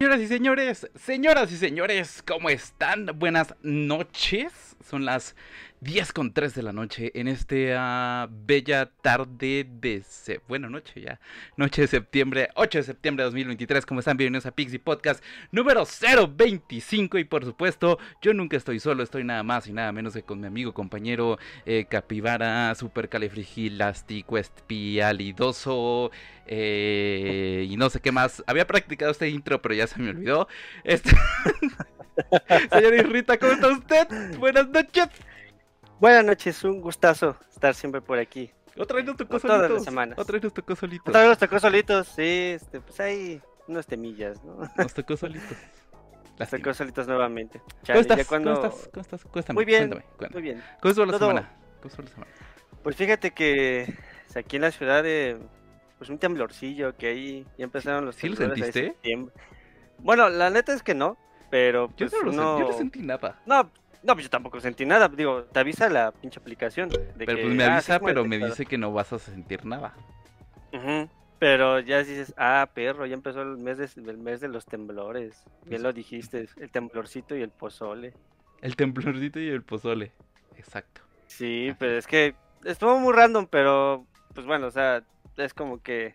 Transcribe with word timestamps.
Señoras 0.00 0.20
y 0.22 0.28
señores, 0.28 0.90
señoras 0.94 1.52
y 1.52 1.56
señores, 1.58 2.22
¿cómo 2.26 2.48
están? 2.48 3.04
Buenas 3.18 3.54
noches. 3.60 4.74
Son 4.82 5.04
las 5.04 5.36
10 5.80 6.12
con 6.12 6.34
3 6.34 6.54
de 6.54 6.62
la 6.62 6.72
noche 6.74 7.10
en 7.14 7.26
esta 7.26 8.28
bella 8.30 8.90
tarde 9.00 9.66
de... 9.66 10.02
Bueno, 10.46 10.68
noche 10.68 11.00
ya. 11.00 11.20
Noche 11.56 11.82
de 11.82 11.88
septiembre, 11.88 12.50
8 12.54 12.78
de 12.78 12.84
septiembre 12.84 13.22
de 13.22 13.28
2023. 13.28 13.86
¿Cómo 13.86 14.00
están? 14.00 14.18
Bienvenidos 14.18 14.44
a 14.44 14.50
Pixie 14.50 14.78
Podcast 14.78 15.24
número 15.50 15.84
025. 15.86 17.16
Y 17.16 17.24
por 17.24 17.46
supuesto, 17.46 17.98
yo 18.20 18.34
nunca 18.34 18.58
estoy 18.58 18.78
solo. 18.78 19.02
Estoy 19.02 19.24
nada 19.24 19.42
más 19.42 19.68
y 19.68 19.72
nada 19.72 19.90
menos 19.90 20.12
que 20.12 20.22
con 20.22 20.40
mi 20.40 20.46
amigo, 20.46 20.74
compañero 20.74 21.38
eh, 21.64 21.86
Capibara, 21.88 22.74
Supercalifrigilástico, 22.74 24.36
Espialidoso... 24.36 26.10
Eh, 26.52 27.68
y 27.70 27.76
no 27.76 27.88
sé 27.90 28.00
qué 28.00 28.12
más. 28.12 28.42
Había 28.46 28.66
practicado 28.66 29.12
este 29.12 29.28
intro, 29.28 29.62
pero 29.62 29.74
ya 29.74 29.86
se 29.86 29.98
me 29.98 30.10
olvidó. 30.10 30.46
Este... 30.84 31.10
Señor 32.70 32.94
Irrita, 32.94 33.38
¿cómo 33.38 33.52
está 33.52 33.68
usted? 33.68 34.38
Buenas 34.38 34.68
noches. 34.68 35.08
Buenas 36.00 36.24
noches, 36.24 36.64
un 36.64 36.80
gustazo 36.80 37.36
estar 37.50 37.74
siempre 37.74 38.00
por 38.00 38.18
aquí. 38.18 38.50
Otra 38.78 38.96
vez 38.96 39.04
nos 39.04 39.16
tocó 39.16 39.38
Todas 39.38 39.56
solitos. 39.58 39.70
las 39.78 39.84
semanas. 39.84 40.18
Otra 40.18 40.32
vez 40.34 40.42
nos 40.44 40.54
tocó 40.54 40.74
solitos. 40.76 41.08
Otra 41.08 41.20
vez 41.20 41.28
nos 41.30 41.38
tocó 41.38 41.60
solitos, 41.60 42.08
sí, 42.08 42.52
este, 42.54 42.80
pues 42.80 42.98
hay 43.00 43.40
unos 43.66 43.86
temillas, 43.86 44.42
¿no? 44.44 44.58
Nos 44.76 44.94
tocó 44.94 45.16
solitos. 45.16 45.48
Nos 46.40 46.48
Lástima. 46.48 46.62
tocó 46.64 46.74
solitos 46.74 47.06
nuevamente. 47.06 47.60
¿Cómo 47.86 47.98
estás? 48.00 48.16
ya 48.16 48.24
cuando... 48.24 48.54
¿Cómo 48.54 48.66
estás? 48.68 48.88
¿Cómo 48.88 49.00
estás? 49.02 49.24
Cuéntame, 49.26 49.54
Muy 49.56 49.64
bien, 49.66 49.88
cuéntame, 49.90 50.04
cuéntame. 50.16 50.32
Muy 50.40 50.42
bien. 50.42 50.64
¿Cómo 50.80 50.88
estuvo 50.90 51.04
la 51.04 51.12
Todo- 51.12 51.28
semana? 51.28 51.52
¿Cómo 51.82 51.88
estuvo 51.90 52.04
la 52.06 52.10
semana? 52.12 52.32
Pues 52.82 52.96
fíjate 52.96 53.30
que 53.32 53.94
pues, 54.24 54.36
aquí 54.38 54.56
en 54.56 54.62
la 54.62 54.70
ciudad 54.70 55.02
de... 55.02 55.36
Pues 55.98 56.08
un 56.08 56.16
temblorcillo 56.18 56.96
que 56.96 57.08
ahí 57.08 57.46
ya 57.58 57.64
empezaron 57.64 58.06
los 58.06 58.16
¿Sí 58.16 58.30
lo 58.30 58.36
sentiste? 58.36 58.96
Bueno, 59.98 60.30
la 60.30 60.48
neta 60.48 60.72
es 60.72 60.82
que 60.82 60.94
no, 60.94 61.18
pero 61.50 61.88
Yo 61.98 62.08
pues 62.08 62.12
no 62.14 62.22
lo 62.22 62.30
uno- 62.30 62.56
sentí, 62.56 62.62
yo 62.64 62.70
no 62.72 62.78
sentí 62.78 63.02
nada. 63.02 63.42
No, 63.44 63.70
no, 64.02 64.14
pues 64.14 64.24
yo 64.24 64.30
tampoco 64.30 64.60
sentí 64.60 64.84
nada. 64.84 65.08
Digo, 65.08 65.44
te 65.44 65.60
avisa 65.60 65.88
la 65.90 66.12
pinche 66.12 66.40
aplicación. 66.40 66.88
De 66.88 67.26
Pero 67.26 67.36
que, 67.36 67.42
pues 67.42 67.54
me 67.54 67.64
ah, 67.64 67.80
sí 67.82 67.92
avisa, 67.92 68.00
pero 68.00 68.24
me 68.24 68.38
dice 68.38 68.64
que 68.66 68.78
no 68.78 68.92
vas 68.92 69.12
a 69.12 69.18
sentir 69.18 69.64
nada. 69.64 69.94
Ujú, 70.72 71.08
Pero 71.38 71.80
ya 71.80 71.98
dices, 71.98 72.34
ah, 72.36 72.68
perro, 72.74 73.06
ya 73.06 73.14
empezó 73.14 73.42
el 73.42 73.58
mes 73.58 73.78
de, 73.78 73.88
el 74.10 74.18
mes 74.18 74.40
de 74.40 74.48
los 74.48 74.66
temblores. 74.66 75.44
Bien 75.64 75.82
lo 75.82 75.92
dijiste, 75.92 76.48
el 76.56 76.70
temblorcito 76.70 77.36
y 77.36 77.42
el 77.42 77.50
pozole. 77.50 78.14
El 78.62 78.76
temblorcito 78.76 79.40
y 79.40 79.48
el 79.48 79.62
pozole. 79.62 80.12
Exacto. 80.56 81.02
Sí, 81.26 81.68
Ajá. 81.68 81.76
pero 81.78 81.98
es 81.98 82.06
que 82.06 82.34
estuvo 82.64 82.98
muy 82.98 83.12
random, 83.12 83.46
pero 83.50 84.06
pues 84.34 84.46
bueno, 84.46 84.66
o 84.66 84.70
sea, 84.70 85.02
es 85.36 85.54
como 85.54 85.80
que, 85.80 86.14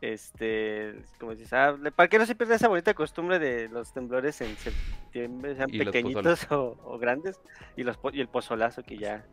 este, 0.00 0.94
como 1.18 1.32
dices, 1.32 1.52
ah, 1.52 1.76
para 1.94 2.08
que 2.08 2.18
no 2.18 2.26
se 2.26 2.34
pierda 2.34 2.54
esa 2.54 2.68
bonita 2.68 2.94
costumbre 2.94 3.38
de 3.38 3.68
los 3.68 3.92
temblores 3.92 4.40
en 4.40 4.56
septiembre, 4.56 5.54
sean 5.56 5.68
Y 5.72 5.78
pequeñitos 5.84 6.50
o, 6.50 6.78
o 6.84 6.98
grandes, 6.98 7.38
y 7.76 7.82
los 7.84 7.98
y 8.12 8.20
el 8.20 8.28
pozolazo 8.28 8.82
que 8.82 8.96
ya, 8.96 9.24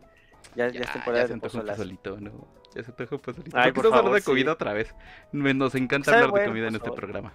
ya, 0.55 0.67
ya, 0.69 0.81
es 0.81 0.91
temporada 0.91 1.27
se 1.27 1.33
de 1.33 1.39
pozolazo. 1.39 1.77
pozolito, 1.77 2.19
¿no? 2.19 2.47
Ya 2.75 2.83
se 2.83 2.91
antojó 2.91 3.15
un 3.15 3.21
pozolito. 3.21 3.57
Ay, 3.57 3.71
¿Por 3.71 3.83
por 3.85 3.93
favor, 3.93 4.13
de 4.13 4.21
comida 4.21 4.45
sí. 4.45 4.49
otra 4.49 4.73
vez? 4.73 4.93
Nos 5.31 5.73
encanta 5.75 6.11
hablar 6.11 6.25
de 6.27 6.31
bueno, 6.31 6.47
comida 6.47 6.67
en 6.67 6.75
este 6.75 6.85
favor. 6.89 6.99
programa. 6.99 7.33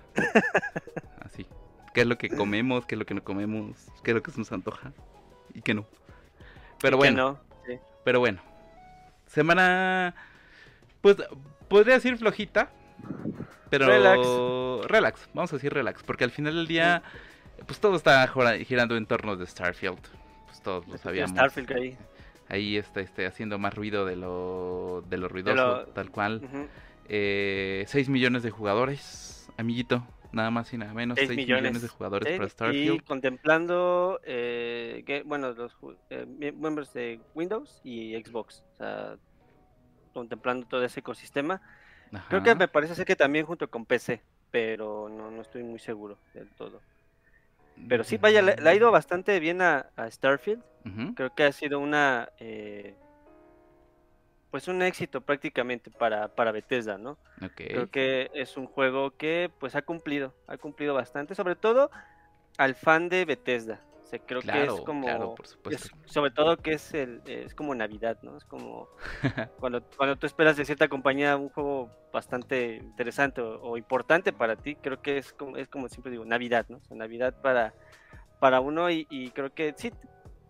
Así. 1.20 1.46
¿Qué 1.94 2.02
es 2.02 2.06
lo 2.06 2.16
que 2.18 2.28
comemos? 2.28 2.86
¿Qué 2.86 2.94
es 2.94 2.98
lo 2.98 3.06
que 3.06 3.14
no 3.14 3.24
comemos? 3.24 3.76
¿Qué 4.04 4.12
es 4.12 4.14
lo 4.14 4.22
que 4.22 4.30
se 4.30 4.38
nos 4.38 4.52
antoja? 4.52 4.92
Y 5.54 5.62
qué 5.62 5.74
no. 5.74 5.86
Pero 6.80 6.96
Y 6.96 7.00
que 7.00 7.10
bueno, 7.10 7.16
no, 7.16 7.40
sí. 7.66 7.78
pero 8.04 8.20
bueno. 8.20 8.40
Semana... 9.26 10.14
Pues 11.00 11.16
podría 11.68 11.94
decir 11.94 12.16
flojita. 12.18 12.70
Pero... 13.70 13.86
Relax. 13.86 14.88
Relax. 14.90 15.28
Vamos 15.34 15.52
a 15.52 15.56
decir 15.56 15.72
relax. 15.72 16.02
Porque 16.02 16.24
al 16.24 16.30
final 16.30 16.54
del 16.54 16.66
día... 16.66 17.02
Pues 17.66 17.78
todo 17.78 17.94
está 17.96 18.26
girando 18.64 18.96
en 18.96 19.06
torno 19.06 19.36
de 19.36 19.46
Starfield. 19.46 20.00
Pues 20.46 20.60
todos 20.62 20.86
lo 20.88 20.98
sabíamos. 20.98 21.30
Starfield 21.30 21.72
ahí. 21.72 21.96
Ahí 22.48 22.76
está 22.76 23.00
este, 23.00 23.24
haciendo 23.24 23.58
más 23.58 23.72
ruido 23.74 24.04
de 24.04 24.16
lo, 24.16 25.04
de 25.08 25.16
lo 25.16 25.28
ruidoso, 25.28 25.54
lo- 25.56 25.86
tal 25.86 26.10
cual. 26.10 26.40
Ujú. 26.44 26.66
Eh, 27.08 27.84
6 27.86 28.08
millones 28.08 28.42
de 28.42 28.50
jugadores, 28.50 29.48
amiguito. 29.56 30.06
Nada 30.32 30.50
más 30.50 30.72
y 30.72 30.78
nada 30.78 30.92
menos. 30.92 31.16
Seis 31.16 31.28
6 31.28 31.36
millones. 31.36 31.62
millones. 31.62 31.82
de 31.82 31.88
jugadores 31.88 32.28
Sí, 32.28 32.34
para 32.36 32.46
Y 32.46 32.50
Starfield. 32.50 33.04
contemplando, 33.04 34.20
eh, 34.24 35.02
que, 35.06 35.22
bueno, 35.22 35.52
los 35.52 35.76
eh, 36.10 36.26
miembros 36.26 36.92
de 36.94 37.20
Windows 37.34 37.80
y 37.84 38.14
Xbox. 38.22 38.64
O 38.72 38.76
sea, 38.76 39.16
contemplando 40.12 40.66
todo 40.66 40.84
ese 40.84 41.00
ecosistema. 41.00 41.60
Creo 42.28 42.42
que 42.42 42.54
me 42.54 42.68
parece 42.68 42.94
ser 42.94 43.06
que 43.06 43.16
también 43.16 43.46
junto 43.46 43.68
con 43.70 43.86
PC, 43.86 44.22
pero 44.50 45.08
no, 45.08 45.30
no 45.30 45.42
estoy 45.42 45.62
muy 45.62 45.78
seguro 45.78 46.18
del 46.34 46.50
todo. 46.50 46.80
Pero 47.88 48.04
sí, 48.04 48.16
vaya, 48.18 48.42
le, 48.42 48.56
le 48.56 48.68
ha 48.70 48.74
ido 48.74 48.90
bastante 48.90 49.40
bien 49.40 49.62
a, 49.62 49.90
a 49.96 50.10
Starfield. 50.10 50.62
Creo 51.14 51.34
que 51.34 51.44
ha 51.44 51.52
sido 51.52 51.78
una, 51.78 52.28
eh, 52.38 52.94
pues 54.50 54.68
un 54.68 54.82
éxito 54.82 55.22
prácticamente 55.22 55.90
para, 55.90 56.28
para 56.28 56.52
Bethesda, 56.52 56.98
¿no? 56.98 57.16
Creo 57.68 57.90
que 57.90 58.30
es 58.34 58.56
un 58.58 58.66
juego 58.66 59.16
que 59.16 59.50
pues 59.58 59.74
ha 59.74 59.82
cumplido, 59.82 60.34
ha 60.46 60.58
cumplido 60.58 60.92
bastante, 60.92 61.34
sobre 61.34 61.56
todo 61.56 61.90
al 62.58 62.74
fan 62.74 63.08
de 63.08 63.24
Bethesda. 63.24 63.80
Sea, 64.12 64.20
creo 64.26 64.42
que 64.42 64.62
es 64.64 64.70
como, 64.86 65.02
claro, 65.02 65.34
por 65.34 65.46
supuesto. 65.46 65.84
es- 65.86 66.12
sobre 66.12 66.30
todo 66.30 66.56
que 66.58 66.72
es 66.72 66.94
el, 66.94 67.22
es 67.26 67.54
como 67.54 67.74
Navidad, 67.74 68.16
¿no? 68.22 68.36
Es 68.36 68.44
como 68.44 68.88
cuando, 69.58 69.82
cuando 69.96 70.16
tú 70.16 70.26
esperas 70.26 70.56
de 70.56 70.64
cierta 70.64 70.88
compañía 70.88 71.36
un 71.36 71.48
juego 71.48 71.90
bastante 72.12 72.76
interesante 72.76 73.40
o, 73.40 73.60
o 73.62 73.76
importante 73.78 74.32
para 74.32 74.56
ti, 74.56 74.76
creo 74.76 75.00
que 75.00 75.18
es 75.18 75.32
como, 75.32 75.56
es 75.56 75.68
como 75.68 75.88
siempre 75.88 76.12
digo, 76.12 76.24
Navidad, 76.24 76.66
¿no? 76.68 76.76
O 76.76 76.80
sea, 76.82 76.96
Navidad 76.96 77.34
para, 77.42 77.72
para 78.38 78.60
uno 78.60 78.90
y, 78.90 79.06
y 79.10 79.30
creo 79.30 79.50
que 79.54 79.74
sí, 79.76 79.90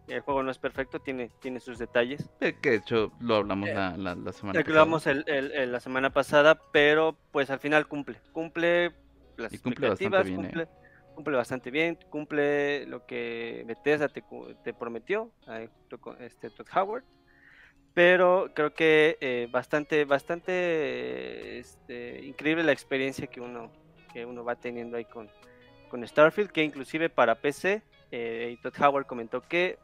el 0.08 0.20
juego 0.22 0.42
no 0.42 0.50
es 0.50 0.58
perfecto, 0.58 0.98
tiene, 0.98 1.30
tiene 1.40 1.60
sus 1.60 1.78
detalles. 1.78 2.28
Eh, 2.40 2.54
Que 2.60 2.70
de 2.70 2.76
hecho 2.76 3.12
lo 3.20 3.36
hablamos 3.36 3.70
Eh, 3.70 3.74
la, 3.74 3.96
la, 3.96 4.14
la 4.16 4.32
semana 4.32 4.58
pasada. 4.60 4.80
hablamos 4.80 5.06
el, 5.06 5.24
el- 5.28 5.52
el- 5.52 5.72
la 5.72 5.80
semana 5.80 6.10
pasada, 6.10 6.58
pero 6.72 7.16
pues 7.30 7.50
al 7.50 7.60
final 7.60 7.86
cumple, 7.86 8.18
cumple 8.32 8.92
las 9.36 9.52
Y 9.54 9.58
cumple 9.58 9.88
bastante 9.88 10.16
expectativas, 10.18 10.26
¿eh? 10.56 10.68
Cumple, 11.14 11.36
bastante 11.36 11.70
bien, 11.70 11.98
cumple 12.10 12.86
lo 12.86 13.06
que 13.06 13.64
Bethesda 13.66 14.08
te, 14.08 14.24
te 14.62 14.74
prometió, 14.74 15.30
ahí 15.46 15.68
este 16.20 16.50
Todd 16.50 16.66
Howard, 16.74 17.04
pero 17.94 18.50
creo 18.54 18.72
que 18.74 19.18
eh, 19.20 19.48
bastante, 19.50 20.04
bastante 20.04 21.58
este, 21.58 22.24
increíble 22.24 22.64
la 22.64 22.72
experiencia 22.72 23.26
que 23.26 23.40
uno, 23.40 23.70
que 24.12 24.24
uno 24.24 24.44
va 24.44 24.56
teniendo 24.56 24.96
ahí 24.96 25.04
con, 25.04 25.28
con 25.88 26.06
Starfield, 26.06 26.50
que 26.50 26.64
inclusive 26.64 27.10
para 27.10 27.34
PC, 27.34 27.82
eh, 28.10 28.56
Todd 28.62 28.74
Howard 28.80 29.06
comentó 29.06 29.42
que 29.42 29.78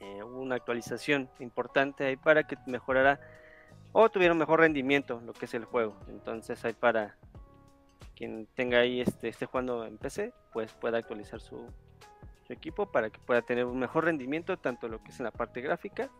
eh, 0.00 0.22
hubo 0.22 0.40
una 0.40 0.54
actualización 0.54 1.28
importante 1.40 2.04
ahí 2.04 2.16
para 2.16 2.44
que 2.44 2.56
mejorara 2.66 3.20
o 3.92 4.08
tuviera 4.08 4.32
un 4.32 4.38
mejor 4.38 4.60
rendimiento 4.60 5.20
lo 5.24 5.32
que 5.32 5.46
es 5.46 5.54
el 5.54 5.64
juego. 5.64 5.96
Entonces 6.08 6.64
hay 6.64 6.72
para 6.72 7.16
quien 8.18 8.48
tenga 8.56 8.80
ahí 8.80 9.00
este 9.00 9.28
esté 9.28 9.46
jugando 9.46 9.84
en 9.86 9.96
PC, 9.96 10.32
pues 10.52 10.72
pueda 10.74 10.98
actualizar 10.98 11.40
su, 11.40 11.66
su 12.46 12.52
equipo 12.52 12.86
para 12.90 13.10
que 13.10 13.20
pueda 13.20 13.42
tener 13.42 13.64
un 13.64 13.78
mejor 13.78 14.04
rendimiento 14.06 14.56
tanto 14.56 14.88
lo 14.88 15.00
que 15.04 15.12
es 15.12 15.20
en 15.20 15.24
la 15.24 15.30
parte 15.30 15.60
gráfica 15.60 16.10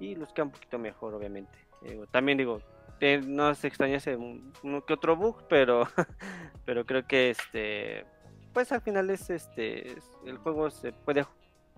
y 0.00 0.16
luzca 0.16 0.42
un 0.42 0.50
poquito 0.50 0.80
mejor 0.80 1.14
obviamente. 1.14 1.56
Digo, 1.82 2.06
también 2.08 2.38
digo, 2.38 2.60
eh, 3.00 3.20
no 3.24 3.54
se 3.54 3.68
extrañase 3.68 4.16
un- 4.16 4.52
uno 4.64 4.84
que 4.84 4.94
otro 4.94 5.14
bug, 5.14 5.44
pero 5.48 5.86
pero 6.66 6.84
creo 6.84 7.06
que 7.06 7.30
este 7.30 8.04
pues 8.52 8.72
al 8.72 8.80
final 8.80 9.08
es 9.10 9.30
este 9.30 9.92
es- 9.92 10.10
el 10.26 10.38
juego 10.38 10.70
se 10.70 10.92
puede 10.92 11.24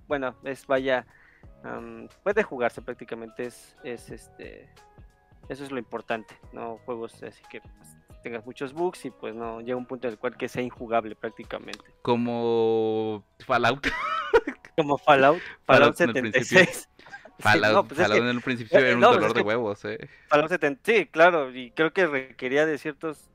bueno, 0.09 0.35
es 0.45 0.67
vaya 0.67 1.07
puede 2.23 2.43
jugarse 2.43 2.81
prácticamente 2.81 3.45
es, 3.45 3.77
es 3.85 4.09
este 4.11 4.71
eso 5.51 5.65
es 5.65 5.71
lo 5.71 5.79
importante 5.79 6.35
no 6.53 6.79
juegos 6.87 7.23
así 7.23 7.43
que 7.51 7.61
pues, 7.61 7.97
tengas 8.23 8.45
muchos 8.45 8.73
bugs 8.73 9.05
y 9.05 9.11
pues 9.11 9.35
no 9.35 9.61
llega 9.61 9.77
un 9.77 9.87
punto 9.87 10.07
en 10.07 10.13
el 10.13 10.19
cual 10.19 10.37
que 10.37 10.49
sea 10.49 10.63
injugable 10.63 11.15
prácticamente 11.15 11.85
Como 12.03 13.25
Fallout. 13.47 13.87
como 14.77 14.99
Fallout 14.99 15.41
Fallout 15.65 15.97
Fallout 15.97 16.01
en 16.01 16.09
el 16.09 16.33
principio. 16.33 16.59
76 16.65 16.89
Sí, 17.41 17.45
Fallout, 17.45 17.73
no, 17.73 17.85
pues 17.89 18.01
es 18.01 18.07
Fallout 18.07 18.21
que 18.23 18.29
en 18.31 18.37
el 18.37 18.43
principio 18.43 18.79
era 18.79 18.95
un 18.95 19.01
no, 19.01 19.09
pues 19.09 19.17
dolor 19.17 19.31
es 19.31 19.35
de 19.35 19.41
huevos, 19.41 19.85
eh. 19.87 20.09
Fallout 20.29 20.51
70 20.51 20.81
sí 20.85 21.07
claro 21.07 21.51
y 21.55 21.71
creo 21.71 21.93
que 21.93 22.07
requería 22.07 22.67
de 22.67 22.77
ciertos 22.77 23.31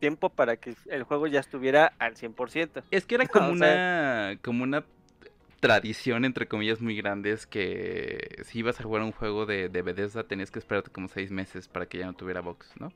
tiempo 0.00 0.28
para 0.28 0.56
que 0.58 0.74
el 0.90 1.02
juego 1.02 1.26
ya 1.26 1.40
estuviera 1.40 1.92
al 1.98 2.14
100% 2.14 2.82
Es 2.90 3.06
que 3.06 3.14
era 3.14 3.26
como 3.26 3.48
O 3.48 3.52
una 3.52 4.38
como 4.42 4.64
una 4.64 4.84
tradición 5.60 6.24
entre 6.24 6.46
comillas 6.46 6.80
muy 6.80 6.96
grandes 6.96 7.46
que 7.46 8.42
si 8.44 8.60
ibas 8.60 8.78
a 8.80 8.84
jugar 8.84 9.02
un 9.02 9.12
juego 9.12 9.46
de, 9.46 9.68
de 9.68 9.82
Bethesda 9.82 10.24
tenías 10.24 10.50
que 10.50 10.58
esperarte 10.58 10.90
como 10.90 11.08
seis 11.08 11.30
meses 11.30 11.68
para 11.68 11.86
que 11.86 11.98
ya 11.98 12.06
no 12.06 12.12
tuviera 12.14 12.40
box, 12.40 12.72
¿no? 12.78 12.92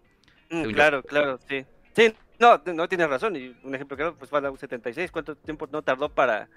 Claro, 0.73 1.03
claro, 1.03 1.39
sí. 1.49 1.65
Sí, 1.95 2.15
no, 2.39 2.61
no 2.75 2.89
tienes 2.89 3.09
razón. 3.09 3.37
Y 3.37 3.57
un 3.63 3.75
ejemplo 3.75 3.97
claro, 3.97 4.17
pues 4.17 4.31
Fallout 4.31 4.59
76, 4.59 5.11
¿cuánto 5.11 5.35
tiempo 5.35 5.67
no 5.71 5.83
tardó 5.83 6.09
para 6.09 6.49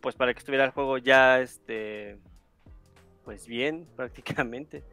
pues 0.00 0.14
para 0.16 0.34
que 0.34 0.38
estuviera 0.38 0.66
el 0.66 0.70
juego 0.70 0.98
ya 0.98 1.40
este 1.40 2.18
pues 3.24 3.46
bien 3.46 3.86
prácticamente? 3.96 4.84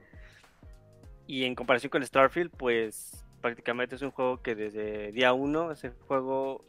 Y 1.27 1.45
en 1.45 1.56
comparación 1.56 1.89
con 1.89 2.06
Starfield, 2.06 2.51
pues 2.51 3.25
prácticamente 3.42 3.95
es 3.95 4.01
un 4.01 4.12
juego 4.12 4.42
que 4.42 4.56
desde 4.56 5.12
día 5.12 5.33
uno 5.33 5.71
ese 5.71 5.92
juego 6.07 6.65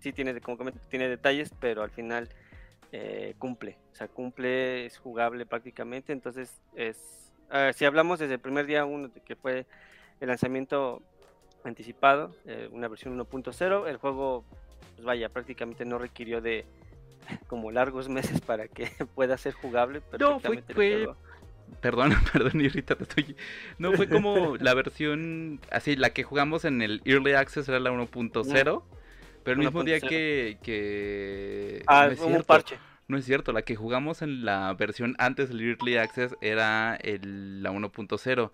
sí 0.00 0.12
tiene, 0.12 0.40
como 0.40 0.72
tiene 0.88 1.08
detalles, 1.08 1.52
pero 1.60 1.82
al 1.82 1.90
final 1.90 2.28
eh, 2.92 3.34
cumple, 3.38 3.78
o 3.92 3.94
sea, 3.94 4.08
cumple, 4.08 4.86
es 4.86 4.98
jugable 4.98 5.46
prácticamente, 5.46 6.12
entonces 6.12 6.60
es, 6.74 7.32
ah, 7.50 7.70
si 7.74 7.84
hablamos 7.84 8.18
desde 8.18 8.34
el 8.34 8.40
primer 8.40 8.66
día 8.66 8.84
uno 8.84 9.10
que 9.24 9.36
fue 9.36 9.66
el 10.20 10.28
lanzamiento 10.28 11.02
anticipado, 11.64 12.34
eh, 12.46 12.68
una 12.72 12.88
versión 12.88 13.18
1.0, 13.18 13.88
el 13.88 13.96
juego, 13.96 14.44
pues 14.94 15.04
vaya, 15.04 15.28
prácticamente 15.28 15.84
no 15.84 15.98
requirió 15.98 16.40
de 16.40 16.64
como 17.48 17.70
largos 17.70 18.08
meses 18.08 18.40
para 18.40 18.68
que 18.68 18.90
pueda 19.14 19.36
ser 19.36 19.54
jugable. 19.54 20.02
No, 20.18 20.40
fue, 20.40 20.62
fue... 20.74 21.08
Perdón, 21.80 22.12
perdón, 22.32 22.60
Irrita, 22.60 22.96
te 22.96 23.04
estoy... 23.04 23.36
No, 23.78 23.92
fue 23.92 24.08
como 24.08 24.56
la 24.56 24.74
versión, 24.74 25.60
así, 25.70 25.96
la 25.96 26.10
que 26.10 26.24
jugamos 26.24 26.64
en 26.64 26.82
el 26.82 27.00
Early 27.04 27.32
Access 27.34 27.68
era 27.68 27.78
la 27.80 27.90
1.0. 27.90 28.82
Pero 29.42 29.54
el 29.54 29.58
mismo 29.58 29.84
día 29.84 30.00
que, 30.00 30.58
que... 30.62 31.82
Ah, 31.86 32.06
no 32.06 32.12
es 32.12 32.20
un 32.20 32.42
parche. 32.42 32.78
No 33.08 33.16
es 33.16 33.24
cierto, 33.24 33.52
la 33.52 33.62
que 33.62 33.74
jugamos 33.74 34.20
en 34.22 34.44
la 34.44 34.72
versión 34.74 35.16
antes 35.18 35.48
del 35.48 35.60
Early 35.62 35.96
Access 35.96 36.36
era 36.40 36.96
el, 36.96 37.62
la 37.62 37.72
1.0. 37.72 38.50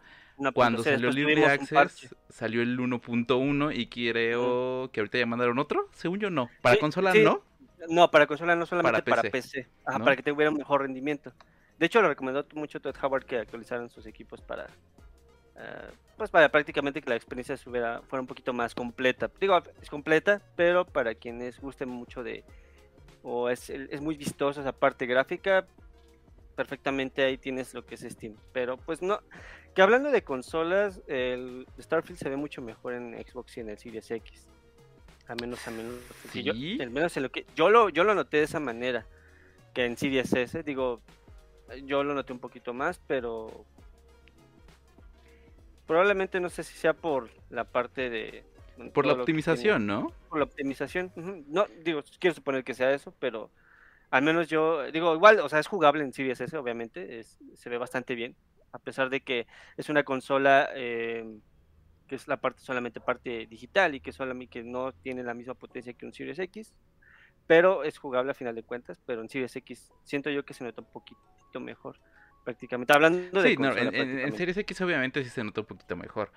Cuando 0.54 0.82
salió 0.82 1.08
el 1.08 1.18
Early 1.18 1.44
Access, 1.44 2.14
salió 2.28 2.62
el 2.62 2.78
1.1 2.78 3.74
y 3.74 3.86
creo 3.86 4.90
que 4.92 5.00
ahorita 5.00 5.18
ya 5.18 5.26
mandaron 5.26 5.58
otro, 5.58 5.88
según 5.92 6.20
yo 6.20 6.30
no. 6.30 6.50
Para 6.60 6.76
consola 6.78 7.14
no. 7.14 7.42
No, 7.88 8.10
para 8.10 8.26
consola 8.26 8.56
no 8.56 8.66
solamente 8.66 9.02
para 9.02 9.22
PC, 9.22 9.68
para, 9.84 10.16
que 10.16 10.22
tuviera 10.22 10.50
un 10.50 10.58
mejor 10.58 10.82
rendimiento. 10.82 11.32
De 11.78 11.86
hecho, 11.86 12.02
lo 12.02 12.08
recomendó 12.08 12.44
mucho 12.54 12.80
Todd 12.80 12.96
Howard 13.02 13.24
que 13.24 13.38
actualizaran 13.38 13.88
sus 13.88 14.06
equipos 14.06 14.40
para 14.40 14.66
eh, 15.58 15.90
pues 16.16 16.30
para 16.30 16.50
prácticamente 16.50 17.00
que 17.00 17.10
la 17.10 17.16
experiencia 17.16 17.56
fuera 17.56 18.00
un 18.12 18.26
poquito 18.26 18.52
más 18.52 18.74
completa. 18.74 19.30
Digo, 19.40 19.62
es 19.80 19.90
completa, 19.90 20.40
pero 20.56 20.84
para 20.84 21.14
quienes 21.14 21.60
gusten 21.60 21.88
mucho 21.88 22.22
de, 22.22 22.44
o 23.22 23.48
es, 23.48 23.70
es 23.70 24.00
muy 24.00 24.16
vistosa 24.16 24.62
esa 24.62 24.72
parte 24.72 25.06
gráfica, 25.06 25.66
perfectamente 26.56 27.22
ahí 27.22 27.38
tienes 27.38 27.74
lo 27.74 27.86
que 27.86 27.94
es 27.94 28.00
Steam. 28.00 28.34
Pero 28.52 28.76
pues 28.76 29.02
no, 29.02 29.20
que 29.74 29.82
hablando 29.82 30.10
de 30.10 30.22
consolas, 30.22 31.00
el 31.06 31.66
Starfield 31.78 32.18
se 32.18 32.28
ve 32.28 32.36
mucho 32.36 32.62
mejor 32.62 32.94
en 32.94 33.14
Xbox 33.14 33.56
y 33.58 33.60
en 33.60 33.68
el 33.68 33.78
Series 33.78 34.10
X. 34.10 34.48
A 35.28 35.34
menos, 35.34 35.66
a 35.66 35.70
menos, 35.70 35.94
yo, 36.34 36.52
al 36.52 36.90
menos 36.90 37.16
en 37.16 37.24
lo 37.24 37.30
que 37.30 37.46
yo 37.56 37.68
lo, 37.68 37.88
yo 37.88 38.04
lo 38.04 38.14
noté 38.14 38.38
de 38.38 38.44
esa 38.44 38.60
manera 38.60 39.06
que 39.74 39.84
en 39.84 39.96
Series 39.96 40.32
S, 40.32 40.62
digo, 40.62 41.00
yo 41.84 42.04
lo 42.04 42.14
noté 42.14 42.32
un 42.32 42.38
poquito 42.38 42.72
más, 42.72 43.00
pero 43.06 43.66
Probablemente 45.86 46.40
no 46.40 46.50
sé 46.50 46.64
si 46.64 46.76
sea 46.76 46.94
por 46.94 47.30
la 47.48 47.64
parte 47.64 48.10
de... 48.10 48.44
Por 48.92 49.06
la 49.06 49.14
optimización, 49.14 49.86
¿no? 49.86 50.12
Por 50.28 50.38
la 50.38 50.44
optimización. 50.44 51.12
No, 51.48 51.66
digo, 51.84 52.02
quiero 52.18 52.34
suponer 52.34 52.64
que 52.64 52.74
sea 52.74 52.92
eso, 52.92 53.14
pero 53.18 53.50
al 54.16 54.24
menos 54.24 54.48
yo, 54.48 54.90
digo, 54.90 55.14
igual, 55.14 55.40
o 55.40 55.48
sea, 55.48 55.58
es 55.58 55.66
jugable 55.66 56.02
en 56.02 56.12
Series 56.12 56.40
S, 56.40 56.56
obviamente, 56.56 57.22
se 57.22 57.70
ve 57.70 57.78
bastante 57.78 58.14
bien, 58.14 58.34
a 58.72 58.78
pesar 58.78 59.10
de 59.10 59.20
que 59.20 59.46
es 59.76 59.88
una 59.88 60.02
consola 60.02 60.68
eh, 60.74 61.24
que 62.06 62.14
es 62.14 62.28
la 62.28 62.38
parte 62.38 62.60
solamente 62.60 63.00
parte 63.00 63.46
digital 63.46 63.94
y 63.94 64.00
que 64.00 64.12
solamente 64.12 64.60
que 64.60 64.64
no 64.64 64.92
tiene 64.92 65.22
la 65.22 65.34
misma 65.34 65.54
potencia 65.54 65.92
que 65.92 66.06
un 66.06 66.12
Series 66.12 66.38
X, 66.38 66.74
pero 67.46 67.84
es 67.84 67.98
jugable 67.98 68.32
a 68.32 68.34
final 68.34 68.54
de 68.54 68.62
cuentas, 68.62 69.00
pero 69.06 69.22
en 69.22 69.28
Series 69.28 69.54
X 69.56 69.92
siento 70.04 70.30
yo 70.30 70.44
que 70.44 70.54
se 70.54 70.64
nota 70.64 70.82
un 70.82 70.90
poquito 70.90 71.60
mejor 71.60 71.98
prácticamente. 72.44 72.92
Hablando 72.92 73.42
de. 73.42 73.50
Sí, 73.50 73.56
en, 73.60 74.36
Series 74.36 74.56
X 74.56 74.80
obviamente 74.80 75.22
sí 75.22 75.30
se 75.30 75.44
notó 75.44 75.62
un 75.62 75.66
poquito 75.66 75.96
mejor. 75.96 76.32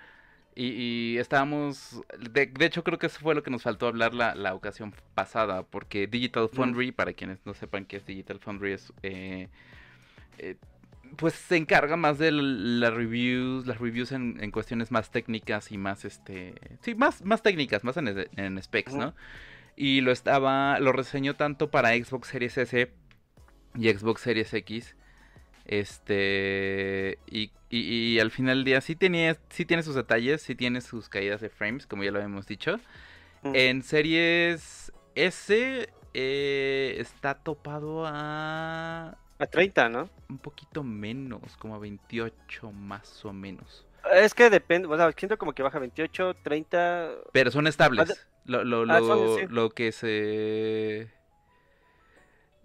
Y, 0.54 1.16
estábamos. 1.18 2.02
De, 2.18 2.50
hecho, 2.60 2.82
creo 2.84 2.98
que 2.98 3.06
eso 3.06 3.20
fue 3.20 3.34
lo 3.34 3.42
que 3.42 3.50
nos 3.50 3.62
faltó 3.62 3.86
hablar 3.86 4.14
la, 4.14 4.34
la 4.34 4.54
ocasión 4.54 4.94
pasada. 5.14 5.62
Porque 5.62 6.06
Digital 6.06 6.48
Foundry, 6.48 6.92
para 6.92 7.12
quienes 7.12 7.44
no 7.46 7.54
sepan 7.54 7.84
qué 7.84 7.96
es 7.96 8.06
Digital 8.06 8.40
Foundry, 8.40 8.72
es. 8.72 8.92
Eh, 9.02 9.48
eh, 10.38 10.56
pues 11.16 11.34
se 11.34 11.56
encarga 11.56 11.96
más 11.96 12.18
de 12.18 12.30
las 12.30 12.94
reviews, 12.94 13.66
las 13.66 13.78
reviews 13.78 14.12
en, 14.12 14.50
cuestiones 14.52 14.90
más 14.90 15.10
técnicas 15.10 15.72
y 15.72 15.78
más 15.78 16.04
este. 16.04 16.54
Sí, 16.82 16.94
más, 16.94 17.24
más 17.24 17.42
técnicas, 17.42 17.82
más 17.82 17.96
en, 17.96 18.62
specs, 18.62 18.94
¿no? 18.94 19.14
Y 19.76 20.02
lo 20.02 20.12
estaba. 20.12 20.78
Lo 20.80 20.92
reseñó 20.92 21.36
tanto 21.36 21.70
para 21.70 21.90
Xbox 21.90 22.28
Series 22.28 22.58
S 22.58 22.92
y 23.76 23.88
Xbox 23.88 24.20
Series 24.20 24.52
X 24.52 24.94
este. 25.70 27.18
Y, 27.28 28.18
al 28.18 28.32
final 28.32 28.58
del 28.58 28.64
día 28.64 28.80
sí, 28.80 28.96
tenía, 28.96 29.36
sí 29.48 29.64
tiene 29.64 29.84
sus 29.84 29.94
detalles, 29.94 30.42
sí 30.42 30.56
tiene 30.56 30.80
sus 30.80 31.08
caídas 31.08 31.40
de 31.40 31.48
frames, 31.48 31.86
como 31.86 32.02
ya 32.02 32.10
lo 32.10 32.20
hemos 32.20 32.46
dicho. 32.46 32.80
En 33.42 33.82
series 33.82 34.92
S 35.14 35.88
eh, 36.12 36.96
está 36.98 37.34
topado 37.36 38.04
a. 38.04 39.16
A 39.38 39.46
30, 39.46 39.88
¿no? 39.88 40.10
Un 40.28 40.38
poquito 40.38 40.82
menos, 40.82 41.56
como 41.56 41.76
a 41.76 41.78
28 41.78 42.72
más 42.72 43.24
o 43.24 43.32
menos. 43.32 43.86
Es 44.12 44.34
que 44.34 44.50
depende, 44.50 44.88
o 44.88 44.96
sea, 44.96 45.12
siento 45.12 45.38
como 45.38 45.52
que 45.52 45.62
baja 45.62 45.78
28, 45.78 46.34
30. 46.42 47.10
Pero 47.32 47.50
son 47.50 47.66
estables. 47.66 48.26
Lo, 48.44 48.64
lo, 48.64 48.92
ah, 48.92 49.00
lo, 49.00 49.46
lo 49.46 49.70
que 49.70 49.92
se. 49.92 51.10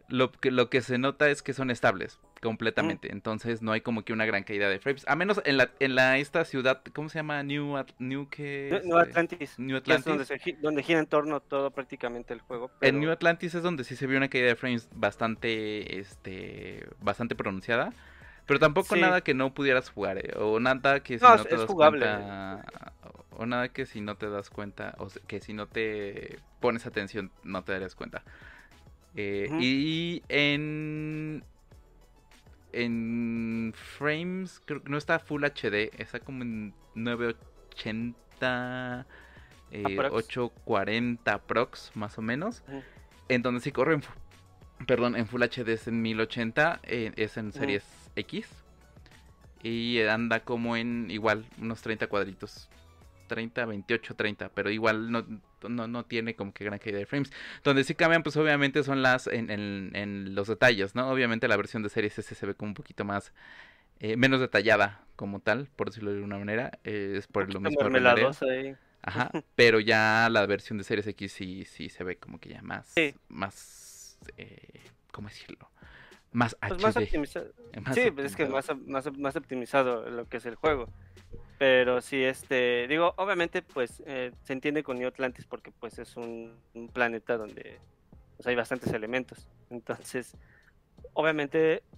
Lo 0.08 0.32
que, 0.32 0.52
lo 0.52 0.70
que 0.70 0.82
se 0.82 0.98
nota 0.98 1.30
es 1.30 1.44
que 1.44 1.54
son 1.54 1.70
estables 1.72 2.20
completamente. 2.46 3.12
Entonces 3.12 3.64
no 3.64 3.72
hay 3.72 3.82
como 3.82 4.06
que 4.06 4.14
una 4.14 4.26
gran 4.26 4.44
caída 4.44 4.70
de 4.70 4.80
frames. 4.80 5.04
A 5.08 5.16
menos 5.16 5.42
en 5.46 5.58
la, 5.58 5.72
en 5.80 5.96
la 5.96 6.20
esta 6.20 6.46
ciudad, 6.46 6.82
¿cómo 6.94 7.10
se 7.10 7.18
llama? 7.18 7.42
New, 7.42 7.76
New, 7.98 8.30
que, 8.30 8.82
New 8.84 9.00
este, 9.00 9.10
Atlantis. 9.10 9.60
New 9.60 9.78
Atlantis. 9.78 10.62
donde, 10.62 10.84
gira 10.84 11.00
en 11.00 11.08
torno 11.08 11.40
todo 11.40 11.72
prácticamente 11.72 12.34
el 12.34 12.42
juego. 12.42 12.70
En 12.82 13.00
New 13.00 13.10
Atlantis 13.10 13.56
es 13.56 13.64
donde 13.64 13.84
sí 13.84 13.96
se 13.96 14.06
vio 14.06 14.18
una 14.18 14.30
caída 14.30 14.46
de 14.46 14.56
frames 14.56 14.88
bastante, 14.94 16.00
este, 16.00 16.88
bastante 17.02 17.34
pronunciada. 17.36 17.92
Pero 18.46 18.60
tampoco 18.60 18.96
nada 18.96 19.22
que 19.22 19.34
no 19.34 19.56
pudieras 19.56 19.90
jugar, 19.90 20.20
eh, 20.20 20.32
o 20.38 20.60
nada 20.60 21.00
que 21.00 21.18
si 21.18 21.26
no, 21.26 21.44
te 21.44 21.58
das 21.58 21.66
cuenta, 21.66 22.64
o 23.32 23.46
nada 23.48 23.70
que 23.70 23.88
si 23.88 24.02
no 24.02 24.18
te 24.18 24.30
das 24.30 24.52
cuenta, 24.52 24.94
o 25.00 25.08
que 25.26 25.40
si 25.40 25.54
no 25.54 25.66
te 25.66 26.38
pones 26.60 26.86
atención 26.86 27.32
no 27.44 27.64
te 27.64 27.72
darías 27.72 27.96
cuenta. 27.96 28.22
Eh, 29.16 29.50
y 29.60 30.22
en 30.30 31.44
en 32.76 33.74
frames, 33.74 34.62
creo 34.66 34.84
que 34.84 34.90
no 34.90 34.98
está 34.98 35.20
Full 35.20 35.46
HD, 35.46 35.92
está 35.98 36.20
como 36.20 36.44
en 36.44 36.74
980, 36.94 39.08
eh, 39.72 39.98
840 39.98 41.42
prox, 41.44 41.92
más 41.96 42.18
o 42.18 42.22
menos. 42.22 42.64
En 43.30 43.42
donde 43.42 43.62
sí 43.62 43.72
corre 43.72 43.94
en, 43.96 44.04
perdón, 44.86 45.16
en 45.16 45.26
Full 45.26 45.42
HD 45.42 45.70
es 45.70 45.88
en 45.88 46.02
1080, 46.02 46.82
eh, 46.84 47.14
es 47.16 47.38
en 47.38 47.54
series 47.54 47.86
X. 48.18 48.50
Y 49.64 50.02
anda 50.02 50.42
como 50.42 50.76
en 50.76 51.10
igual, 51.10 51.46
unos 51.60 51.82
30 51.82 52.08
cuadritos. 52.08 52.68
30, 53.28 53.66
28, 53.66 54.16
30, 54.16 54.50
pero 54.50 54.70
igual 54.70 55.12
no, 55.12 55.26
no, 55.68 55.88
no 55.88 56.06
tiene 56.06 56.36
como 56.36 56.54
que 56.54 56.64
gran 56.66 56.80
caída 56.80 56.98
de 56.98 57.06
frames. 57.06 57.32
Donde 57.64 57.84
sí 57.84 57.96
cambian, 57.96 58.24
pues 58.24 58.38
obviamente 58.38 58.84
son 58.84 59.02
las 59.02 59.28
en, 59.28 59.50
en, 59.50 60.36
los 60.36 60.48
detalles, 60.48 60.96
¿no? 60.96 61.10
Obviamente 61.10 61.48
la 61.48 61.58
versión 61.58 61.84
de 61.84 61.90
Series 61.90 62.18
S 62.18 62.36
se 62.36 62.46
ve 62.46 62.56
como 62.56 62.70
un 62.70 62.76
poquito 62.76 63.06
más, 63.06 63.34
eh, 64.00 64.18
menos 64.18 64.40
detallada 64.40 65.04
como 65.16 65.40
tal, 65.40 65.70
por 65.76 65.88
decirlo 65.88 66.12
de 66.12 66.18
alguna 66.18 66.38
manera. 66.38 66.80
Eh, 66.84 67.16
es 67.18 67.28
por 67.28 67.54
lo 67.54 67.60
mismo. 67.60 67.80
Ajá, 69.02 69.30
pero 69.56 69.80
ya 69.80 70.28
la 70.32 70.46
versión 70.46 70.78
de 70.78 70.84
Series 70.84 71.08
X 71.08 71.32
sí, 71.32 71.66
sí 71.66 71.90
se 71.90 72.04
ve 72.04 72.18
como 72.18 72.40
que 72.40 72.50
ya 72.50 72.62
más, 72.62 72.94
más, 73.30 74.18
eh, 74.38 74.82
¿cómo 75.12 75.28
decirlo? 75.28 75.70
Más 76.32 76.58
pues 76.68 76.82
Más 76.82 76.98
optimizado. 76.98 77.54
sí, 77.94 78.12
pues 78.12 78.26
es 78.26 78.36
que 78.36 78.46
más, 78.46 78.70
más, 78.86 79.18
más 79.18 79.36
optimizado 79.38 80.10
lo 80.10 80.28
que 80.28 80.38
es 80.38 80.46
el 80.46 80.56
juego. 80.56 80.90
Pero 81.58 82.02
sí, 82.02 82.22
este, 82.24 82.86
digo, 82.88 83.14
obviamente, 83.18 83.62
pues 83.62 84.04
eh, 84.06 84.32
se 84.44 84.54
entiende 84.54 84.84
con 84.84 84.98
New 84.98 85.08
Atlantis 85.08 85.46
porque 85.46 85.72
pues 85.72 86.00
es 86.00 86.18
un, 86.18 86.54
planeta 86.94 87.38
donde 87.38 87.80
pues, 88.36 88.48
hay 88.48 88.56
bastantes 88.56 88.92
elementos. 88.92 89.48
Entonces, 89.70 90.36
obviamente 91.14 91.84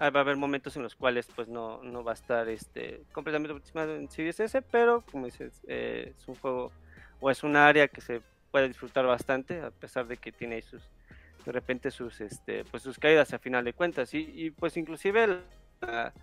va 0.00 0.06
a 0.06 0.20
haber 0.20 0.36
momentos 0.36 0.76
en 0.76 0.82
los 0.82 0.94
cuales 0.94 1.28
pues 1.34 1.48
no, 1.48 1.82
no 1.82 2.02
va 2.02 2.12
a 2.12 2.14
estar 2.14 2.48
este 2.48 3.02
completamente 3.12 3.52
optimizado 3.52 3.94
en 3.94 4.10
Series 4.10 4.40
S, 4.40 4.62
pero 4.62 5.02
como 5.10 5.26
dices, 5.26 5.60
eh, 5.68 6.14
es 6.16 6.26
un 6.26 6.36
juego 6.36 6.72
o 7.20 7.30
es 7.30 7.42
un 7.42 7.56
área 7.56 7.88
que 7.88 8.00
se 8.00 8.22
puede 8.50 8.68
disfrutar 8.68 9.04
bastante, 9.06 9.60
a 9.60 9.70
pesar 9.70 10.06
de 10.06 10.16
que 10.16 10.32
tiene 10.32 10.62
sus 10.62 10.82
de 11.44 11.52
repente 11.52 11.90
sus 11.90 12.22
este 12.22 12.64
pues 12.64 12.82
sus 12.82 12.98
caídas 12.98 13.34
a 13.34 13.38
final 13.38 13.64
de 13.64 13.74
cuentas 13.74 14.14
y, 14.14 14.30
y 14.34 14.50
pues 14.50 14.78
inclusive 14.78 15.42
la, 15.82 16.14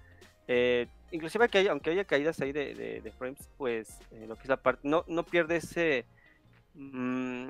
eh, 0.48 0.88
inclusive 1.12 1.50
que 1.50 1.70
aunque 1.70 1.92
haya 1.92 2.06
caídas 2.06 2.40
ahí 2.42 2.52
de, 2.52 3.14
frames, 3.18 3.50
pues 3.58 4.00
eh, 4.12 4.26
lo 4.28 4.36
que 4.36 4.44
es 4.44 4.50
la 4.50 4.58
parte, 4.58 4.88
no, 4.88 5.04
no 5.08 5.24
pierde 5.24 5.58
ese 5.58 6.06
mm, 6.74 7.50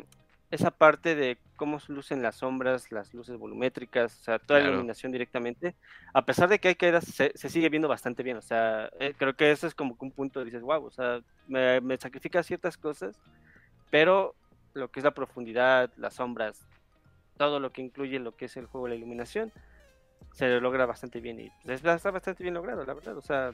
esa 0.52 0.70
parte 0.70 1.16
de 1.16 1.38
cómo 1.56 1.80
lucen 1.88 2.22
las 2.22 2.36
sombras, 2.36 2.92
las 2.92 3.14
luces 3.14 3.38
volumétricas, 3.38 4.20
o 4.20 4.24
sea, 4.24 4.38
toda 4.40 4.60
la 4.60 4.68
iluminación 4.68 5.12
directamente. 5.12 5.76
A 6.14 6.26
pesar 6.26 6.50
de 6.50 6.60
que 6.60 6.68
hay 6.68 6.76
caídas, 6.76 7.06
se, 7.06 7.32
sigue 7.50 7.70
viendo 7.70 7.88
bastante 7.88 8.22
bien. 8.22 8.36
O 8.36 8.42
sea, 8.42 8.92
eh, 9.00 9.14
creo 9.18 9.34
que 9.34 9.52
eso 9.52 9.66
es 9.66 9.74
como 9.74 9.98
que 9.98 10.04
un 10.04 10.12
punto, 10.12 10.44
dices, 10.44 10.62
wow, 10.62 10.86
o 10.86 10.92
sea, 10.92 11.22
me, 11.48 11.80
me 11.80 11.98
sacrifica 11.98 12.44
ciertas 12.44 12.76
cosas, 12.78 13.18
pero 13.90 14.36
lo 14.74 14.92
que 14.92 15.00
es 15.00 15.06
la 15.06 15.12
profundidad, 15.12 15.90
las 15.96 16.16
sombras, 16.16 16.68
todo 17.38 17.62
lo 17.62 17.72
que 17.72 17.82
incluye 17.82 18.20
lo 18.20 18.36
que 18.36 18.46
es 18.46 18.58
el 18.58 18.66
juego, 18.66 18.90
la 18.90 18.96
iluminación, 18.96 19.54
se 20.34 20.60
logra 20.60 20.86
bastante 20.86 21.20
bien 21.20 21.40
y 21.40 21.52
pues, 21.64 21.84
está 21.84 22.12
bastante 22.12 22.44
bien 22.44 22.54
logrado, 22.54 22.86
la 22.86 22.94
verdad, 22.94 23.18
o 23.18 23.22
sea, 23.22 23.52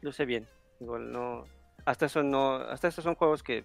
luce 0.00 0.24
bien. 0.24 0.46
Igual 0.80 1.10
no, 1.10 1.44
hasta 1.84 2.06
eso 2.06 2.22
no, 2.22 2.56
hasta 2.56 2.88
esos 2.88 3.04
son 3.04 3.14
juegos 3.14 3.42
que 3.42 3.64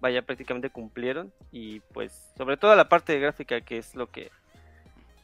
vaya 0.00 0.22
prácticamente 0.22 0.70
cumplieron 0.70 1.32
y 1.52 1.80
pues 1.80 2.32
sobre 2.36 2.56
todo 2.56 2.74
la 2.74 2.88
parte 2.88 3.12
de 3.12 3.20
gráfica 3.20 3.60
que 3.60 3.78
es 3.78 3.94
lo 3.94 4.10
que 4.10 4.30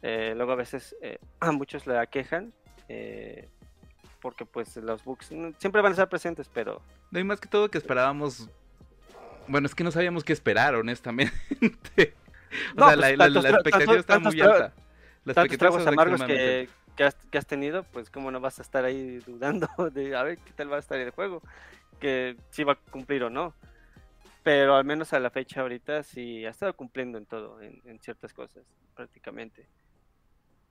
eh, 0.02 0.34
luego 0.36 0.52
a 0.52 0.56
veces 0.56 0.94
eh, 1.02 1.18
a 1.40 1.50
muchos 1.52 1.86
le 1.86 1.98
aquejan 1.98 2.52
eh, 2.88 3.48
porque 4.20 4.44
pues 4.44 4.76
los 4.76 5.02
bugs 5.04 5.26
siempre 5.58 5.80
van 5.80 5.86
a 5.86 5.94
estar 5.94 6.08
presentes 6.08 6.48
pero 6.52 6.82
no 7.10 7.18
hay 7.18 7.24
más 7.24 7.40
que 7.40 7.48
todo 7.48 7.70
que 7.70 7.78
esperábamos 7.78 8.48
bueno 9.48 9.66
es 9.66 9.74
que 9.74 9.84
no 9.84 9.90
sabíamos 9.90 10.24
qué 10.24 10.32
esperar 10.32 10.74
honestamente 10.74 11.34
o 12.76 12.86
sea 12.86 12.96
la, 12.96 13.16
pues, 13.16 13.44
expectativa 13.44 13.96
está 13.96 14.18
muy 14.18 14.40
alta 14.40 14.74
tantos 15.34 15.58
tragos 15.58 15.86
amargos 15.86 16.22
que, 16.22 16.68
que, 16.96 17.04
has, 17.04 17.14
que 17.14 17.38
has 17.38 17.46
tenido 17.46 17.84
pues 17.84 18.10
cómo 18.10 18.30
no 18.30 18.40
vas 18.40 18.58
a 18.58 18.62
estar 18.62 18.84
ahí 18.84 19.18
dudando 19.18 19.68
de 19.92 20.16
a 20.16 20.22
ver 20.22 20.38
qué 20.38 20.52
tal 20.52 20.72
va 20.72 20.76
a 20.76 20.80
estar 20.80 20.98
el 20.98 21.10
juego 21.10 21.42
que 21.98 22.36
si 22.50 22.64
va 22.64 22.74
a 22.74 22.76
cumplir 22.76 23.24
o 23.24 23.30
no. 23.30 23.54
Pero 24.42 24.76
al 24.76 24.84
menos 24.84 25.12
a 25.12 25.18
la 25.18 25.30
fecha 25.30 25.62
ahorita 25.62 26.04
sí 26.04 26.46
ha 26.46 26.50
estado 26.50 26.76
cumpliendo 26.76 27.18
en 27.18 27.26
todo, 27.26 27.60
en, 27.60 27.98
ciertas 28.00 28.32
cosas, 28.32 28.64
prácticamente. 28.94 29.68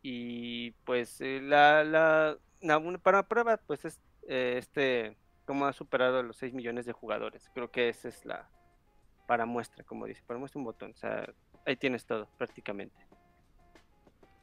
Y 0.01 0.71
pues 0.85 1.19
eh, 1.19 1.41
la, 1.41 1.83
la, 1.83 2.37
para 3.03 3.27
prueba, 3.27 3.57
pues 3.57 3.83
es 3.83 3.99
eh, 4.29 4.55
este, 4.57 5.17
cómo 5.43 5.65
ha 5.65 5.73
superado 5.73 6.23
los 6.23 6.37
6 6.37 6.53
millones 6.53 6.85
de 6.85 6.93
jugadores. 6.93 7.49
Creo 7.53 7.69
que 7.69 7.89
esa 7.89 8.07
es 8.07 8.23
la, 8.23 8.49
para 9.27 9.45
muestra, 9.45 9.83
como 9.83 10.05
dice, 10.05 10.23
para 10.25 10.39
muestra 10.39 10.59
un 10.59 10.65
botón. 10.65 10.91
O 10.91 10.97
sea, 10.97 11.27
ahí 11.65 11.75
tienes 11.75 12.05
todo, 12.05 12.29
prácticamente. 12.37 13.04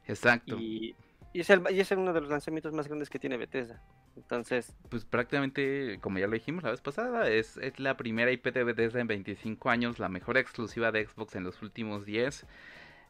Exacto. 0.06 0.59
Y, 0.59 0.94
y, 1.32 1.40
es 1.40 1.50
el, 1.50 1.62
y 1.71 1.80
es 1.80 1.90
uno 1.92 2.12
de 2.12 2.21
los 2.21 2.30
lanzamientos 2.30 2.73
más 2.73 2.88
grandes 2.88 3.11
que 3.11 3.18
tiene 3.18 3.37
Bethesda. 3.37 3.82
Entonces. 4.16 4.75
Pues 4.88 5.04
prácticamente, 5.04 5.99
como 6.00 6.18
ya 6.18 6.26
lo 6.26 6.35
dijimos 6.35 6.64
la 6.64 6.71
vez 6.71 6.80
pasada, 6.80 7.28
es, 7.28 7.56
es 7.56 7.78
la 7.78 7.97
primera 7.97 8.30
IP 8.30 8.47
de 8.52 8.64
Bethesda 8.64 9.00
en 9.00 9.06
25 9.06 9.71
años, 9.71 9.99
la 9.99 10.09
mejor 10.09 10.37
exclusiva 10.37 10.92
de 10.92 11.06
Xbox 11.06 11.35
en 11.37 11.44
los 11.44 11.62
últimos 11.62 12.04
10. 12.04 12.47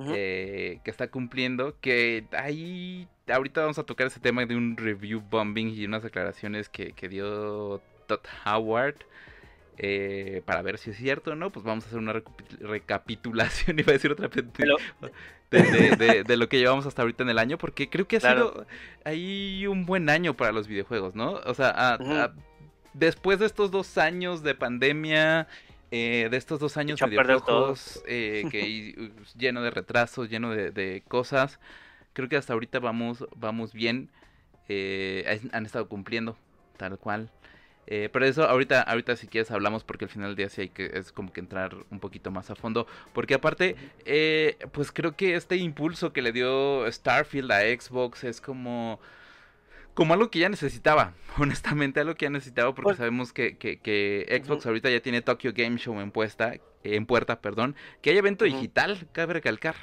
Eh, 0.08 0.80
que 0.84 0.90
está 0.90 1.08
cumpliendo. 1.08 1.78
Que 1.80 2.26
ahí. 2.32 3.08
Ahorita 3.28 3.60
vamos 3.60 3.78
a 3.78 3.84
tocar 3.84 4.08
ese 4.08 4.20
tema 4.20 4.44
de 4.46 4.56
un 4.56 4.76
review 4.76 5.20
bombing 5.20 5.68
y 5.68 5.84
unas 5.84 6.02
declaraciones 6.02 6.68
que, 6.68 6.92
que 6.92 7.08
dio 7.08 7.80
Todd 8.06 8.20
Howard. 8.44 8.96
Eh, 9.78 10.42
para 10.44 10.60
ver 10.62 10.76
si 10.76 10.90
es 10.90 10.96
cierto 10.96 11.32
o 11.32 11.34
no, 11.34 11.50
pues 11.50 11.64
vamos 11.64 11.84
a 11.84 11.86
hacer 11.88 11.98
una 11.98 12.22
recapitulación, 12.60 13.78
iba 13.78 13.90
a 13.90 13.94
decir 13.94 14.12
otra 14.12 14.28
vez, 14.28 14.44
de, 15.50 16.36
lo 16.36 16.48
que 16.48 16.58
llevamos 16.58 16.86
hasta 16.86 17.02
ahorita 17.02 17.22
en 17.22 17.30
el 17.30 17.38
año, 17.38 17.58
porque 17.58 17.88
creo 17.88 18.06
que 18.06 18.18
ha 18.18 18.20
sido 18.20 18.66
ahí 19.04 19.66
un 19.66 19.86
buen 19.86 20.10
año 20.10 20.36
para 20.36 20.52
los 20.52 20.68
videojuegos, 20.68 21.14
¿no? 21.14 21.40
O 21.46 21.54
sea, 21.54 21.98
después 22.92 23.38
de 23.38 23.46
estos 23.46 23.70
dos 23.70 23.96
años 23.98 24.42
de 24.42 24.54
pandemia, 24.54 25.48
eh, 25.94 26.28
de 26.30 26.36
estos 26.38 26.58
dos 26.58 26.78
años 26.78 26.98
de 26.98 27.06
eh, 28.06 28.44
que 28.50 29.12
lleno 29.36 29.62
de 29.62 29.70
retrasos, 29.70 30.30
lleno 30.30 30.50
de, 30.50 31.02
cosas, 31.06 31.60
creo 32.14 32.30
que 32.30 32.36
hasta 32.36 32.54
ahorita 32.54 32.78
vamos, 32.78 33.26
vamos 33.36 33.74
bien, 33.74 34.10
eh, 34.68 35.40
han 35.52 35.66
estado 35.66 35.88
cumpliendo, 35.88 36.36
tal 36.78 36.98
cual. 36.98 37.30
Eh, 37.86 38.08
pero 38.12 38.24
eso 38.24 38.44
ahorita, 38.44 38.82
ahorita 38.82 39.16
si 39.16 39.26
quieres 39.26 39.50
hablamos 39.50 39.82
porque 39.82 40.04
al 40.04 40.10
final 40.10 40.28
del 40.30 40.36
día 40.36 40.48
sí 40.48 40.62
hay 40.62 40.68
que, 40.68 40.90
es 40.94 41.10
como 41.10 41.32
que 41.32 41.40
entrar 41.40 41.76
un 41.90 42.00
poquito 42.00 42.30
más 42.30 42.50
a 42.50 42.54
fondo. 42.54 42.86
Porque 43.12 43.34
aparte, 43.34 43.76
eh, 44.04 44.56
pues 44.72 44.92
creo 44.92 45.16
que 45.16 45.34
este 45.34 45.56
impulso 45.56 46.12
que 46.12 46.22
le 46.22 46.32
dio 46.32 46.90
Starfield 46.90 47.50
a 47.52 47.60
Xbox 47.60 48.24
es 48.24 48.40
como 48.40 49.00
como 49.94 50.14
algo 50.14 50.30
que 50.30 50.38
ya 50.38 50.48
necesitaba, 50.48 51.14
honestamente, 51.38 52.00
algo 52.00 52.14
que 52.14 52.26
ya 52.26 52.30
necesitaba 52.30 52.74
porque 52.74 52.88
pues 52.88 52.96
sabemos 52.96 53.32
que, 53.32 53.56
que, 53.56 54.42
Xbox 54.44 54.66
ahorita 54.66 54.90
ya 54.90 55.00
tiene 55.00 55.22
Tokyo 55.22 55.52
Game 55.54 55.76
Show 55.78 56.00
en, 56.00 56.10
puesta, 56.10 56.54
en 56.82 57.06
puerta, 57.06 57.40
perdón, 57.40 57.76
que 58.00 58.10
hay 58.10 58.16
evento 58.16 58.44
digital, 58.44 59.06
cabe 59.12 59.34
recalcar. 59.34 59.74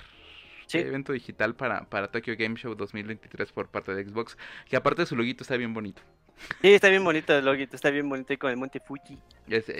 Sí. 0.66 0.78
Hay 0.78 0.84
evento 0.86 1.14
digital 1.14 1.56
para, 1.56 1.90
para 1.90 2.12
Tokyo 2.12 2.36
Game 2.38 2.56
Show 2.56 2.76
2023 2.76 3.52
por 3.52 3.70
parte 3.70 3.94
de 3.94 4.04
Xbox, 4.04 4.38
que 4.68 4.76
aparte 4.76 5.06
su 5.06 5.16
loguito 5.16 5.44
está 5.44 5.58
bien 5.58 5.74
bonito. 5.74 6.02
Sí, 6.62 6.74
está 6.74 6.90
bien 6.90 7.04
bonito 7.04 7.38
el 7.38 7.46
loguito, 7.46 7.76
está 7.76 7.90
bien 7.90 8.10
bonito 8.10 8.34
ahí 8.34 8.38
con 8.38 8.52
el 8.52 8.58
Monte 8.58 8.80
Fuji. 8.80 9.18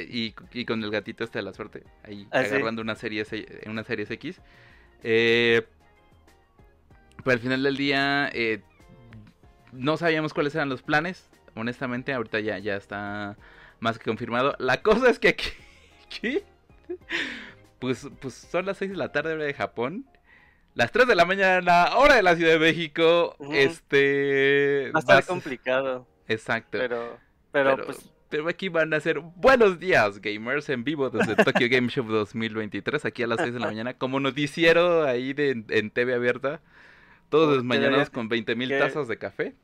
y, 0.10 0.34
y, 0.54 0.66
con 0.66 0.84
el 0.84 0.92
gatito 0.92 1.24
este 1.24 1.40
de 1.40 1.44
la 1.44 1.54
suerte, 1.54 1.84
ahí 2.04 2.28
ah, 2.32 2.40
agarrando 2.40 2.82
una 2.82 2.96
serie, 2.96 3.26
una 3.66 3.84
serie 3.84 4.06
X. 4.10 4.40
Eh, 5.04 5.66
pero 7.24 7.32
al 7.32 7.40
final 7.40 7.64
del 7.64 7.78
día 7.78 8.30
eh, 8.34 8.62
no 9.72 9.98
sabíamos 9.98 10.34
cuáles 10.34 10.56
eran 10.56 10.70
los 10.70 10.82
planes. 10.82 11.30
Honestamente, 11.56 12.14
ahorita 12.14 12.40
ya, 12.40 12.58
ya 12.60 12.76
está 12.76 13.38
más 13.80 13.98
que 13.98 14.06
confirmado. 14.06 14.56
La 14.60 14.82
cosa 14.82 15.10
es 15.10 15.20
que 15.20 15.30
aquí, 15.30 16.44
pues, 17.80 18.08
pues 18.22 18.34
son 18.34 18.66
las 18.66 18.78
6 18.78 18.92
de 18.92 18.98
la 18.98 19.12
tarde 19.12 19.34
hora 19.34 19.46
de 19.46 19.54
Japón. 19.54 20.06
Las 20.76 20.92
3 20.92 21.08
de 21.08 21.16
la 21.16 21.26
mañana, 21.26 21.98
hora 21.98 22.16
de 22.16 22.24
la 22.24 22.36
Ciudad 22.36 22.54
de 22.54 22.60
México. 22.60 23.36
Este. 23.52 24.92
Va 24.94 25.00
a 25.00 25.02
estar 25.02 25.26
complicado. 25.26 26.08
Exacto. 26.30 26.78
Pero, 26.78 27.20
pero, 27.52 27.86
pues... 27.86 28.10
Pero 28.30 28.48
aquí 28.48 28.70
van 28.70 28.94
a 28.94 29.00
ser 29.00 29.20
buenos 29.20 29.80
días, 29.80 30.22
gamers, 30.22 30.70
en 30.70 30.84
vivo 30.84 31.10
desde 31.10 31.36
Tokyo 31.36 31.68
Game 31.68 31.90
Show 31.90 32.06
2023, 32.06 33.04
aquí 33.06 33.24
a 33.24 33.28
las 33.28 33.40
6 33.40 33.56
de 33.56 33.60
la 33.60 33.66
mañana, 33.72 33.96
como 33.96 34.20
noticiero 34.20 35.04
ahí 35.04 35.34
de, 35.34 35.64
en 35.68 35.90
TV 35.90 36.14
abierta, 36.14 36.62
todos 37.30 37.56
los 37.56 37.64
mañanas 37.64 38.12
con 38.12 38.30
20 38.30 38.56
mil 38.56 38.70
tazas 38.70 39.08
de 39.08 39.18
café. 39.18 39.56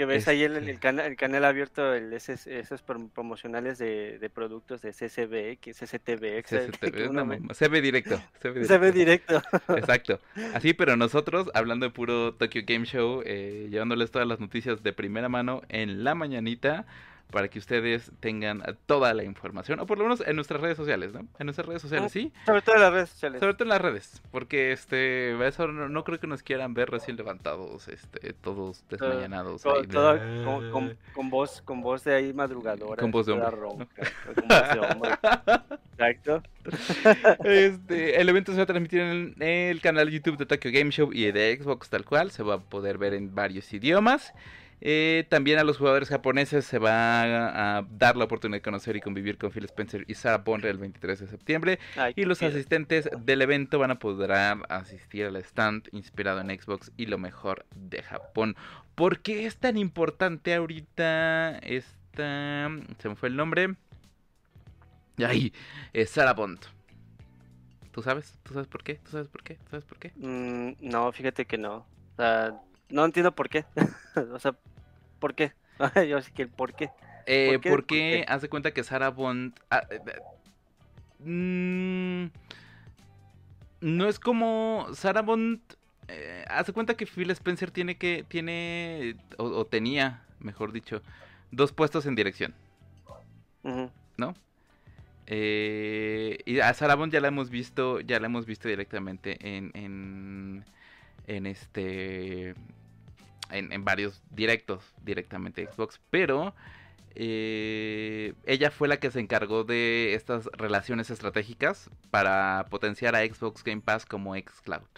Que 0.00 0.06
ves 0.06 0.28
ahí 0.28 0.44
el, 0.44 0.56
el, 0.56 0.78
canal, 0.78 1.04
el 1.04 1.16
canal 1.16 1.44
abierto, 1.44 1.92
el, 1.92 2.10
esos, 2.14 2.82
promocionales 3.12 3.76
de, 3.76 4.18
de, 4.18 4.30
productos 4.30 4.80
de 4.80 4.92
CCB, 4.92 5.58
que 5.60 5.72
es 5.72 5.78
CCTV. 5.78 6.42
CCTV 6.42 7.52
CB 7.52 7.82
directo. 7.82 8.18
CB 8.40 8.92
directo. 8.94 9.42
Exacto. 9.76 10.18
Así, 10.54 10.72
pero 10.72 10.96
nosotros, 10.96 11.50
hablando 11.52 11.84
de 11.84 11.92
puro 11.92 12.32
Tokyo 12.32 12.62
Game 12.64 12.86
Show, 12.86 13.22
eh, 13.26 13.68
llevándoles 13.70 14.10
todas 14.10 14.26
las 14.26 14.40
noticias 14.40 14.82
de 14.82 14.94
primera 14.94 15.28
mano 15.28 15.60
en 15.68 16.02
la 16.02 16.14
mañanita 16.14 16.86
para 17.30 17.48
que 17.48 17.58
ustedes 17.58 18.10
tengan 18.20 18.62
toda 18.86 19.14
la 19.14 19.24
información, 19.24 19.80
o 19.80 19.86
por 19.86 19.98
lo 19.98 20.04
menos 20.04 20.22
en 20.26 20.36
nuestras 20.36 20.60
redes 20.60 20.76
sociales, 20.76 21.12
¿no? 21.12 21.20
En 21.38 21.46
nuestras 21.46 21.66
redes 21.66 21.82
sociales, 21.82 22.12
¿sí? 22.12 22.32
Sobre 22.46 22.62
todo 22.62 22.76
en 22.76 22.82
las 22.82 22.92
redes 22.92 23.08
sociales. 23.10 23.40
Sobre 23.40 23.54
todo 23.54 23.64
en 23.64 23.68
las 23.68 23.80
redes, 23.80 24.22
porque 24.30 24.72
este, 24.72 25.46
eso 25.46 25.68
no, 25.68 26.04
creo 26.04 26.20
que 26.20 26.26
nos 26.26 26.42
quieran 26.42 26.74
ver 26.74 26.90
recién 26.90 27.16
levantados, 27.16 27.88
este, 27.88 28.32
todos 28.34 28.84
desmayanados. 28.88 29.62
con, 29.62 31.30
voz, 31.30 31.62
con 31.62 31.80
voz 31.80 32.04
de 32.04 32.14
ahí 32.14 32.32
madrugadora. 32.32 33.00
Con 33.00 33.10
voz 33.10 33.26
de 33.26 33.32
hombre. 33.32 33.50
con 34.34 34.48
voz 34.48 34.72
de 34.72 34.80
hombre. 34.80 35.10
Exacto. 35.92 36.42
Este, 37.44 38.20
el 38.20 38.28
evento 38.28 38.52
se 38.52 38.58
va 38.58 38.64
a 38.64 38.66
transmitir 38.66 39.00
en 39.00 39.34
el 39.42 39.80
canal 39.80 40.10
YouTube 40.10 40.36
de 40.36 40.46
Tokyo 40.46 40.70
Game 40.72 40.90
Show 40.90 41.10
y 41.12 41.30
de 41.30 41.58
Xbox 41.60 41.88
tal 41.88 42.04
cual, 42.04 42.30
se 42.30 42.42
va 42.42 42.54
a 42.54 42.60
poder 42.60 42.98
ver 42.98 43.14
en 43.14 43.34
varios 43.34 43.72
idiomas. 43.72 44.32
Eh, 44.80 45.26
también 45.28 45.58
a 45.58 45.64
los 45.64 45.76
jugadores 45.76 46.08
japoneses 46.08 46.64
se 46.64 46.78
va 46.78 47.76
a, 47.78 47.82
dar 47.90 48.16
la 48.16 48.24
oportunidad 48.24 48.58
de 48.58 48.62
conocer 48.62 48.96
y 48.96 49.00
convivir 49.00 49.36
con 49.36 49.50
Phil 49.50 49.64
Spencer 49.64 50.04
y 50.08 50.14
Sarah 50.14 50.38
Bond 50.38 50.64
el 50.64 50.78
23 50.78 51.20
de 51.20 51.26
septiembre. 51.26 51.78
y 52.16 52.24
los 52.24 52.42
asistentes 52.42 53.08
del 53.18 53.42
evento 53.42 53.78
van 53.78 53.90
a 53.90 53.98
poder 53.98 54.32
asistir 54.32 55.26
al 55.26 55.36
stand 55.36 55.88
inspirado 55.92 56.40
en 56.40 56.48
Xbox 56.48 56.92
y 56.96 57.06
lo 57.06 57.18
mejor 57.18 57.66
de 57.74 58.02
Japón. 58.02 58.56
¿Por 58.94 59.20
qué 59.20 59.46
es 59.46 59.56
tan 59.56 59.76
importante 59.76 60.54
ahorita 60.54 61.58
esta... 61.58 62.68
Se 62.98 63.08
me 63.08 63.16
fue 63.16 63.28
el 63.28 63.36
nombre. 63.36 63.74
Ahí, 65.18 65.52
es 65.92 66.10
Sarah 66.10 66.32
Bond. 66.32 66.60
¿Tú 67.92 68.02
sabes? 68.02 68.38
¿Tú 68.42 68.54
sabes 68.54 68.68
por 68.68 68.82
qué? 68.82 68.94
¿Tú 68.96 69.10
sabes 69.10 69.28
por 69.28 69.42
qué? 69.42 69.54
¿Tú 69.54 69.70
sabes 69.70 69.84
por 69.84 69.98
qué? 69.98 70.12
Mm, 70.16 70.76
no, 70.80 71.10
fíjate 71.12 71.44
que 71.44 71.58
no. 71.58 71.86
Sea, 72.16 72.60
no 72.90 73.04
entiendo 73.04 73.34
por 73.34 73.48
qué. 73.48 73.64
o 74.32 74.38
sea, 74.38 74.54
¿por 75.18 75.34
qué? 75.34 75.52
Yo 76.08 76.20
sé 76.20 76.30
que 76.32 76.42
el 76.42 76.48
por 76.48 76.74
qué. 76.74 76.90
Eh, 77.26 77.58
porque 77.62 78.24
haz 78.28 78.42
de 78.42 78.48
cuenta 78.48 78.72
que 78.72 78.84
Sarah 78.84 79.10
Bond. 79.10 79.54
Ah, 79.70 79.86
eh, 79.90 80.00
mm, 81.20 82.26
no 83.80 84.08
es 84.08 84.18
como 84.18 84.88
Sarah 84.94 85.22
Bond. 85.22 85.60
Eh, 86.08 86.44
haz 86.48 86.66
de 86.66 86.72
cuenta 86.72 86.94
que 86.94 87.06
Phil 87.06 87.30
Spencer 87.30 87.70
tiene 87.70 87.96
que. 87.96 88.24
Tiene. 88.28 89.16
O, 89.38 89.64
tenía, 89.64 90.24
mejor 90.40 90.72
dicho, 90.72 91.02
dos 91.50 91.72
puestos 91.72 92.06
en 92.06 92.14
dirección. 92.14 92.54
¿No? 94.16 94.34
Eh, 95.26 96.38
y 96.44 96.58
a 96.60 96.74
Sarah 96.74 96.96
Bond 96.96 97.12
ya 97.12 97.20
la 97.20 97.28
hemos 97.28 97.50
visto. 97.50 98.00
Ya 98.00 98.18
la 98.18 98.26
hemos 98.26 98.46
visto 98.46 98.68
directamente 98.68 99.38
en. 99.56 99.70
en, 99.74 100.64
en 101.26 101.46
este 101.46 102.54
en, 103.52 103.84
varios 103.84 104.22
directos 104.30 104.82
directamente 105.02 105.66
Xbox, 105.66 106.00
pero 106.10 106.54
eh, 107.14 108.34
ella 108.46 108.70
fue 108.70 108.88
la 108.88 108.98
que 108.98 109.10
se 109.10 109.20
encargó 109.20 109.64
de 109.64 110.14
estas 110.14 110.46
relaciones 110.52 111.10
estratégicas 111.10 111.90
para 112.10 112.66
potenciar 112.70 113.16
a 113.16 113.24
Xbox 113.24 113.64
Game 113.64 113.82
Pass 113.82 114.06
como 114.06 114.34
xCloud. 114.34 114.88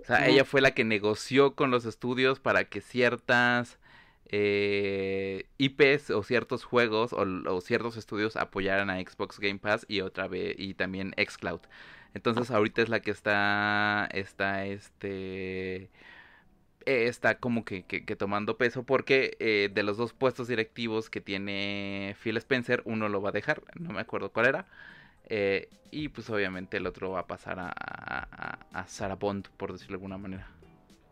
O 0.00 0.04
sea, 0.04 0.26
ella 0.28 0.44
fue 0.44 0.60
la 0.60 0.70
que 0.70 0.84
negoció 0.84 1.54
con 1.54 1.70
los 1.70 1.84
estudios 1.84 2.40
para 2.40 2.64
que 2.64 2.80
ciertas 2.80 3.78
eh, 4.30 5.46
IPs 5.58 6.10
o 6.10 6.22
ciertos 6.22 6.64
juegos 6.64 7.12
o, 7.12 7.60
ciertos 7.60 7.96
estudios 7.96 8.36
apoyaran 8.36 8.90
a 8.90 9.00
Xbox 9.00 9.38
Game 9.40 9.58
Pass 9.58 9.86
y 9.88 10.02
otra 10.02 10.28
vez 10.28 10.54
y 10.58 10.74
también 10.74 11.14
xCloud. 11.16 11.60
Entonces 12.14 12.50
ahorita 12.50 12.82
es 12.82 12.88
la 12.88 13.00
que 13.00 13.10
está 13.10 14.08
está 14.12 14.66
este 14.66 15.90
está 16.88 17.36
como 17.36 17.64
que, 17.64 17.82
tomando 18.18 18.56
peso 18.56 18.82
porque 18.82 19.36
eh, 19.40 19.70
de 19.72 19.82
los 19.82 19.96
dos 19.96 20.12
puestos 20.12 20.48
directivos 20.48 21.10
que 21.10 21.20
tiene 21.20 22.16
Phil 22.22 22.36
Spencer, 22.38 22.82
uno 22.84 23.08
lo 23.08 23.20
va 23.20 23.30
a 23.30 23.32
dejar, 23.32 23.62
no 23.78 23.92
me 23.92 24.00
acuerdo 24.00 24.30
cuál 24.32 24.46
era. 24.46 24.66
Eh, 25.30 25.68
y 25.90 26.08
pues 26.08 26.30
obviamente 26.30 26.78
el 26.78 26.86
otro 26.86 27.10
va 27.10 27.20
a 27.20 27.26
pasar 27.26 27.58
a, 27.58 27.70
a, 28.72 28.86
Sarah 28.86 29.16
Bond, 29.16 29.48
por 29.56 29.72
decirlo 29.72 29.92
de 29.92 29.96
alguna 29.96 30.18
manera. 30.18 30.48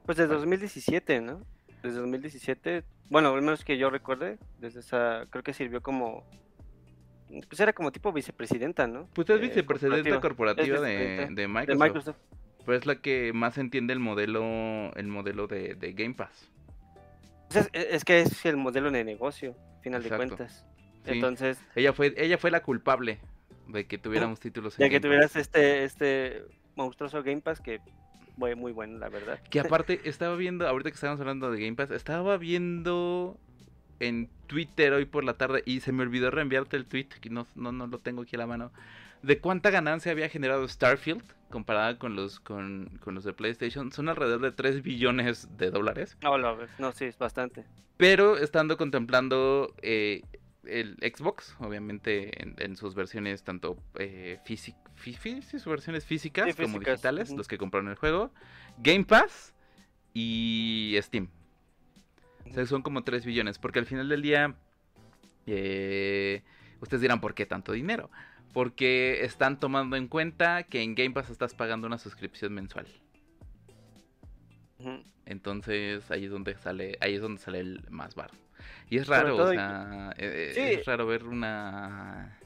Pues 0.06 0.18
desde 0.18 0.34
2017, 0.34 1.20
¿no? 1.20 1.42
Desde 1.82 1.98
2017, 1.98 2.84
bueno, 3.10 3.34
al 3.34 3.42
menos 3.42 3.64
que 3.64 3.76
yo 3.76 3.90
recuerde, 3.90 4.38
desde 4.58 4.80
esa, 4.80 5.26
creo 5.30 5.42
que 5.42 5.52
sirvió 5.52 5.82
como, 5.82 6.24
pues 7.48 7.60
era 7.60 7.72
como 7.72 7.92
tipo 7.92 8.12
vicepresidenta, 8.12 8.86
¿no? 8.86 9.08
Pues 9.14 9.28
es 9.28 9.36
eh, 9.36 9.40
vicepresidenta 9.40 10.20
corporativa, 10.20 10.80
de, 10.80 11.48
Microsoft. 11.48 12.16
Pero 12.66 12.76
es 12.76 12.84
la 12.84 12.96
que 12.96 13.32
más 13.32 13.58
entiende 13.58 13.92
el 13.92 14.00
modelo, 14.00 14.92
el 14.96 15.06
modelo 15.06 15.46
de, 15.46 15.76
Game 15.96 16.14
Pass. 16.14 16.50
Es, 17.72 18.04
que 18.04 18.20
es 18.20 18.44
el 18.44 18.56
modelo 18.56 18.90
de 18.90 19.04
negocio, 19.04 19.56
final 19.82 20.02
de 20.02 20.08
cuentas. 20.10 20.66
Entonces. 21.06 21.58
Ella 21.76 21.92
fue, 21.92 22.12
ella 22.16 22.38
fue 22.38 22.50
la 22.50 22.62
culpable 22.62 23.20
de 23.68 23.86
que 23.86 23.98
tuviéramos 23.98 24.40
títulos. 24.40 24.76
De 24.76 24.90
que 24.90 24.98
tuvieras 24.98 25.36
este, 25.36 25.84
este 25.84 26.42
monstruoso 26.74 27.22
Game 27.22 27.40
Pass 27.40 27.60
que 27.60 27.80
fue 28.36 28.56
muy 28.56 28.72
bueno, 28.72 28.98
la 28.98 29.08
verdad. 29.08 29.38
Que 29.48 29.60
aparte 29.60 30.00
estaba 30.04 30.34
viendo, 30.34 30.66
ahorita 30.66 30.90
que 30.90 30.94
estábamos 30.94 31.20
hablando 31.20 31.52
de 31.52 31.60
Game 31.60 31.76
Pass, 31.76 31.92
estaba 31.92 32.36
viendo 32.36 33.38
en 34.00 34.28
Twitter 34.48 34.92
hoy 34.92 35.04
por 35.04 35.22
la 35.22 35.34
tarde 35.34 35.62
y 35.64 35.80
se 35.80 35.92
me 35.92 36.02
olvidó 36.02 36.32
reenviarte 36.32 36.76
el 36.76 36.86
tweet, 36.86 37.08
que 37.20 37.30
no, 37.30 37.46
no, 37.54 37.70
no 37.70 37.86
lo 37.86 38.00
tengo 38.00 38.22
aquí 38.22 38.34
a 38.34 38.40
la 38.40 38.46
mano, 38.48 38.72
de 39.22 39.38
cuánta 39.38 39.70
ganancia 39.70 40.10
había 40.10 40.28
generado 40.28 40.66
Starfield 40.68 41.22
comparada 41.50 41.98
con 41.98 42.16
los 42.16 42.40
con, 42.40 43.00
los 43.04 43.24
de 43.24 43.32
PlayStation. 43.32 43.92
Son 43.92 44.08
alrededor 44.08 44.40
de 44.40 44.52
3 44.52 44.82
billones 44.82 45.48
de 45.56 45.70
dólares. 45.70 46.16
No, 46.22 46.36
no, 46.78 46.92
sí, 46.92 47.06
es 47.06 47.18
bastante. 47.18 47.64
Pero 47.96 48.36
estando 48.36 48.76
contemplando 48.76 49.74
eh, 49.82 50.22
el 50.64 50.96
Xbox, 51.00 51.56
obviamente 51.60 52.30
en, 52.62 52.76
sus 52.76 52.94
versiones 52.94 53.42
tanto 53.42 53.78
eh, 53.98 54.38
sus 55.50 55.64
versiones 55.64 56.04
físicas, 56.04 56.54
como 56.56 56.78
digitales, 56.78 57.30
los 57.30 57.48
que 57.48 57.58
compraron 57.58 57.88
el 57.88 57.96
juego, 57.96 58.30
Game 58.78 59.04
Pass 59.04 59.54
y 60.12 60.96
Steam. 61.00 61.28
O 62.50 62.54
sea, 62.54 62.66
son 62.66 62.82
como 62.82 63.02
3 63.02 63.24
billones, 63.24 63.58
porque 63.58 63.78
al 63.78 63.86
final 63.86 64.08
del 64.08 64.22
día, 64.22 64.54
eh, 65.46 66.42
ustedes 66.80 67.00
dirán, 67.00 67.20
¿por 67.20 67.34
qué 67.34 67.46
tanto 67.46 67.72
dinero? 67.72 68.10
Porque 68.56 69.22
están 69.22 69.60
tomando 69.60 69.96
en 69.96 70.08
cuenta 70.08 70.62
que 70.62 70.80
en 70.80 70.94
Game 70.94 71.10
Pass 71.10 71.28
estás 71.28 71.52
pagando 71.52 71.86
una 71.86 71.98
suscripción 71.98 72.54
mensual. 72.54 72.86
Entonces 75.26 76.10
ahí 76.10 76.24
es 76.24 76.30
donde 76.30 76.56
sale, 76.56 76.96
ahí 77.02 77.16
es 77.16 77.20
donde 77.20 77.38
sale 77.38 77.60
el 77.60 77.84
más 77.90 78.14
bar. 78.14 78.30
Y 78.88 78.96
es 78.96 79.08
raro, 79.08 79.36
o 79.36 79.52
sea, 79.52 80.10
eh, 80.16 80.54
eh, 80.56 80.76
es 80.80 80.86
raro 80.86 81.06
ver 81.06 81.24
una 81.24 82.38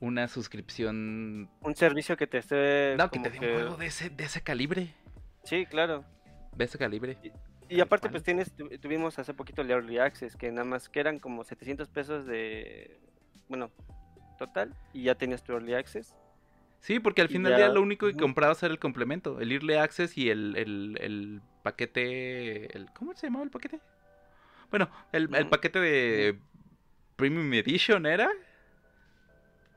una 0.00 0.26
suscripción. 0.26 1.50
Un 1.60 1.76
servicio 1.76 2.16
que 2.16 2.26
te 2.26 2.38
esté. 2.38 2.96
No, 2.96 3.10
que 3.10 3.18
te 3.18 3.28
dé 3.28 3.38
un 3.40 3.44
juego 3.56 3.76
de 3.76 3.88
ese, 3.88 4.08
de 4.08 4.24
ese 4.24 4.40
calibre. 4.40 4.94
Sí, 5.42 5.66
claro. 5.66 6.02
De 6.56 6.64
ese 6.64 6.78
calibre. 6.78 7.18
Y, 7.68 7.80
aparte, 7.82 8.08
pues 8.08 8.22
tienes, 8.22 8.54
tuvimos 8.80 9.18
hace 9.18 9.34
poquito 9.34 9.60
el 9.60 9.70
Early 9.70 9.98
Access, 9.98 10.34
que 10.34 10.50
nada 10.50 10.64
más 10.64 10.88
que 10.88 11.00
eran 11.00 11.18
como 11.18 11.44
700 11.44 11.90
pesos 11.90 12.24
de. 12.24 12.98
Bueno, 13.50 13.70
total 14.36 14.74
y 14.92 15.04
ya 15.04 15.14
tenías 15.14 15.42
tu 15.42 15.52
Early 15.52 15.74
Access. 15.74 16.14
Sí, 16.80 17.00
porque 17.00 17.22
al 17.22 17.28
final 17.28 17.52
del 17.52 17.60
día 17.60 17.68
lo 17.68 17.80
único 17.80 18.06
que 18.06 18.14
comprabas 18.14 18.62
era 18.62 18.72
el 18.72 18.78
complemento, 18.78 19.40
el 19.40 19.52
Early 19.52 19.74
Access 19.74 20.18
y 20.18 20.28
el, 20.28 20.54
el, 20.56 21.40
paquete... 21.62 22.76
El, 22.76 22.90
¿Cómo 22.92 23.14
se 23.14 23.26
llamaba 23.26 23.44
el 23.44 23.50
paquete? 23.50 23.80
Bueno, 24.70 24.90
el, 25.12 25.28
mm. 25.28 25.48
paquete 25.48 25.80
de 25.80 26.38
Premium 27.16 27.52
Edition 27.54 28.06
era. 28.06 28.28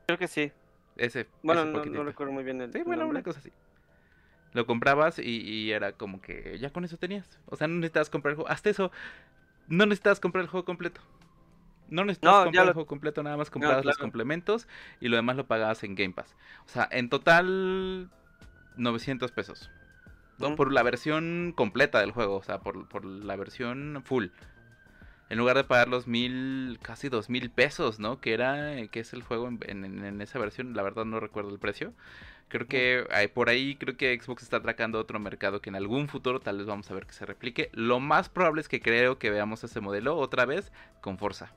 Creo 0.06 0.18
que 0.18 0.28
sí. 0.28 0.52
Ese. 0.96 1.28
Bueno, 1.42 1.64
no, 1.64 2.04
recuerdo 2.04 2.32
muy 2.32 2.44
bien 2.44 2.60
el. 2.60 2.72
Sí, 2.72 2.82
bueno, 2.84 3.06
una 3.06 3.22
cosa 3.22 3.38
así. 3.38 3.52
Lo 4.52 4.66
comprabas 4.66 5.18
y, 5.18 5.22
y, 5.22 5.72
era 5.72 5.92
como 5.92 6.20
que 6.20 6.58
ya 6.58 6.70
con 6.70 6.84
eso 6.84 6.96
tenías. 6.96 7.38
O 7.46 7.56
sea, 7.56 7.68
no 7.68 7.76
necesitabas 7.76 8.10
comprar 8.10 8.32
el 8.32 8.36
juego. 8.36 8.50
Hasta 8.50 8.70
eso, 8.70 8.90
no 9.68 9.86
necesitabas 9.86 10.20
comprar 10.20 10.42
el 10.42 10.50
juego 10.50 10.64
completo. 10.64 11.00
No 11.88 12.04
necesitas 12.04 12.44
comprar 12.44 12.66
el 12.66 12.72
juego 12.74 12.86
completo, 12.86 13.22
nada 13.22 13.36
más 13.36 13.50
comprabas 13.50 13.84
los 13.84 13.98
complementos 13.98 14.68
y 15.00 15.08
lo 15.08 15.16
demás 15.16 15.36
lo 15.36 15.46
pagabas 15.46 15.82
en 15.84 15.94
Game 15.94 16.12
Pass. 16.12 16.36
O 16.66 16.68
sea, 16.68 16.88
en 16.90 17.08
total 17.08 18.10
900 18.76 19.32
pesos. 19.32 19.70
Por 20.56 20.72
la 20.72 20.84
versión 20.84 21.52
completa 21.56 22.00
del 22.00 22.12
juego, 22.12 22.36
o 22.36 22.42
sea, 22.42 22.60
por, 22.60 23.04
la 23.04 23.34
versión 23.36 24.02
full. 24.04 24.26
En 25.30 25.38
lugar 25.38 25.56
de 25.56 25.64
pagar 25.64 25.88
los 25.88 26.06
mil, 26.06 26.78
casi 26.80 27.08
dos 27.08 27.28
mil 27.28 27.50
pesos, 27.50 27.98
¿no? 27.98 28.20
Que 28.20 28.34
era, 28.34 28.86
que 28.88 29.00
es 29.00 29.12
el 29.12 29.22
juego 29.22 29.48
en, 29.48 30.20
esa 30.20 30.38
versión, 30.38 30.74
la 30.74 30.82
verdad 30.82 31.04
no 31.04 31.20
recuerdo 31.20 31.50
el 31.50 31.58
precio. 31.58 31.92
Creo 32.46 32.66
que 32.66 33.04
por 33.34 33.50
ahí 33.50 33.76
creo 33.76 33.96
que 33.96 34.18
Xbox 34.18 34.42
está 34.42 34.58
atracando 34.58 34.98
otro 34.98 35.18
mercado 35.18 35.60
que 35.60 35.68
en 35.70 35.76
algún 35.76 36.08
futuro 36.08 36.40
tal 36.40 36.58
vez 36.58 36.66
vamos 36.66 36.90
a 36.90 36.94
ver 36.94 37.04
que 37.04 37.12
se 37.12 37.26
replique. 37.26 37.68
Lo 37.72 38.00
más 38.00 38.28
probable 38.28 38.60
es 38.60 38.68
que 38.68 38.80
creo 38.80 39.18
que 39.18 39.30
veamos 39.30 39.64
ese 39.64 39.80
modelo 39.80 40.16
otra 40.16 40.46
vez 40.46 40.72
con 41.02 41.18
Forza 41.18 41.52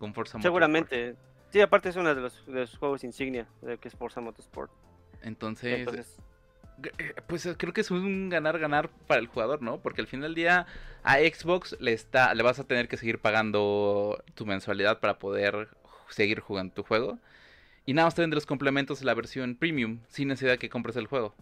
con 0.00 0.14
Forza 0.14 0.40
Seguramente. 0.40 1.14
Sí, 1.52 1.60
aparte 1.60 1.90
es 1.90 1.96
uno 1.96 2.14
de 2.14 2.20
los, 2.20 2.76
juegos 2.78 3.04
insignia, 3.04 3.46
que 3.80 3.88
es 3.88 3.94
Forza 3.94 4.20
Motorsport. 4.20 4.72
Entonces, 5.22 5.86
eh, 6.98 7.14
pues 7.26 7.44
eh, 7.46 7.54
creo 7.56 7.72
que 7.72 7.82
es 7.82 7.90
un 7.90 8.30
ganar-ganar 8.30 8.88
para 9.06 9.20
el 9.20 9.26
jugador, 9.26 9.60
¿no? 9.60 9.78
Porque 9.78 10.00
al 10.00 10.06
final 10.06 10.28
del 10.28 10.34
día 10.34 10.66
a 11.02 11.18
Xbox 11.18 11.76
le, 11.80 11.92
está, 11.92 12.34
le 12.34 12.42
vas 12.42 12.58
a 12.58 12.64
tener 12.64 12.88
que 12.88 12.96
seguir 12.96 13.18
pagando 13.18 14.22
tu 14.34 14.46
mensualidad 14.46 15.00
para 15.00 15.18
poder 15.18 15.68
seguir 16.08 16.40
jugando 16.40 16.72
tu 16.72 16.82
juego. 16.82 17.18
Y 17.84 17.92
nada 17.92 18.06
más 18.06 18.14
te 18.14 18.26
los 18.26 18.46
complementos 18.46 19.00
de 19.00 19.06
la 19.06 19.14
versión 19.14 19.56
premium, 19.56 20.00
sin 20.08 20.28
necesidad 20.28 20.52
de 20.52 20.58
que 20.58 20.70
compres 20.70 20.96
el 20.96 21.08
juego. 21.08 21.34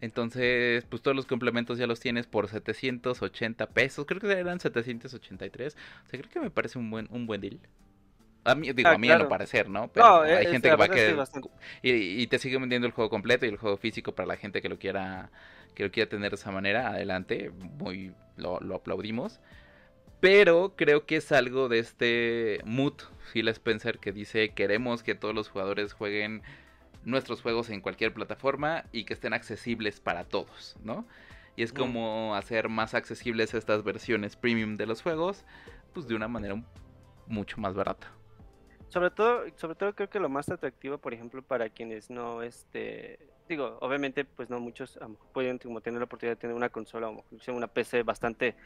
Entonces, 0.00 0.84
pues 0.88 1.02
todos 1.02 1.16
los 1.16 1.26
complementos 1.26 1.78
ya 1.78 1.86
los 1.86 2.00
tienes 2.00 2.26
por 2.26 2.48
780 2.48 3.66
pesos. 3.68 4.06
Creo 4.06 4.20
que 4.20 4.32
eran 4.32 4.58
783. 4.60 5.74
O 5.74 6.08
sea, 6.08 6.20
creo 6.20 6.30
que 6.30 6.40
me 6.40 6.50
parece 6.50 6.78
un 6.78 6.90
buen, 6.90 7.06
un 7.10 7.26
buen 7.26 7.40
deal. 7.40 7.60
A 8.44 8.54
mí, 8.54 8.72
digo, 8.72 8.88
ah, 8.88 8.94
a 8.94 8.98
mí 8.98 9.08
no 9.08 9.28
parecer, 9.28 9.68
¿no? 9.68 9.88
Pero 9.92 10.22
hay 10.22 10.46
gente 10.46 10.70
que 10.70 10.76
va 10.76 10.86
a 10.86 10.88
querer... 10.88 11.18
Y, 11.82 12.26
te 12.28 12.38
sigue 12.38 12.58
vendiendo 12.58 12.86
el 12.86 12.92
juego 12.94 13.10
completo 13.10 13.44
y 13.44 13.50
el 13.50 13.58
juego 13.58 13.76
físico 13.76 14.14
para 14.14 14.26
la 14.26 14.36
gente 14.36 14.62
que 14.62 14.68
lo 14.68 14.78
quiera 14.78 15.30
que 15.74 15.84
lo 15.84 15.92
quiera 15.92 16.08
tener 16.08 16.30
de 16.30 16.36
esa 16.36 16.50
manera. 16.50 16.88
Adelante, 16.88 17.50
muy 17.50 18.12
lo, 18.36 18.58
lo 18.60 18.76
aplaudimos. 18.76 19.40
Pero 20.20 20.74
creo 20.76 21.06
que 21.06 21.16
es 21.16 21.32
algo 21.32 21.68
de 21.68 21.78
este 21.78 22.60
mood 22.64 22.94
Phil 23.32 23.48
Spencer 23.48 23.98
que 23.98 24.12
dice 24.12 24.50
queremos 24.50 25.02
que 25.02 25.14
todos 25.14 25.34
los 25.34 25.48
jugadores 25.48 25.92
jueguen 25.92 26.42
nuestros 27.04 27.42
juegos 27.42 27.70
en 27.70 27.80
cualquier 27.80 28.12
plataforma 28.12 28.84
y 28.92 29.04
que 29.04 29.14
estén 29.14 29.32
accesibles 29.32 30.00
para 30.00 30.24
todos, 30.24 30.76
¿no? 30.82 31.06
Y 31.56 31.62
es 31.62 31.72
como 31.72 32.34
hacer 32.34 32.68
más 32.68 32.94
accesibles 32.94 33.54
estas 33.54 33.82
versiones 33.82 34.36
premium 34.36 34.76
de 34.76 34.86
los 34.86 35.02
juegos, 35.02 35.44
pues 35.92 36.06
de 36.06 36.14
una 36.14 36.28
manera 36.28 36.62
mucho 37.26 37.60
más 37.60 37.74
barata. 37.74 38.12
Sobre 38.88 39.10
todo, 39.10 39.44
sobre 39.56 39.74
todo 39.74 39.94
creo 39.94 40.10
que 40.10 40.18
lo 40.18 40.28
más 40.28 40.48
atractivo, 40.48 40.98
por 40.98 41.14
ejemplo, 41.14 41.42
para 41.42 41.68
quienes 41.68 42.10
no, 42.10 42.42
este, 42.42 43.18
digo, 43.48 43.78
obviamente, 43.80 44.24
pues 44.24 44.50
no 44.50 44.58
muchos 44.58 44.98
pueden 45.32 45.58
como 45.58 45.80
tener 45.80 46.00
la 46.00 46.06
oportunidad 46.06 46.36
de 46.36 46.40
tener 46.40 46.56
una 46.56 46.70
consola 46.70 47.08
o 47.08 47.24
una 47.48 47.68
PC 47.68 48.02
bastante 48.02 48.56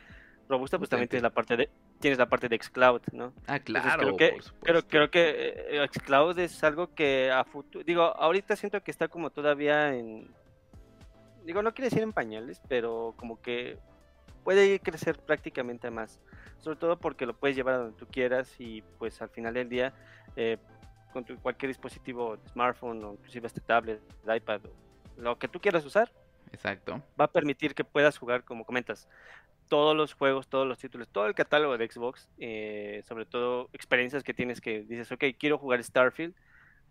robusta, 0.48 0.78
pues 0.78 0.90
también 0.90 1.09
tienes 1.09 1.22
la 1.22 1.30
parte 1.30 1.57
de 1.57 1.70
tienes 2.00 2.18
la 2.18 2.28
parte 2.28 2.48
de 2.48 2.59
xCloud, 2.59 3.00
¿no? 3.12 3.33
Ah, 3.46 3.59
claro. 3.59 4.16
creo 4.16 4.16
que, 4.16 4.83
creo, 4.88 5.11
que 5.11 5.54
eh, 5.70 5.88
xCloud 5.88 6.38
es 6.38 6.62
algo 6.62 6.94
que 6.94 7.30
a 7.30 7.44
futuro, 7.44 7.85
digo, 7.85 8.02
ahorita 8.02 8.57
siento 8.57 8.83
que 8.83 8.90
está 8.90 9.09
como 9.09 9.30
todavía 9.30 9.94
en, 9.94 10.28
digo, 11.44 11.62
no 11.62 11.72
quiere 11.72 11.88
decir 11.88 12.02
en 12.02 12.12
pañales, 12.12 12.61
pero 12.68 13.14
como 13.16 13.40
que 13.40 13.78
puede 14.42 14.80
crecer 14.80 15.18
prácticamente 15.18 15.90
más, 15.90 16.20
sobre 16.59 16.76
todo 16.76 16.98
porque 16.98 17.26
lo 17.26 17.35
puedes 17.35 17.57
llevar 17.57 17.74
a 17.74 17.78
donde 17.78 17.96
tú 17.96 18.07
quieras 18.07 18.54
y 18.59 18.83
pues 18.98 19.20
al 19.22 19.30
final 19.30 19.54
del 19.54 19.68
día 19.68 19.94
eh, 20.37 20.59
con 21.12 21.24
tu, 21.24 21.37
cualquier 21.38 21.70
dispositivo, 21.70 22.37
smartphone 22.52 23.02
o 23.04 23.12
inclusive 23.14 23.46
este 23.46 23.61
tablet, 23.61 24.00
iPad, 24.26 24.61
lo 25.16 25.38
que 25.38 25.48
tú 25.48 25.61
quieras 25.61 25.85
usar. 25.85 26.11
Exacto. 26.52 27.02
Va 27.18 27.24
a 27.24 27.33
permitir 27.33 27.74
que 27.74 27.85
puedas 27.85 28.16
jugar, 28.16 28.44
como 28.44 28.64
comentas, 28.64 29.09
todos 29.68 29.96
los 29.96 30.14
juegos, 30.14 30.48
todos 30.48 30.66
los 30.66 30.79
títulos, 30.79 31.09
todo 31.09 31.27
el 31.27 31.35
catálogo 31.35 31.77
de 31.79 31.90
Xbox, 31.90 32.29
eh, 32.38 33.03
sobre 33.07 33.27
todo 33.27 33.68
experiencias 33.72 34.22
que 34.22 34.35
tienes 34.35 34.61
que 34.61 34.83
dices, 34.83 35.11
ok, 35.12 35.24
quiero 35.38 35.59
jugar 35.59 35.83
Starfield, 35.83 36.35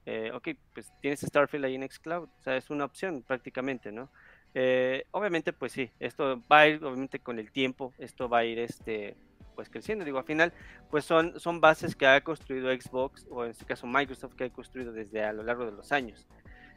eh, 0.06 0.32
ok, 0.34 0.50
pues 0.74 0.92
tienes 1.02 1.22
Starfield 1.22 1.66
ahí 1.66 1.76
en 1.76 1.90
Xcloud, 1.90 2.24
o 2.24 2.42
sea, 2.42 2.58
es 2.58 2.70
una 2.70 2.86
opción 2.86 3.24
prácticamente, 3.24 3.92
¿no? 3.92 4.10
Eh, 4.54 5.06
obviamente, 5.12 5.54
pues 5.54 5.72
sí, 5.72 5.90
esto 6.00 6.42
va 6.52 6.60
a 6.60 6.68
ir, 6.68 6.84
obviamente, 6.84 7.20
con 7.20 7.40
el 7.40 7.52
tiempo, 7.52 7.94
esto 7.98 8.30
va 8.30 8.40
a 8.40 8.46
ir, 8.46 8.60
este, 8.60 9.16
pues 9.56 9.70
creciendo, 9.70 10.06
digo, 10.06 10.20
al 10.20 10.26
final, 10.26 10.54
pues 10.92 11.06
son, 11.06 11.40
son 11.40 11.62
bases 11.62 11.96
que 11.96 12.06
ha 12.06 12.22
construido 12.22 12.70
Xbox, 12.70 13.26
o 13.30 13.46
en 13.46 13.52
este 13.52 13.66
caso 13.66 13.88
Microsoft, 13.88 14.36
que 14.36 14.46
ha 14.46 14.50
construido 14.50 14.92
desde 14.92 15.24
a 15.24 15.34
lo 15.34 15.44
largo 15.44 15.66
de 15.66 15.72
los 15.72 15.92
años. 15.92 16.28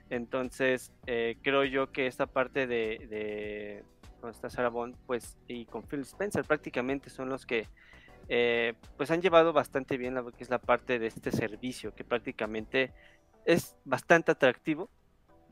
Entonces, 0.09 0.93
creo 1.05 1.65
yo 1.65 1.91
que 1.91 2.07
esta 2.07 2.27
parte 2.27 2.69
de 2.69 3.83
con 4.27 4.35
esta 4.35 4.51
Sarah 4.51 4.71
Bond, 4.71 4.97
pues, 5.07 5.37
y 5.47 5.67
con 5.67 5.85
Phil 5.85 6.01
Spencer 6.01 6.45
prácticamente 6.45 7.11
son 7.11 7.29
los 7.29 7.47
que 7.47 7.69
eh, 8.29 8.75
pues 8.97 9.13
han 9.13 9.23
llevado 9.23 9.53
bastante 9.53 9.97
bien 9.97 10.17
lo 10.17 10.33
que 10.33 10.43
es 10.43 10.51
la 10.51 10.59
parte 10.59 10.99
de 10.99 11.07
este 11.07 11.31
servicio, 11.31 11.95
que 11.95 12.03
prácticamente 12.03 12.93
es 13.45 13.77
bastante 13.85 14.33
atractivo 14.33 14.91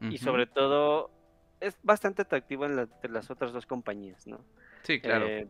y 0.01 0.19
sobre 0.19 0.47
todo 0.47 1.13
es 1.61 1.79
bastante 1.85 2.23
atractivo 2.23 2.67
en 2.67 2.89
las 3.11 3.31
otras 3.31 3.53
dos 3.53 3.65
compañías, 3.65 4.27
¿no? 4.27 4.45
Sí, 4.83 5.01
claro. 5.01 5.27
Eh, 5.27 5.49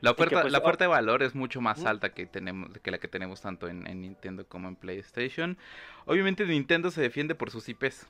la 0.00 0.12
oferta, 0.12 0.42
pues, 0.42 0.52
la 0.52 0.58
oferta 0.60 0.84
de 0.84 0.88
valor 0.88 1.24
es 1.24 1.34
mucho 1.34 1.60
más 1.60 1.84
alta 1.84 2.14
que 2.14 2.24
tenemos 2.24 2.70
que 2.78 2.90
la 2.92 2.98
que 2.98 3.08
tenemos 3.08 3.40
tanto 3.40 3.66
en, 3.66 3.82
Nintendo 4.00 4.46
como 4.46 4.68
en 4.68 4.76
PlayStation. 4.76 5.58
Obviamente 6.06 6.46
Nintendo 6.46 6.92
se 6.92 7.02
defiende 7.02 7.34
por 7.34 7.50
sus 7.50 7.68
IPs. 7.68 8.06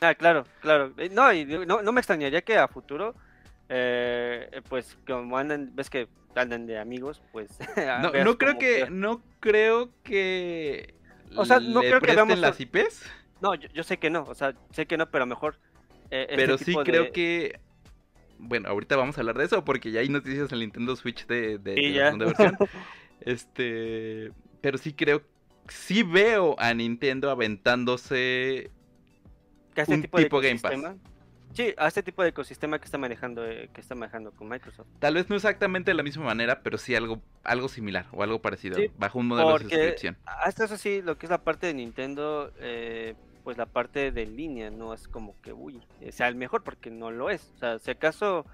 Ah, 0.00 0.14
claro, 0.14 0.46
claro. 0.62 0.94
Eh, 0.96 1.10
no, 1.12 1.30
y 1.34 1.44
no, 1.44 1.82
no 1.82 1.92
me 1.92 2.00
extrañaría 2.00 2.40
que 2.40 2.56
a 2.56 2.66
futuro 2.66 3.14
eh, 3.68 4.62
pues 4.68 4.96
como 5.06 5.36
andan, 5.36 5.70
ves 5.74 5.90
que 5.90 6.08
andan 6.34 6.66
de 6.66 6.78
amigos, 6.78 7.22
pues... 7.32 7.50
no, 8.02 8.12
no 8.12 8.38
creo 8.38 8.58
que, 8.58 8.88
no 8.90 9.22
creo 9.40 9.90
que... 10.02 10.94
O 11.36 11.44
sea, 11.44 11.60
no 11.60 11.80
creo 11.80 12.00
que 12.00 12.14
veamos... 12.14 12.38
las 12.38 12.60
IPs. 12.60 13.04
No, 13.40 13.54
yo, 13.54 13.82
sé 13.82 13.98
que 13.98 14.10
no, 14.10 14.24
o 14.24 14.34
sea, 14.34 14.54
sé 14.72 14.86
que 14.86 14.96
no, 14.96 15.10
pero 15.10 15.26
mejor... 15.26 15.58
Eh, 16.10 16.26
este 16.30 16.36
pero 16.36 16.58
sí 16.58 16.74
creo 16.84 17.12
que... 17.12 17.60
Bueno, 18.38 18.68
ahorita 18.68 18.96
vamos 18.96 19.18
a 19.18 19.20
hablar 19.20 19.36
de 19.36 19.44
eso 19.44 19.64
porque 19.64 19.90
ya 19.90 20.00
hay 20.00 20.08
noticias 20.08 20.52
en 20.52 20.60
Nintendo 20.60 20.94
Switch 20.96 21.26
de, 21.26 21.58
de, 21.58 21.74
segunda 21.74 22.26
versión. 22.26 22.56
este, 23.20 24.32
pero 24.60 24.78
sí 24.78 24.92
creo, 24.92 25.22
sí 25.68 26.04
veo 26.04 26.54
a 26.58 26.72
Nintendo 26.72 27.30
aventándose 27.30 28.70
un 29.86 30.02
tipo, 30.02 30.18
tipo 30.18 30.40
Game 30.40 30.58
Pass. 30.60 30.74
Sí, 31.52 31.74
a 31.76 31.88
este 31.88 32.02
tipo 32.02 32.22
de 32.22 32.28
ecosistema 32.28 32.78
que 32.78 32.84
está 32.84 32.98
manejando 32.98 33.46
eh, 33.46 33.70
que 33.72 33.80
está 33.80 33.94
manejando 33.94 34.30
con 34.32 34.48
Microsoft. 34.48 34.86
Tal 34.98 35.14
vez 35.14 35.28
no 35.28 35.36
exactamente 35.36 35.90
de 35.90 35.94
la 35.94 36.02
misma 36.02 36.24
manera, 36.24 36.62
pero 36.62 36.78
sí 36.78 36.94
algo 36.94 37.20
algo 37.42 37.68
similar 37.68 38.06
o 38.12 38.22
algo 38.22 38.40
parecido, 38.40 38.78
bajo 38.98 39.18
un 39.18 39.28
modelo 39.28 39.54
de 39.54 39.60
suscripción. 39.60 40.16
Hasta 40.24 40.64
eso 40.64 40.76
sí, 40.76 41.02
lo 41.02 41.18
que 41.18 41.26
es 41.26 41.30
la 41.30 41.42
parte 41.42 41.66
de 41.66 41.74
Nintendo, 41.74 42.52
eh, 42.58 43.14
pues 43.44 43.56
la 43.56 43.66
parte 43.66 44.12
de 44.12 44.26
línea 44.26 44.70
no 44.70 44.92
es 44.92 45.08
como 45.08 45.40
que 45.40 45.52
uy, 45.52 45.82
sea 46.10 46.28
el 46.28 46.34
mejor 46.34 46.62
porque 46.62 46.90
no 46.90 47.10
lo 47.10 47.30
es. 47.30 47.50
O 47.56 47.58
sea, 47.58 47.78
si 47.78 47.90
acaso 47.90 48.44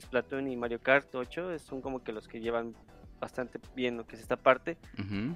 Splatoon 0.00 0.48
y 0.48 0.56
Mario 0.56 0.80
Kart 0.80 1.14
8 1.14 1.58
son 1.58 1.80
como 1.80 2.02
que 2.02 2.12
los 2.12 2.28
que 2.28 2.40
llevan 2.40 2.74
bastante 3.18 3.58
bien 3.74 3.96
lo 3.96 4.06
que 4.06 4.16
es 4.16 4.22
esta 4.22 4.36
parte. 4.36 4.76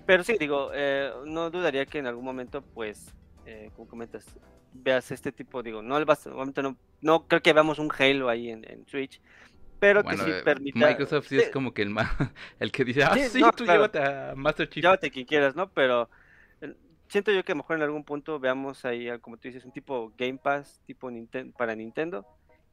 Pero 0.07 0.23
sí, 0.23 0.37
digo, 0.38 0.70
eh, 0.75 1.11
no 1.27 1.51
dudaría 1.51 1.87
que 1.87 1.99
en 1.99 2.07
algún 2.07 2.25
momento, 2.25 2.62
pues, 2.62 3.14
como 3.74 3.88
comentas, 3.88 4.26
veas 4.72 5.11
este 5.11 5.33
tipo, 5.33 5.62
digo, 5.62 5.83
no, 5.83 5.98
momento 6.33 6.62
no, 6.62 6.76
no 7.00 7.26
creo 7.26 7.42
que 7.42 7.53
veamos 7.53 7.79
un 7.79 7.90
Halo 7.96 8.29
ahí 8.29 8.50
en, 8.50 8.64
en 8.70 8.87
Switch, 8.87 9.20
pero 9.79 10.05
que 10.05 10.16
sí 10.16 10.31
eh, 10.31 10.42
permita... 10.44 10.88
Microsoft 10.88 11.29
sí, 11.29 11.38
es 11.38 11.50
como 11.50 11.72
que 11.72 11.83
el, 11.83 11.94
el 12.61 12.72
que 12.72 12.85
dice, 12.85 13.03
ah, 13.03 13.14
sí, 13.16 13.40
tú 13.57 13.64
llévate 13.64 13.98
a 13.98 14.35
Master 14.37 14.68
Chief. 14.68 14.83
Llévate 14.83 15.11
quien 15.11 15.26
quieras, 15.26 15.57
¿no? 15.57 15.70
Pero 15.70 16.09
eh, 16.61 16.74
siento 17.09 17.33
yo 17.33 17.44
que 17.44 17.53
a 17.53 17.55
lo 17.55 17.62
mejor 17.62 17.76
en 17.76 17.83
algún 17.83 18.05
punto 18.05 18.38
veamos 18.38 18.85
ahí, 18.85 19.09
como 19.20 19.37
tú 19.37 19.48
dices, 19.48 19.64
un 19.64 19.72
tipo 19.72 20.12
Game 20.16 20.38
Pass, 20.38 20.83
tipo 20.87 21.11
Nintendo, 21.11 21.55
para 21.57 21.74
Nintendo, 21.74 22.26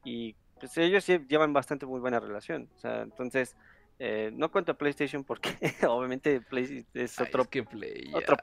y 0.03 0.36
pues 0.60 0.77
ellos 0.77 1.03
sí 1.03 1.19
llevan 1.30 1.53
bastante 1.53 1.86
muy 1.86 1.99
buena 1.99 2.19
relación, 2.19 2.69
o 2.75 2.80
sea, 2.80 3.01
entonces... 3.01 3.56
Eh, 3.99 4.29
no 4.33 4.51
cuento 4.51 4.73
a 4.73 4.77
PlayStation 4.77 5.23
porque 5.23 5.49
obviamente 5.89 6.39
Play 6.41 6.86
es 6.93 7.19
otro, 7.19 7.41
es 7.43 7.47
que 7.47 7.63
Play, 7.63 8.12
otro 8.13 8.38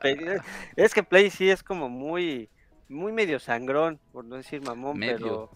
es 0.75 0.93
que 0.93 1.03
Play 1.05 1.31
sí 1.31 1.49
es 1.49 1.63
como 1.63 1.89
muy 1.89 2.49
muy 2.89 3.13
medio 3.13 3.39
sangrón, 3.39 4.01
por 4.13 4.25
no 4.25 4.37
decir 4.37 4.63
mamón, 4.63 4.99
pero 4.99 5.51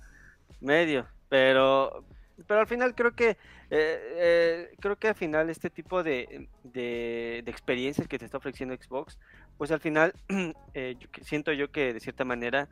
medio, 0.61 1.06
pero 1.28 2.04
pero 2.46 2.61
al 2.61 2.66
final 2.66 2.94
creo 2.94 3.12
que 3.12 3.30
eh, 3.30 3.37
eh, 3.70 4.76
creo 4.80 4.96
que 4.96 5.08
al 5.08 5.14
final 5.14 5.50
este 5.50 5.70
tipo 5.70 6.02
de, 6.02 6.48
de, 6.62 7.38
experiencias 7.46 8.06
que 8.06 8.18
te 8.18 8.24
está 8.24 8.38
ofreciendo 8.38 8.76
Xbox, 8.76 9.18
pues 9.56 9.70
al 9.72 9.80
final 9.80 10.14
eh, 10.74 10.96
siento 11.22 11.52
yo 11.52 11.70
que 11.70 11.92
de 11.92 12.00
cierta 12.00 12.24
manera 12.24 12.68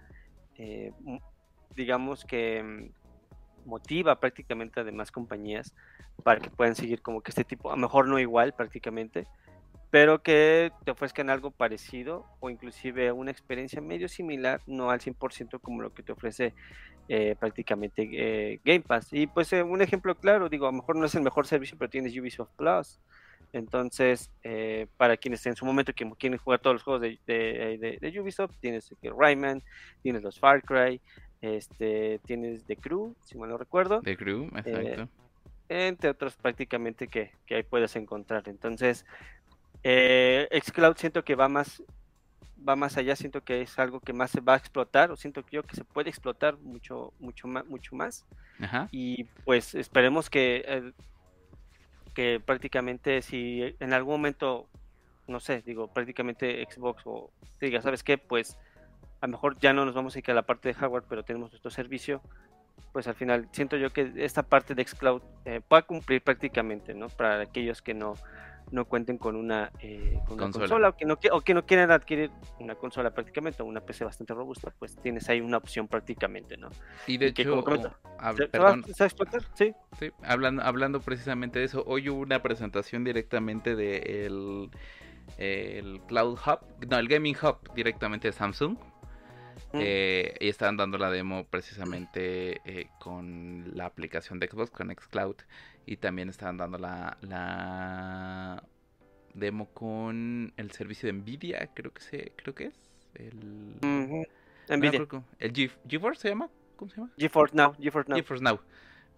digamos 1.75 2.25
que 2.25 2.91
motiva 3.67 4.19
prácticamente 4.19 4.81
a 4.81 4.85
demás 4.85 5.11
compañías 5.11 5.75
para 6.23 6.41
que 6.41 6.51
puedan 6.51 6.75
seguir 6.75 7.03
como 7.03 7.21
que 7.21 7.31
este 7.31 7.45
tipo, 7.45 7.71
a 7.71 7.77
lo 7.77 7.83
mejor 7.83 8.09
no 8.09 8.19
igual 8.19 8.55
prácticamente, 8.55 9.27
pero 9.91 10.23
que 10.23 10.73
te 10.85 10.91
ofrezcan 10.91 11.31
algo 11.31 11.51
parecido 11.51 12.27
o 12.41 12.51
inclusive 12.51 13.13
una 13.13 13.31
experiencia 13.31 13.81
medio 13.81 14.09
similar, 14.09 14.61
no 14.67 14.91
al 14.91 15.01
100% 15.01 15.61
como 15.61 15.83
lo 15.83 15.93
que 15.95 16.03
te 16.03 16.13
ofrece 16.13 16.55
eh, 17.09 17.37
prácticamente 17.39 18.09
eh, 18.13 18.61
Game 18.65 18.81
Pass. 18.81 19.13
Y 19.13 19.29
pues 19.29 19.53
eh, 19.53 19.63
un 19.63 19.81
ejemplo 19.81 20.17
claro, 20.17 20.49
digo, 20.49 20.67
a 20.67 20.73
lo 20.73 20.79
mejor 20.79 20.97
no 20.97 21.07
es 21.07 21.15
el 21.15 21.23
mejor 21.23 21.47
servicio, 21.47 21.77
pero 21.79 21.89
tienes 21.89 22.17
Ubisoft 22.19 22.51
Plus. 22.57 22.99
Entonces, 23.53 24.31
para 24.99 25.17
quienes 25.17 25.47
en 25.47 25.57
su 25.57 25.65
momento 25.65 25.93
quieren 25.95 26.37
jugar 26.37 26.61
todos 26.61 26.75
los 26.75 26.83
juegos 26.83 27.01
de, 27.01 27.19
de, 27.27 28.21
Ubisoft, 28.21 28.55
tienes 28.61 28.93
Rayman, 29.01 29.63
tienes 30.03 30.23
los 30.23 30.39
Far 30.39 30.63
Cry, 30.63 31.01
este, 31.47 32.21
tienes 32.27 32.65
The 32.65 32.77
Crew, 32.77 33.15
si 33.25 33.39
mal 33.39 33.49
no 33.49 33.59
recuerdo. 33.59 34.01
The 34.03 34.17
Crew, 34.17 34.51
exacto. 34.57 35.09
entre 35.69 36.11
otros 36.11 36.37
prácticamente 36.37 37.09
que, 37.09 37.33
que 37.47 37.57
ahí 37.57 37.63
puedes 37.63 37.97
encontrar. 37.97 38.49
Entonces, 38.49 39.07
eh, 39.83 40.49
Xcloud 40.63 40.97
siento 40.97 41.25
que 41.25 41.35
va 41.35 41.49
más 41.49 41.83
va 42.69 42.77
más 42.77 42.97
allá, 42.97 43.17
siento 43.17 43.43
que 43.43 43.63
es 43.63 43.79
algo 43.79 44.01
que 44.01 44.13
más 44.13 44.31
se 44.31 44.41
va 44.41 44.55
a 44.55 44.57
explotar, 44.57 45.11
o 45.11 45.17
siento 45.17 45.45
yo 45.51 45.63
que 45.63 45.77
se 45.77 45.85
puede 45.85 46.11
explotar 46.11 46.57
mucho, 46.59 47.13
mucho 47.19 47.47
más, 47.49 47.67
mucho 47.67 47.95
más. 47.95 48.25
Y 48.91 49.25
pues 49.45 49.75
esperemos 49.75 50.31
que, 50.31 50.65
eh, 50.67 50.93
que 52.15 52.41
prácticamente 52.41 53.23
si 53.23 53.77
en 53.79 53.93
algún 53.93 54.15
momento, 54.15 54.67
no 55.29 55.41
sé, 55.41 55.63
digo, 55.63 55.89
prácticamente 55.93 56.67
Xbox 56.69 57.03
o 57.05 57.31
diga, 57.61 57.83
¿sabes 57.83 58.03
qué? 58.03 58.17
Pues 58.19 58.59
a 59.21 59.27
lo 59.27 59.33
mejor 59.33 59.59
ya 59.59 59.73
no 59.73 59.85
nos 59.85 59.95
vamos 59.95 60.17
a 60.17 60.19
ir 60.19 60.31
a 60.31 60.35
la 60.35 60.43
parte 60.43 60.69
de 60.69 60.75
hardware, 60.75 61.05
pero 61.09 61.25
tenemos 61.25 61.51
nuestro 61.51 61.71
servicio, 61.71 62.23
pues 62.93 63.07
al 63.09 63.15
final 63.15 63.49
siento 63.53 63.77
yo 63.77 63.91
que 63.91 64.13
esta 64.17 64.43
parte 64.43 64.75
de 64.75 64.85
Xcloud 64.85 65.23
eh, 65.45 65.61
pueda 65.67 65.83
cumplir 65.83 66.23
prácticamente, 66.23 66.95
¿no? 66.95 67.09
Para 67.09 67.41
aquellos 67.41 67.83
que 67.83 67.95
no 67.95 68.15
no 68.71 68.85
cuenten 68.85 69.19
con 69.19 69.37
una, 69.37 69.71
eh, 69.81 70.19
consola. 70.27 70.89
o, 70.89 70.97
que 70.97 71.05
no, 71.05 71.19
o 71.33 71.41
que 71.41 71.55
no 71.55 71.65
quieran 71.67 71.91
adquirir 71.91 72.31
una 72.59 72.75
consola 72.75 73.11
prácticamente 73.13 73.63
o 73.63 73.67
una 73.67 73.81
PC 73.81 74.05
bastante 74.05 74.35
robusta, 74.35 74.73
pues 74.79 74.97
tienes 74.97 75.29
ahí 75.29 75.41
una 75.41 75.59
opción 75.59 75.87
prácticamente, 75.87 76.57
¿no? 76.57 76.71
Y 77.07 77.19
de 77.19 77.27
hecho, 77.29 77.65
¿Sí? 79.55 79.73
Sí, 79.99 80.11
hablando, 80.23 80.63
hablando 80.63 81.01
precisamente 81.01 81.61
de 81.61 81.67
eso, 81.67 81.85
hoy 81.87 82.09
hubo 82.09 82.21
una 82.21 82.43
presentación 82.43 83.05
directamente 83.05 83.77
de 83.77 84.27
el, 84.27 86.01
Cloud 86.09 86.39
Hub, 86.47 86.89
no, 86.89 86.99
el 86.99 87.09
Gaming 87.09 87.37
Hub 87.41 87.73
directamente 87.75 88.29
de 88.29 88.33
Samsung. 88.33 88.77
Eh, 89.81 90.35
y 90.41 90.49
estaban 90.49 90.77
dando 90.77 90.99
la 90.99 91.11
demo 91.11 91.45
precisamente 91.45 92.61
eh, 92.65 92.89
con 92.99 93.77
la 93.77 93.87
aplicación 93.87 94.39
de 94.39 94.49
Xbox, 94.49 94.71
con 94.71 94.91
Xcloud. 94.91 95.37
Y 95.87 95.97
también 95.99 96.29
estaban 96.29 96.57
dando 96.57 96.79
la, 96.79 97.17
la 97.21 98.62
demo 99.35 99.67
con 99.73 100.53
el 100.57 100.71
servicio 100.73 101.07
de 101.07 101.12
Nvidia, 101.12 101.71
creo 101.75 101.93
que 101.93 102.03
se, 102.03 102.33
creo 102.37 102.55
que 102.55 102.65
es. 102.67 102.75
El, 103.15 103.79
Nvidia. 104.69 105.07
el 105.39 105.53
GeForce 105.89 106.23
se 106.23 106.29
llama. 106.31 106.51
¿Cómo 106.77 106.91
se 106.91 106.97
llama? 106.97 107.12
GeForce 107.17 107.57
Now. 107.57 107.75
GeForce 107.79 108.11
Now. 108.11 108.17
GeForce 108.17 108.43
Now. 108.43 108.61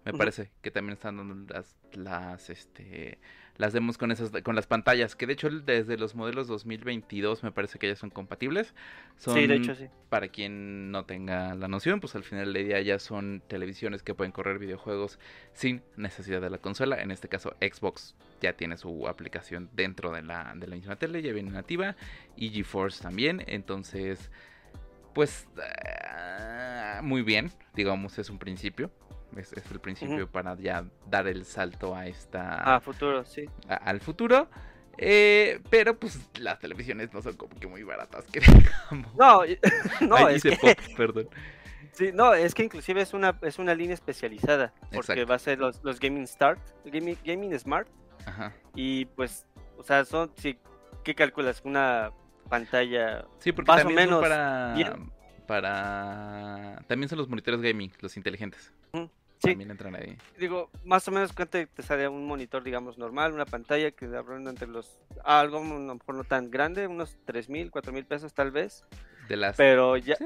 Me 0.05 0.13
parece 0.13 0.49
que 0.61 0.71
también 0.71 0.93
están 0.93 1.17
dando 1.17 1.53
las, 1.53 1.75
las 1.93 2.49
este 2.49 3.19
las 3.59 3.73
demos 3.73 3.97
con 3.97 4.09
esas 4.09 4.31
con 4.41 4.55
las 4.55 4.67
pantallas, 4.67 5.17
que 5.17 5.27
de 5.27 5.33
hecho 5.33 5.49
desde 5.49 5.97
los 5.97 6.15
modelos 6.15 6.47
2022 6.47 7.43
me 7.43 7.51
parece 7.51 7.77
que 7.77 7.87
ya 7.87 7.95
son 7.95 8.09
compatibles. 8.09 8.73
Son, 9.17 9.35
sí, 9.35 9.47
de 9.47 9.55
hecho 9.55 9.75
sí. 9.75 9.87
Para 10.07 10.29
quien 10.29 10.91
no 10.91 11.03
tenga 11.03 11.53
la 11.55 11.67
noción, 11.67 11.99
pues 11.99 12.15
al 12.15 12.23
final 12.23 12.53
del 12.53 12.67
día 12.67 12.79
ya 12.79 12.99
son 12.99 13.43
televisiones 13.47 14.01
que 14.01 14.13
pueden 14.15 14.31
correr 14.31 14.59
videojuegos 14.59 15.19
sin 15.51 15.83
necesidad 15.97 16.39
de 16.39 16.49
la 16.49 16.59
consola. 16.59 17.01
En 17.01 17.11
este 17.11 17.27
caso 17.27 17.53
Xbox 17.59 18.15
ya 18.41 18.53
tiene 18.53 18.77
su 18.77 19.09
aplicación 19.09 19.69
dentro 19.73 20.13
de 20.13 20.23
la, 20.23 20.53
de 20.55 20.65
la 20.65 20.77
misma 20.77 20.95
tele, 20.95 21.21
ya 21.21 21.33
viene 21.33 21.51
nativa, 21.51 21.97
y 22.37 22.51
GeForce 22.51 23.03
también, 23.03 23.43
entonces 23.45 24.31
pues 25.13 25.49
ah, 25.57 27.01
muy 27.03 27.23
bien, 27.23 27.51
digamos, 27.75 28.17
es 28.19 28.29
un 28.29 28.39
principio 28.39 28.89
Es, 29.35 29.53
es 29.53 29.69
el 29.71 29.79
principio 29.79 30.27
para 30.29 30.55
ya 30.55 30.83
dar 31.09 31.27
el 31.27 31.45
salto 31.45 31.95
a 31.95 32.07
esta. 32.07 32.75
Ah, 32.75 32.79
futuro, 32.79 33.23
sí. 33.25 33.45
a- 33.67 33.75
al 33.75 33.99
futuro. 33.99 34.49
Eh, 34.97 35.61
pero 35.69 35.97
pues 35.97 36.19
las 36.39 36.59
televisiones 36.59 37.13
no 37.13 37.21
son 37.21 37.37
como 37.37 37.55
que 37.57 37.67
muy 37.67 37.83
baratas 37.83 38.25
que 38.33 38.41
digamos. 38.41 39.15
No, 39.15 39.41
no, 40.07 40.15
Ay, 40.15 40.35
es 40.35 40.43
dice 40.43 40.57
que, 40.57 40.75
Pop, 40.75 40.97
perdón. 40.97 41.29
sí, 41.93 42.09
no, 42.13 42.33
es 42.33 42.53
que 42.53 42.63
inclusive 42.63 43.01
es 43.01 43.13
una, 43.13 43.37
es 43.41 43.59
una 43.59 43.73
línea 43.75 43.93
especializada, 43.93 44.73
porque 44.91 44.97
Exacto. 44.97 45.25
va 45.27 45.35
a 45.35 45.39
ser 45.39 45.59
los, 45.59 45.81
los 45.83 45.99
Gaming 46.01 46.27
Start, 46.27 46.59
Gaming, 46.85 47.17
Gaming 47.23 47.57
Smart, 47.57 47.87
Ajá. 48.25 48.53
y 48.75 49.05
pues, 49.05 49.45
o 49.77 49.83
sea, 49.83 50.03
son, 50.03 50.31
sí, 50.35 50.57
¿qué 51.05 51.15
calculas? 51.15 51.61
Una 51.63 52.11
pantalla, 52.49 53.25
Sí, 53.37 53.53
porque 53.53 53.71
Más 53.71 53.85
o 53.85 53.89
menos 53.89 54.19
para. 54.21 54.73
bien. 54.73 55.11
Para. 55.47 56.83
También 56.87 57.09
son 57.09 57.17
los 57.19 57.27
monitores 57.29 57.61
gaming, 57.61 57.91
los 58.01 58.17
inteligentes. 58.17 58.73
Sí. 59.39 59.51
También 59.51 59.71
entran 59.71 59.95
ahí. 59.95 60.17
digo, 60.37 60.69
más 60.83 61.07
o 61.07 61.11
menos 61.11 61.31
cuánto 61.31 61.65
te 61.65 61.81
sale 61.81 62.07
un 62.09 62.27
monitor, 62.27 62.61
digamos, 62.61 62.97
normal, 62.97 63.31
una 63.33 63.45
pantalla 63.45 63.89
que 63.91 64.05
da 64.07 64.21
ronda 64.21 64.49
entre 64.51 64.67
los, 64.67 64.99
algo 65.23 65.59
a 65.59 65.63
lo 65.63 65.95
mejor 65.95 66.15
no 66.15 66.23
tan 66.25 66.51
grande, 66.51 66.87
unos 66.87 67.17
tres 67.25 67.47
mil, 67.49 67.71
cuatro 67.71 67.93
mil 67.93 68.05
pesos 68.05 68.33
tal 68.33 68.51
vez, 68.51 68.83
De 69.29 69.37
las. 69.37 69.55
pero 69.55 69.95
ya, 69.95 70.15
Sí. 70.17 70.25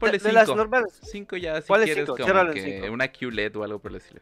de, 0.00 0.32
las 0.32 0.48
normales, 0.48 0.98
Cinco 1.02 1.36
ya 1.36 1.60
si 1.60 1.68
Ponle 1.68 1.84
quieres 1.84 2.04
cinco, 2.06 2.16
como 2.26 2.52
que 2.52 2.62
cinco. 2.80 2.92
una 2.92 3.08
QLED 3.12 3.54
o 3.56 3.64
algo 3.64 3.78
por 3.78 3.90
el 3.90 3.98
estilo. 3.98 4.20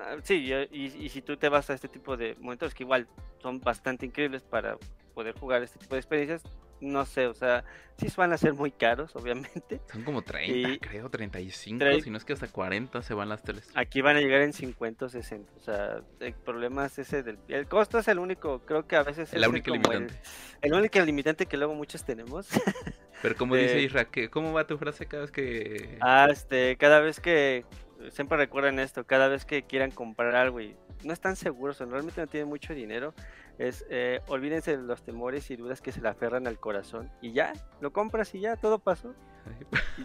Ah, 0.00 0.16
Sí, 0.22 0.34
y, 0.36 0.54
y- 0.54 0.96
y 1.04 1.08
si 1.10 1.20
tú 1.20 1.36
te 1.36 1.48
vas 1.50 1.68
a 1.70 1.74
este 1.74 1.88
tipo 1.88 2.16
de 2.16 2.34
monitores 2.40 2.74
que 2.74 2.82
igual 2.84 3.06
son 3.42 3.60
bastante 3.60 4.06
increíbles 4.06 4.42
para 4.42 4.78
poder 5.14 5.38
jugar 5.38 5.62
este 5.62 5.78
tipo 5.78 5.94
de 5.96 6.00
experiencias, 6.00 6.42
no 6.80 7.04
sé, 7.06 7.26
o 7.26 7.34
sea, 7.34 7.64
sí 7.96 8.06
van 8.16 8.32
a 8.32 8.38
ser 8.38 8.54
muy 8.54 8.70
caros, 8.70 9.14
obviamente. 9.16 9.80
Son 9.92 10.02
como 10.04 10.22
30, 10.22 10.68
Y- 10.70 10.78
creo, 10.78 11.08
35, 11.10 11.84
Tre- 11.84 12.02
si 12.02 12.10
no 12.10 12.18
es 12.18 12.24
que 12.24 12.32
hasta 12.32 12.46
40 12.48 13.02
se 13.02 13.14
van 13.14 13.28
las 13.28 13.42
teles. 13.42 13.68
Aquí 13.74 14.00
van 14.00 14.16
a 14.16 14.20
llegar 14.20 14.40
en 14.42 14.52
50 14.52 15.06
o 15.06 15.08
60, 15.08 15.52
o 15.56 15.60
sea, 15.60 16.00
el 16.20 16.34
problema 16.34 16.86
es 16.86 16.98
ese 16.98 17.22
del... 17.22 17.38
El 17.48 17.66
costo 17.66 17.98
es 17.98 18.08
el 18.08 18.18
único, 18.18 18.60
creo 18.64 18.86
que 18.86 18.96
a 18.96 19.02
veces 19.02 19.32
El 19.34 19.42
es 19.42 19.48
único 19.48 19.72
el, 19.74 19.80
limitante. 19.82 20.14
el 20.62 20.72
único 20.74 20.98
limitante 21.00 21.46
que 21.46 21.56
luego 21.56 21.74
muchos 21.74 22.04
tenemos. 22.04 22.48
Pero 23.22 23.34
como 23.36 23.56
de- 23.56 23.62
dice 23.62 23.80
Isra, 23.80 24.04
¿qué- 24.04 24.30
¿cómo 24.30 24.52
va 24.52 24.66
tu 24.66 24.78
frase 24.78 25.06
cada 25.06 25.22
vez 25.22 25.32
que... 25.32 25.98
Ah, 26.00 26.28
este, 26.30 26.76
cada 26.76 27.00
vez 27.00 27.18
que, 27.20 27.64
siempre 28.10 28.38
recuerden 28.38 28.78
esto, 28.78 29.04
cada 29.04 29.26
vez 29.28 29.44
que 29.44 29.64
quieran 29.64 29.90
comprar 29.90 30.36
algo 30.36 30.60
y 30.60 30.76
no 31.02 31.12
están 31.12 31.34
seguros 31.34 31.80
o 31.80 31.86
realmente 31.86 32.20
no 32.20 32.26
tienen 32.28 32.48
mucho 32.48 32.74
dinero, 32.74 33.14
es, 33.58 33.84
eh, 33.90 34.20
olvídense 34.28 34.76
de 34.76 34.82
los 34.82 35.02
temores 35.02 35.50
y 35.50 35.56
dudas 35.56 35.80
que 35.80 35.90
se 35.92 36.00
le 36.00 36.08
aferran 36.08 36.46
al 36.46 36.58
corazón 36.58 37.10
y 37.20 37.32
ya, 37.32 37.52
lo 37.80 37.92
compras 37.92 38.34
y 38.34 38.40
ya, 38.40 38.56
todo 38.56 38.78
pasó 38.78 39.14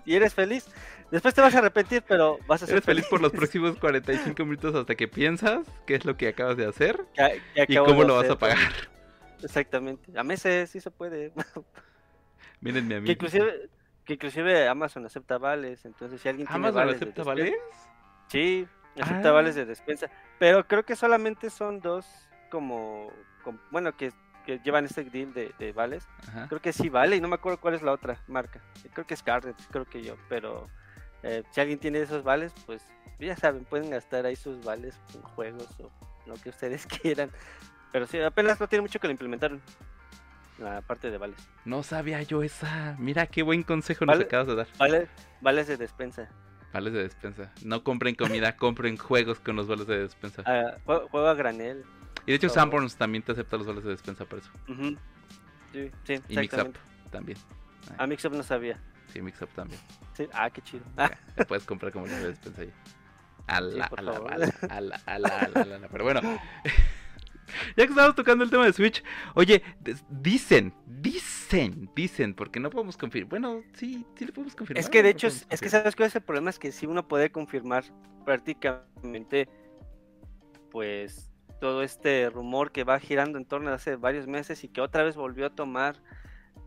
y, 0.06 0.16
eres 0.16 0.34
feliz. 0.34 0.68
Después 1.12 1.34
te 1.34 1.42
vas 1.42 1.54
a 1.56 1.60
arrepentir, 1.60 2.02
pero 2.08 2.40
vas 2.48 2.64
a 2.64 2.66
ser 2.66 2.76
Eres 2.76 2.86
feliz 2.86 3.06
por 3.08 3.22
los 3.22 3.32
próximos 3.34 3.78
45 3.78 4.44
minutos 4.46 4.74
hasta 4.76 4.96
que 4.96 5.08
piensas 5.08 5.68
qué 5.86 5.96
es 5.96 6.06
lo 6.06 6.16
que 6.18 6.30
acabas 6.30 6.58
de 6.58 6.66
hacer 6.66 7.06
Que- 7.14 7.42
que 7.68 7.74
y 7.74 7.78
cómo 7.78 8.04
lo 8.04 8.16
vas 8.16 8.30
a 8.30 8.38
pagar. 8.38 8.58
Exactamente, 9.44 10.18
a 10.18 10.24
meses 10.24 10.70
sí 10.70 10.80
se 10.80 10.90
puede. 10.92 11.34
Mírenme 12.62 12.96
a 12.96 13.00
mí. 13.02 13.06
que 13.06 13.12
inclusive, 13.14 13.70
que 14.06 14.14
inclusive 14.14 14.68
Amazon 14.68 15.06
acepta 15.06 15.38
vales, 15.38 15.84
entonces 15.86 16.22
si 16.22 16.30
alguien 16.30 16.48
tiene 16.48 16.56
¿Amazon 16.68 16.76
vales 16.76 16.96
acepta 16.96 17.22
despensa- 17.24 17.26
vales? 17.26 17.54
Sí, 18.30 18.68
acepta 19.00 19.30
Ah. 19.30 19.34
vales 19.34 19.56
de 19.56 19.66
despensa. 19.66 20.10
Pero 20.40 20.66
creo 20.68 20.84
que 20.84 20.96
solamente 20.96 21.50
son 21.50 21.82
dos 21.82 22.06
como, 22.50 23.12
com- 23.12 23.18
bueno, 23.72 23.96
que, 23.96 24.12
que 24.46 24.60
llevan 24.60 24.86
este 24.86 25.04
deal 25.04 25.34
de, 25.34 25.54
de 25.60 25.72
vales. 25.72 26.08
Ajá. 26.28 26.48
Creo 26.48 26.62
que 26.62 26.74
sí 26.74 26.90
vale 26.90 27.16
y 27.16 27.22
no 27.22 27.28
me 27.28 27.36
acuerdo 27.36 27.60
cuál 27.60 27.74
es 27.74 27.82
la 27.82 27.92
otra 27.92 28.18
marca. 28.28 28.60
Creo 28.94 29.06
que 29.06 29.14
es 29.14 29.20
Scarlett, 29.22 29.56
creo 29.72 29.86
que 29.86 30.02
yo. 30.04 30.16
Pero 30.30 30.68
eh, 31.24 31.44
si 31.52 31.62
alguien 31.62 31.80
tiene 31.80 32.00
esos 32.02 32.24
vales, 32.24 32.54
pues 32.66 32.82
ya 33.20 33.36
saben, 33.38 33.64
pueden 33.66 33.90
gastar 33.90 34.26
ahí 34.26 34.36
sus 34.36 34.64
vales 34.64 35.00
en 35.16 35.22
juegos 35.22 35.68
o 35.80 35.90
lo 36.26 36.36
que 36.36 36.50
ustedes 36.50 36.86
quieran. 37.02 37.30
Pero 37.92 38.08
sí, 38.08 38.20
apenas 38.20 38.60
no 38.60 38.68
tiene 38.68 38.82
mucho 38.82 39.00
que 39.00 39.08
lo 39.08 39.12
implementaron. 39.12 39.62
La 40.60 40.82
parte 40.82 41.10
de 41.10 41.18
vales. 41.18 41.38
No 41.66 41.82
sabía 41.82 42.22
yo 42.22 42.44
esa. 42.44 42.96
Mira 43.00 43.26
qué 43.26 43.42
buen 43.42 43.64
consejo 43.64 44.06
nos 44.06 44.16
Vale. 44.16 44.26
acabas 44.26 44.48
de 44.48 44.56
dar. 44.56 44.68
Vale, 44.78 45.08
vales 45.42 45.68
de 45.68 45.78
despensa. 45.78 46.30
Vales 46.72 46.94
de 46.94 47.04
despensa. 47.04 47.52
No 47.64 47.84
compren 47.84 48.14
comida, 48.16 48.56
compren 48.58 48.98
juegos 48.98 49.40
con 49.40 49.56
los 49.56 49.68
vales 49.68 49.88
de 49.88 50.00
despensa. 50.00 50.44
Jue- 50.86 51.10
juego 51.10 51.28
a 51.28 51.34
granel. 51.34 51.84
Y 52.26 52.32
de 52.32 52.36
hecho 52.36 52.48
oh. 52.48 52.50
Sanborns 52.50 52.96
también 52.96 53.24
te 53.24 53.32
acepta 53.32 53.58
los 53.58 53.68
vales 53.68 53.84
de 53.84 53.92
despensa 53.92 54.26
por 54.26 54.40
eso. 54.40 54.52
Sí, 55.72 55.92
sí, 56.04 56.20
Y 56.30 56.38
Mixup 56.38 56.76
también. 57.12 57.38
A 57.98 58.08
Mixup 58.08 58.34
no 58.34 58.44
sabía. 58.44 58.80
Sí, 59.08 59.22
Mixup 59.22 59.50
también. 59.54 59.80
Sí, 60.14 60.28
Ah, 60.34 60.50
qué 60.50 60.62
chido. 60.62 60.84
Ah, 60.98 61.10
Ya, 61.10 61.20
te 61.36 61.46
puedes 61.46 61.66
comprar 61.66 61.92
como 61.92 62.06
vales 62.06 62.22
de 62.22 62.28
despensa 62.30 62.62
ahí. 62.62 62.74
A 63.48 63.60
la, 63.60 63.90
por 63.90 64.00
a 64.00 64.02
la, 64.04 64.12
a 64.12 64.18
la, 64.38 64.46
a 64.70 64.82
la, 64.82 64.96
a 65.06 65.20
la, 65.20 65.28
a 65.28 65.48
la, 65.50 65.62
a 65.62 65.80
la. 65.80 65.88
Pero 65.90 66.04
bueno. 66.04 66.22
Ya 67.78 67.86
que 67.86 67.92
estamos 67.92 68.16
tocando 68.16 68.44
el 68.44 68.50
tema 68.50 68.66
de 68.66 68.74
Switch, 68.74 69.04
oye, 69.36 69.64
dicen, 70.10 70.74
dicen, 70.86 71.90
dicen, 71.96 72.34
porque 72.34 72.60
no 72.60 72.70
podemos 72.70 72.98
confirmar. 72.98 73.30
Bueno, 73.30 73.64
sí, 73.74 74.06
sí 74.16 74.26
le 74.26 74.32
podemos 74.32 74.56
confirmar. 74.56 74.80
Es 74.80 74.90
que 74.90 75.00
de 75.00 75.10
¿no? 75.10 75.10
hecho, 75.10 75.28
es, 75.28 75.46
es 75.50 75.62
que 75.62 75.70
sabes 75.70 75.96
cuál 75.96 76.08
es 76.08 76.16
el 76.16 76.22
problema, 76.22 76.50
es 76.50 76.60
que 76.60 76.72
si 76.72 76.86
uno 76.86 77.08
puede 77.08 77.32
confirmar 77.32 77.84
prácticamente, 78.26 79.50
pues, 80.72 81.32
todo 81.64 81.82
este 81.82 82.30
rumor 82.30 82.74
que 82.74 82.84
va 82.84 83.00
girando 83.00 83.38
en 83.38 83.46
torno 83.46 83.72
a 83.72 83.76
hace 83.76 83.96
varios 83.96 84.28
meses 84.28 84.66
y 84.66 84.68
que 84.68 84.82
otra 84.82 85.02
vez 85.02 85.16
volvió 85.16 85.46
a 85.46 85.50
tomar, 85.50 85.96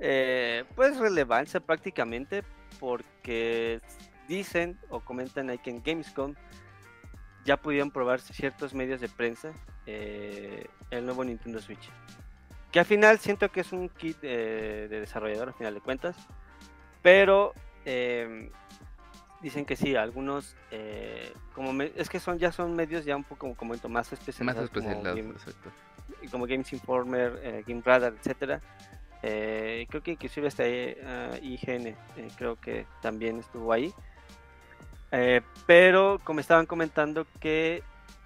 eh, 0.00 0.64
pues, 0.74 0.96
relevancia 0.96 1.60
prácticamente, 1.60 2.42
porque 2.80 3.82
dicen 4.26 4.78
o 4.88 5.00
comentan 5.00 5.50
ahí 5.50 5.58
que 5.58 5.68
en 5.68 5.82
Gamescom 5.82 6.34
ya 7.44 7.58
pudieron 7.58 7.90
probar 7.90 8.22
ciertos 8.22 8.72
medios 8.72 9.02
de 9.02 9.10
prensa 9.10 9.52
eh, 9.84 10.66
el 10.90 11.04
nuevo 11.04 11.22
Nintendo 11.22 11.60
Switch. 11.60 11.90
Que 12.72 12.78
al 12.78 12.86
final 12.86 13.18
siento 13.18 13.50
que 13.50 13.60
es 13.60 13.72
un 13.72 13.90
kit 13.90 14.16
eh, 14.22 14.86
de 14.88 15.00
desarrollador, 15.00 15.48
al 15.48 15.54
final 15.54 15.74
de 15.74 15.80
cuentas. 15.82 16.16
Pero 17.02 17.52
eh, 17.84 18.50
dicen 19.46 19.64
que 19.64 19.76
sí, 19.76 19.94
algunos, 19.94 20.56
eh, 20.72 21.32
como 21.54 21.72
me- 21.72 21.92
es 21.96 22.08
que 22.08 22.18
son 22.20 22.38
ya 22.38 22.50
son 22.52 22.74
medios 22.74 23.04
ya 23.04 23.16
un 23.16 23.22
poco, 23.24 23.38
como 23.40 23.54
comento, 23.56 23.88
más 23.88 24.10
Más 24.10 24.18
especializados. 24.18 24.70
como 24.70 24.80
especializados, 24.90 25.16
Game- 25.16 25.30
exacto. 25.34 25.70
como 26.30 26.46
Games 26.46 26.72
Informer, 26.72 27.38
eh, 27.42 27.64
Game 27.66 27.82
Radar, 27.84 28.12
etcétera. 28.18 28.60
Eh, 29.22 29.86
creo 29.88 30.02
que 30.02 30.10
inclusive 30.12 30.48
hasta 30.48 30.66
IGN, 30.68 31.96
creo 32.36 32.56
que 32.60 32.86
también 33.00 33.38
estuvo 33.38 33.72
ahí. 33.72 33.92
Pero 35.66 36.20
como 36.24 36.40
estaban 36.40 36.66
comentando 36.66 37.26
que 37.40 37.82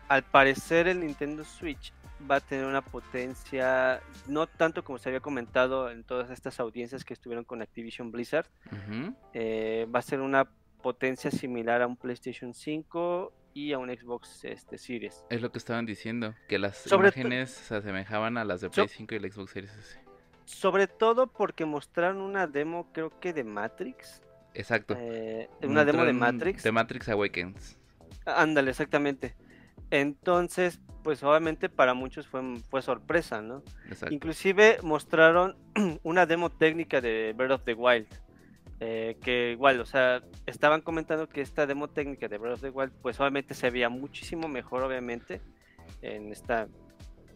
al 0.08 0.22
parecer 0.24 0.88
el 0.88 1.00
Nintendo 1.00 1.44
Switch 1.44 1.92
va 2.30 2.36
a 2.36 2.40
tener 2.40 2.64
una 2.66 2.82
potencia, 2.82 4.00
no 4.26 4.46
tanto 4.46 4.82
como 4.84 4.98
se 4.98 5.08
había 5.08 5.20
comentado 5.20 5.90
en 5.90 6.02
todas 6.04 6.30
estas 6.30 6.58
audiencias 6.60 7.04
que 7.04 7.14
estuvieron 7.14 7.44
con 7.44 7.62
Activision 7.62 8.10
Blizzard, 8.10 8.46
eh, 9.32 9.86
va 9.94 10.00
a 10.00 10.02
ser 10.02 10.20
una 10.20 10.46
potencia 10.80 11.30
similar 11.30 11.82
a 11.82 11.86
un 11.86 11.96
PlayStation 11.96 12.54
5 12.54 13.32
y 13.54 13.72
a 13.72 13.78
un 13.78 13.88
Xbox 13.88 14.44
este, 14.44 14.78
Series. 14.78 15.24
Es 15.28 15.42
lo 15.42 15.50
que 15.50 15.58
estaban 15.58 15.86
diciendo, 15.86 16.34
que 16.48 16.58
las 16.58 16.76
Sobre 16.76 17.08
imágenes 17.08 17.50
se 17.50 17.76
asemejaban 17.76 18.36
a 18.38 18.44
las 18.44 18.60
de 18.60 18.68
So- 18.68 18.72
Play 18.72 18.88
5 18.88 19.14
y 19.14 19.18
el 19.18 19.32
Xbox 19.32 19.50
Series 19.52 19.76
S. 19.76 20.00
Sobre 20.44 20.86
todo 20.86 21.28
porque 21.28 21.64
mostraron 21.64 22.20
una 22.20 22.46
demo, 22.46 22.88
creo 22.92 23.18
que 23.20 23.32
de 23.32 23.44
Matrix. 23.44 24.22
Exacto. 24.54 24.96
eh, 24.98 25.48
una 25.62 25.84
demo 25.84 26.04
de 26.04 26.12
Matrix. 26.12 26.62
De 26.62 26.72
Matrix 26.72 27.08
Awakens. 27.08 27.78
Ándale, 28.26 28.70
exactamente. 28.70 29.36
Entonces, 29.90 30.80
pues 31.02 31.22
obviamente 31.22 31.68
para 31.68 31.94
muchos 31.94 32.26
fue, 32.26 32.42
fue 32.68 32.82
sorpresa, 32.82 33.42
¿no? 33.42 33.62
Exacto. 33.88 34.14
Inclusive 34.14 34.78
mostraron 34.82 35.56
una 36.02 36.26
demo 36.26 36.50
técnica 36.50 37.00
de 37.00 37.32
Breath 37.36 37.52
of 37.52 37.64
the 37.64 37.74
Wild. 37.74 38.08
Eh, 38.80 39.16
que 39.22 39.52
igual, 39.52 39.78
o 39.80 39.86
sea, 39.86 40.22
estaban 40.46 40.80
comentando 40.80 41.28
que 41.28 41.40
esta 41.42 41.66
demo 41.66 41.88
técnica 41.88 42.28
de 42.28 42.38
Breath 42.38 42.54
of 42.54 42.60
the 42.62 42.70
Wild, 42.70 42.92
pues 43.02 43.20
obviamente 43.20 43.54
se 43.54 43.70
veía 43.70 43.88
muchísimo 43.88 44.48
mejor, 44.48 44.82
obviamente, 44.82 45.40
en 46.02 46.32
esta 46.32 46.66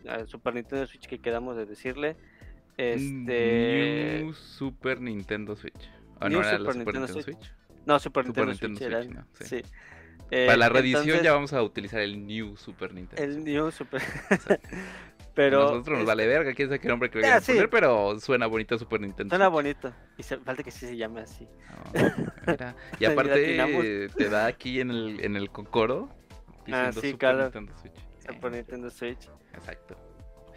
eh, 0.04 0.24
Super 0.26 0.54
Nintendo 0.54 0.86
Switch 0.86 1.06
que 1.06 1.18
quedamos 1.18 1.56
de 1.56 1.66
decirle. 1.66 2.16
Este. 2.76 4.20
New 4.22 4.32
Super 4.32 5.00
Nintendo 5.00 5.54
Switch. 5.54 5.90
¿O 6.20 6.28
New 6.28 6.40
no 6.40 6.48
era 6.48 6.58
la 6.58 6.58
Super 6.58 6.72
Super 6.74 6.76
Nintendo 6.76 7.00
Nintendo 7.06 7.22
Switch. 7.22 7.36
Switch? 7.36 7.52
No, 7.86 7.98
Super, 7.98 8.26
Super 8.26 8.46
Nintendo, 8.46 8.68
Nintendo 8.68 8.78
Switch, 8.78 8.88
era- 8.90 9.02
Switch, 9.02 9.14
¿no? 9.14 9.26
Sí. 9.46 9.62
sí. 9.62 9.70
Eh, 10.30 10.46
Para 10.46 10.56
la 10.56 10.68
reedición 10.70 11.02
entonces, 11.02 11.24
ya 11.24 11.32
vamos 11.34 11.52
a 11.52 11.62
utilizar 11.62 12.00
el 12.00 12.26
New 12.26 12.56
Super 12.56 12.94
Nintendo. 12.94 13.22
El 13.22 13.44
New 13.44 13.70
Super. 13.70 14.00
Pero. 15.34 15.60
A 15.60 15.70
nosotros 15.72 15.94
nos 15.94 16.00
es- 16.00 16.06
vale 16.06 16.26
verga, 16.26 16.54
quién 16.54 16.68
sabe 16.68 16.78
qué 16.80 16.88
nombre 16.88 17.10
que 17.10 17.18
le 17.18 17.24
Ah, 17.24 17.26
quieran 17.26 17.42
sí. 17.42 17.52
poner, 17.52 17.70
pero 17.70 18.20
suena 18.20 18.46
bonito 18.46 18.78
Super 18.78 19.00
Nintendo. 19.00 19.30
Suena 19.34 19.48
bonito. 19.48 19.92
Y 20.16 20.22
se- 20.22 20.38
falta 20.38 20.62
que 20.62 20.70
sí 20.70 20.86
se 20.86 20.96
llame 20.96 21.22
así. 21.22 21.46
No. 21.46 21.92
Y 23.00 23.04
aparte 23.04 24.08
te 24.16 24.28
da 24.28 24.46
aquí 24.46 24.80
en 24.80 24.90
el, 24.90 25.24
en 25.24 25.36
el 25.36 25.50
cocoro 25.50 26.08
Ah, 26.72 26.90
sí, 26.92 27.00
Super 27.10 27.18
claro. 27.18 27.42
Nintendo 27.44 27.72
Switch. 27.78 27.94
Super 28.26 28.52
Eh, 28.52 28.56
Nintendo 28.56 28.90
Switch. 28.90 29.28
Exacto. 29.54 29.96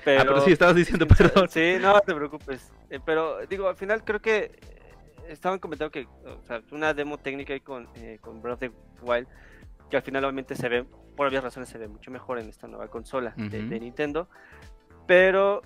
Pero, 0.06 0.22
Ah, 0.22 0.26
pero 0.26 0.42
sí, 0.42 0.52
estabas 0.52 0.76
diciendo, 0.76 1.06
perdón. 1.46 1.50
Sí, 1.50 1.76
no 1.82 2.00
te 2.02 2.14
preocupes. 2.16 2.72
Eh, 2.90 3.00
pero 3.04 3.46
digo, 3.48 3.68
al 3.68 3.76
final 3.76 4.04
creo 4.06 4.22
que 4.22 4.38
eh, 4.38 4.52
estaban 5.28 5.60
comentando 5.60 5.92
que, 5.92 6.06
o 6.26 6.42
sea, 6.46 6.62
una 6.72 6.94
demo 6.94 7.18
técnica 7.18 7.54
ahí 7.54 7.60
con, 7.60 7.90
eh, 7.96 8.20
con 8.22 8.42
Breath 8.42 8.64
of 8.64 8.70
the 8.70 8.72
Wild, 9.02 9.28
que 9.90 9.98
al 9.98 10.04
final 10.04 10.24
obviamente 10.24 10.56
se 10.56 10.70
ve, 10.70 10.86
por 11.18 11.28
obvias 11.28 11.44
razones 11.44 11.68
se 11.68 11.78
ve 11.78 11.90
mucho 11.90 12.12
mejor 12.12 12.40
en 12.40 12.48
esta 12.48 12.68
nueva 12.68 12.88
consola 12.88 13.34
de, 13.36 13.80
Nintendo, 13.80 14.30
pero 15.06 15.64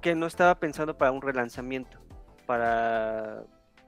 que 0.00 0.14
no 0.14 0.26
estaba 0.26 0.60
pensado 0.60 0.96
para 0.96 1.10
un 1.10 1.22
relanzamiento, 1.22 1.98
para, 2.46 3.42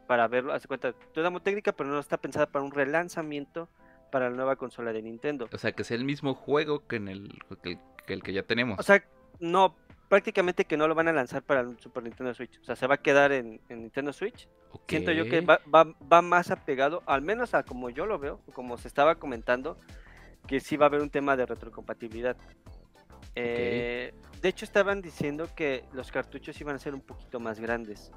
para 0.09 0.27
verlo, 0.27 0.53
hace 0.53 0.67
cuenta, 0.67 0.93
toda 1.13 1.25
demo 1.25 1.41
técnica, 1.41 1.73
pero 1.73 1.91
no 1.91 2.01
está 2.01 2.17
pensada 2.17 2.47
para 2.47 2.65
un 2.65 2.73
relanzamiento 2.73 3.69
para 4.11 4.31
la 4.31 4.37
nueva 4.37 4.57
consola 4.57 4.93
de 4.93 5.03
Nintendo. 5.03 5.49
O 5.53 5.59
sea, 5.59 5.73
que 5.73 5.85
sea 5.85 5.99
el 5.99 6.05
mismo 6.05 6.35
juego 6.35 6.87
que, 6.87 6.97
en 6.97 7.09
el, 7.09 7.39
que, 7.63 7.73
el, 7.73 7.79
que 8.07 8.13
el 8.15 8.23
que 8.23 8.33
ya 8.33 8.43
tenemos. 8.43 8.81
O 8.81 8.83
sea, 8.83 9.05
no, 9.39 9.77
prácticamente 10.09 10.65
que 10.65 10.79
no 10.79 10.89
lo 10.89 10.95
van 10.95 11.09
a 11.09 11.13
lanzar 11.13 11.43
para 11.43 11.61
el 11.61 11.79
Super 11.79 12.03
Nintendo 12.03 12.33
Switch, 12.33 12.59
o 12.61 12.65
sea, 12.65 12.77
se 12.77 12.87
va 12.87 12.95
a 12.95 13.03
quedar 13.03 13.31
en, 13.33 13.61
en 13.69 13.83
Nintendo 13.83 14.13
Switch. 14.15 14.49
Siento 14.87 15.13
yo 15.13 15.25
que 15.29 15.43
va, 15.43 15.61
va, 15.73 15.85
va 16.11 16.23
más 16.23 16.51
apegado, 16.51 17.03
al 17.07 17.21
menos 17.21 17.53
a 17.53 17.63
como 17.63 17.91
yo 17.91 18.07
lo 18.07 18.19
veo, 18.19 18.41
como 18.55 18.79
se 18.79 18.89
estaba 18.89 19.17
comentando, 19.17 19.77
que 20.49 20.59
sí 20.61 20.77
va 20.77 20.87
a 20.87 20.89
haber 20.89 21.01
un 21.03 21.11
tema 21.11 21.37
de 21.37 21.47
retrocompatibilidad. 21.47 22.37
Eh, 23.37 24.13
de 24.43 24.49
hecho, 24.49 24.65
estaban 24.65 25.01
diciendo 25.01 25.49
que 25.55 25.85
los 25.93 26.11
cartuchos 26.11 26.61
iban 26.61 26.75
a 26.75 26.79
ser 26.79 26.95
un 26.95 27.01
poquito 27.01 27.39
más 27.39 27.61
grandes. 27.61 28.11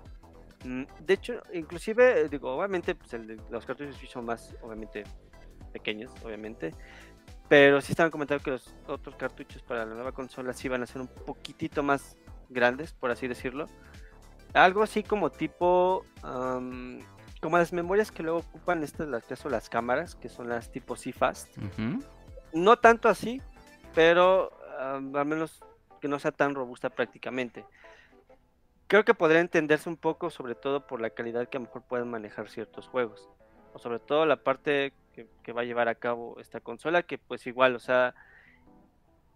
Mm, 0.63 0.83
De 1.05 1.13
hecho, 1.13 1.41
inclusive, 1.53 2.21
eh, 2.21 2.29
digo, 2.29 2.55
obviamente, 2.55 2.95
pues 2.95 3.13
el 3.13 3.27
de- 3.27 3.41
los 3.49 3.65
cartuchos 3.65 3.95
son 4.09 4.25
más, 4.25 4.55
obviamente, 4.61 5.03
pequeños, 5.73 6.11
obviamente. 6.23 6.73
Pero 7.49 7.81
sí 7.81 7.91
estaban 7.91 8.11
comentando 8.11 8.43
que 8.43 8.51
los 8.51 8.73
otros 8.87 9.15
cartuchos 9.15 9.61
para 9.63 9.85
la 9.85 9.93
nueva 9.93 10.11
consola 10.13 10.53
sí 10.53 10.67
iban 10.67 10.81
a 10.83 10.85
ser 10.85 11.01
un 11.01 11.07
poquitito 11.07 11.83
más 11.83 12.15
grandes, 12.49 12.93
por 12.93 13.11
así 13.11 13.27
decirlo. 13.27 13.65
Algo 14.53 14.83
así 14.83 15.03
como 15.03 15.29
tipo, 15.31 16.05
am, 16.23 16.99
como 17.41 17.57
las 17.57 17.73
memorias 17.73 18.11
que 18.11 18.23
luego 18.23 18.39
ocupan 18.39 18.83
estas, 18.83 19.07
las 19.07 19.23
que 19.25 19.35
son 19.35 19.51
las 19.51 19.69
cámaras, 19.69 20.15
que 20.15 20.29
son 20.29 20.47
las 20.49 20.71
tipo 20.71 20.95
CFast. 20.95 21.57
No 22.53 22.77
tanto 22.77 23.09
así, 23.09 23.41
pero 23.93 24.51
am, 24.79 25.15
al 25.15 25.25
menos 25.25 25.63
que 25.99 26.07
no 26.07 26.19
sea 26.19 26.31
tan 26.31 26.55
robusta 26.55 26.89
prácticamente. 26.89 27.65
Creo 28.87 29.05
que 29.05 29.13
podría 29.13 29.39
entenderse 29.39 29.87
un 29.87 29.97
poco, 29.97 30.29
sobre 30.29 30.55
todo 30.55 30.85
por 30.85 30.99
la 30.99 31.11
calidad 31.11 31.47
que 31.47 31.57
a 31.57 31.61
lo 31.61 31.67
mejor 31.67 31.83
pueden 31.83 32.09
manejar 32.09 32.49
ciertos 32.49 32.87
juegos. 32.87 33.29
O 33.73 33.79
sobre 33.79 33.99
todo 33.99 34.25
la 34.25 34.43
parte 34.43 34.93
que, 35.13 35.27
que 35.43 35.53
va 35.53 35.61
a 35.61 35.65
llevar 35.65 35.87
a 35.87 35.95
cabo 35.95 36.37
esta 36.39 36.59
consola, 36.59 37.03
que 37.03 37.17
pues 37.17 37.47
igual, 37.47 37.75
o 37.75 37.79
sea, 37.79 38.15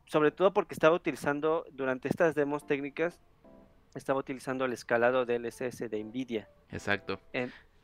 sobre 0.05 0.31
todo 0.31 0.53
porque 0.53 0.73
estaba 0.73 0.95
utilizando, 0.95 1.65
durante 1.71 2.09
estas 2.09 2.35
demos 2.35 2.65
técnicas, 2.65 3.19
estaba 3.95 4.19
utilizando 4.19 4.65
el 4.65 4.73
escalado 4.73 5.25
DLSS 5.25 5.89
de 5.89 6.03
NVIDIA. 6.03 6.49
Exacto. 6.69 7.19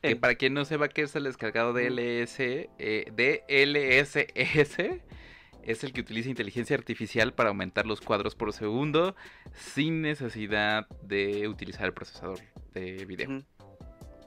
Que 0.02 0.12
en- 0.12 0.20
para 0.20 0.36
quien 0.36 0.54
no 0.54 0.66
sepa 0.66 0.90
qué 0.90 1.04
es 1.04 1.16
el 1.16 1.24
descargado. 1.26 1.74
DLS, 1.74 2.70
eh, 2.80 3.06
DLSS, 3.14 4.28
es 5.64 5.84
el 5.84 5.94
que 5.94 6.02
utiliza 6.02 6.30
inteligencia 6.30 6.76
artificial 6.76 7.34
para 7.34 7.50
aumentar 7.50 7.86
los 7.86 8.02
cuadros 8.02 8.36
por 8.36 8.52
segundo 8.54 9.16
sin 9.54 10.02
necesidad 10.02 10.88
de 11.04 11.48
utilizar 11.48 11.86
el 11.86 11.94
procesador 11.94 12.40
de 12.74 13.06
video. 13.06 13.30
Ujú. 13.30 13.46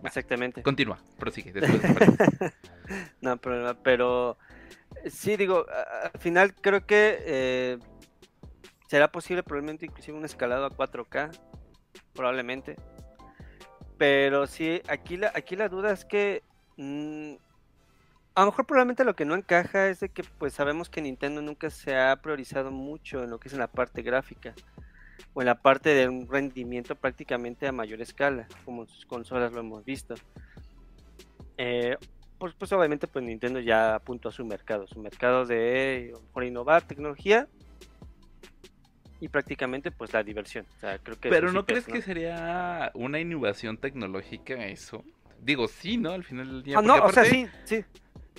Exactamente. 0.04 0.62
Continúa, 0.62 0.98
prosigue. 1.18 1.52
No 3.22 3.38
problema, 3.38 3.72
pero 3.82 4.37
eh, 5.02 5.08
sí 5.08 5.37
digo, 5.38 5.64
al 6.12 6.20
final 6.20 6.54
creo 6.54 6.84
que 6.87 7.16
eh, 7.24 7.78
será 8.87 9.10
posible 9.10 9.42
probablemente 9.42 9.87
inclusive 9.87 10.16
un 10.18 10.26
escalado 10.26 10.66
a 10.66 10.70
4K, 10.70 11.30
probablemente. 12.12 12.76
Pero 13.98 14.46
sí, 14.46 14.83
aquí 14.88 15.16
la, 15.16 15.33
aquí 15.35 15.57
la 15.57 15.68
duda 15.68 15.92
es 15.92 16.04
que 16.04 16.42
mm, 16.76 17.35
a 18.35 18.40
lo 18.40 18.46
mejor 18.46 18.66
probablemente 18.66 19.04
lo 19.04 19.14
que 19.14 19.24
no 19.24 19.35
encaja 19.35 19.88
es 19.88 20.00
de 20.00 20.09
que 20.09 20.24
pues 20.38 20.54
sabemos 20.54 20.88
que 20.88 21.00
Nintendo 21.00 21.40
nunca 21.40 21.70
se 21.70 21.96
ha 21.96 22.16
priorizado 22.20 22.70
mucho 22.70 23.22
en 23.22 23.30
lo 23.30 23.38
que 23.38 23.48
es 23.48 23.54
en 23.54 23.61
la 23.61 23.68
parte 23.68 24.02
gráfica 24.02 24.54
o 25.33 25.42
en 25.42 25.46
la 25.46 25.61
parte 25.61 25.90
de 25.90 26.09
un 26.09 26.28
rendimiento 26.28 26.96
prácticamente 26.96 27.66
a 27.68 27.72
mayor 27.72 28.00
escala, 28.02 28.48
como 28.64 28.83
en 28.83 28.88
sus 28.88 29.07
consolas 29.07 29.52
lo 29.52 29.61
hemos 29.61 29.85
visto. 29.85 30.14
Pues, 32.38 32.54
pues 32.59 32.72
obviamente 32.72 33.07
pues 33.07 33.24
Nintendo 33.24 33.61
ya 33.61 33.94
apuntó 33.94 34.28
a 34.28 34.33
su 34.33 34.44
mercado, 34.44 34.87
su 34.87 35.00
mercado 35.00 35.46
de 35.46 36.12
mejor 36.26 36.44
innovar 36.44 36.83
tecnología 36.83 37.48
y 39.20 39.29
prácticamente 39.29 39.90
pues 39.90 40.12
la 40.12 40.22
diversión. 40.22 40.66
O 40.77 40.81
sea, 40.81 40.98
creo 40.98 41.18
que 41.18 41.29
Pero 41.29 41.53
¿no 41.53 41.61
sí 41.61 41.66
crees 41.66 41.87
que 41.87 42.03
sería 42.03 42.90
una 42.94 43.20
innovación 43.20 43.79
tecnológica 43.79 44.66
eso? 44.66 45.05
Digo, 45.40 45.68
sí, 45.68 45.96
¿no? 45.96 46.12
Al 46.12 46.24
final 46.24 46.48
del 46.48 46.62
día. 46.62 46.79
Ah, 46.79 46.83
no, 46.83 46.94
porque 46.94 47.07
o 47.07 47.12
sea, 47.12 47.22
aparte, 47.22 47.50
sí, 47.64 47.77
sí. 47.83 47.85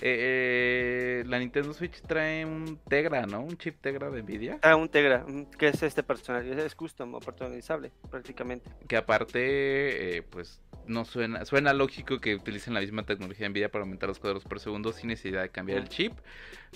Eh, 0.02 1.24
la 1.28 1.40
Nintendo 1.40 1.74
Switch 1.74 2.02
trae 2.02 2.46
un 2.46 2.80
Tegra, 2.88 3.26
¿no? 3.26 3.42
Un 3.42 3.58
chip 3.58 3.78
Tegra 3.80 4.10
de 4.10 4.24
Nvidia. 4.24 4.60
Ah, 4.62 4.76
un 4.76 4.90
Tegra, 4.90 5.26
que 5.58 5.70
es 5.70 5.82
este 5.84 6.04
personal, 6.04 6.46
es 6.48 6.76
custom 6.76 7.14
o 7.14 7.20
personalizable 7.20 7.92
prácticamente. 8.10 8.70
Que 8.88 8.98
aparte, 8.98 10.18
eh, 10.18 10.22
pues 10.24 10.62
no 10.88 11.06
suena, 11.06 11.46
suena 11.46 11.74
lógico 11.74 12.20
que 12.20 12.36
utilicen 12.36 12.74
la 12.74 12.82
misma 12.82 13.04
tecnología 13.04 13.46
de 13.46 13.50
Nvidia 13.50 13.72
para 13.72 13.84
aumentar 13.84 14.10
los 14.10 14.20
cuadros 14.20 14.44
por 14.44 14.60
segundo 14.60 14.92
sin 14.92 15.08
necesidad 15.08 15.42
de 15.42 15.50
cambiar 15.50 15.80
el 15.80 15.90
chip, 15.90 16.14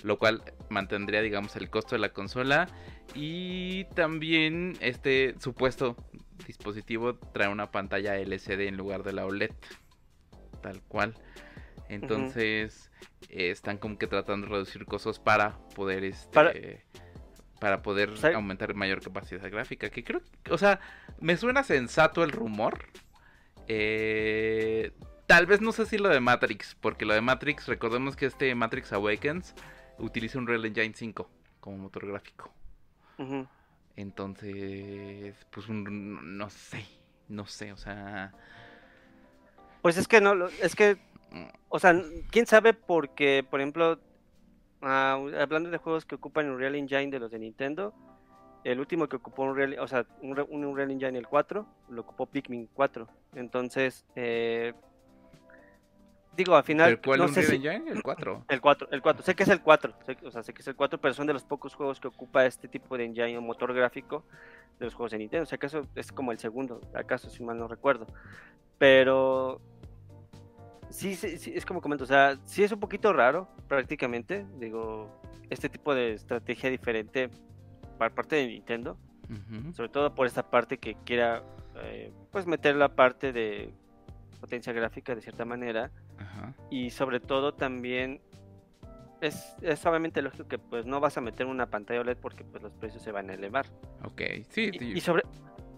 lo 0.02 0.18
cual 0.18 0.42
mantendría, 0.70 1.20
digamos, 1.20 1.54
el 1.56 1.68
costo 1.68 1.94
de 1.94 2.00
la 2.00 2.12
consola. 2.14 2.68
Y 3.14 3.84
también 3.94 4.76
este 4.80 5.34
supuesto 5.38 5.96
dispositivo 6.46 7.16
trae 7.16 7.48
una 7.48 7.70
pantalla 7.70 8.16
LCD 8.16 8.68
en 8.68 8.76
lugar 8.76 9.02
de 9.02 9.12
la 9.12 9.26
OLED, 9.26 9.50
tal 10.62 10.80
cual. 10.82 11.14
Entonces 11.94 12.90
eh, 13.28 13.50
están 13.50 13.78
como 13.78 13.98
que 13.98 14.06
tratando 14.06 14.46
de 14.46 14.52
reducir 14.52 14.84
costos 14.86 15.18
para 15.18 15.58
poder 15.74 16.04
este 16.04 16.32
Para- 16.32 16.52
para 17.60 17.82
poder 17.82 18.10
aumentar 18.34 18.72
mayor 18.74 19.02
capacidad 19.02 19.50
gráfica. 19.50 19.90
Que 19.90 20.02
creo, 20.02 20.22
o 20.50 20.56
sea, 20.56 20.80
me 21.20 21.36
suena 21.36 21.62
sensato 21.62 22.22
el 22.24 22.32
rumor. 22.32 22.86
Eh, 23.68 24.92
tal 25.26 25.46
vez 25.46 25.60
no 25.60 25.70
sé 25.72 25.84
si 25.86 25.98
lo 25.98 26.08
de 26.08 26.20
Matrix, 26.20 26.74
porque 26.80 27.04
lo 27.04 27.12
de 27.14 27.20
Matrix, 27.20 27.66
recordemos 27.68 28.16
que 28.16 28.26
este 28.26 28.54
Matrix 28.54 28.92
Awakens 28.92 29.54
utiliza 29.98 30.38
un 30.38 30.46
Real 30.46 30.64
Engine 30.64 30.94
5 30.94 31.30
como 31.60 31.76
motor 31.78 32.06
gráfico. 32.06 32.52
Entonces, 33.96 35.34
pues 35.50 35.68
un, 35.68 36.38
no 36.38 36.48
sé, 36.50 36.84
no 37.28 37.46
sé, 37.46 37.72
o 37.72 37.76
sea, 37.76 38.32
Pues 39.82 39.96
es 39.98 40.08
que 40.08 40.20
no, 40.20 40.46
es 40.48 40.74
que, 40.74 40.96
o 41.68 41.78
sea, 41.78 41.94
quién 42.30 42.46
sabe 42.46 42.74
porque, 42.74 43.44
por 43.48 43.60
ejemplo, 43.60 43.98
ah, 44.82 45.18
hablando 45.40 45.70
de 45.70 45.78
juegos 45.78 46.04
que 46.04 46.14
ocupan 46.16 46.50
un 46.50 46.58
Real 46.58 46.74
Engine 46.74 47.10
de 47.10 47.18
los 47.20 47.30
de 47.30 47.38
Nintendo, 47.38 47.94
el 48.64 48.78
último 48.80 49.08
que 49.08 49.16
ocupó 49.16 49.42
un 49.44 49.56
Real, 49.56 49.76
o 49.78 49.88
sea, 49.88 50.04
un, 50.22 50.38
un 50.50 50.64
Unreal 50.64 50.90
Engine 50.90 51.18
el 51.18 51.26
4, 51.26 51.66
lo 51.90 52.00
ocupó 52.02 52.26
Pikmin 52.26 52.68
4. 52.74 53.08
Entonces, 53.34 54.04
eh, 54.16 54.74
digo, 56.36 56.56
al 56.56 56.64
final, 56.64 56.98
¿pero 56.98 57.02
¿cuál 57.10 57.18
no 57.20 57.24
un 57.26 57.34
sé 57.34 57.40
Real 57.42 57.50
si- 57.50 57.66
Engine? 57.68 57.90
El 57.90 58.02
4. 58.02 58.44
El 58.48 58.60
4, 58.60 58.88
el 58.90 59.02
4, 59.02 59.22
sé 59.24 59.34
que 59.34 59.42
es 59.44 59.48
el 59.48 59.60
4, 59.62 59.94
sé 60.04 60.16
que- 60.16 60.26
o 60.26 60.30
sea, 60.30 60.42
sé 60.42 60.52
que 60.52 60.62
es 60.62 60.68
el 60.68 60.76
4, 60.76 61.00
pero 61.00 61.14
son 61.14 61.26
de 61.26 61.32
los 61.32 61.44
pocos 61.44 61.74
juegos 61.74 62.00
que 62.00 62.08
ocupa 62.08 62.44
este 62.44 62.68
tipo 62.68 62.96
de 62.98 63.04
engine 63.04 63.38
o 63.38 63.40
motor 63.40 63.72
gráfico 63.72 64.24
de 64.78 64.86
los 64.86 64.94
juegos 64.94 65.12
de 65.12 65.18
Nintendo. 65.18 65.44
O 65.44 65.46
sea, 65.46 65.56
acaso 65.56 65.86
es 65.94 66.12
como 66.12 66.32
el 66.32 66.38
segundo, 66.38 66.80
acaso 66.94 67.30
si 67.30 67.42
mal 67.42 67.58
no 67.58 67.66
recuerdo. 67.68 68.06
Pero 68.78 69.60
sí, 70.90 71.14
sí, 71.14 71.38
sí, 71.38 71.52
es 71.54 71.64
como 71.64 71.80
comento, 71.80 72.04
o 72.04 72.06
sea, 72.06 72.38
sí 72.44 72.62
es 72.62 72.72
un 72.72 72.80
poquito 72.80 73.12
raro 73.12 73.48
prácticamente, 73.68 74.46
digo, 74.58 75.20
este 75.48 75.68
tipo 75.68 75.94
de 75.94 76.12
estrategia 76.12 76.70
diferente 76.70 77.30
por 77.98 78.12
parte 78.12 78.36
de 78.36 78.46
Nintendo, 78.46 78.96
sobre 79.72 79.88
todo 79.88 80.14
por 80.14 80.26
esta 80.26 80.50
parte 80.50 80.78
que 80.78 80.96
quiera 81.04 81.42
eh, 81.76 82.12
pues 82.32 82.46
meter 82.46 82.74
la 82.74 82.88
parte 82.88 83.32
de 83.32 83.72
potencia 84.40 84.72
gráfica 84.72 85.14
de 85.14 85.20
cierta 85.20 85.44
manera 85.44 85.90
y 86.70 86.90
sobre 86.90 87.20
todo 87.20 87.54
también 87.54 88.20
es, 89.20 89.54
es 89.60 89.84
obviamente 89.86 90.22
lógico 90.22 90.48
que 90.48 90.58
pues 90.58 90.86
no 90.86 90.98
vas 90.98 91.16
a 91.16 91.20
meter 91.20 91.46
una 91.46 91.66
pantalla 91.66 92.00
OLED 92.00 92.16
porque 92.16 92.42
pues 92.44 92.62
los 92.62 92.72
precios 92.72 93.02
se 93.02 93.12
van 93.12 93.28
a 93.30 93.34
elevar. 93.34 93.66
Ok, 94.04 94.22
sí, 94.48 94.70
y, 94.72 94.78
sí, 94.78 94.92
y 94.96 95.00
sobre 95.00 95.22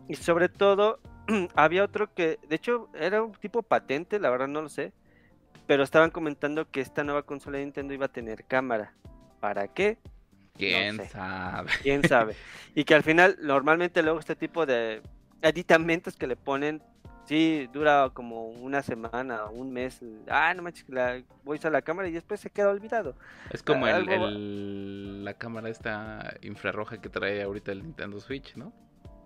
y 0.09 0.15
sobre 0.15 0.49
todo 0.49 1.01
había 1.55 1.85
otro 1.85 2.13
que 2.15 2.39
de 2.49 2.57
hecho 2.57 2.89
era 2.95 3.23
un 3.23 3.33
tipo 3.33 3.63
patente 3.63 4.19
la 4.19 4.31
verdad 4.31 4.49
no 4.49 4.63
lo 4.63 4.69
sé 4.69 4.93
pero 5.67 5.83
estaban 5.83 6.11
comentando 6.11 6.71
que 6.71 6.81
esta 6.81 7.05
nueva 7.05 7.23
consola 7.23 7.59
de 7.59 7.65
Nintendo 7.65 7.95
iba 7.95 8.07
a 8.07 8.13
tener 8.13 8.45
cámara 8.45 8.95
¿para 9.41 9.69
qué? 9.69 9.99
quién 10.57 10.97
sé. 10.97 11.09
sabe. 11.09 11.71
quién 11.83 12.07
sabe 12.07 12.37
y 12.75 12.85
que 12.85 12.95
al 12.95 13.03
final 13.03 13.37
normalmente 13.41 14.03
luego 14.03 14.19
este 14.19 14.37
tipo 14.37 14.67
de 14.67 15.03
aditamentos 15.43 16.17
que 16.17 16.27
le 16.27 16.37
ponen 16.37 16.83
sí 17.25 17.69
dura 17.73 18.11
como 18.13 18.49
una 18.49 18.83
semana 18.83 19.45
o 19.45 19.53
un 19.53 19.73
mes 19.73 20.01
ah 20.29 20.53
no 20.55 20.63
manches 20.63 20.89
la, 20.89 21.23
voy 21.45 21.57
a 21.57 21.59
usar 21.59 21.73
la 21.73 21.83
cámara 21.83 22.09
y 22.09 22.13
después 22.13 22.41
se 22.41 22.51
queda 22.51 22.71
olvidado 22.71 23.17
Es 23.51 23.63
como 23.63 23.87
el, 23.87 25.25
la 25.25 25.35
cámara 25.35 25.69
esta 25.69 26.35
infrarroja 26.43 27.01
que 27.01 27.09
trae 27.09 27.43
ahorita 27.43 27.73
el 27.73 27.83
Nintendo 27.83 28.21
Switch, 28.21 28.57
¿no? 28.57 28.73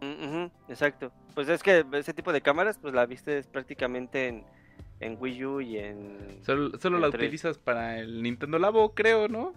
Mm, 0.00 0.50
exacto 0.68 1.10
pues 1.34 1.48
es 1.48 1.62
que 1.62 1.84
ese 1.92 2.14
tipo 2.14 2.32
de 2.32 2.42
cámaras 2.42 2.78
pues 2.78 2.94
la 2.94 3.06
viste 3.06 3.42
prácticamente 3.44 4.28
en 4.28 4.44
en 5.00 5.16
Wii 5.20 5.44
U 5.44 5.60
y 5.60 5.78
en... 5.78 6.38
Solo, 6.42 6.78
solo 6.78 6.98
la 6.98 7.06
en 7.06 7.12
3. 7.12 7.22
utilizas 7.24 7.58
para 7.58 7.98
el 7.98 8.22
Nintendo 8.22 8.58
Labo, 8.58 8.94
creo, 8.94 9.28
¿no? 9.28 9.52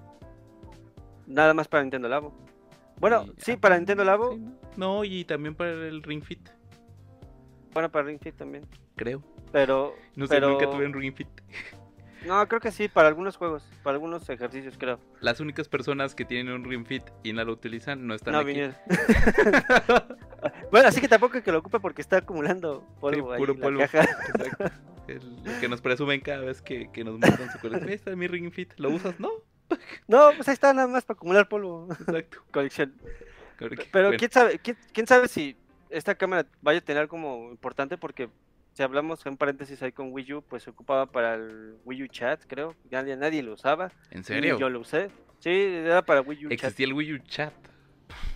Nada 1.28 1.54
más 1.54 1.68
para 1.68 1.84
Nintendo 1.84 2.10
Labo. 2.10 2.34
Bueno, 3.00 3.26
Y- 3.26 3.42
sí, 3.42 3.52
ah, 3.54 3.58
para 3.62 3.78
Nintendo 3.78 4.04
Labo. 4.04 4.34
sí, 4.34 4.44
¿no? 4.78 5.04
Y 5.04 5.24
también 5.26 5.56
para 5.56 5.72
el 5.72 6.04
Ring 6.04 6.24
Fit, 6.24 6.50
Bueno, 7.74 7.90
para 7.92 8.06
Ring 8.06 8.20
Fit 8.22 8.36
también. 8.36 8.66
creo. 8.96 9.24
Pero... 9.52 9.96
No 10.16 10.28
sé, 10.28 10.36
pero... 10.36 10.50
nunca 10.52 10.70
tuve 10.70 10.86
un 10.86 10.94
Ring 10.94 11.14
Fit. 11.14 11.28
No, 12.26 12.46
creo 12.50 12.60
que 12.60 12.70
sí, 12.72 12.90
para 12.90 13.08
algunos 13.08 13.38
juegos, 13.38 13.64
para 13.82 13.94
algunos 13.96 14.30
ejercicios 14.30 14.76
creo. 14.78 15.00
Las 15.22 15.40
únicas 15.40 15.70
personas 15.70 16.16
que 16.16 16.26
tienen 16.26 16.54
un 16.54 16.66
Ring 16.66 16.86
Fit 16.86 17.04
y 17.24 17.32
no 17.32 17.46
lo 17.46 17.54
utilizan 17.54 18.06
no 18.06 18.14
están 18.14 18.34
no, 18.34 18.40
aquí. 18.40 18.60
bueno, 20.72 20.90
así 20.90 21.00
que 21.00 21.08
tampoco 21.08 21.38
es 21.38 21.44
que 21.44 21.52
lo 21.54 21.60
ocupe 21.60 21.80
porque 21.80 22.02
está 22.02 22.18
acumulando 22.18 22.84
polvo 23.00 23.32
ahí 23.32 23.40
puro 23.40 23.54
en 23.54 23.60
la 23.60 23.64
polvo. 23.66 23.80
caja. 23.80 24.02
Exacto. 24.02 24.66
El- 25.14 25.43
lo 25.43 25.60
que 25.60 25.68
nos 25.70 25.82
presumen 25.82 26.22
cada 26.22 26.41
vez 26.41 26.62
que, 26.62 26.89
que 26.91 27.03
nos 27.03 27.18
muestran 27.20 27.51
su 27.51 27.60
colección. 27.60 27.89
Ahí 27.89 27.95
está 27.95 28.16
mi 28.16 28.28
Ring 28.28 28.51
Fit. 28.51 28.74
¿Lo 28.78 28.89
usas? 28.89 29.20
No. 29.20 29.30
No, 30.07 30.32
pues 30.36 30.47
ahí 30.47 30.53
está 30.53 30.74
nada 30.74 30.88
más 30.88 31.05
para 31.05 31.16
acumular 31.18 31.47
polvo. 31.47 31.88
Exacto. 31.91 32.43
Colección. 32.51 32.93
Porque- 33.60 33.88
Pero 33.91 34.05
bueno, 34.07 34.18
quién 34.20 34.32
sabe, 34.32 34.60
quién, 34.60 34.78
quién 34.93 35.05
sabe 35.07 35.28
si 35.28 35.55
esta 35.89 36.16
cámara 36.16 36.45
vaya 36.62 36.80
a 36.80 36.84
tener 36.84 37.07
como 37.07 37.49
importante 37.51 37.97
porque 37.97 38.30
si 38.74 38.84
hablamos 38.84 39.26
en 39.26 39.36
paréntesis 39.38 39.82
ahí 39.84 39.91
con 39.91 40.12
Wii 40.14 40.34
U, 40.34 40.41
pues 40.41 40.64
se 40.64 40.70
ocupaba 40.70 41.05
para 41.07 41.36
el 41.36 41.76
Wii 41.86 42.03
U 42.03 42.07
Chat, 42.07 42.41
creo. 42.47 42.76
Nadie, 42.89 43.16
nadie 43.18 43.43
lo 43.43 43.53
usaba. 43.53 43.91
¿En 44.12 44.22
y 44.22 44.24
serio? 44.24 44.57
Yo 44.57 44.70
lo 44.70 44.80
usé. 44.80 45.10
Sí, 45.39 45.49
era 45.49 46.01
para 46.03 46.22
Wii 46.22 46.38
U 46.45 46.49
Chat. 46.49 46.51
Existía 46.53 46.86
el 46.88 46.93
Wii 46.93 47.14
U 47.14 47.18
Chat. 47.20 47.53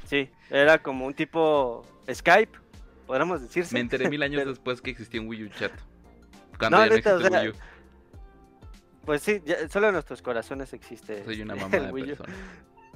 Sí, 0.06 0.30
era 0.50 0.78
como 0.84 1.06
un 1.06 1.14
tipo 1.14 1.84
Skype, 2.12 2.52
podríamos 3.08 3.42
decirse. 3.42 3.74
Me 3.74 3.80
enteré 3.80 4.10
mil 4.10 4.22
años 4.22 4.40
Pero- 4.42 4.52
después 4.52 4.82
que 4.82 4.92
existía 4.92 5.22
un 5.22 5.28
Wii 5.28 5.44
U 5.46 5.50
Chat. 5.50 5.72
Cuando 6.58 6.78
No, 6.78 6.84
ya 6.84 6.90
no 6.90 6.96
neta, 6.96 7.10
existe 7.12 7.30
sea, 7.32 7.42
Wii 7.42 7.50
U. 7.50 7.54
Pues 9.06 9.22
sí, 9.22 9.42
ya- 9.46 9.68
solo 9.70 9.88
en 9.88 9.94
nuestros 9.94 10.22
corazones 10.22 10.72
existe. 10.74 11.24
Soy 11.26 11.42
una 11.42 11.56
este, 11.56 11.80
mamá 11.80 11.92
de 11.92 12.06
persona. 12.06 12.34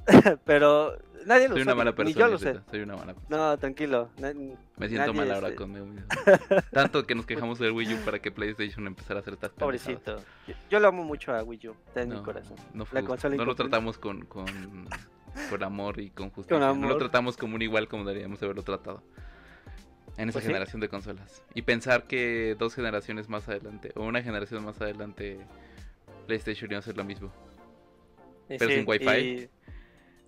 Pero 0.45 0.97
nadie 1.25 1.49
lo 1.49 1.55
Soy 1.55 1.61
usó, 1.63 1.69
una 1.71 1.75
mala 1.75 1.91
ni 1.91 1.95
persona. 1.97 2.19
yo 2.25 2.31
lo 2.31 2.37
sé. 2.39 2.59
Soy 2.71 2.79
una 2.79 2.95
mala 2.95 3.13
persona. 3.13 3.37
No, 3.37 3.57
tranquilo. 3.57 4.09
na- 4.17 4.33
Me 4.77 4.87
siento 4.87 5.13
mal 5.13 5.29
ahora 5.31 5.49
eh, 5.49 5.55
conmigo 5.55 5.85
mismo. 5.85 6.07
Tanto 6.71 7.05
que 7.05 7.13
nos 7.13 7.25
quejamos 7.25 7.59
del 7.59 7.73
Wii 7.73 7.95
U 7.95 7.97
para 8.05 8.19
que 8.19 8.31
PlayStation 8.31 8.87
empezara 8.87 9.19
a 9.19 9.21
hacer 9.21 9.33
estas. 9.33 9.51
Pobrecito. 9.51 10.17
Yo, 10.47 10.53
yo 10.69 10.79
lo 10.79 10.87
amo 10.87 11.03
mucho 11.03 11.33
a 11.35 11.43
Wii 11.43 11.67
U, 11.67 11.75
está 11.87 12.03
en 12.03 12.09
mi 12.09 12.21
corazón. 12.21 12.55
no, 12.73 12.85
fue 12.85 13.01
lo 13.01 13.55
tratamos 13.55 13.97
con, 13.97 14.21
con, 14.25 14.45
con 15.49 15.63
amor 15.63 15.99
y 15.99 16.09
con 16.11 16.29
justicia. 16.29 16.73
No 16.73 16.87
lo 16.87 16.97
tratamos 16.97 17.35
como 17.35 17.55
un 17.55 17.61
igual 17.61 17.89
como 17.89 18.05
deberíamos 18.05 18.41
haberlo 18.41 18.63
tratado. 18.63 19.03
En 20.17 20.29
esa 20.29 20.33
Pues 20.37 20.45
sí. 20.45 20.47
generación 20.49 20.81
de 20.81 20.89
consolas. 20.89 21.43
Y 21.53 21.61
pensar 21.61 22.07
que 22.07 22.55
dos 22.57 22.73
generaciones 22.75 23.29
más 23.29 23.47
adelante, 23.47 23.91
o 23.95 24.03
una 24.03 24.21
generación 24.23 24.65
más 24.65 24.81
adelante, 24.81 25.37
PlayStation 26.25 26.69
iba 26.71 26.77
a 26.77 26.79
hacer 26.79 26.97
lo 26.97 27.03
mismo. 27.03 27.31
Y 28.49 28.57
pero 28.57 28.71
sin 28.71 28.87
Wi-Fi, 28.87 29.05
y- 29.19 29.49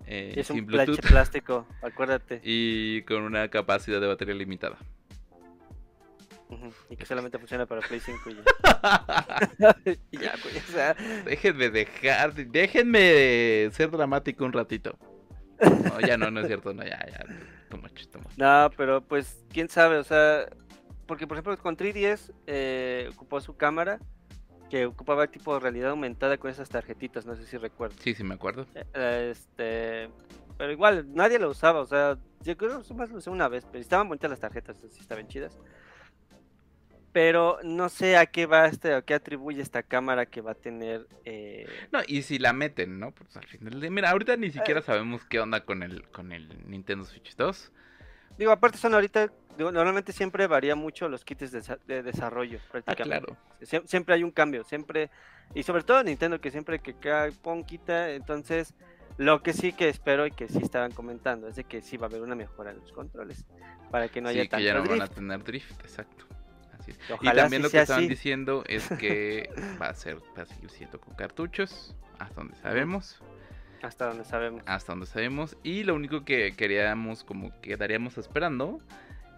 eh, 0.06 0.32
y 0.36 0.40
es 0.40 0.46
sin 0.46 0.60
un 0.60 0.66
Bluetooth 0.66 1.00
plástico, 1.00 1.66
acuérdate. 1.82 2.40
y 2.44 3.02
con 3.02 3.22
una 3.22 3.48
capacidad 3.48 4.00
de 4.00 4.06
batería 4.06 4.34
limitada. 4.34 4.78
Y 6.88 6.96
que 6.96 7.06
solamente 7.06 7.38
funciona 7.38 7.64
para 7.64 7.80
Play 7.80 8.00
5 8.00 8.30
y 8.30 8.34
ya. 8.34 8.42
Y 10.10 10.18
ya, 10.18 10.34
güey, 10.42 10.56
o 10.56 10.72
sea, 10.72 10.94
Déjenme 11.24 11.70
dejar, 11.70 12.34
de- 12.34 12.44
déjenme 12.44 13.70
ser 13.72 13.90
dramático 13.90 14.44
un 14.44 14.52
ratito. 14.52 14.98
No, 15.60 16.00
ya 16.00 16.16
no, 16.16 16.30
no 16.30 16.40
es 16.40 16.46
cierto, 16.48 16.72
no, 16.74 16.82
ya, 16.82 16.98
ya. 17.08 17.24
Too 17.70 17.78
much, 17.78 18.06
too 18.08 18.18
much. 18.20 18.36
No, 18.36 18.70
pero 18.76 19.00
pues 19.00 19.44
quién 19.52 19.68
sabe, 19.68 19.96
o 19.96 20.04
sea, 20.04 20.46
porque 21.06 21.26
por 21.26 21.36
ejemplo 21.36 21.56
con 21.58 21.76
3DS 21.76 22.32
eh, 22.46 23.08
ocupó 23.12 23.40
su 23.40 23.56
cámara 23.56 23.98
que 24.68 24.86
ocupaba 24.86 25.26
tipo 25.26 25.58
realidad 25.58 25.90
aumentada 25.90 26.36
con 26.38 26.50
esas 26.50 26.68
tarjetitas, 26.68 27.26
no 27.26 27.34
sé 27.34 27.44
si 27.46 27.56
recuerdo. 27.56 27.96
Sí, 28.00 28.14
sí, 28.14 28.22
me 28.22 28.34
acuerdo. 28.34 28.66
Eh, 28.74 29.30
Este, 29.32 30.10
pero 30.58 30.70
igual 30.72 31.12
nadie 31.14 31.38
lo 31.38 31.48
usaba, 31.50 31.80
o 31.80 31.86
sea, 31.86 32.18
yo 32.42 32.56
creo 32.56 32.82
que 32.82 32.94
más 32.94 33.10
lo 33.10 33.18
usé 33.18 33.30
una 33.30 33.48
vez, 33.48 33.64
pero 33.64 33.80
estaban 33.80 34.08
bonitas 34.08 34.30
las 34.30 34.40
tarjetas, 34.40 34.76
sí 34.90 35.00
estaban 35.00 35.26
chidas. 35.26 35.58
Pero 37.12 37.58
no 37.64 37.88
sé 37.88 38.16
a 38.16 38.26
qué 38.26 38.46
va 38.46 38.66
este, 38.66 38.94
a 38.94 39.02
qué 39.02 39.14
atribuye 39.14 39.60
esta 39.60 39.82
cámara 39.82 40.26
que 40.26 40.40
va 40.40 40.52
a 40.52 40.54
tener 40.54 41.06
eh, 41.24 41.66
No, 41.90 42.00
y 42.06 42.22
si 42.22 42.38
la 42.38 42.52
meten, 42.52 43.00
¿no? 43.00 43.10
Pues 43.10 43.36
al 43.36 43.46
final 43.46 43.90
Mira, 43.90 44.10
ahorita 44.10 44.36
ni 44.36 44.50
siquiera 44.50 44.80
sabemos 44.80 45.24
qué 45.24 45.40
onda 45.40 45.64
con 45.64 45.82
el, 45.82 46.08
con 46.10 46.32
el 46.32 46.48
Nintendo 46.70 47.04
Switch 47.04 47.34
2. 47.36 47.72
Digo, 48.38 48.52
aparte 48.52 48.78
son 48.78 48.94
ahorita, 48.94 49.30
digo, 49.58 49.72
normalmente 49.72 50.12
siempre 50.12 50.46
varía 50.46 50.74
mucho 50.74 51.08
los 51.08 51.24
kits 51.24 51.50
de, 51.50 51.60
desa- 51.60 51.78
de 51.86 52.02
desarrollo, 52.02 52.58
Ah, 52.58 52.70
prácticamente. 52.72 53.26
claro. 53.26 53.36
Sie- 53.60 53.86
siempre 53.86 54.14
hay 54.14 54.22
un 54.22 54.30
cambio, 54.30 54.64
siempre, 54.64 55.10
y 55.54 55.62
sobre 55.62 55.82
todo 55.82 56.02
Nintendo, 56.02 56.40
que 56.40 56.50
siempre 56.50 56.78
que 56.78 56.94
cae, 56.94 57.32
pon, 57.32 57.64
quita, 57.64 58.10
entonces, 58.12 58.72
lo 59.18 59.42
que 59.42 59.52
sí 59.52 59.72
que 59.72 59.88
espero 59.90 60.26
y 60.26 60.30
que 60.30 60.48
sí 60.48 60.58
estaban 60.62 60.92
comentando 60.92 61.48
es 61.48 61.56
de 61.56 61.64
que 61.64 61.82
sí 61.82 61.98
va 61.98 62.06
a 62.06 62.08
haber 62.08 62.22
una 62.22 62.34
mejora 62.34 62.70
en 62.70 62.78
los 62.78 62.92
controles, 62.92 63.44
para 63.90 64.08
que 64.08 64.20
no 64.22 64.28
haya 64.30 64.44
sí, 64.44 64.48
tanto 64.48 64.62
que 64.62 64.64
ya 64.64 64.74
no 64.74 64.88
van 64.88 65.02
a 65.02 65.06
tener 65.08 65.44
drift, 65.44 65.78
exacto. 65.80 66.24
Es. 67.08 67.18
Y 67.22 67.26
también 67.34 67.62
sí 67.62 67.62
lo 67.62 67.70
que 67.70 67.80
estaban 67.80 68.02
así. 68.04 68.08
diciendo 68.08 68.64
es 68.66 68.88
que 68.98 69.50
va 69.80 69.86
a 69.88 69.94
ser, 69.94 70.18
va 70.36 70.42
a 70.42 70.46
seguir 70.46 70.70
siendo 70.70 71.00
con 71.00 71.14
cartuchos, 71.14 71.94
hasta 72.18 72.34
donde 72.34 72.56
sabemos, 72.56 73.22
hasta 73.82 74.06
donde 74.06 74.24
sabemos. 74.24 74.62
hasta 74.66 74.92
donde 74.92 75.06
sabemos. 75.06 75.56
Y 75.62 75.84
lo 75.84 75.94
único 75.94 76.24
que 76.24 76.52
queríamos, 76.56 77.24
como 77.24 77.58
quedaríamos 77.60 78.18
esperando, 78.18 78.80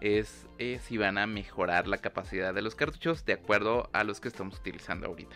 es 0.01 0.47
eh, 0.57 0.79
si 0.83 0.97
van 0.97 1.17
a 1.17 1.25
mejorar 1.27 1.87
la 1.87 1.97
capacidad 1.99 2.53
de 2.53 2.61
los 2.61 2.75
cartuchos 2.75 3.25
de 3.25 3.33
acuerdo 3.33 3.89
a 3.93 4.03
los 4.03 4.19
que 4.19 4.27
estamos 4.27 4.57
utilizando 4.59 5.07
ahorita. 5.07 5.35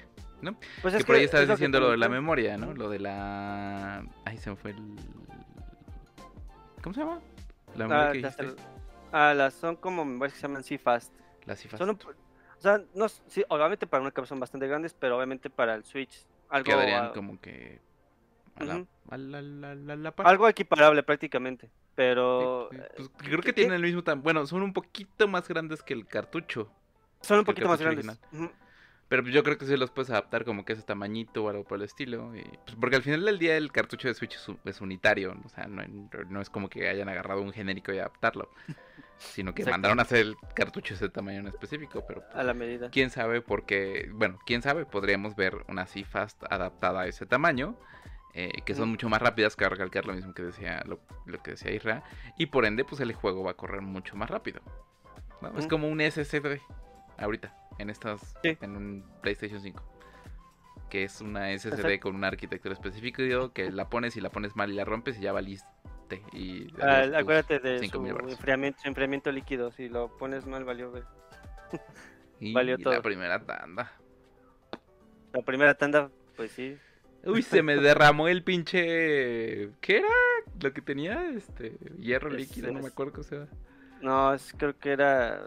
Pues 0.84 0.94
que 0.94 1.00
es 1.00 1.06
por 1.06 1.16
ahí 1.16 1.22
es 1.22 1.26
estabas 1.28 1.48
lo 1.48 1.54
que 1.54 1.58
diciendo 1.58 1.80
lo 1.80 1.90
de 1.92 1.98
la 1.98 2.10
memoria, 2.10 2.58
¿no? 2.58 2.72
Lo 2.74 2.90
de 2.90 3.00
la... 3.00 4.06
Ahí 4.26 4.38
se 4.38 4.52
me 4.52 4.56
fue 4.56 4.70
el... 4.72 4.78
¿Cómo 6.84 6.94
se 6.94 7.00
llama? 7.02 7.20
La 7.76 7.86
Ah, 7.86 7.88
memoria 7.88 8.12
que 8.12 8.20
las- 8.22 8.38
dijiste. 8.38 8.62
ah, 9.12 9.34
las 9.34 9.54
son 9.56 9.76
como 9.78 10.06
memorias 10.06 10.34
que 10.34 10.40
se 10.42 10.48
llaman 10.48 10.64
C-Fast. 10.64 11.14
La 11.48 11.56
cifra. 11.56 11.78
Son 11.80 11.90
un- 11.90 11.96
o 12.00 12.62
sea, 12.62 12.82
no, 12.94 13.10
sí, 13.10 13.44
obviamente 13.50 13.88
para 13.88 14.02
una 14.02 14.12
cámara 14.12 14.28
son 14.30 14.40
bastante 14.40 14.68
grandes, 14.68 14.94
pero 14.94 15.16
obviamente 15.18 15.50
para 15.50 15.74
el 15.76 15.84
Switch 15.84 16.26
algo, 16.50 16.66
Quedarían 16.66 17.12
como 17.14 17.40
que... 17.42 17.82
A 18.56 18.64
la, 18.64 18.84
la, 19.18 19.76
la- 19.76 20.14
algo 20.18 20.48
equiparable 20.50 21.04
prácticamente, 21.04 21.70
pero 21.96 22.70
Sí, 22.72 22.78
eh, 22.78 22.88
pues, 22.98 23.10
creo 23.18 23.38
¿qué- 23.38 23.38
que 23.38 23.42
qué? 23.42 23.54
tienen 23.54 23.76
el 23.76 23.82
mismo 23.84 24.04
tamaño. 24.04 24.24
Bueno, 24.24 24.46
son 24.48 24.64
un 24.64 24.74
poquito 24.74 25.28
más 25.28 25.48
grandes 25.48 25.84
que 25.84 25.94
el 25.94 26.06
cartucho. 26.08 26.72
son 27.22 27.40
un 27.40 27.46
poquito 27.46 27.68
más 27.68 27.80
grandes. 27.80 28.08
Ujú. 28.34 28.52
Pero 29.10 29.22
pues, 29.24 29.34
yo 29.34 29.44
creo 29.44 29.58
que 29.58 29.66
sí 29.66 29.78
los 29.78 29.92
puedes 29.92 30.10
adaptar 30.10 30.44
como 30.44 30.66
que 30.66 30.74
ese 30.74 30.82
tamañito 30.82 31.46
o 31.46 31.50
algo 31.50 31.64
por 31.64 31.78
el 31.78 31.84
estilo. 31.86 32.36
y, 32.36 32.42
pues, 32.66 32.76
porque 32.82 32.96
al 32.98 33.04
final 33.04 33.24
del 33.24 33.38
día 33.40 33.56
el 33.56 33.72
cartucho 33.72 34.08
de 34.08 34.16
Switch 34.16 34.36
es, 34.36 34.50
un- 34.50 34.60
es 34.66 34.82
unitario. 34.82 35.38
O 35.46 35.50
sea, 35.50 35.68
no, 35.68 35.84
no 36.28 36.42
es 36.42 36.50
como 36.50 36.68
que 36.70 36.90
hayan 36.90 37.08
agarrado 37.10 37.42
un 37.44 37.54
genérico 37.54 37.94
y 37.94 38.00
adaptarlo. 38.00 38.50
Sino 39.18 39.54
que 39.54 39.66
mandaron 39.66 40.00
a 40.00 40.04
hacer 40.04 40.20
el 40.20 40.38
cartucho 40.54 40.94
de 40.94 40.96
ese 40.98 41.10
tamaño 41.10 41.40
en 41.40 41.48
específico. 41.48 42.04
Pero 42.08 42.24
A 42.34 42.44
la 42.44 42.54
medida. 42.54 42.90
quién 42.92 43.10
sabe 43.10 43.42
porque, 43.42 44.10
bueno, 44.14 44.38
quién 44.46 44.62
sabe, 44.62 44.86
podríamos 44.86 45.36
ver 45.36 45.66
una 45.68 45.86
C-Fast 45.88 46.44
adaptada 46.52 47.02
a 47.02 47.08
ese 47.08 47.26
tamaño. 47.26 47.76
eh, 48.40 48.62
que 48.66 48.76
son 48.76 48.84
Ujú. 48.84 48.92
mucho 48.92 49.10
más 49.10 49.20
rápidas 49.20 49.56
que 49.56 49.68
recalcar 49.68 50.06
lo 50.06 50.14
mismo 50.14 50.32
que 50.36 50.44
decía 50.44 50.84
lo, 50.86 51.00
lo 51.26 51.42
que 51.42 51.52
decía 51.52 51.72
Isra. 51.72 52.04
Y 52.38 52.46
por 52.48 52.66
ende, 52.66 52.86
pues 52.86 53.02
el 53.02 53.12
juego 53.14 53.44
va 53.44 53.52
a 53.52 53.54
correr 53.56 53.82
mucho 53.82 54.16
más 54.16 54.30
rápido. 54.30 54.62
¿no? 55.42 55.48
Es 55.58 55.62
Ujú. 55.62 55.70
como 55.70 55.88
un 55.88 56.00
SSD 56.02 56.60
ahorita, 57.18 57.52
en 57.80 57.90
estas, 57.90 58.36
Sí. 58.44 58.56
en 58.62 58.76
un 58.76 59.06
PlayStation 59.24 59.60
5. 59.60 59.82
Que 60.92 61.04
es 61.04 61.20
una 61.22 61.52
SSD 61.52 61.80
Exacto. 61.80 62.00
con 62.02 62.16
una 62.16 62.28
arquitectura 62.28 62.74
específica 62.76 63.24
digo, 63.24 63.54
que 63.54 63.72
la 63.72 63.90
pones 63.90 64.16
y 64.18 64.22
la 64.22 64.30
pones 64.30 64.56
mal 64.56 64.70
y 64.72 64.76
la 64.76 64.86
rompes 64.86 65.18
y 65.18 65.22
ya 65.22 65.32
valiste. 65.32 65.68
Y 66.34 66.68
Ah, 66.82 67.06
acuérdate 67.16 67.60
de 67.60 67.80
5,000 67.80 68.16
su 68.80 68.88
enfriamiento, 68.88 69.32
líquido. 69.32 69.72
Si 69.72 69.90
lo 69.90 70.16
pones 70.18 70.46
mal, 70.46 70.64
valió. 70.64 70.92
y 72.40 72.54
valió 72.54 72.78
la 72.78 72.84
todo. 72.84 73.02
primera 73.02 73.44
tanda. 73.46 73.92
La 75.34 75.42
primera 75.42 75.74
tanda, 75.76 76.10
pues 76.36 76.52
sí. 76.52 76.78
Uy, 77.26 77.42
se 77.42 77.62
me 77.62 77.76
derramó 77.82 78.28
el 78.28 78.44
pinche. 78.44 79.70
¿Qué 79.82 79.98
era? 79.98 80.08
Lo 80.62 80.72
que 80.74 80.82
tenía, 80.82 81.30
este. 81.32 81.78
Hierro 82.00 82.30
Es- 82.32 82.38
líquido, 82.38 82.72
no 82.72 82.80
me 82.82 82.88
acuerdo 82.88 83.14
qué 83.14 83.24
sea. 83.24 83.48
No, 84.02 84.34
es- 84.34 84.54
creo 84.58 84.78
que 84.78 84.92
era. 84.92 85.42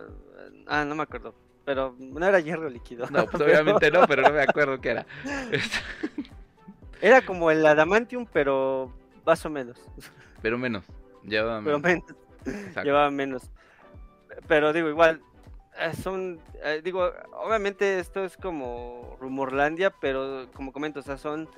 Ah, 0.67 0.85
no 0.85 0.95
me 0.95 1.03
acuerdo. 1.05 1.35
Pero 1.65 1.95
no 1.99 2.27
era 2.27 2.41
hierro 2.41 2.69
líquido. 2.69 3.07
No, 3.11 3.27
pues 3.27 3.43
obviamente 3.43 3.91
no, 3.91 4.07
pero 4.07 4.23
no 4.23 4.33
me 4.33 4.43
acuerdo 4.43 4.81
qué 4.81 4.91
era. 4.91 5.07
Era 7.01 7.23
como 7.25 7.51
el 7.51 7.65
adamantium, 7.65 8.27
pero 8.33 8.93
más 9.25 9.45
o 9.47 9.51
menos. 9.51 9.79
Pero 10.43 10.59
menos. 10.59 10.85
Lleva 11.23 11.61
Pero 11.65 11.79
menos. 11.79 12.05
menos. 12.45 12.59
Exacto. 12.67 12.83
Llevaba 12.83 13.11
menos. 13.11 13.51
Pero 14.49 14.73
digo, 14.73 14.89
igual. 14.89 15.21
Son. 16.03 16.41
eh, 16.65 16.81
digo, 16.85 17.11
obviamente 17.33 17.99
esto 18.01 18.25
es 18.25 18.37
como 18.37 19.17
rumorlandia, 19.21 19.91
pero 19.91 20.49
como 20.53 20.73
comento, 20.73 21.01
o 21.01 21.03
sea, 21.03 21.17
son 21.17 21.49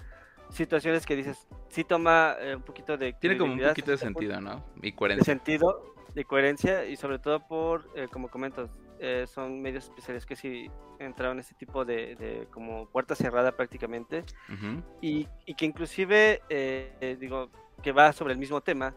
situaciones 0.51 1.07
que 1.07 1.17
dices. 1.17 1.47
Sí 1.69 1.85
toma 1.85 2.37
eh, 2.39 2.55
un 2.57 2.63
poquito 2.63 2.97
de. 2.97 3.15
Tiene 3.15 3.39
como 3.39 3.55
un 3.55 3.61
poquito 3.61 3.91
de 3.91 3.99
sentido, 3.99 4.41
¿no? 4.41 4.65
Y 4.77 4.91
de 4.91 4.95
coherencia. 4.95 5.25
sentido, 5.25 5.95
de 6.15 6.25
coherencia 6.25 6.85
y 6.85 6.97
sobre 6.97 7.19
todo 7.19 7.47
por, 7.47 7.89
eh, 7.97 8.09
como 8.13 8.29
comento, 8.29 8.69
son 9.27 9.61
medios 9.61 9.85
especiales 9.85 10.25
que 10.25 10.37
sí 10.37 10.71
entraron 11.01 11.39
en 11.39 11.41
este 11.41 11.55
tipo 11.55 11.85
de, 11.85 12.15
de 12.15 12.47
como 12.53 12.87
puerta 12.87 13.17
cerrada 13.17 13.51
prácticamente 13.51 14.23
y, 15.01 15.27
y 15.45 15.55
que 15.57 15.65
inclusive, 15.65 16.41
digo, 17.19 17.51
que 17.83 17.93
va 17.93 18.13
sobre 18.13 18.33
el 18.33 18.39
mismo 18.39 18.61
tema, 18.61 18.95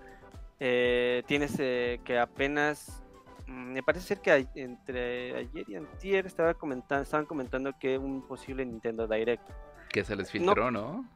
eh, 0.59 1.23
tienes 1.27 1.55
eh, 1.59 1.99
que 2.03 2.17
apenas, 2.17 3.03
mm, 3.47 3.73
me 3.73 3.83
parece 3.83 4.05
ser 4.07 4.19
que 4.21 4.31
a- 4.31 4.51
entre 4.55 5.35
ayer 5.37 5.65
y 5.69 5.75
antier 5.75 6.25
estaba 6.25 6.53
comentando, 6.53 7.03
estaban 7.03 7.25
comentando 7.25 7.77
que 7.79 7.97
un 7.97 8.21
posible 8.27 8.65
Nintendo 8.65 9.07
Direct 9.07 9.43
Que 9.91 10.03
se 10.03 10.15
les 10.15 10.31
filtró, 10.31 10.71
¿no? 10.71 11.09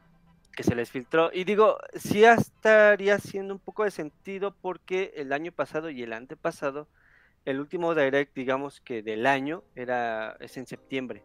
que 0.52 0.62
se 0.64 0.74
les 0.74 0.90
filtró. 0.90 1.30
Y 1.32 1.44
digo, 1.44 1.78
sí 1.94 2.24
estaría 2.24 3.14
haciendo 3.14 3.54
un 3.54 3.60
poco 3.60 3.84
de 3.84 3.90
sentido 3.90 4.54
porque 4.60 5.12
el 5.16 5.32
año 5.32 5.52
pasado 5.52 5.90
y 5.90 6.02
el 6.02 6.12
antepasado, 6.12 6.88
el 7.44 7.60
último 7.60 7.94
direct, 7.94 8.34
digamos 8.34 8.80
que 8.80 9.02
del 9.02 9.26
año, 9.26 9.62
era 9.74 10.36
es 10.40 10.56
en 10.56 10.66
septiembre. 10.66 11.22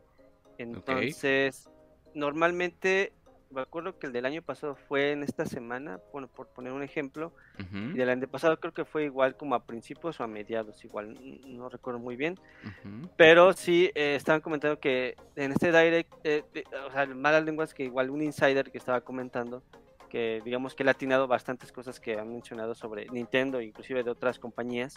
Entonces, 0.58 1.70
normalmente, 2.14 3.12
me 3.50 3.62
acuerdo 3.62 3.98
que 3.98 4.08
el 4.08 4.14
del 4.14 4.26
año 4.26 4.42
pasado 4.42 4.76
fue 4.76 5.12
en 5.12 5.24
esta 5.24 5.46
semana, 5.46 6.00
bueno, 6.12 6.28
por 6.28 6.48
poner 6.48 6.74
un 6.74 6.84
ejemplo, 6.84 7.34
Ujú, 7.60 7.78
y 7.94 7.98
del 7.98 8.10
antepasado 8.10 8.60
creo 8.60 8.74
que 8.74 8.86
fue 8.86 9.06
igual 9.06 9.36
como 9.38 9.56
a 9.56 9.64
principios 9.66 10.20
o 10.20 10.24
a 10.24 10.28
mediados, 10.28 10.84
igual, 10.84 11.16
no 11.46 11.70
recuerdo 11.70 12.00
muy 12.00 12.16
bien. 12.16 12.38
ujú. 12.64 13.10
Pero 13.18 13.54
sí, 13.54 13.92
eh, 13.96 14.16
estaban 14.16 14.42
comentando 14.42 14.80
que 14.80 15.16
en 15.36 15.52
este 15.52 15.68
direct, 15.72 16.12
eh, 16.24 16.44
de- 16.54 16.66
o 16.88 16.92
sea, 16.92 17.06
malas 17.06 17.44
lenguas 17.46 17.74
que 17.74 17.84
igual 17.84 18.10
un 18.10 18.22
insider 18.22 18.72
que 18.72 18.78
estaba 18.78 19.02
comentando, 19.02 19.64
que 20.10 20.42
digamos 20.44 20.76
que 20.76 20.84
él 20.84 20.90
ha 20.90 20.94
atinado 20.94 21.28
bastantes 21.28 21.72
cosas 21.72 22.00
que 22.00 22.18
han 22.20 22.32
mencionado 22.32 22.76
sobre 22.76 23.08
Nintendo, 23.10 23.62
inclusive 23.62 24.04
de 24.04 24.10
otras 24.12 24.38
compañías, 24.40 24.96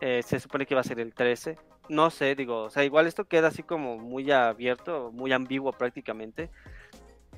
eh, 0.00 0.22
se 0.24 0.40
supone 0.40 0.66
que 0.66 0.74
va 0.74 0.80
a 0.80 0.84
ser 0.84 0.98
el 0.98 1.14
13. 1.14 1.56
No 1.88 2.10
sé, 2.10 2.34
digo, 2.34 2.62
o 2.64 2.70
sea, 2.70 2.84
igual 2.84 3.06
esto 3.06 3.24
queda 3.24 3.48
así 3.48 3.62
como 3.62 3.98
muy 3.98 4.30
abierto, 4.30 5.10
muy 5.12 5.32
ambiguo 5.32 5.72
prácticamente, 5.72 6.50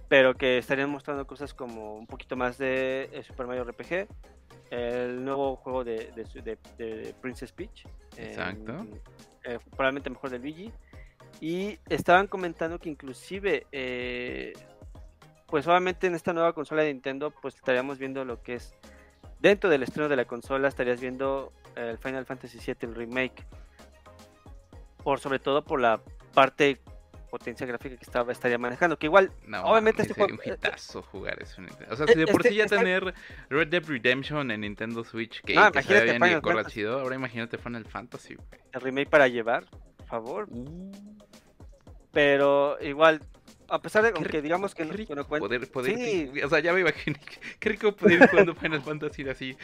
pero 0.09 0.35
que 0.35 0.59
estarían 0.59 0.91
mostrando 0.91 1.27
cosas 1.27 1.55
como 1.55 1.97
un 1.97 2.07
poquito 2.07 2.37
más 2.37 2.59
de 2.59 3.09
eh, 3.13 3.23
Super 3.23 3.47
Mario 3.47 3.65
RPG, 3.65 4.07
el 4.71 5.25
nuevo 5.25 5.57
juego 5.57 5.85
de, 5.85 6.11
de, 6.13 6.25
de- 6.43 6.59
de 6.79 7.15
Princess 7.21 7.53
Peach. 7.53 7.87
Exacto. 8.17 8.87
eh, 9.45 9.59
probablemente 9.71 10.11
mejor 10.11 10.31
del 10.31 10.43
Luigi. 10.43 10.73
Y 11.41 11.79
estaban 11.89 12.27
comentando 12.29 12.79
que 12.79 12.89
inclusive, 12.89 13.67
eh, 13.73 14.53
pues 15.47 15.67
obviamente 15.67 16.07
en 16.07 16.15
esta 16.15 16.33
nueva 16.33 16.53
consola 16.53 16.83
de 16.83 16.93
Nintendo, 16.93 17.31
pues 17.31 17.57
estaríamos 17.57 17.99
viendo 17.99 18.25
lo 18.25 18.43
que 18.43 18.55
es, 18.55 18.75
dentro 19.41 19.69
del 19.69 19.83
estreno 19.83 20.09
de 20.09 20.17
la 20.17 20.25
consola, 20.27 20.69
estarías 20.69 21.01
viendo 21.01 21.53
el 21.77 21.99
Final 21.99 22.25
Fantasy 22.25 22.59
VII, 22.59 22.77
el 22.89 22.95
remake. 22.95 23.45
Por 25.03 25.21
sobre 25.21 25.39
todo 25.39 25.65
por 25.65 25.81
la 25.81 26.01
parte 26.33 26.81
potencia 27.39 27.67
gráfica 27.67 27.97
que 27.97 28.05
estaba, 28.05 28.31
estaría 28.31 28.59
manejando, 28.59 28.97
que 28.97 29.07
igual 29.07 29.33
No, 29.49 29.63
Obviamente 29.65 30.03
este 30.03 30.15
sería 30.15 30.29
juego- 30.37 30.43
un 30.47 30.53
hitazo 30.55 31.03
jugar 31.03 31.43
eso. 31.43 31.61
en 31.61 31.67
Nintendo. 31.67 31.93
O 31.93 31.97
sea, 31.97 32.07
si 32.07 32.15
de 32.17 32.27
por 32.29 32.37
Este- 32.43 32.49
sí 32.51 32.55
ya 32.55 32.65
este- 32.65 32.77
tener 32.79 33.13
Red 33.51 33.69
Dead 33.69 33.83
Redemption 33.85 34.51
en 34.53 34.61
Nintendo 34.61 35.03
Switch, 35.03 35.41
que, 35.43 35.55
No, 35.55 35.73
que 35.73 35.81
imagínate 35.81 36.13
Final 36.13 36.41
Fantasy. 36.43 36.71
chido, 36.71 37.01
ahora 37.01 37.15
imagínate 37.17 37.59
Final 37.59 37.85
Fantasy, 37.87 38.35
güey. 38.37 38.49
el 38.73 38.81
remake 38.81 39.11
para 39.11 39.27
llevar, 39.27 39.65
por 39.97 40.07
favor. 40.07 40.47
Uh, 40.49 40.93
Pero 42.13 42.79
igual, 42.81 43.21
a 43.69 43.83
pesar 43.83 44.05
de 44.05 44.11
Qué 44.13 44.17
aunque 44.19 44.31
rico, 44.33 44.43
digamos 44.43 44.75
que 44.75 44.85
rico 44.85 45.15
no 45.17 45.27
cuenta- 45.27 45.47
poder, 45.49 45.69
poder, 45.73 45.97
Sí. 45.99 46.31
o 46.45 46.49
sea, 46.49 46.61
ya 46.61 46.73
me 46.73 46.81
imaginé, 46.83 47.19
qué 47.59 47.69
rico 47.71 47.91
poder 47.97 48.23
ir 48.23 48.29
jugando 48.29 48.55
Final 48.55 48.81
Fantasy 48.83 49.29
así, 49.29 49.57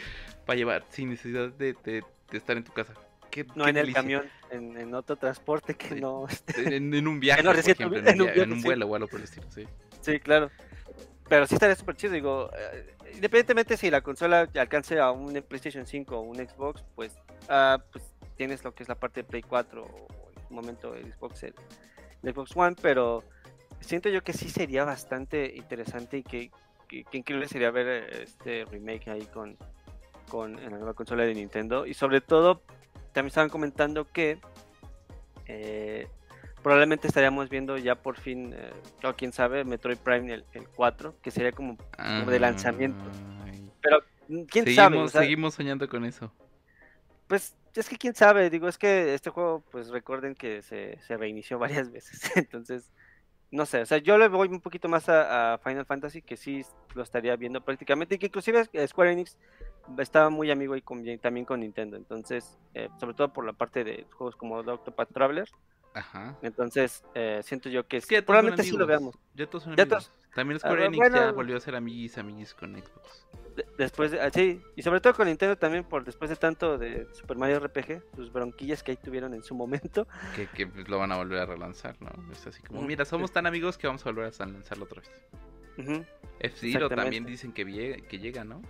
para 0.45 0.57
llevar, 0.57 0.83
sin 0.89 1.09
necesidad 1.09 1.49
de, 1.53 1.73
de- 1.85 2.03
de 2.31 2.37
estar 2.37 2.57
en 2.57 2.65
tu 2.65 2.73
casa. 2.73 2.93
Qué, 3.31 3.45
no 3.55 3.63
qué 3.63 3.69
en 3.71 3.77
el 3.77 3.93
camión, 3.93 4.29
en, 4.51 4.77
en 4.77 4.93
otro 4.93 5.15
transporte 5.15 5.73
que 5.75 5.89
Sí. 5.95 6.01
no. 6.01 6.27
En, 6.57 6.93
en 6.93 7.07
un 7.07 7.19
viaje, 7.19 7.43
por 7.43 7.57
ejemplo, 7.57 7.97
en, 7.97 8.21
un, 8.21 8.29
en 8.29 8.61
vuelo 8.61 8.87
o 8.87 8.95
algo 8.95 9.07
por 9.07 9.19
el 9.19 9.23
estilo, 9.23 9.47
sí. 9.51 9.65
Sí, 10.01 10.19
claro. 10.19 10.51
Pero 11.29 11.47
sí 11.47 11.53
estaría 11.55 11.75
súper 11.75 11.95
chido, 11.95 12.13
digo, 12.13 12.51
eh, 12.57 12.93
independientemente 13.13 13.77
si 13.77 13.89
la 13.89 14.01
consola 14.01 14.49
alcance 14.55 14.99
a 14.99 15.11
un 15.11 15.31
PlayStation 15.47 15.85
5 15.85 16.17
o 16.17 16.21
un 16.21 16.35
Xbox, 16.35 16.83
pues, 16.93 17.15
ah, 17.47 17.81
pues 17.91 18.03
tienes 18.35 18.63
lo 18.65 18.73
que 18.73 18.83
es 18.83 18.89
la 18.89 18.95
parte 18.95 19.21
de 19.21 19.23
Play 19.23 19.41
4 19.41 19.81
o 19.81 20.07
en 20.31 20.43
un 20.49 20.55
momento 20.55 20.93
el 20.93 21.13
Xbox, 21.13 21.43
el, 21.43 21.53
el 22.23 22.33
Xbox 22.33 22.51
One, 22.55 22.75
pero 22.81 23.23
siento 23.79 24.09
yo 24.09 24.23
que 24.23 24.33
sí 24.33 24.49
sería 24.49 24.83
bastante 24.83 25.55
interesante 25.55 26.17
y 26.17 26.23
que, 26.23 26.51
que, 26.89 27.05
que 27.05 27.17
increíble 27.17 27.47
sería 27.47 27.71
ver 27.71 27.87
este 28.13 28.65
remake 28.65 29.09
ahí 29.09 29.25
con, 29.27 29.55
con 30.27 30.59
en 30.59 30.71
la 30.71 30.77
nueva 30.77 30.93
consola 30.93 31.23
de 31.23 31.33
Nintendo 31.33 31.85
y 31.85 31.93
sobre 31.93 32.19
todo 32.19 32.61
también 33.13 33.27
estaban 33.27 33.49
comentando 33.49 34.07
que 34.11 34.39
eh, 35.47 36.07
probablemente 36.61 37.07
estaríamos 37.07 37.49
viendo 37.49 37.77
ya 37.77 37.95
por 37.95 38.17
fin, 38.17 38.53
eh, 38.55 38.71
o 39.03 39.13
quién 39.13 39.31
sabe, 39.31 39.63
Metroid 39.63 39.97
Prime 39.97 40.33
el, 40.33 40.45
el 40.53 40.67
4, 40.67 41.15
que 41.21 41.31
sería 41.31 41.51
como, 41.51 41.77
como 41.97 42.31
de 42.31 42.39
lanzamiento. 42.39 43.03
Ay. 43.43 43.69
pero 43.81 43.99
mm, 44.27 44.43
quién 44.43 44.65
Seguimos, 44.65 44.75
sabe, 44.75 44.97
o 44.97 45.07
sea, 45.07 45.21
seguimos 45.21 45.53
soñando 45.53 45.87
con 45.89 46.05
eso. 46.05 46.31
pues 47.27 47.55
es 47.75 47.89
que 47.89 47.97
quién 47.97 48.15
sabe, 48.15 48.49
digo, 48.49 48.67
es 48.67 48.77
que 48.77 49.13
este 49.13 49.29
juego, 49.29 49.63
pues 49.71 49.89
recuerden 49.89 50.35
que 50.35 50.61
se, 50.61 50.99
se 51.01 51.17
reinició 51.17 51.59
varias 51.59 51.91
veces, 51.91 52.21
entonces, 52.35 52.91
no 53.49 53.65
sé, 53.65 53.81
o 53.81 53.85
sea, 53.85 53.97
yo 53.97 54.17
le 54.17 54.29
voy 54.29 54.47
un 54.47 54.61
poquito 54.61 54.87
más 54.87 55.09
a, 55.09 55.53
a 55.53 55.57
Final 55.57 55.85
Fantasy, 55.85 56.21
que 56.21 56.37
sí 56.37 56.63
lo 56.95 57.03
estaría 57.03 57.35
viendo 57.35 57.61
prácticamente, 57.61 58.15
y 58.15 58.17
que 58.17 58.27
inclusive 58.27 58.65
Square 58.87 59.11
Enix 59.11 59.37
estaba 59.97 60.29
muy 60.29 60.51
amigo 60.51 60.75
y 60.75 60.81
con- 60.81 61.03
también 61.19 61.45
con 61.45 61.59
Nintendo, 61.61 61.97
entonces, 61.97 62.57
eh, 62.73 62.89
sobre 62.99 63.13
todo 63.13 63.31
por 63.33 63.45
la 63.45 63.53
parte 63.53 63.83
de 63.83 64.05
juegos 64.13 64.35
como 64.35 64.63
The 64.63 64.71
Octopath 64.71 65.11
Traveler, 65.13 65.49
Ajá. 65.93 66.37
entonces 66.41 67.03
eh, 67.15 67.41
siento 67.43 67.67
yo 67.69 67.85
que, 67.87 67.97
Es 67.97 68.05
que 68.05 68.21
probablemente 68.23 68.63
sí 68.63 68.71
lo 68.71 68.85
amigos, 68.85 68.87
veamos. 68.87 69.15
Ya 69.35 69.45
todos 69.47 69.63
son 69.63 69.75
Ya 69.75 69.83
amigos. 69.83 70.05
todos- 70.11 70.21
También 70.33 70.59
Square 70.61 70.83
Ah, 70.83 70.85
Enix 70.85 71.11
ya 71.13 71.31
volvió 71.33 71.57
a 71.57 71.59
ser 71.59 71.75
amiguis, 71.75 72.17
amiguis 72.17 72.53
con 72.53 72.73
Xbox. 72.73 73.27
De- 73.53 73.65
después 73.77 74.11
de, 74.11 74.21
ah, 74.21 74.29
sí, 74.33 74.61
y 74.77 74.81
sobre 74.81 75.01
todo 75.01 75.13
con 75.13 75.27
Nintendo 75.27 75.57
también 75.57 75.83
por 75.83 76.05
después 76.05 76.29
de 76.29 76.37
tanto 76.37 76.77
de 76.77 77.05
Super 77.13 77.35
Mario 77.35 77.57
RPG, 77.59 78.01
sus 78.15 78.31
bronquillas 78.31 78.81
que 78.81 78.91
ahí 78.91 78.97
tuvieron 78.97 79.33
en 79.33 79.43
su 79.43 79.53
momento. 79.55 80.07
Que, 80.37 80.47
que 80.47 80.67
pues, 80.67 80.87
lo 80.87 80.99
van 80.99 81.11
a 81.11 81.17
volver 81.17 81.39
a 81.39 81.45
relanzar, 81.45 81.97
¿no? 82.01 82.09
Es 82.31 82.47
así 82.47 82.61
como, 82.63 82.81
mira, 82.81 83.03
somos 83.03 83.33
tan 83.33 83.45
amigos 83.45 83.77
que 83.77 83.87
vamos 83.87 84.05
a 84.05 84.09
volver 84.09 84.31
a 84.39 84.45
lanzarlo 84.45 84.85
otra 84.85 85.01
vez. 85.01 85.11
Ujú. 85.77 86.05
F-Zero 86.39 86.87
también 86.87 87.25
dicen 87.25 87.51
que, 87.51 87.65
que 88.07 88.19
llega, 88.19 88.45
¿no? 88.45 88.61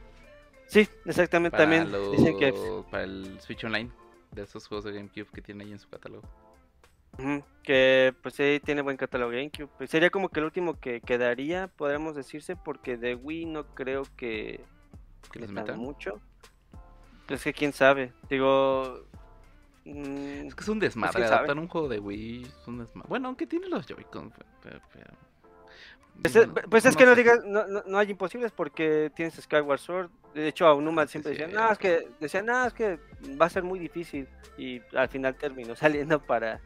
Sí, 0.72 0.88
exactamente, 1.06 1.52
Para, 1.58 1.64
también 1.64 1.92
lo- 1.92 2.12
dicen 2.12 2.40
que 2.40 2.54
para 2.90 3.04
el 3.04 3.40
Switch 3.42 3.62
Online, 3.66 3.92
de 4.32 4.44
esos 4.44 4.66
juegos 4.68 4.86
de 4.86 4.94
GameCube 4.94 5.28
que 5.34 5.42
tiene 5.42 5.66
ahí 5.66 5.72
en 5.74 5.80
su 5.80 5.90
catálogo. 5.90 6.24
que 7.64 8.16
pues 8.24 8.36
sí 8.36 8.62
tiene 8.64 8.82
buen 8.82 8.96
catálogo 8.96 9.32
GameCube. 9.32 9.68
Pues, 9.78 9.90
sería 9.90 10.10
como 10.10 10.30
que 10.30 10.40
el 10.40 10.46
último 10.46 10.80
que 10.80 11.02
quedaría, 11.02 11.68
podríamos 11.68 12.16
decirse, 12.16 12.56
porque 12.56 12.96
de 12.96 13.16
Wii 13.16 13.46
no 13.48 13.66
creo 13.76 14.04
que 14.16 14.64
¿Que 15.30 15.40
les 15.40 15.52
metan 15.52 15.78
mucho. 15.78 16.22
Es 17.28 17.44
que 17.44 17.52
quién 17.54 17.74
sabe, 17.74 18.14
digo... 18.30 19.06
mm, 19.84 20.48
Es 20.48 20.56
que 20.56 20.62
es 20.64 20.70
un 20.70 20.80
desmadre, 20.80 21.16
quién 21.16 21.28
sabe. 21.28 21.36
adaptar 21.40 21.60
un 21.60 21.68
juego 21.68 21.90
de 21.90 22.00
Wii 22.00 22.44
es 22.44 22.68
un 22.68 22.80
desmadre. 22.80 23.10
Bueno, 23.10 23.28
aunque 23.28 23.46
tiene 23.46 23.68
los 23.68 23.86
Joy-Con, 23.86 24.32
pero... 24.64 24.80
pero- 24.94 25.31
Pues, 26.22 26.48
pues 26.70 26.86
es 26.86 26.96
que 26.96 27.06
no 27.06 27.16
digas, 27.16 27.44
no, 27.46 27.66
no, 27.66 27.98
hay 27.98 28.12
imposibles 28.12 28.52
porque 28.52 29.12
tienes 29.16 29.36
Skyward 29.36 29.80
Sword. 29.80 30.10
De 30.36 30.48
hecho, 30.48 30.68
a 30.68 30.76
Unuma 30.76 31.08
siempre 31.08 31.32
decían, 31.32 31.52
no, 31.52 31.72
es 31.72 31.78
que, 31.78 32.08
decían, 32.20 32.46
no, 32.46 32.66
es 32.66 32.74
que 32.74 33.00
va 33.42 33.48
a 33.48 33.50
ser 33.50 33.64
muy 33.64 33.80
difícil. 33.80 34.28
Y 34.58 34.82
al 34.96 35.10
final 35.10 35.36
terminó 35.36 35.76
saliendo 35.76 36.22
para, 36.22 36.62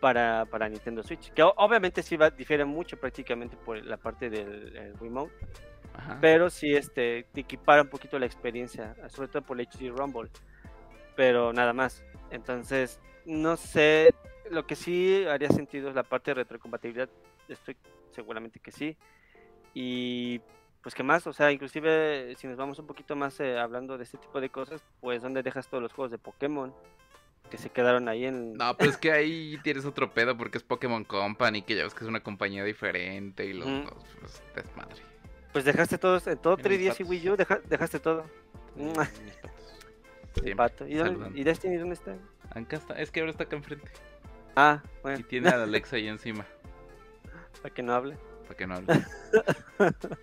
para, 0.00 0.44
para 0.44 0.68
Nintendo 0.68 1.02
Switch. 1.02 1.32
Que 1.32 1.42
obviamente 1.42 2.02
sí 2.02 2.16
va, 2.16 2.30
difiere 2.30 2.64
mucho 2.64 2.98
prácticamente 2.98 3.56
por 3.56 3.82
la 3.82 3.96
parte 3.96 4.28
del 4.28 4.76
el 4.76 4.98
remote. 4.98 5.32
Ajá. 5.94 6.18
Pero 6.20 6.50
sí 6.50 6.74
este, 6.74 7.26
te 7.32 7.40
equipara 7.40 7.82
un 7.82 7.88
poquito 7.88 8.18
la 8.18 8.26
experiencia, 8.26 8.94
sobre 9.08 9.28
todo 9.28 9.42
por 9.42 9.58
el 9.58 9.66
HD 9.66 9.88
Rumble. 9.88 10.30
Pero 11.16 11.52
nada 11.52 11.72
más. 11.72 12.04
Entonces, 12.30 13.00
no 13.24 13.56
sé. 13.56 14.14
Lo 14.50 14.66
que 14.66 14.76
sí 14.76 15.24
haría 15.24 15.48
sentido 15.48 15.88
es 15.88 15.94
la 15.94 16.02
parte 16.02 16.32
de 16.32 16.34
retrocompatibilidad. 16.34 17.08
Estoy 17.48 17.76
seguramente 18.12 18.60
que 18.60 18.72
sí. 18.72 18.96
Y 19.74 20.40
pues 20.82 20.94
qué 20.94 21.02
más, 21.02 21.26
o 21.26 21.32
sea, 21.32 21.52
inclusive 21.52 22.34
si 22.36 22.46
nos 22.46 22.56
vamos 22.56 22.78
un 22.78 22.86
poquito 22.86 23.14
más 23.16 23.38
eh, 23.40 23.58
hablando 23.58 23.96
de 23.98 24.04
este 24.04 24.18
tipo 24.18 24.40
de 24.40 24.50
cosas, 24.50 24.82
pues 25.00 25.22
¿dónde 25.22 25.42
dejas 25.42 25.68
todos 25.68 25.82
los 25.82 25.92
juegos 25.92 26.10
de 26.10 26.18
Pokémon? 26.18 26.74
Que 27.50 27.58
se 27.58 27.70
quedaron 27.70 28.08
ahí 28.08 28.24
en... 28.24 28.54
No, 28.54 28.76
pero 28.76 28.90
es 28.90 28.96
que 28.96 29.12
ahí 29.12 29.58
tienes 29.62 29.84
otro 29.84 30.12
pedo 30.12 30.36
porque 30.36 30.58
es 30.58 30.64
Pokémon 30.64 31.04
Company, 31.04 31.62
que 31.62 31.76
ya 31.76 31.84
ves 31.84 31.94
que 31.94 32.04
es 32.04 32.08
una 32.08 32.22
compañía 32.22 32.64
diferente 32.64 33.44
y 33.44 33.52
los, 33.52 33.68
pues, 34.20 34.42
desmadre. 34.54 35.02
Pues 35.52 35.64
dejaste 35.64 35.98
todos, 35.98 36.26
en 36.26 36.38
todo 36.38 36.56
En 36.58 36.68
mis 36.68 36.80
3DS 36.90 37.00
y. 37.00 37.02
Wii 37.04 37.28
U, 37.30 37.36
deja- 37.36 37.60
dejaste 37.68 38.00
todo. 38.00 38.24
Mis 38.74 40.54
patos. 40.56 40.88
¿Y, 40.90 40.94
dónde-. 40.94 41.38
¿Y 41.38 41.44
Destiny 41.44 41.76
dónde 41.76 41.94
está? 41.94 42.16
Acá 42.50 42.76
está, 42.76 42.94
es 42.94 43.10
que 43.10 43.20
ahora 43.20 43.32
está 43.32 43.44
acá 43.44 43.56
enfrente. 43.56 43.90
Ah, 44.56 44.82
Y 44.82 45.02
bueno, 45.02 45.24
tiene 45.28 45.48
a 45.50 45.62
Alexa 45.62 45.96
ahí 45.96 46.08
encima, 46.08 46.46
para 47.60 47.74
que 47.74 47.82
no 47.82 47.94
hable. 47.94 48.16
para 48.44 48.56
que 48.56 48.66
no 48.66 48.74
hable. 48.76 48.86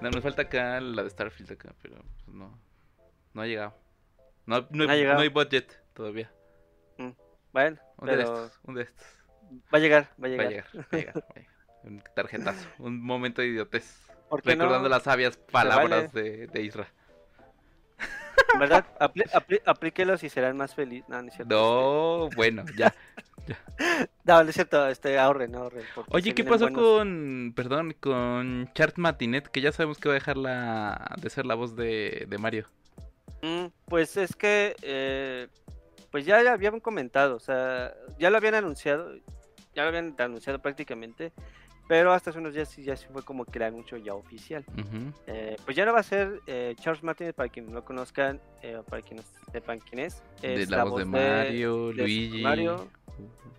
No, 0.00 0.10
nos 0.10 0.22
falta 0.22 0.42
acá 0.42 0.80
la 0.80 1.02
de 1.02 1.10
Starfield 1.10 1.52
acá, 1.52 1.74
pero 1.82 1.96
pues, 2.24 2.34
no, 2.34 2.58
no 3.34 3.42
ha 3.42 3.46
llegado. 3.46 3.74
No, 4.46 4.66
no, 4.70 4.84
ha 4.88 4.92
hay, 4.92 4.98
llegado. 5.00 5.16
no 5.16 5.22
hay 5.22 5.28
budget 5.28 5.78
todavía. 5.92 6.32
Bueno, 7.52 7.78
Un 7.98 8.06
de 8.06 8.12
pero 8.16 8.22
estos, 8.22 8.60
un 8.64 8.74
de 8.76 8.82
estos. 8.84 9.06
va 9.72 9.76
a 9.76 9.78
llegar, 9.78 10.08
va 10.22 10.26
a 10.28 10.36
Va 10.36 10.42
a 10.44 10.48
llegar. 10.48 10.64
va 10.74 10.86
a 10.90 10.96
llegar, 10.96 11.16
va 11.16 11.20
a 11.34 11.38
llegar. 11.38 11.52
Un 11.84 12.02
tarjetazo, 12.14 12.66
un 12.78 13.00
momento 13.02 13.42
de 13.42 13.48
idiotez. 13.48 14.00
¿Por 14.30 14.40
qué 14.42 14.56
no? 14.56 14.64
Recordando 14.64 14.88
las 14.88 15.02
sabias 15.02 15.36
palabras 15.36 16.12
vale. 16.14 16.30
de, 16.30 16.46
de 16.46 16.62
Isra. 16.62 16.88
Verdad, 18.58 18.84
apli- 19.00 19.30
apli- 19.32 19.62
aplíquelos 19.64 20.22
y 20.24 20.28
serán 20.28 20.56
más 20.56 20.74
felices. 20.74 21.08
No, 21.08 21.20
no 21.22 21.28
es 21.28 21.34
cierto. 21.34 21.54
No, 21.54 22.28
bueno, 22.36 22.64
ya. 22.76 22.94
este, 23.38 23.56
No, 24.24 24.42
no 24.44 24.48
es 24.48 24.54
cierto, 24.54 24.86
este, 24.88 25.18
ahorren, 25.18 25.54
ahorren. 25.54 25.84
Oye, 26.08 26.34
¿qué 26.34 26.44
pasó 26.44 26.64
buenos. 26.66 26.80
con, 26.80 27.52
perdón, 27.56 27.94
con 27.98 28.70
Chart 28.74 28.96
Matinet? 28.98 29.48
Que 29.48 29.60
ya 29.60 29.72
sabemos 29.72 29.98
que 29.98 30.08
va 30.08 30.14
a 30.14 30.18
dejar 30.20 30.36
la, 30.36 31.16
de 31.20 31.28
ser 31.30 31.46
la 31.46 31.54
voz 31.54 31.74
de, 31.74 32.26
de 32.28 32.38
Mario. 32.38 32.66
Mm, 33.42 33.66
pues 33.86 34.16
es 34.16 34.36
que, 34.36 34.76
eh, 34.82 35.48
pues 36.12 36.24
ya, 36.24 36.40
ya 36.42 36.52
habían 36.52 36.78
comentado, 36.78 37.34
o 37.36 37.40
sea, 37.40 37.92
ya 38.18 38.30
lo 38.30 38.36
habían 38.36 38.54
anunciado, 38.54 39.12
ya 39.74 39.82
lo 39.82 39.88
habían 39.88 40.14
anunciado 40.18 40.60
prácticamente, 40.60 41.32
pero 41.88 42.12
hasta 42.12 42.30
hace 42.30 42.38
unos 42.38 42.54
días 42.54 42.68
sí 42.68 42.82
ya 42.82 42.96
sí 42.96 43.06
fue 43.12 43.22
como 43.22 43.44
que 43.44 43.58
el 43.58 43.64
anuncio 43.64 43.96
ya 43.98 44.14
oficial. 44.14 44.64
Eh, 45.26 45.56
pues 45.64 45.76
ya 45.76 45.84
no 45.84 45.92
va 45.92 46.00
a 46.00 46.04
ser 46.04 46.40
eh, 46.46 46.74
Charles 46.80 47.02
Martínez, 47.02 47.34
para 47.34 47.48
quienes 47.48 47.70
no 47.70 47.78
lo 47.80 47.84
conozcan, 47.84 48.40
eh, 48.62 48.80
para 48.88 49.02
quienes 49.02 49.26
sepan 49.52 49.78
quién 49.80 50.00
es. 50.06 50.22
De 50.40 50.62
es 50.62 50.70
la, 50.70 50.84
voz 50.84 50.98
de 51.00 51.04
Mario, 51.04 51.88
de 51.88 51.94
Luigi, 51.94 52.42
Mario, 52.42 52.88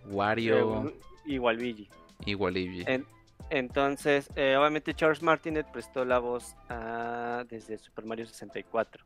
Wario 0.06 0.92
y 1.24 1.38
Waluigi. 1.38 1.88
y 2.24 2.34
Waluigi. 2.34 2.84
En- 2.86 3.06
entonces, 3.50 4.30
eh, 4.36 4.56
obviamente 4.56 4.94
Charles 4.94 5.22
Martinet 5.22 5.70
prestó 5.70 6.04
la 6.04 6.18
voz 6.18 6.56
a- 6.68 7.44
desde 7.48 7.78
Super 7.78 8.04
Mario 8.04 8.26
64. 8.26 9.04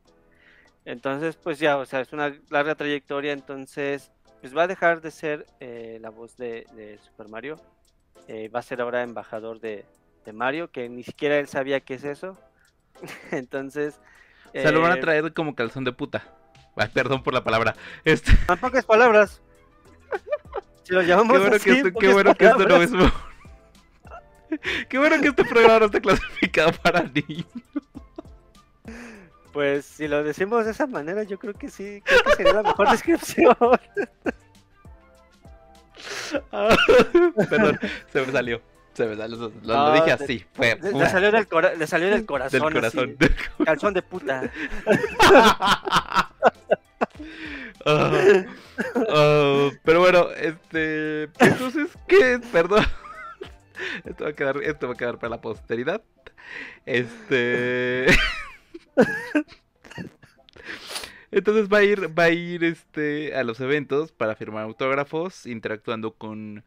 Entonces, 0.85 1.35
pues 1.35 1.59
ya, 1.59 1.77
o 1.77 1.85
sea, 1.85 1.99
es 1.99 2.13
una 2.13 2.33
larga 2.49 2.73
trayectoria, 2.75 3.33
entonces, 3.33 4.11
pues 4.41 4.55
va 4.55 4.63
a 4.63 4.67
dejar 4.67 5.01
de 5.01 5.11
ser 5.11 5.45
la 5.59 6.09
voz 6.09 6.37
de, 6.37 6.65
de 6.73 6.97
Super 6.99 7.27
Mario. 7.27 7.57
Eh, 8.31 8.47
va 8.47 8.59
a 8.59 8.61
ser 8.61 8.79
ahora 8.79 9.01
embajador 9.01 9.59
de, 9.59 9.85
de 10.23 10.33
Mario, 10.33 10.69
que 10.69 10.87
ni 10.87 11.01
siquiera 11.01 11.39
él 11.39 11.47
sabía 11.47 11.79
qué 11.79 11.95
es 11.95 12.03
eso. 12.03 12.37
entonces... 13.31 13.99
O 14.49 14.51
sea, 14.61 14.71
lo 14.71 14.81
van 14.81 14.91
a 14.91 14.95
eh, 14.95 15.01
traer 15.01 15.33
como 15.33 15.55
calzón 15.55 15.83
de 15.83 15.93
puta. 15.93 16.23
Ay, 16.75 16.89
perdón 16.93 17.23
por 17.23 17.33
la 17.33 17.43
palabra. 17.43 17.75
Este, 18.05 18.31
En 18.47 18.57
pocas 18.59 18.85
palabras. 18.85 19.41
Si 20.83 20.93
lo 20.93 21.01
llamamos 21.01 21.33
qué 21.33 21.39
bueno, 21.39 21.55
así, 21.55 21.65
que 21.65 21.77
esto, 21.77 21.99
qué 21.99 22.13
bueno 22.13 22.35
que 22.35 22.45
esto 22.45 22.67
no 22.67 22.75
es... 22.77 22.91
Qué 24.89 24.97
bueno 24.97 25.21
que 25.21 25.27
este 25.27 25.45
programa 25.45 25.79
no 25.79 25.85
está 25.85 25.99
clasificado 25.99 26.71
para 26.83 27.03
niños. 27.03 27.45
Pues 29.53 29.85
si 29.85 30.07
lo 30.07 30.23
decimos 30.23 30.65
de 30.65 30.71
esa 30.71 30.87
manera, 30.87 31.23
yo 31.23 31.37
creo 31.37 31.53
que 31.53 31.69
sí, 31.69 32.01
creo 32.03 32.23
que 32.23 32.35
sería 32.35 32.53
la 32.53 32.63
mejor 32.63 32.89
descripción. 32.89 33.55
Perdón, 37.49 37.79
se 38.11 38.25
me 38.25 38.31
salió. 38.31 38.61
Se 38.93 39.05
me 39.05 39.15
salió. 39.15 39.37
Lo, 39.37 39.51
lo 39.63 39.73
No, 39.73 39.93
dije 39.93 40.11
así. 40.11 40.45
Fue 40.53 40.77
Le, 40.81 41.09
salió 41.09 41.31
del 41.31 41.47
cora- 41.47 41.73
le 41.73 41.87
salió 41.87 42.09
del 42.09 42.25
corazón. 42.25 42.59
del 42.61 42.73
corazón. 42.73 43.17
calzón 43.65 43.93
de 43.93 44.01
puta. 44.01 44.51
Ah, 47.85 48.11
ah, 49.09 49.69
pero 49.83 49.99
bueno, 50.01 50.27
este. 50.31 51.23
Entonces, 51.39 51.87
¿qué? 52.07 52.39
Perdón. 52.51 52.85
Esto 54.05 54.25
va 54.25 54.29
a 54.31 54.33
quedar, 54.33 54.57
esto 54.63 54.87
va 54.87 54.93
a 54.93 54.97
quedar 54.97 55.17
para 55.17 55.29
la 55.31 55.41
posteridad. 55.41 56.01
Este. 56.85 58.07
Entonces 61.31 61.67
va 61.71 61.79
a 61.79 61.83
ir, 61.83 62.17
va 62.17 62.23
a 62.23 62.29
ir 62.29 62.63
este 62.63 63.35
a 63.35 63.43
los 63.43 63.59
eventos 63.59 64.11
para 64.11 64.35
firmar 64.35 64.63
autógrafos, 64.63 65.45
interactuando 65.45 66.11
con, 66.11 66.63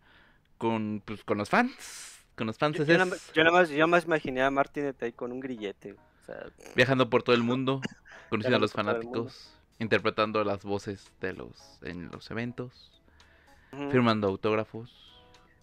con, 0.59 1.03
pues, 1.05 1.25
con 1.25 1.39
los 1.39 1.49
fans, 1.51 2.25
con 2.37 2.47
los 2.47 2.59
fans 2.59 2.77
Yo, 2.79 2.85
yo 2.85 2.93
nada 2.95 3.05
más- 3.07 3.33
yo 3.33 3.45
nada 3.45 3.59
más, 3.59 3.69
yo 3.71 3.89
más 3.89 4.05
imaginé 4.05 4.43
a 4.43 4.51
Martinet 4.51 5.03
ahí 5.03 5.13
con 5.13 5.33
un 5.33 5.41
grillete. 5.41 5.93
O 5.95 6.25
sea, 6.25 6.47
viajando 6.77 7.11
por 7.11 7.25
todo 7.25 7.35
el 7.35 7.43
mundo, 7.43 7.81
conociendo 8.31 8.57
a 8.57 8.61
los 8.61 8.73
fanáticos, 8.73 9.53
interpretando 9.81 10.45
las 10.45 10.63
voces 10.65 11.11
de 11.21 11.33
los 11.33 11.81
en 11.83 12.09
los 12.13 12.31
eventos, 12.31 13.03
firmando 13.91 14.29
autógrafos. 14.29 14.95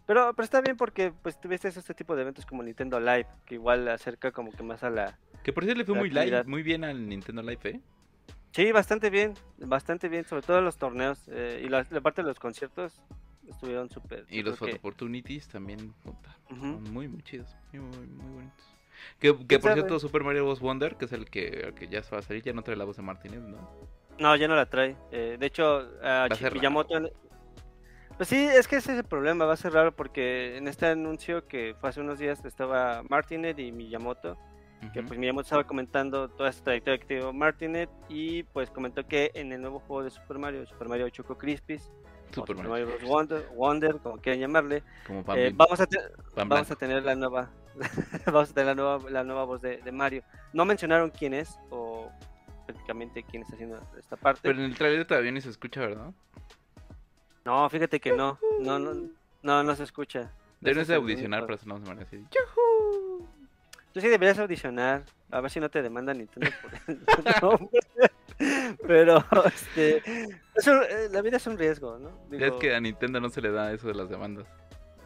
pero, 0.05 0.33
pero 0.33 0.43
está 0.43 0.59
bien 0.59 0.75
porque 0.75 1.13
pues 1.21 1.39
tuviste 1.39 1.69
este 1.69 1.93
tipo 1.93 2.15
de 2.17 2.23
eventos 2.23 2.45
como 2.45 2.63
Nintendo 2.63 2.99
Live, 2.99 3.27
que 3.45 3.55
igual 3.55 3.87
acerca 3.87 4.31
como 4.33 4.51
que 4.51 4.63
más 4.63 4.83
a 4.83 4.89
la... 4.89 5.17
Que 5.43 5.53
por 5.53 5.63
cierto 5.63 5.79
le 5.79 5.85
fue 5.85 5.95
muy 5.95 6.09
live, 6.09 6.43
muy 6.43 6.63
bien 6.63 6.83
al 6.83 7.07
Nintendo 7.07 7.41
Live, 7.41 7.59
¿eh? 7.63 7.79
Sí, 8.51 8.71
bastante 8.71 9.09
bien, 9.09 9.33
bastante 9.57 10.09
bien, 10.09 10.25
sobre 10.25 10.41
todo 10.41 10.59
en 10.59 10.65
los 10.65 10.77
torneos 10.77 11.21
eh, 11.27 11.61
y 11.63 11.69
la, 11.69 11.85
la 11.89 12.01
parte 12.01 12.21
de 12.23 12.27
los 12.27 12.39
conciertos 12.39 12.99
estuvieron 13.47 13.89
súper. 13.89 14.25
Y 14.29 14.41
los 14.41 14.57
photo 14.57 14.71
que- 14.71 14.77
opportunities 14.77 15.47
también, 15.47 15.93
puta, 16.03 16.35
muy, 16.49 17.07
muy 17.07 17.21
chidos, 17.23 17.55
muy, 17.71 17.81
muy, 17.81 18.07
muy 18.07 18.33
bonitos. 18.33 18.65
Que, 19.19 19.29
que 19.47 19.59
por 19.59 19.69
sabe? 19.69 19.73
cierto, 19.81 19.99
Super 19.99 20.23
Mario 20.23 20.43
Bros. 20.45 20.59
Wonder, 20.59 20.95
que 20.97 21.05
es 21.05 21.13
el 21.13 21.29
que, 21.29 21.47
el 21.47 21.73
que 21.73 21.87
ya 21.87 22.03
se 22.03 22.11
va 22.11 22.19
a 22.19 22.21
salir, 22.21 22.43
ya 22.43 22.51
no 22.53 22.63
trae 22.63 22.75
la 22.75 22.83
voz 22.85 22.97
de 22.97 23.03
Martínez, 23.03 23.39
¿no? 23.41 23.57
No, 24.17 24.35
ya 24.35 24.47
no 24.49 24.55
la 24.55 24.65
trae. 24.65 24.97
Eh, 25.11 25.37
de 25.39 25.45
hecho, 25.45 25.87
a 26.03 26.27
Miyamoto... 26.53 26.97
en- 26.97 27.09
Pues 28.17 28.27
sí, 28.27 28.35
es 28.35 28.67
que 28.67 28.75
ese 28.77 28.91
es 28.91 28.97
el 28.99 29.05
problema, 29.05 29.45
va 29.45 29.53
a 29.53 29.57
ser 29.57 29.71
raro 29.71 29.95
porque 29.95 30.57
en 30.57 30.67
este 30.67 30.87
anuncio 30.87 31.47
que 31.47 31.75
fue 31.79 31.89
hace 31.89 32.01
unos 32.01 32.19
días 32.19 32.43
estaba 32.43 33.03
Martinet 33.09 33.57
y 33.59 33.71
Miyamoto, 33.71 34.37
que 34.93 35.03
pues 35.03 35.19
Miyamoto 35.19 35.43
estaba 35.43 35.63
comentando 35.65 36.30
toda 36.30 36.49
esta 36.49 36.63
trayectoria 36.65 36.99
que 36.99 37.19
tuvo 37.19 37.34
Martinet 37.34 37.89
y 38.07 38.43
pues 38.43 38.69
comentó 38.69 39.05
que 39.05 39.32
en 39.34 39.51
el 39.51 39.61
nuevo 39.61 39.80
juego 39.80 40.03
de 40.03 40.09
Super 40.09 40.38
Mario, 40.39 40.65
Super 40.65 40.88
Mario 40.88 41.09
Choco 41.09 41.38
Crispies, 41.38 41.91
o 42.32 42.34
Super 42.34 42.55
Super 42.55 42.69
Mario, 42.69 42.69
Mario 42.69 42.99
Bros. 42.99 43.09
Wonder, 43.09 43.49
Wonder, 43.55 43.97
como 43.97 44.17
quieran 44.17 44.39
llamarle, 44.39 44.84
como 45.05 45.23
eh, 45.36 45.51
vamos, 45.53 45.80
a 45.82 45.88
vamos 46.36 46.71
a 46.71 46.75
tener 46.75 47.03
la 47.03 47.15
nueva 47.15 47.49
vamos 48.25 48.51
a 48.51 48.53
tener 48.53 48.67
la 48.67 48.75
nueva 48.75 49.09
la 49.09 49.23
nueva 49.23 49.43
voz 49.43 49.61
de, 49.61 49.77
de 49.77 49.91
Mario. 49.91 50.23
No 50.53 50.65
mencionaron 50.65 51.09
quién 51.11 51.34
es 51.34 51.59
o 51.69 52.09
prácticamente 52.65 53.23
quién 53.23 53.43
está 53.43 53.55
haciendo 53.55 53.82
esta 53.97 54.15
parte. 54.15 54.41
Pero 54.43 54.59
en 54.59 54.65
el 54.65 54.75
trailer 54.75 55.05
todavía 55.05 55.32
ni 55.32 55.41
se 55.41 55.49
escucha, 55.49 55.82
¿verdad? 55.82 56.11
no 57.45 57.69
fíjate 57.69 57.99
que 57.99 58.11
no 58.13 58.38
no 58.59 58.80
no 58.80 59.09
no, 59.41 59.63
no 59.63 59.75
se 59.75 59.84
escucha. 59.84 60.32
Deben 60.61 60.82
Ese 60.82 60.91
de 60.91 60.97
audicionar 60.97 61.45
para 61.45 61.57
sonar 61.57 61.99
así. 61.99 62.25
Tú 63.99 64.05
sí 64.05 64.09
deberías 64.09 64.39
audicionar 64.39 65.03
a 65.29 65.41
ver 65.41 65.51
si 65.51 65.59
no 65.59 65.69
te 65.69 65.81
demandan 65.81 66.17
Nintendo 66.17 66.49
por 66.61 66.73
el 66.87 66.99
nombre. 67.41 67.81
pero 68.87 69.23
este 69.45 69.97
es 70.55 70.67
eh, 70.67 71.09
la 71.11 71.21
vida 71.21 71.37
es 71.37 71.47
un 71.47 71.57
riesgo 71.57 71.99
no 71.99 72.09
Ya 72.31 72.37
es 72.37 72.43
Digo, 72.43 72.59
que 72.59 72.73
a 72.75 72.79
Nintendo 72.79 73.19
no 73.19 73.29
se 73.29 73.41
le 73.41 73.51
da 73.51 73.73
eso 73.73 73.87
de 73.87 73.95
las 73.95 74.09
demandas. 74.09 74.47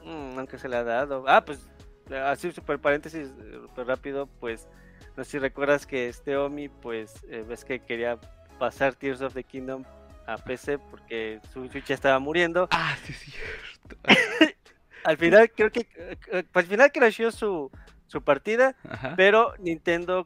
Mm, 0.06 0.38
aunque 0.38 0.58
se 0.60 0.68
le 0.68 0.76
ha 0.76 0.84
dado. 0.84 1.24
Ah, 1.28 1.44
pues, 1.46 1.66
así 2.26 2.52
super 2.52 2.78
paréntesis, 2.78 3.30
súper 3.62 3.88
rápido, 3.88 4.28
pues, 4.40 4.68
no 5.16 5.24
sé 5.24 5.32
si 5.32 5.40
recuerdas 5.40 5.88
que 5.88 6.10
este 6.10 6.36
Omi, 6.36 6.68
pues, 6.70 7.24
eh, 7.30 7.46
ves 7.48 7.64
que 7.64 7.80
quería 7.80 8.20
pasar 8.60 8.96
Tears 8.96 9.22
of 9.22 9.34
the 9.34 9.44
Kingdom 9.44 9.84
a 10.28 10.38
PC 10.38 10.78
porque 10.78 11.40
su 11.54 11.68
Switch 11.70 11.86
ya 11.86 11.96
estaba 11.96 12.20
muriendo. 12.20 12.68
Ah, 12.72 12.96
sí, 13.06 13.14
sí. 13.14 13.32
cierto. 13.32 13.98
Al 15.06 15.18
final, 15.18 15.52
creo 15.52 15.72
que, 15.72 15.88
eh, 15.96 16.18
pues, 16.52 16.66
al 16.66 16.70
final 16.70 16.92
crasheó 16.92 17.30
su, 17.30 17.70
su 18.14 18.22
partida, 18.22 18.76
Ajá. 18.90 19.16
pero 19.18 19.54
Nintendo, 19.60 20.26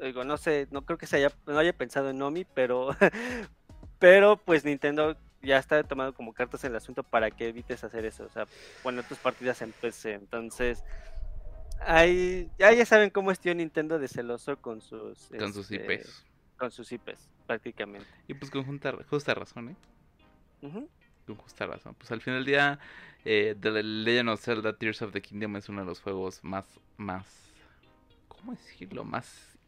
digo, 0.00 0.24
no 0.24 0.38
sé, 0.38 0.66
no 0.70 0.86
creo 0.86 0.96
que 0.96 1.06
se 1.06 1.16
haya, 1.16 1.30
no 1.46 1.58
haya 1.58 1.74
pensado 1.76 2.08
en 2.08 2.22
Omi, 2.22 2.44
pero, 2.46 2.88
pero, 3.98 4.38
pues, 4.38 4.64
Nintendo 4.64 5.16
ya 5.42 5.58
está 5.58 5.82
tomando 5.84 6.14
como 6.14 6.32
cartas 6.32 6.64
en 6.64 6.70
el 6.72 6.76
asunto 6.76 7.02
para 7.02 7.30
que 7.30 7.48
evites 7.48 7.84
hacer 7.84 8.04
eso, 8.06 8.24
o 8.24 8.30
sea, 8.30 8.46
poner 8.82 9.04
tus 9.04 9.18
partidas 9.18 9.60
en 9.62 9.72
PC, 9.72 10.14
entonces, 10.14 10.82
ahí, 11.80 12.50
ya, 12.58 12.72
ya 12.72 12.86
saben 12.86 13.10
cómo 13.10 13.30
es 13.30 13.38
tío 13.38 13.54
Nintendo 13.54 13.98
de 13.98 14.08
celoso 14.08 14.56
con 14.56 14.80
sus, 14.80 15.28
Con 15.38 15.52
sus 15.52 15.70
este, 15.70 15.94
IPs. 15.94 16.24
con 16.56 16.70
sus 16.70 16.90
IPs, 16.92 17.28
prácticamente. 17.46 18.08
Y 18.28 18.34
pues 18.34 18.50
con 18.50 18.64
justa, 18.64 18.94
justa 19.10 19.34
razón, 19.34 19.70
¿eh? 19.70 19.76
Con 21.26 21.36
justa 21.36 21.66
razón. 21.66 21.94
Pues 21.94 22.10
al 22.12 22.20
final 22.20 22.40
del 22.40 22.46
día, 22.46 22.78
eh, 23.24 23.56
The 23.60 23.82
Legend 23.82 24.28
of 24.30 24.40
Zelda 24.40 24.72
Tears 24.76 25.02
of 25.02 25.12
the 25.12 25.20
Kingdom 25.20 25.56
es 25.56 25.68
uno 25.68 25.80
de 25.80 25.86
los 25.86 26.00
juegos 26.00 26.42
más, 26.44 26.64
más, 26.96 27.26
¿cómo 28.28 28.52
decirlo? 28.52 29.04
Más 29.04 29.58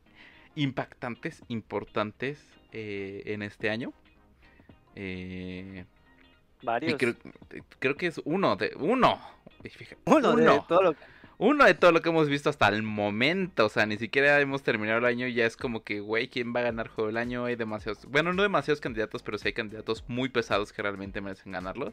impactantes, 0.54 1.42
importantes 1.48 2.44
eh, 2.72 3.22
en 3.26 3.42
este 3.42 3.70
año. 3.70 3.92
Eh, 4.94 5.84
y 6.60 6.66
Varios. 6.66 6.98
creo, 6.98 7.14
creo 7.78 7.96
que 7.96 8.06
es 8.08 8.20
uno 8.24 8.56
de, 8.56 8.72
uno. 8.76 9.20
Y 9.62 9.68
fíjate, 9.68 10.00
Uno 10.06 10.34
de 10.36 10.42
uno. 10.42 10.64
todo 10.68 10.82
lo 10.82 10.92
que- 10.94 11.04
Uno 11.38 11.64
de 11.64 11.74
todo 11.74 11.92
lo 11.92 12.02
que 12.02 12.08
hemos 12.08 12.28
visto 12.28 12.50
hasta 12.50 12.66
el 12.68 12.82
momento. 12.82 13.66
O 13.66 13.68
sea, 13.68 13.86
ni 13.86 13.96
siquiera 13.96 14.40
hemos 14.40 14.62
terminado 14.64 14.98
el 14.98 15.04
año 15.04 15.26
y 15.28 15.34
ya 15.34 15.46
es 15.46 15.56
como 15.56 15.84
que, 15.84 16.00
güey, 16.00 16.28
¿quién 16.28 16.52
va 16.54 16.60
a 16.60 16.64
ganar 16.64 16.88
juego 16.88 17.06
del 17.08 17.16
año? 17.16 17.44
Hay 17.44 17.54
demasiados. 17.54 18.04
Bueno, 18.06 18.32
no 18.32 18.42
demasiados 18.42 18.80
candidatos, 18.80 19.22
pero 19.22 19.38
sí 19.38 19.48
hay 19.48 19.52
candidatos 19.54 20.04
muy 20.08 20.28
pesados 20.30 20.72
que 20.72 20.82
realmente 20.82 21.20
merecen 21.20 21.52
ganarlo. 21.52 21.92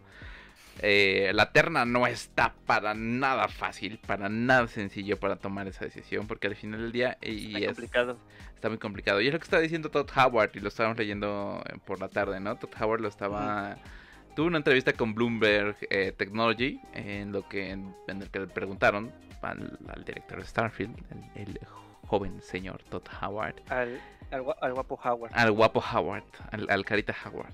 Eh, 0.81 1.31
la 1.33 1.51
terna 1.53 1.85
no 1.85 2.05
está 2.07 2.53
para 2.65 2.93
nada 2.95 3.47
fácil, 3.47 3.99
para 4.05 4.27
nada 4.29 4.67
sencillo 4.67 5.17
para 5.17 5.37
tomar 5.37 5.67
esa 5.67 5.85
decisión, 5.85 6.27
porque 6.27 6.47
al 6.47 6.55
final 6.55 6.81
del 6.81 6.91
día 6.91 7.17
y 7.21 7.47
está 7.47 7.59
es- 7.59 7.65
complicado. 7.67 8.17
está 8.55 8.69
muy 8.69 8.77
complicado. 8.79 9.21
Y 9.21 9.27
es 9.27 9.33
lo 9.33 9.39
que 9.39 9.43
estaba 9.45 9.61
diciendo 9.61 9.89
Todd 9.89 10.09
Howard 10.17 10.51
y 10.55 10.59
lo 10.59 10.67
estábamos 10.69 10.97
leyendo 10.97 11.63
eh, 11.69 11.77
por 11.85 11.99
la 12.01 12.09
tarde, 12.09 12.39
¿no? 12.39 12.55
Todd 12.57 12.71
Howard 12.81 13.01
lo 13.01 13.07
estaba 13.07 13.77
tuvo 14.35 14.47
una 14.47 14.57
entrevista 14.57 14.91
con 14.91 15.15
Bloomberg 15.15 15.77
eh, 15.89 16.11
Technology 16.17 16.81
en 16.93 17.31
lo 17.31 17.47
que 17.47 17.69
en, 17.69 17.95
el 18.09 18.29
que 18.29 18.39
le 18.39 18.47
preguntaron 18.47 19.13
al, 19.51 20.03
director 20.05 20.39
de 20.39 20.45
Starfield, 20.45 20.95
el, 21.35 21.59
joven 22.07 22.39
señor 22.41 22.83
Todd 22.89 23.03
Howard. 23.21 23.55
Al, 23.69 23.99
al, 24.29 24.73
guapo 24.73 24.99
Howard. 25.03 25.31
Al 25.33 25.51
guapo 25.51 25.83
Howard, 25.93 26.23
al, 26.51 26.85
carita 26.85 27.15
Howard. 27.25 27.51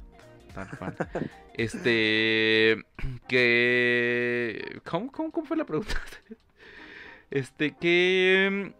este 1.54 2.84
que 3.30 4.82
¿cómo, 4.84 5.10
cómo, 5.10 5.32
cómo 5.32 5.48
fue 5.48 5.58
la 5.58 5.66
pregunta? 5.66 5.96
Este 7.30 7.72
que 7.78 8.74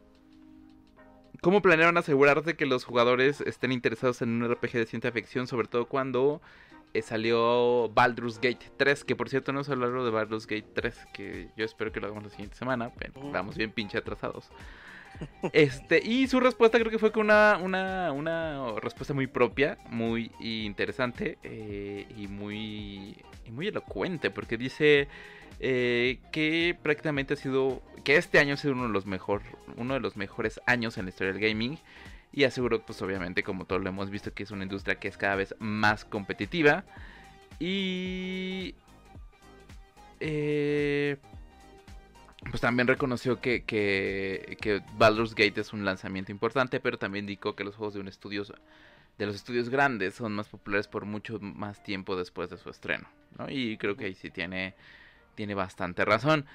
¿Cómo 1.42 1.64
planearon 1.64 1.98
asegurarse 1.98 2.56
que 2.56 2.68
los 2.68 2.86
jugadores 2.86 3.42
estén 3.42 3.72
interesados 3.72 4.22
en 4.22 4.30
un 4.30 4.54
RPG 4.54 4.74
de 4.74 4.86
ciencia 4.86 5.12
ficción, 5.12 5.48
sobre 5.48 5.68
todo 5.68 5.88
cuando 5.88 6.40
eh, 6.94 7.02
salió 7.02 7.90
Baldur's 7.90 8.40
Gate 8.40 8.72
3, 8.78 9.04
que 9.04 9.16
por 9.16 9.30
cierto 9.30 9.54
no 9.54 9.64
se 9.64 9.72
hablado 9.72 10.04
de 10.04 10.12
Baldur's 10.12 10.46
Gate 10.46 10.68
3, 10.74 10.96
que 11.14 11.50
yo 11.56 11.66
espero 11.66 11.92
que 11.92 12.00
lo 12.00 12.08
hagamos 12.08 12.26
la 12.26 12.30
siguiente 12.30 12.56
semana, 12.56 12.92
pero 12.98 13.32
vamos 13.32 13.56
bien 13.58 13.72
pinche 13.72 13.98
atrasados. 13.98 14.50
Este, 15.54 16.02
y 16.04 16.28
su 16.28 16.40
respuesta 16.40 16.80
creo 16.80 16.92
que 16.92 16.98
fue 16.98 17.12
con 17.12 17.26
una, 17.26 17.60
una, 17.62 18.12
una 18.12 18.80
respuesta 18.80 19.14
muy 19.14 19.28
propia, 19.28 19.78
muy 19.90 20.32
interesante 20.40 21.38
eh, 21.44 22.08
y, 22.18 22.28
muy, 22.28 23.18
y 23.46 23.52
muy 23.52 23.68
elocuente, 23.68 24.32
porque 24.32 24.58
dice 24.58 25.08
eh, 25.60 26.20
que 26.32 26.76
prácticamente 26.82 27.36
ha 27.36 27.38
sido, 27.38 27.82
que 28.04 28.16
este 28.16 28.40
año 28.40 28.56
ha 28.56 28.58
sido 28.58 28.74
uno 28.74 28.84
de 28.84 28.94
los 28.94 29.06
mejor, 29.06 29.42
uno 29.78 29.94
de 29.94 30.00
los 30.00 30.18
mejores 30.18 30.60
años 30.66 30.98
en 30.98 31.06
la 31.06 31.10
historia 31.10 31.34
del 31.34 31.42
gaming. 31.42 31.78
Y 32.32 32.46
aseguro, 32.46 32.82
pues 32.86 33.02
obviamente, 33.02 33.44
como 33.44 33.66
todos 33.66 33.82
lo 33.82 33.90
hemos 33.90 34.10
visto, 34.10 34.34
que 34.34 34.44
es 34.44 34.52
una 34.52 34.64
industria 34.64 34.96
que 34.96 35.08
es 35.08 35.18
cada 35.18 35.36
vez 35.36 35.56
más 35.60 36.06
competitiva. 36.06 36.84
Y... 37.60 38.76
Eh, 40.20 41.18
pues 42.50 42.62
también 42.62 42.88
reconoció 42.88 43.40
que, 43.40 43.64
que, 43.66 44.82
Baldur's 44.98 45.36
Gate 45.36 45.62
es 45.62 45.74
un 45.74 45.86
lanzamiento 45.86 46.32
importante, 46.32 46.80
pero 46.80 46.98
también 46.98 47.26
indicó 47.26 47.56
que 47.56 47.64
los 47.64 47.76
juegos 47.76 47.94
de 47.94 48.00
un 48.00 48.08
estudio 48.08 48.44
de 49.18 49.26
los 49.26 49.36
estudios 49.36 49.70
grandes 49.70 50.16
son 50.16 50.34
más 50.34 50.48
populares 50.48 50.88
por 50.88 51.06
mucho 51.06 51.38
más 51.40 51.84
tiempo 51.84 52.16
después 52.16 52.50
de 52.50 52.58
su 52.58 52.70
estreno, 52.70 53.08
¿no? 53.38 53.50
Y 53.50 53.78
creo 53.78 53.96
que 53.96 54.06
ahí 54.06 54.16
sí 54.16 54.32
tiene 54.32 54.74
tiene 55.36 55.54
bastante 55.54 56.04
razón. 56.06 56.46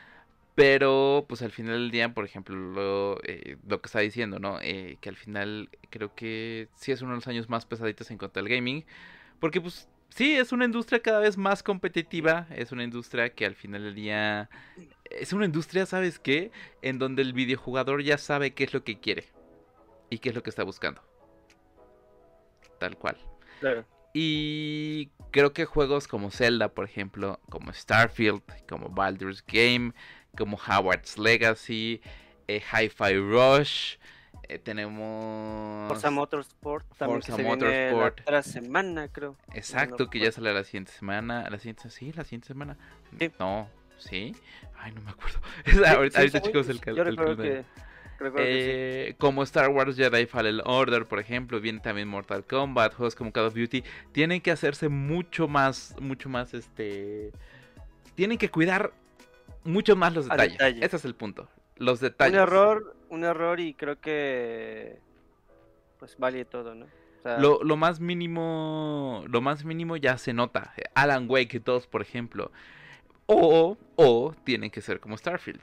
Pero, 0.56 1.26
pues 1.28 1.42
al 1.42 1.52
final 1.52 1.74
del 1.74 1.90
día, 1.90 2.14
por 2.14 2.24
ejemplo, 2.24 2.56
lo, 2.56 3.20
eh, 3.24 3.58
lo 3.68 3.82
que 3.82 3.86
está 3.88 4.00
diciendo, 4.00 4.38
¿no? 4.38 4.58
Eh, 4.62 4.96
que 5.02 5.10
al 5.10 5.16
final 5.16 5.68
creo 5.90 6.14
que 6.14 6.68
sí 6.76 6.92
es 6.92 7.02
uno 7.02 7.10
de 7.10 7.16
los 7.16 7.28
años 7.28 7.50
más 7.50 7.66
pesaditos 7.66 8.10
en 8.10 8.16
cuanto 8.16 8.40
al 8.40 8.48
gaming. 8.48 8.86
Porque, 9.38 9.60
pues, 9.60 9.86
sí, 10.08 10.34
es 10.34 10.52
una 10.52 10.64
industria 10.64 11.02
cada 11.02 11.20
vez 11.20 11.36
más 11.36 11.62
competitiva. 11.62 12.46
Es 12.50 12.72
una 12.72 12.84
industria 12.84 13.34
que 13.34 13.44
al 13.44 13.54
final 13.54 13.82
del 13.82 13.94
día... 13.94 14.48
Es 15.10 15.34
una 15.34 15.44
industria, 15.44 15.84
¿sabes 15.84 16.18
qué? 16.18 16.50
En 16.80 16.98
donde 16.98 17.20
el 17.20 17.34
videojugador 17.34 18.02
ya 18.02 18.16
sabe 18.16 18.54
qué 18.54 18.64
es 18.64 18.72
lo 18.72 18.82
que 18.82 18.98
quiere. 18.98 19.26
Y 20.08 20.20
qué 20.20 20.30
es 20.30 20.34
lo 20.34 20.42
que 20.42 20.48
está 20.48 20.64
buscando. 20.64 21.02
Tal 22.80 22.96
cual. 22.96 23.18
Claro. 23.60 23.84
Y 24.14 25.10
creo 25.32 25.52
que 25.52 25.66
juegos 25.66 26.08
como 26.08 26.30
Zelda, 26.30 26.70
por 26.70 26.86
ejemplo, 26.86 27.38
como 27.50 27.74
Starfield, 27.74 28.40
como 28.66 28.88
Baldur's 28.88 29.44
Game, 29.46 29.92
como 30.36 30.56
Howard's 30.56 31.18
Legacy, 31.18 32.00
eh, 32.48 32.60
Hi-Fi 32.60 33.16
Rush, 33.16 33.96
eh, 34.48 34.58
tenemos 34.58 35.88
Forza 35.88 36.10
Motorsport 36.10 36.86
también 36.96 37.22
Forza 37.22 37.42
Motorsport. 37.42 38.30
la 38.30 38.42
semana 38.42 39.08
creo. 39.08 39.36
Exacto 39.54 40.08
que 40.08 40.20
ya 40.20 40.30
sale 40.30 40.54
la 40.54 40.62
siguiente 40.62 40.92
semana 40.92 41.48
la 41.50 41.58
siguiente 41.58 41.90
sí 41.90 42.12
la 42.12 42.24
siguiente 42.24 42.48
semana. 42.48 42.76
No 43.40 43.68
sí. 43.98 44.34
Ay 44.78 44.92
no 44.92 45.00
me 45.00 45.10
acuerdo. 45.10 45.40
Ahorita, 45.96 46.40
chicos 46.40 46.68
el, 46.68 46.80
yo 46.80 47.04
que 47.36 47.64
eh, 48.38 49.14
como 49.18 49.42
Star 49.42 49.68
Wars 49.68 49.96
Jedi 49.96 50.26
Fallen 50.26 50.60
Order, 50.64 51.06
por 51.06 51.18
ejemplo, 51.18 51.60
viene 51.60 51.80
también 51.80 52.08
Mortal 52.08 52.44
Kombat, 52.44 52.94
juegos 52.94 53.14
como 53.14 53.30
Call 53.32 53.46
of 53.46 53.54
Duty, 53.54 53.84
tienen 54.12 54.40
que 54.40 54.50
hacerse 54.50 54.88
mucho 54.88 55.48
más, 55.48 55.94
mucho 56.00 56.30
más, 56.30 56.54
este, 56.54 57.32
tienen 58.14 58.38
que 58.38 58.50
cuidar 58.50 58.92
mucho 59.66 59.96
más 59.96 60.14
los 60.14 60.28
detalles. 60.28 60.82
Ese 60.82 60.96
es 60.96 61.04
el 61.04 61.14
punto, 61.14 61.48
los 61.76 62.00
detalles. 62.00 62.34
Un 62.34 62.42
error, 62.42 62.96
un 63.10 63.24
error 63.24 63.60
y 63.60 63.74
creo 63.74 64.00
que, 64.00 64.98
pues 65.98 66.16
vale 66.18 66.44
todo, 66.44 66.74
¿no? 66.74 66.86
lo, 67.40 67.62
lo, 67.64 67.76
más 67.76 67.98
mínimo, 67.98 69.24
lo 69.28 69.40
más 69.40 69.64
mínimo 69.64 69.96
ya 69.96 70.16
se 70.16 70.32
nota. 70.32 70.72
Alan 70.94 71.26
Wake 71.28 71.60
2, 71.60 71.88
por 71.88 72.02
ejemplo. 72.02 72.52
O, 73.26 73.76
o 73.96 74.34
tienen 74.44 74.70
que 74.70 74.80
ser 74.80 75.00
como 75.00 75.16
Starfield 75.16 75.60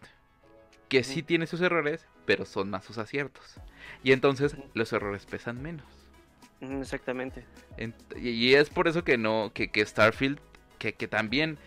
que 0.93 1.03
sí 1.03 1.23
tiene 1.23 1.47
sus 1.47 1.59
errores, 1.61 2.05
pero 2.27 2.45
son 2.45 2.69
más 2.69 2.85
sus 2.85 2.99
aciertos. 2.99 3.55
Y 4.03 4.11
entonces 4.11 4.55
los 4.75 4.93
errores 4.93 5.25
pesan 5.25 5.59
menos. 5.59 5.87
Exactamente. 6.61 7.45
y 8.15 8.53
es 8.53 8.69
por 8.69 8.87
eso 8.87 9.03
que 9.03 9.17
no, 9.17 9.51
que, 9.55 9.83
Starfield, 9.83 10.37
que, 10.77 10.93
también 11.07 11.57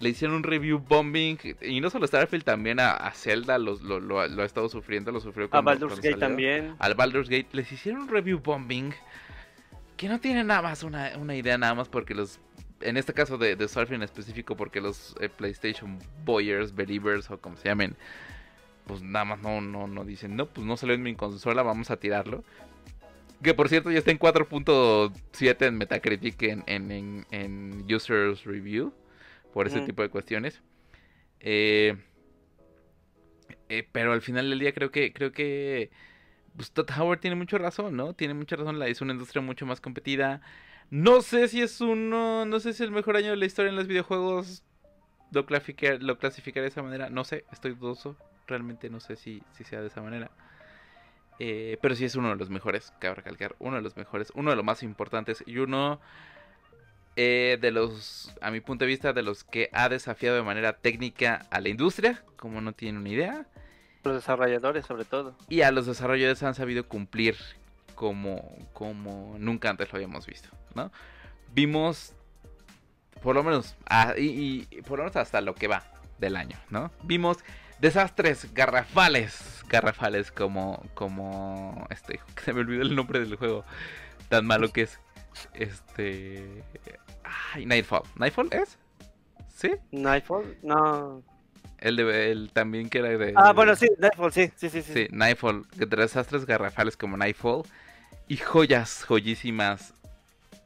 le 0.00 0.08
hicieron 0.08 0.36
un 0.36 0.42
review 0.42 0.78
bombing, 0.78 1.38
y 1.60 1.80
no 1.80 1.90
solo 1.90 2.06
Starfield, 2.06 2.44
también 2.44 2.80
a, 2.80 3.10
Zelda 3.14 3.58
lo, 3.58 4.20
ha 4.20 4.44
estado 4.44 4.68
sufriendo, 4.68 5.12
lo 5.12 5.20
sufrió 5.20 5.48
con 5.48 5.58
A 5.58 5.60
Baldur's 5.60 6.00
Gate 6.00 6.16
también. 6.16 6.74
Al 6.78 6.94
Baldur's 6.94 7.28
Gate 7.28 7.48
les 7.52 7.70
hicieron 7.70 8.02
un 8.02 8.08
review 8.08 8.40
bombing 8.40 8.92
que 9.96 10.08
no 10.08 10.18
tiene 10.18 10.42
nada 10.42 10.62
más 10.62 10.82
una, 10.82 11.36
idea 11.36 11.58
nada 11.58 11.74
más 11.74 11.88
porque 11.88 12.14
los 12.14 12.40
en 12.80 12.96
este 12.96 13.12
caso 13.12 13.36
de, 13.36 13.54
Starfield 13.68 14.00
en 14.00 14.02
específico 14.02 14.56
porque 14.56 14.80
los 14.80 15.14
eh, 15.20 15.28
PlayStation 15.28 15.98
Boyers, 16.24 16.74
Believers 16.74 17.30
o 17.30 17.38
como 17.38 17.58
se 17.58 17.68
llamen, 17.68 17.94
pues 18.86 19.02
nada 19.02 19.26
más 19.26 19.40
no, 19.40 19.60
no, 19.60 19.86
no 19.86 20.06
dicen, 20.06 20.34
no, 20.34 20.46
pues 20.46 20.66
no 20.66 20.78
salió 20.78 20.94
en 20.94 21.02
mi 21.02 21.14
consola, 21.14 21.62
vamos 21.62 21.90
a 21.90 21.98
tirarlo. 21.98 22.42
Que 23.42 23.52
por 23.52 23.68
cierto 23.68 23.90
ya 23.90 23.98
está 23.98 24.10
en 24.10 24.18
4.7 24.18 25.66
en 25.66 25.76
Metacritic 25.76 26.42
en, 26.42 26.64
en, 26.66 27.26
en, 27.30 27.94
Users 27.94 28.44
Review. 28.44 28.94
Por 29.52 29.66
ese 29.66 29.80
tipo 29.80 30.02
de 30.02 30.08
cuestiones. 30.10 30.62
Eh, 31.40 31.96
eh, 33.68 33.88
pero 33.90 34.12
al 34.12 34.20
final 34.20 34.48
del 34.50 34.58
día 34.58 34.72
creo 34.72 34.90
que 34.90 35.12
creo 35.12 35.32
que 35.32 35.90
pues, 36.56 36.70
Todd 36.72 36.90
Howard 36.98 37.20
tiene 37.20 37.36
mucha 37.36 37.58
razón, 37.58 37.96
¿no? 37.96 38.14
Tiene 38.14 38.34
mucha 38.34 38.56
razón, 38.56 38.78
la 38.78 38.86
es 38.86 39.00
una 39.00 39.12
industria 39.12 39.42
mucho 39.42 39.66
más 39.66 39.80
competida. 39.80 40.40
No 40.90 41.22
sé 41.22 41.48
si 41.48 41.62
es 41.62 41.80
uno, 41.80 42.44
no 42.44 42.60
sé 42.60 42.72
si 42.72 42.82
es 42.82 42.88
el 42.88 42.90
mejor 42.90 43.16
año 43.16 43.30
de 43.30 43.36
la 43.36 43.46
historia 43.46 43.70
en 43.70 43.76
los 43.76 43.86
videojuegos. 43.86 44.64
Lo, 45.32 45.46
clasificar, 45.46 46.02
lo 46.02 46.18
clasificaré 46.18 46.62
de 46.62 46.68
esa 46.70 46.82
manera, 46.82 47.08
no 47.08 47.22
sé, 47.22 47.44
estoy 47.52 47.74
dudoso 47.74 48.16
realmente 48.50 48.90
no 48.90 49.00
sé 49.00 49.16
si, 49.16 49.42
si 49.52 49.64
sea 49.64 49.80
de 49.80 49.86
esa 49.86 50.02
manera. 50.02 50.30
Eh, 51.38 51.78
pero 51.80 51.94
sí 51.94 52.04
es 52.04 52.16
uno 52.16 52.28
de 52.28 52.36
los 52.36 52.50
mejores, 52.50 52.92
cabe 52.98 53.14
recalcar, 53.14 53.56
uno 53.60 53.76
de 53.76 53.82
los 53.82 53.96
mejores, 53.96 54.30
uno 54.34 54.50
de 54.50 54.56
los 54.56 54.64
más 54.64 54.82
importantes 54.82 55.42
y 55.46 55.56
uno 55.56 56.00
eh, 57.22 57.58
de 57.60 57.70
los, 57.70 58.32
a 58.40 58.50
mi 58.50 58.62
punto 58.62 58.86
de 58.86 58.88
vista, 58.88 59.12
de 59.12 59.20
los 59.20 59.44
que 59.44 59.68
ha 59.74 59.90
desafiado 59.90 60.36
de 60.36 60.42
manera 60.42 60.78
técnica 60.78 61.44
a 61.50 61.60
la 61.60 61.68
industria, 61.68 62.24
como 62.36 62.62
no 62.62 62.72
tienen 62.72 63.02
una 63.02 63.10
idea. 63.10 63.46
Los 64.04 64.14
desarrolladores 64.14 64.86
sobre 64.86 65.04
todo. 65.04 65.36
Y 65.50 65.60
a 65.60 65.70
los 65.70 65.84
desarrolladores 65.84 66.42
han 66.42 66.54
sabido 66.54 66.88
cumplir 66.88 67.36
como, 67.94 68.56
como 68.72 69.36
nunca 69.38 69.68
antes 69.68 69.92
lo 69.92 69.96
habíamos 69.96 70.24
visto, 70.24 70.48
¿no? 70.74 70.90
Vimos, 71.52 72.14
por 73.22 73.34
lo 73.34 73.44
menos, 73.44 73.76
ah, 73.84 74.14
y, 74.16 74.66
y 74.70 74.80
por 74.80 74.92
lo 74.98 75.04
menos 75.04 75.16
hasta 75.16 75.42
lo 75.42 75.54
que 75.54 75.68
va 75.68 75.84
del 76.20 76.36
año, 76.36 76.56
¿no? 76.70 76.90
Vimos 77.02 77.44
desastres 77.80 78.54
garrafales, 78.54 79.62
garrafales 79.68 80.32
como, 80.32 80.82
como, 80.94 81.86
este, 81.90 82.18
se 82.42 82.54
me 82.54 82.60
olvidó 82.60 82.80
el 82.80 82.96
nombre 82.96 83.20
del 83.20 83.36
juego, 83.36 83.62
tan 84.30 84.46
malo 84.46 84.72
que 84.72 84.82
es, 84.82 84.98
este, 85.54 86.64
ay, 87.54 87.66
Nightfall, 87.66 88.02
¿Nightfall 88.16 88.48
es? 88.52 88.78
¿Sí? 89.54 89.72
Nightfall, 89.90 90.56
no. 90.62 91.22
El 91.78 91.96
de, 91.96 92.30
el 92.30 92.50
también 92.52 92.88
que 92.90 92.98
era 92.98 93.08
de... 93.08 93.32
Ah, 93.36 93.52
bueno, 93.52 93.74
sí, 93.74 93.88
Nightfall, 93.98 94.32
sí, 94.32 94.50
sí, 94.56 94.68
sí. 94.68 94.82
Sí, 94.82 94.92
sí 94.92 95.08
Nightfall, 95.10 95.66
desastres 95.74 96.44
garrafales 96.46 96.96
como 96.96 97.16
Nightfall 97.16 97.62
y 98.28 98.36
joyas, 98.36 99.04
joyísimas 99.04 99.94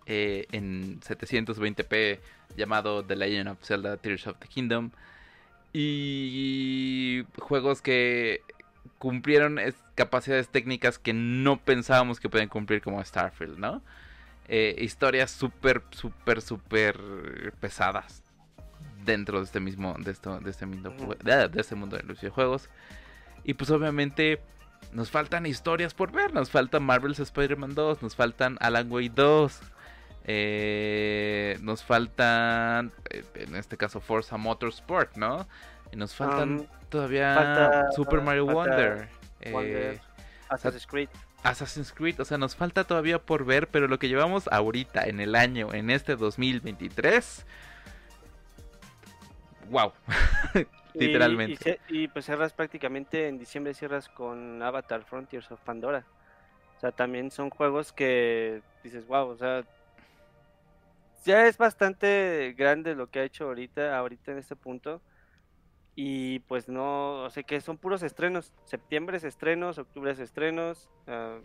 eh, 0.07 0.47
en 0.53 1.01
720p 1.01 2.19
llamado 2.57 3.05
The 3.05 3.17
Legend 3.17 3.49
of 3.49 3.65
Zelda 3.65 3.97
Tears 3.97 4.27
of 4.27 4.39
the 4.39 4.49
Kingdom 4.49 4.91
y 5.73 7.25
juegos 7.39 7.83
que 7.83 8.43
cumplieron 8.99 9.59
capacidades 9.95 10.49
técnicas 10.49 10.99
que 10.99 11.13
no 11.13 11.59
pensábamos 11.59 12.21
que 12.21 12.29
pueden 12.29 12.49
cumplir 12.49 12.81
como 12.81 13.05
Starfield, 13.05 13.59
¿no? 13.59 13.83
Eh, 14.49 14.75
historias 14.79 15.31
súper, 15.31 15.83
súper, 15.91 16.43
súper 16.43 17.53
pesadas 17.61 18.23
dentro 19.05 19.39
de 19.39 19.45
este 19.45 19.61
mismo, 19.61 19.95
de, 19.99 20.11
esto, 20.11 20.39
de, 20.41 20.51
este 20.51 20.67
mundo, 20.67 20.91
de, 21.23 21.51
este 21.61 21.75
mundo 21.75 21.97
de 21.97 22.03
los 22.03 22.21
videojuegos. 22.21 22.69
Y 23.45 23.55
pues 23.55 23.71
obviamente 23.71 24.41
nos 24.93 25.11
faltan 25.11 25.47
historias 25.47 25.95
por 25.95 26.13
ver, 26.13 26.33
nos 26.35 26.51
falta 26.51 26.79
Marvel's 26.81 27.21
Spider-Man 27.21 27.75
2, 27.75 28.03
nos 28.03 28.17
faltan 28.17 28.57
Alan 28.61 28.91
Wake 28.91 29.13
2, 29.15 29.61
Eh, 30.27 31.59
nos 31.61 31.85
faltan, 31.85 32.91
eh, 33.11 33.23
en 33.35 33.57
este 33.57 33.77
caso, 33.77 34.01
Forza 34.01 34.39
Motorsport, 34.39 35.17
¿no? 35.17 35.47
Y 35.93 35.97
nos 35.97 36.15
faltan 36.15 36.61
Um, 36.61 36.67
todavía 36.89 37.35
falta- 37.35 37.93
Super 37.93 38.23
Mario 38.23 38.47
falta 38.47 38.61
Wonder. 38.71 39.09
Wonder, 39.53 39.95
eh, 39.95 40.01
Assassin's 40.49 40.87
Creed. 40.87 41.11
Assassin's 41.45 41.93
Creed, 41.93 42.21
o 42.21 42.25
sea, 42.25 42.39
nos 42.39 42.57
falta 42.57 42.85
todavía 42.85 43.21
por 43.21 43.45
ver, 43.45 43.69
pero 43.69 43.87
lo 43.87 43.99
que 43.99 44.09
llevamos 44.09 44.49
ahorita 44.49 45.05
en 45.05 45.21
el 45.21 45.35
año, 45.37 45.73
en 45.73 45.91
este 45.91 46.17
2023, 46.17 47.47
wow, 49.71 49.93
literalmente. 50.95 51.81
Y, 51.89 52.05
y, 52.05 52.09
pues 52.09 52.25
cerras 52.25 52.53
prácticamente 52.53 53.29
en 53.29 53.39
diciembre 53.39 53.75
cierras 53.75 54.09
con 54.09 54.63
Avatar 54.63 55.05
Frontiers 55.05 55.51
of 55.53 55.61
Pandora. 55.61 56.05
O 56.77 56.81
sea, 56.81 56.93
también 56.93 57.31
son 57.31 57.51
juegos 57.51 57.93
que 57.93 58.63
dices, 58.83 59.07
wow, 59.07 59.29
o 59.29 59.37
sea, 59.37 59.65
ya 61.25 61.47
es 61.47 61.59
bastante 61.59 62.55
grande 62.57 62.95
lo 62.95 63.09
que 63.09 63.21
ha 63.21 63.25
hecho 63.25 63.45
ahorita, 63.45 63.97
ahorita 63.97 64.33
en 64.33 64.39
este 64.39 64.57
punto. 64.57 65.01
Y 65.97 66.41
pues 66.41 66.69
no, 66.69 67.23
o 67.23 67.31
sea 67.31 67.43
que 67.45 67.61
son 67.61 67.79
puros 67.79 68.03
estrenos. 68.03 68.53
Septiembre 68.65 69.17
es 69.17 69.25
estrenos, 69.25 69.79
octubre 69.79 70.11
es 70.11 70.19
estrenos. 70.19 70.91
ah, 71.07 71.39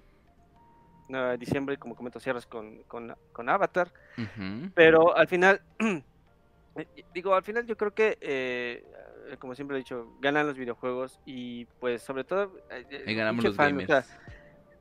diciembre, 1.38 1.78
como 1.78 1.96
comento, 1.96 2.20
cierras 2.20 2.46
con, 2.46 2.84
con, 2.84 3.16
con 3.32 3.50
Avatar. 3.50 3.92
Pero 4.76 5.16
al 5.16 5.28
final, 5.28 5.62
eh, 6.76 6.88
digo, 7.14 7.34
al 7.36 7.44
final 7.44 7.66
yo 7.66 7.76
creo 7.78 7.94
que, 7.94 8.18
eh, 8.22 8.84
eh, 9.30 9.38
como 9.38 9.56
siempre 9.56 9.78
he 9.78 9.80
dicho, 9.80 10.16
ganan 10.22 10.48
los 10.48 10.58
videojuegos 10.58 11.20
y 11.26 11.66
pues 11.80 12.02
sobre 12.02 12.24
todo... 12.24 12.52
eh, 12.70 12.86
eh, 12.90 13.04
Y 13.08 13.16
ganamos 13.16 13.44
los 13.44 13.56
fan, 13.56 13.76
o 13.78 13.86
sea, 13.86 14.02
gamers. 14.02 14.20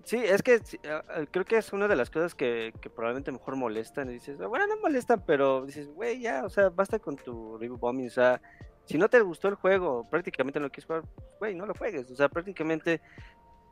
sí, 0.05 0.17
es 0.19 0.43
que 0.43 0.61
ah, 0.91 1.25
creo 1.31 1.45
que 1.45 1.57
es 1.59 1.73
una 1.73 1.89
de 1.89 1.97
las 1.97 2.11
cosas 2.11 2.35
que, 2.35 2.73
que 2.81 2.91
probablemente 2.91 3.33
mejor 3.33 3.57
molestan. 3.57 4.09
Y 4.11 4.15
dices, 4.15 4.39
"Ah, 4.41 4.47
bueno, 4.47 4.67
no 4.67 4.77
molestan, 4.81 5.23
pero 5.27 5.65
dices, 5.67 5.89
güey, 5.89 6.21
ya, 6.21 6.45
o 6.45 6.49
sea, 6.51 6.69
basta 6.71 6.99
con 6.99 7.17
tu 7.17 7.57
review 7.59 7.77
bombing, 7.79 8.07
o 8.07 8.11
sea, 8.11 8.41
si 8.89 8.99
no 8.99 9.09
te 9.09 9.21
gustó 9.21 9.49
el 9.49 9.55
juego, 9.55 10.09
prácticamente 10.11 10.59
no 10.59 10.67
lo 10.67 10.71
quieres 10.71 10.87
jugar, 10.87 11.03
güey, 11.39 11.55
no 11.55 11.67
lo 11.67 11.75
juegues, 11.75 12.11
o 12.11 12.17
sea, 12.17 12.29
prácticamente... 12.29 13.01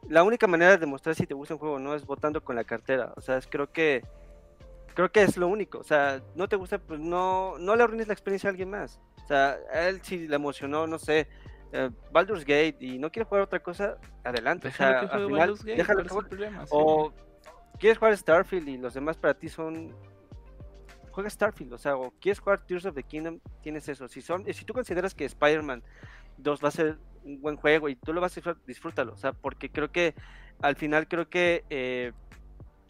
La 0.08 0.22
única 0.22 0.46
manera 0.46 0.72
de 0.72 0.78
demostrar 0.78 1.16
si 1.16 1.26
te 1.26 1.34
gusta 1.34 1.54
un 1.54 1.58
juego 1.58 1.80
no 1.80 1.92
es 1.94 2.06
votando 2.06 2.44
con 2.44 2.54
la 2.54 2.62
cartera, 2.62 3.12
o 3.16 3.20
sea, 3.20 3.38
es, 3.38 3.48
creo 3.48 3.72
que 3.72 4.04
creo 4.96 5.12
que 5.12 5.22
es 5.22 5.36
lo 5.36 5.46
único. 5.46 5.78
O 5.78 5.84
sea, 5.84 6.22
no 6.34 6.48
te 6.48 6.56
gusta, 6.56 6.78
pues 6.78 6.98
no, 6.98 7.58
no 7.58 7.76
le 7.76 7.82
arruines 7.84 8.08
la 8.08 8.14
experiencia 8.14 8.48
a 8.48 8.50
alguien 8.52 8.70
más. 8.70 9.00
O 9.22 9.26
sea, 9.26 9.58
a 9.72 9.88
él 9.88 10.00
si 10.02 10.26
le 10.26 10.34
emocionó, 10.36 10.86
no 10.86 10.98
sé, 10.98 11.28
eh, 11.72 11.90
Baldur's 12.10 12.44
Gate 12.44 12.76
y 12.80 12.98
no 12.98 13.10
quiere 13.10 13.28
jugar 13.28 13.42
otra 13.42 13.60
cosa, 13.60 13.98
adelante. 14.24 14.68
O 14.68 14.70
Déjalo 14.70 14.90
sea, 14.90 15.00
que 15.00 15.04
al 15.06 15.10
juegue 15.10 15.26
final, 15.26 15.38
Baldur's 15.38 15.64
Gate, 15.64 15.76
déjalo 15.76 15.96
¿cuál 15.96 16.02
que 16.02 16.06
es 16.06 16.12
el 16.12 16.14
juegue. 16.14 16.28
problema? 16.28 16.66
Sí. 16.66 16.72
O 16.72 17.12
quieres 17.78 17.98
jugar 17.98 18.16
Starfield 18.16 18.68
y 18.68 18.78
los 18.78 18.94
demás 18.94 19.16
para 19.18 19.34
ti 19.34 19.48
son. 19.48 19.94
Juega 21.16 21.30
Starfield, 21.30 21.72
o 21.72 21.78
sea, 21.78 21.96
o 21.96 22.12
quieres 22.20 22.40
jugar 22.40 22.66
Tears 22.66 22.84
of 22.84 22.94
the 22.94 23.02
Kingdom, 23.02 23.40
tienes 23.62 23.88
eso. 23.88 24.06
Si 24.06 24.20
son, 24.20 24.44
si 24.52 24.64
tú 24.66 24.74
consideras 24.74 25.14
que 25.14 25.24
Spider-Man 25.24 25.82
2 26.36 26.62
va 26.62 26.68
a 26.68 26.70
ser 26.70 26.98
un 27.24 27.40
buen 27.40 27.56
juego 27.56 27.88
y 27.88 27.96
tú 27.96 28.12
lo 28.12 28.20
vas 28.20 28.32
a 28.32 28.34
disfrutar, 28.34 28.66
disfrútalo. 28.66 29.14
O 29.14 29.16
sea, 29.16 29.32
porque 29.32 29.70
creo 29.70 29.90
que 29.90 30.14
al 30.60 30.76
final 30.76 31.08
creo 31.08 31.30
que 31.30 31.64
eh, 31.70 32.12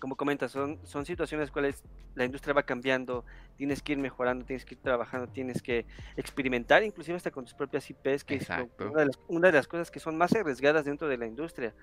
como 0.00 0.16
comentas, 0.16 0.50
son, 0.50 0.78
son 0.84 1.06
situaciones 1.06 1.42
en 1.42 1.46
las 1.46 1.52
cuales 1.52 1.84
la 2.16 2.24
industria 2.24 2.52
va 2.52 2.64
cambiando, 2.64 3.24
tienes 3.56 3.80
que 3.80 3.92
ir 3.92 3.98
mejorando, 3.98 4.44
tienes 4.44 4.64
que 4.64 4.74
ir 4.74 4.80
trabajando, 4.80 5.28
tienes 5.28 5.62
que 5.62 5.86
experimentar, 6.16 6.82
inclusive 6.82 7.16
hasta 7.16 7.30
con 7.30 7.44
tus 7.44 7.54
propias 7.54 7.88
IPs, 7.88 8.24
que 8.24 8.34
es 8.36 8.48
una 8.48 9.00
de, 9.00 9.06
las, 9.06 9.20
una 9.28 9.46
de 9.48 9.52
las 9.52 9.68
cosas 9.68 9.90
que 9.90 10.00
son 10.00 10.18
más 10.18 10.34
arriesgadas 10.34 10.84
dentro 10.84 11.06
de 11.08 11.16
la 11.16 11.26
industria, 11.26 11.74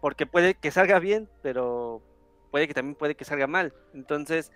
porque 0.00 0.24
puede 0.24 0.54
que 0.54 0.70
salga 0.70 0.98
bien, 1.00 1.28
pero 1.42 2.02
puede 2.50 2.66
que 2.66 2.74
también 2.74 2.94
puede 2.94 3.16
que 3.16 3.24
salga 3.24 3.46
mal. 3.46 3.74
Entonces, 3.92 4.52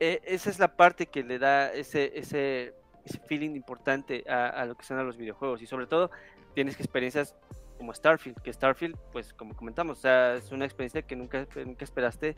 eh, 0.00 0.20
esa 0.24 0.50
es 0.50 0.58
la 0.58 0.76
parte 0.76 1.06
que 1.06 1.22
le 1.22 1.38
da 1.38 1.72
ese, 1.72 2.18
ese, 2.18 2.74
ese 3.04 3.18
feeling 3.26 3.50
importante 3.56 4.24
a, 4.28 4.48
a 4.48 4.64
lo 4.66 4.74
que 4.76 4.84
son 4.84 4.98
a 4.98 5.02
los 5.02 5.16
videojuegos, 5.16 5.62
y 5.62 5.66
sobre 5.66 5.86
todo 5.86 6.10
tienes 6.54 6.76
que 6.76 6.82
experiencias 6.82 7.34
como 7.78 7.92
Starfield, 7.92 8.40
que 8.40 8.52
Starfield, 8.52 8.96
pues 9.12 9.32
como 9.34 9.54
comentamos, 9.56 9.98
o 9.98 10.00
sea, 10.00 10.36
es 10.36 10.52
una 10.52 10.64
experiencia 10.64 11.02
que 11.02 11.16
nunca, 11.16 11.46
nunca 11.64 11.84
esperaste 11.84 12.36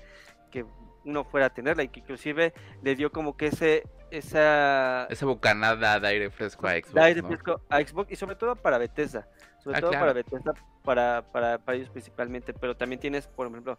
que 0.51 0.65
uno 1.05 1.25
fuera 1.25 1.47
a 1.47 1.51
tenerla 1.51 1.83
y 1.83 1.89
que 1.89 2.01
inclusive 2.01 2.53
le 2.83 2.95
dio 2.97 3.13
como 3.13 3.37
que 3.37 3.49
ese 3.49 3.85
esa 4.11 5.07
Esa 5.11 5.27
bocanada 5.27 6.01
de 6.01 6.09
aire 6.09 6.31
fresco 6.31 6.67
a 6.67 6.73
Xbox, 6.73 6.95
de 6.95 7.01
aire 7.03 7.23
¿no? 7.23 7.29
fresco 7.29 7.61
a 7.69 7.81
Xbox 7.81 8.11
y 8.13 8.17
sobre 8.17 8.37
todo 8.37 8.57
para 8.57 8.79
Bethesda, 8.79 9.29
sobre 9.59 9.79
Ah, 9.79 9.81
todo 9.81 9.91
claro. 9.91 10.07
para 10.07 10.13
Bethesda, 10.15 10.55
para, 10.83 11.25
para, 11.33 11.59
para 11.59 11.77
ellos 11.77 11.91
principalmente, 11.91 12.55
pero 12.55 12.77
también 12.77 13.01
tienes, 13.01 13.27
por 13.27 13.47
ejemplo, 13.49 13.79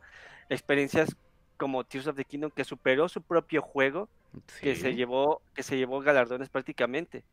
experiencias 0.49 1.15
como 1.57 1.83
Tears 1.83 2.07
of 2.07 2.15
the 2.15 2.23
Kingdom 2.23 2.51
que 2.51 2.63
superó 2.63 3.09
su 3.09 3.21
propio 3.21 3.61
juego, 3.61 4.09
que 4.61 4.75
se 4.75 4.91
Sí. 4.91 4.95
llevó 4.97 5.41
que 5.53 5.63
se 5.63 5.77
llevó 5.77 5.99
galardones 5.99 6.49
prácticamente. 6.49 7.25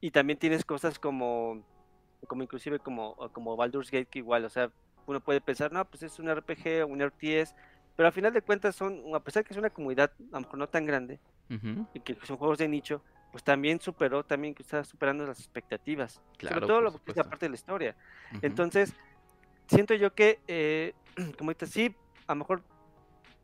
Y 0.00 0.10
también 0.10 0.38
tienes 0.38 0.64
cosas 0.64 0.98
como 0.98 1.62
como 2.26 2.42
inclusive 2.42 2.78
como 2.80 3.14
como 3.32 3.56
Baldur's 3.56 3.90
Gate 3.90 4.06
que 4.10 4.18
igual, 4.20 4.44
o 4.44 4.50
sea, 4.50 4.70
uno 5.06 5.20
puede 5.20 5.40
pensar, 5.40 5.72
no, 5.72 5.84
pues 5.84 6.02
es 6.02 6.18
un 6.18 6.28
RPG, 6.28 6.84
un 6.84 7.00
RTS, 7.00 7.54
pero 7.96 8.08
al 8.08 8.12
final 8.12 8.32
de 8.32 8.42
cuentas 8.42 8.74
son 8.74 9.02
a 9.14 9.20
pesar 9.20 9.44
que 9.44 9.52
es 9.54 9.58
una 9.58 9.70
comunidad 9.70 10.12
a 10.32 10.36
lo 10.36 10.40
mejor 10.40 10.58
no 10.58 10.68
tan 10.68 10.84
grande 10.84 11.20
Ujú. 11.50 11.86
y 11.94 12.00
que 12.00 12.16
son 12.24 12.36
juegos 12.36 12.58
de 12.58 12.68
nicho, 12.68 13.02
pues 13.32 13.44
también 13.44 13.80
superó 13.80 14.24
también 14.24 14.54
que 14.54 14.62
está 14.62 14.84
superando 14.84 15.26
las 15.26 15.38
expectativas. 15.38 16.20
Claro, 16.36 16.54
sobre 16.56 16.66
todo 16.66 16.80
lo 16.80 16.92
que 16.92 17.12
es 17.12 17.16
la 17.16 17.24
parte 17.24 17.46
de 17.46 17.50
la 17.50 17.56
historia. 17.56 17.96
Ujú. 18.30 18.40
Entonces, 18.42 18.94
siento 19.68 19.94
yo 19.94 20.14
que, 20.14 20.40
eh, 20.48 20.94
como 21.38 21.50
ahorita 21.50 21.66
sí, 21.66 21.94
a 22.26 22.32
lo 22.34 22.38
mejor 22.40 22.62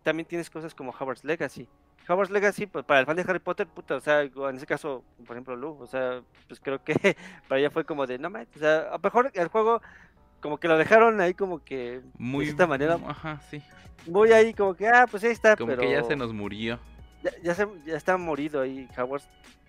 también 0.04 0.28
tienes 0.28 0.48
cosas 0.48 0.72
como 0.74 0.92
Howard's 0.92 1.24
Legacy. 1.24 1.68
Howard's 2.08 2.30
Legacy, 2.30 2.66
pues 2.66 2.84
para 2.84 3.00
el 3.00 3.06
fan 3.06 3.16
de 3.16 3.22
Harry 3.26 3.38
Potter, 3.40 3.66
puta, 3.66 3.96
o 3.96 4.00
sea, 4.00 4.20
en 4.22 4.56
ese 4.56 4.66
caso, 4.66 5.02
por 5.26 5.34
ejemplo, 5.34 5.56
Lu, 5.56 5.78
o 5.80 5.86
sea, 5.86 6.20
pues 6.46 6.60
creo 6.60 6.84
que 6.84 6.94
para 7.48 7.58
ella 7.58 7.70
fue 7.70 7.84
como 7.84 8.06
de, 8.06 8.18
no 8.18 8.28
mames, 8.30 8.48
o 8.54 8.58
sea, 8.58 8.80
a 8.90 8.92
lo 8.92 8.98
mejor 8.98 9.30
el 9.34 9.48
juego, 9.48 9.80
como 10.40 10.58
que 10.58 10.68
lo 10.68 10.76
dejaron 10.76 11.20
ahí 11.22 11.32
como 11.34 11.64
que, 11.64 12.02
muy 12.18 12.44
de 12.44 12.50
esta 12.50 12.66
manera, 12.66 12.98
Ajá, 13.06 13.40
sí. 13.50 13.62
voy 14.06 14.32
ahí 14.32 14.52
como 14.52 14.74
que, 14.74 14.86
ah, 14.86 15.06
pues 15.10 15.24
ahí 15.24 15.30
está, 15.32 15.56
Como 15.56 15.70
pero 15.70 15.80
que 15.82 15.92
ya 15.92 16.04
se 16.04 16.14
nos 16.14 16.32
murió. 16.34 16.78
ya, 17.22 17.30
ya, 17.42 17.54
se- 17.54 17.66
ya 17.86 17.96
está 17.96 18.18
morido 18.18 18.60
ahí 18.60 18.86
Howard, 18.98 19.22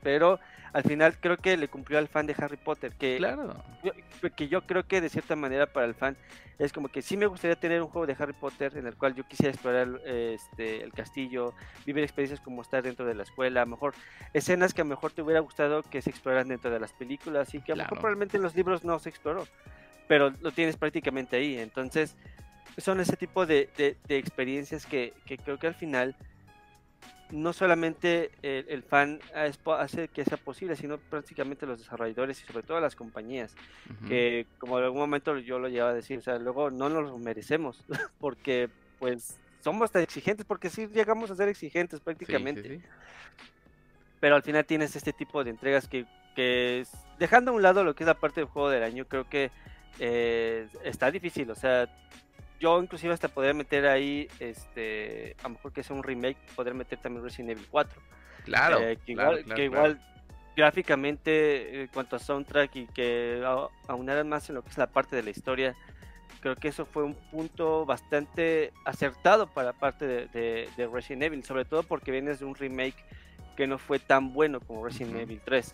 pero 0.05 0.39
al 0.71 0.83
final 0.83 1.17
creo 1.19 1.37
que 1.37 1.57
le 1.57 1.67
cumplió 1.67 1.97
al 1.97 2.07
fan 2.07 2.27
de 2.27 2.35
Harry 2.37 2.57
Potter, 2.57 2.91
que 2.93 3.17
Claro. 3.17 3.55
yo, 3.83 3.91
que 4.35 4.47
yo 4.47 4.61
creo 4.61 4.83
que 4.87 5.01
de 5.01 5.09
cierta 5.09 5.35
manera 5.35 5.65
para 5.65 5.87
el 5.87 5.95
fan 5.95 6.15
es 6.59 6.71
como 6.71 6.89
que 6.89 7.01
sí 7.01 7.17
me 7.17 7.25
gustaría 7.25 7.55
tener 7.55 7.81
un 7.81 7.87
juego 7.87 8.05
de 8.05 8.15
Harry 8.19 8.33
Potter 8.33 8.77
en 8.77 8.85
el 8.85 8.95
cual 8.95 9.15
yo 9.15 9.23
quisiera 9.27 9.51
explorar 9.51 9.87
este, 10.05 10.83
el 10.83 10.93
castillo, 10.93 11.55
vivir 11.87 12.03
experiencias 12.03 12.39
como 12.39 12.61
estar 12.61 12.83
dentro 12.83 13.03
de 13.07 13.15
la 13.15 13.23
escuela, 13.23 13.63
a 13.63 13.65
lo 13.65 13.71
mejor 13.71 13.95
escenas 14.31 14.75
que 14.75 14.81
a 14.81 14.83
lo 14.83 14.89
mejor 14.91 15.11
te 15.11 15.23
hubiera 15.23 15.39
gustado 15.39 15.81
que 15.81 16.03
se 16.03 16.11
exploraran 16.11 16.49
dentro 16.49 16.69
de 16.69 16.79
las 16.79 16.93
películas 16.93 17.51
y 17.55 17.61
que 17.61 17.71
a 17.71 17.75
lo 17.75 17.79
mejor 17.79 17.89
Claro. 17.97 18.01
probablemente 18.01 18.37
en 18.37 18.43
los 18.43 18.55
libros 18.55 18.83
no 18.85 18.99
se 18.99 19.09
exploró, 19.09 19.47
pero 20.07 20.29
lo 20.39 20.51
tienes 20.51 20.77
prácticamente 20.77 21.35
ahí, 21.37 21.57
entonces 21.57 22.15
son 22.77 22.99
ese 22.99 23.17
tipo 23.17 23.47
de, 23.47 23.69
de- 23.75 23.97
de 24.07 24.17
experiencias 24.19 24.85
que, 24.85 25.13
que 25.25 25.39
creo 25.39 25.57
que 25.57 25.65
al 25.65 25.73
final 25.75 26.15
no 27.31 27.53
solamente 27.53 28.31
el, 28.43 28.65
el 28.69 28.83
fan 28.83 29.19
hace 29.33 30.07
que 30.09 30.23
sea 30.25 30.37
posible, 30.37 30.75
sino 30.75 30.97
prácticamente 30.99 31.65
los 31.65 31.79
desarrolladores 31.79 32.41
y 32.41 32.45
sobre 32.45 32.63
todo 32.63 32.79
las 32.79 32.95
compañías 32.95 33.55
que 34.07 34.45
como 34.59 34.77
en 34.77 34.85
algún 34.85 34.99
momento 34.99 35.37
yo 35.39 35.57
lo 35.57 35.67
llevaba 35.67 35.91
a 35.91 35.95
decir, 35.95 36.19
o 36.19 36.21
sea, 36.21 36.37
luego 36.37 36.69
no 36.69 36.89
nos 36.89 37.03
lo 37.09 37.17
merecemos, 37.17 37.83
porque 38.19 38.69
pues 38.99 39.39
somos 39.63 39.91
tan 39.91 40.03
exigentes, 40.03 40.45
porque 40.45 40.69
sí 40.69 40.87
llegamos 40.87 41.31
a 41.31 41.35
ser 41.35 41.49
exigentes 41.49 41.99
Sí, 41.99 42.03
prácticamente, 42.05 42.61
sí, 42.61 42.77
sí. 42.77 42.83
pero 44.19 44.35
al 44.35 44.43
final 44.43 44.65
tienes 44.65 44.95
este 44.95 45.11
tipo 45.13 45.43
de 45.43 45.49
entregas 45.49 45.87
que, 45.87 46.05
que 46.35 46.81
es- 46.81 46.91
dejando 47.17 47.51
a 47.51 47.53
un 47.55 47.61
lado 47.63 47.83
lo 47.83 47.95
que 47.95 48.03
es 48.03 48.07
la 48.07 48.19
parte 48.19 48.41
del 48.41 48.49
juego 48.49 48.69
del 48.69 48.83
año, 48.83 49.05
creo 49.05 49.27
que 49.27 49.51
eh, 49.99 50.67
está 50.83 51.09
difícil, 51.09 51.49
o 51.49 51.55
sea, 51.55 51.87
yo 52.59 52.81
inclusive 52.81 53.13
hasta 53.13 53.27
poder 53.27 53.53
meter 53.53 53.85
ahí, 53.87 54.27
este, 54.39 55.35
a 55.39 55.43
lo 55.43 55.49
mejor 55.55 55.71
que 55.73 55.83
sea 55.83 55.95
un 55.95 56.03
remake, 56.03 56.37
poder 56.55 56.73
meter 56.73 56.99
también 56.99 57.23
Resident 57.23 57.51
Evil 57.51 57.67
4. 57.69 58.01
Claro, 58.45 58.79
Eh, 58.81 58.97
que 59.05 59.13
claro, 59.13 59.31
igual, 59.39 59.43
claro, 59.43 59.55
que 59.61 59.69
claro. 59.69 59.87
igual 59.89 60.01
gráficamente, 60.55 61.81
en 61.81 61.87
cuanto 61.87 62.15
a 62.15 62.19
soundtrack 62.19 62.75
y 62.75 62.87
que 62.87 63.43
aunaran 63.87 64.27
más 64.29 64.49
en 64.49 64.55
lo 64.55 64.63
que 64.63 64.69
es 64.69 64.77
la 64.77 64.87
parte 64.87 65.15
de 65.15 65.23
la 65.23 65.29
historia, 65.29 65.75
creo 66.41 66.55
que 66.55 66.67
eso 66.67 66.85
fue 66.85 67.03
un 67.03 67.15
punto 67.31 67.85
bastante 67.85 68.71
acertado 68.85 69.47
para 69.47 69.73
parte 69.73 70.05
de, 70.07 70.27
de- 70.27 70.69
de 70.77 70.87
Resident 70.87 71.23
Evil, 71.23 71.43
sobre 71.43 71.65
todo 71.65 71.83
porque 71.83 72.11
vienes 72.11 72.39
de 72.39 72.45
un 72.45 72.55
remake 72.55 72.95
que 73.55 73.67
no 73.67 73.77
fue 73.77 73.99
tan 73.99 74.33
bueno 74.33 74.59
como 74.59 74.85
Resident. 74.85 75.17
Evil 75.17 75.41
3, 75.43 75.73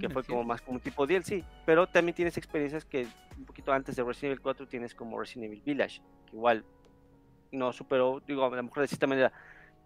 Que 0.00 0.08
fue 0.08 0.22
como 0.24 0.44
más 0.44 0.60
como 0.62 0.76
un 0.76 0.80
tipo 0.80 1.06
DLC, 1.06 1.44
pero 1.66 1.86
también 1.86 2.14
tienes 2.14 2.36
experiencias 2.36 2.84
que 2.84 3.06
un 3.36 3.44
poquito 3.44 3.72
antes 3.72 3.96
de 3.96 4.02
Resident 4.02 4.32
Evil 4.32 4.40
4 4.40 4.66
tienes 4.68 4.94
como 4.94 5.18
Resident 5.18 5.46
Evil 5.52 5.62
Village, 5.64 6.02
que 6.28 6.36
igual 6.36 6.64
no 7.52 7.72
superó, 7.72 8.22
digo, 8.26 8.44
a 8.44 8.50
lo 8.54 8.62
mejor 8.62 8.82
de 8.82 8.88
cierta 8.88 9.06
manera 9.06 9.32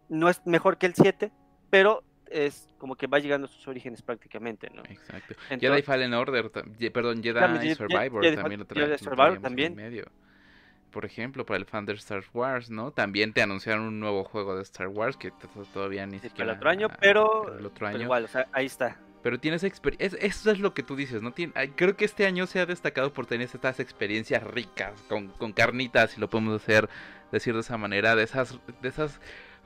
no 0.08 0.28
es 0.28 0.44
mejor 0.46 0.76
que 0.78 0.86
el 0.86 0.94
7, 0.94 1.32
pero 1.70 2.02
es 2.30 2.68
como 2.78 2.96
que 2.96 3.06
va 3.06 3.18
llegando 3.18 3.46
a 3.46 3.48
sus 3.48 3.66
orígenes 3.68 4.02
prácticamente, 4.02 4.68
¿no? 4.70 4.82
Exacto. 4.88 5.34
Entonces- 5.50 5.60
Jedi 5.60 5.82
Fallen 5.82 6.14
Order, 6.14 6.50
perdón, 6.50 7.22
Jedi 7.22 7.34
También, 7.40 7.74
Survivor 7.76 8.24
Jedi- 8.24 8.34
también 8.34 8.60
lo 8.60 8.66
Jedi 8.66 8.80
tra- 8.80 8.88
lo 8.90 8.98
Survivor 8.98 9.14
traíamos 9.16 9.36
en 9.36 9.42
también. 9.42 9.74
medio. 9.76 10.04
por 10.90 11.04
ejemplo, 11.04 11.44
para 11.44 11.58
el 11.58 11.64
fan 11.66 11.84
de 11.86 11.92
Star 11.94 12.22
Wars, 12.32 12.70
¿no? 12.70 12.92
También 12.92 13.32
te 13.32 13.42
anunciaron 13.42 13.82
un 13.84 13.98
nuevo 13.98 14.22
juego 14.22 14.54
de 14.54 14.62
Star 14.62 14.86
Wars 14.86 15.16
que 15.16 15.32
todavía 15.72 16.06
ni 16.06 16.20
siquiera... 16.20 16.52
el 16.52 16.56
otro 16.56 16.70
año, 16.70 16.86
pero, 17.00 17.58
el 17.58 17.66
otro 17.66 17.88
año. 17.88 18.02
igual, 18.02 18.24
o 18.26 18.28
sea, 18.28 18.46
ahí 18.52 18.66
está. 18.66 18.96
Pero 19.24 19.40
tienes 19.40 19.64
experiencia, 19.64 20.18
eso 20.20 20.50
es 20.50 20.58
lo 20.58 20.74
que 20.74 20.82
tú 20.82 20.96
dices, 20.96 21.22
¿no? 21.22 21.32
creo 21.76 21.96
que 21.96 22.04
este 22.04 22.26
año 22.26 22.46
se 22.46 22.60
ha 22.60 22.66
destacado 22.66 23.14
por 23.14 23.24
tener 23.24 23.48
estas 23.52 23.80
experiencias 23.80 24.44
ricas, 24.44 24.92
con, 25.08 25.28
con 25.28 25.54
carnitas, 25.54 26.10
si 26.10 26.20
lo 26.20 26.28
podemos 26.28 26.60
hacer, 26.60 26.90
decir 27.32 27.54
de 27.54 27.60
esa 27.60 27.78
manera, 27.78 28.16
de 28.16 28.22
esas, 28.22 28.58
de 28.82 28.88
esas 28.90 29.20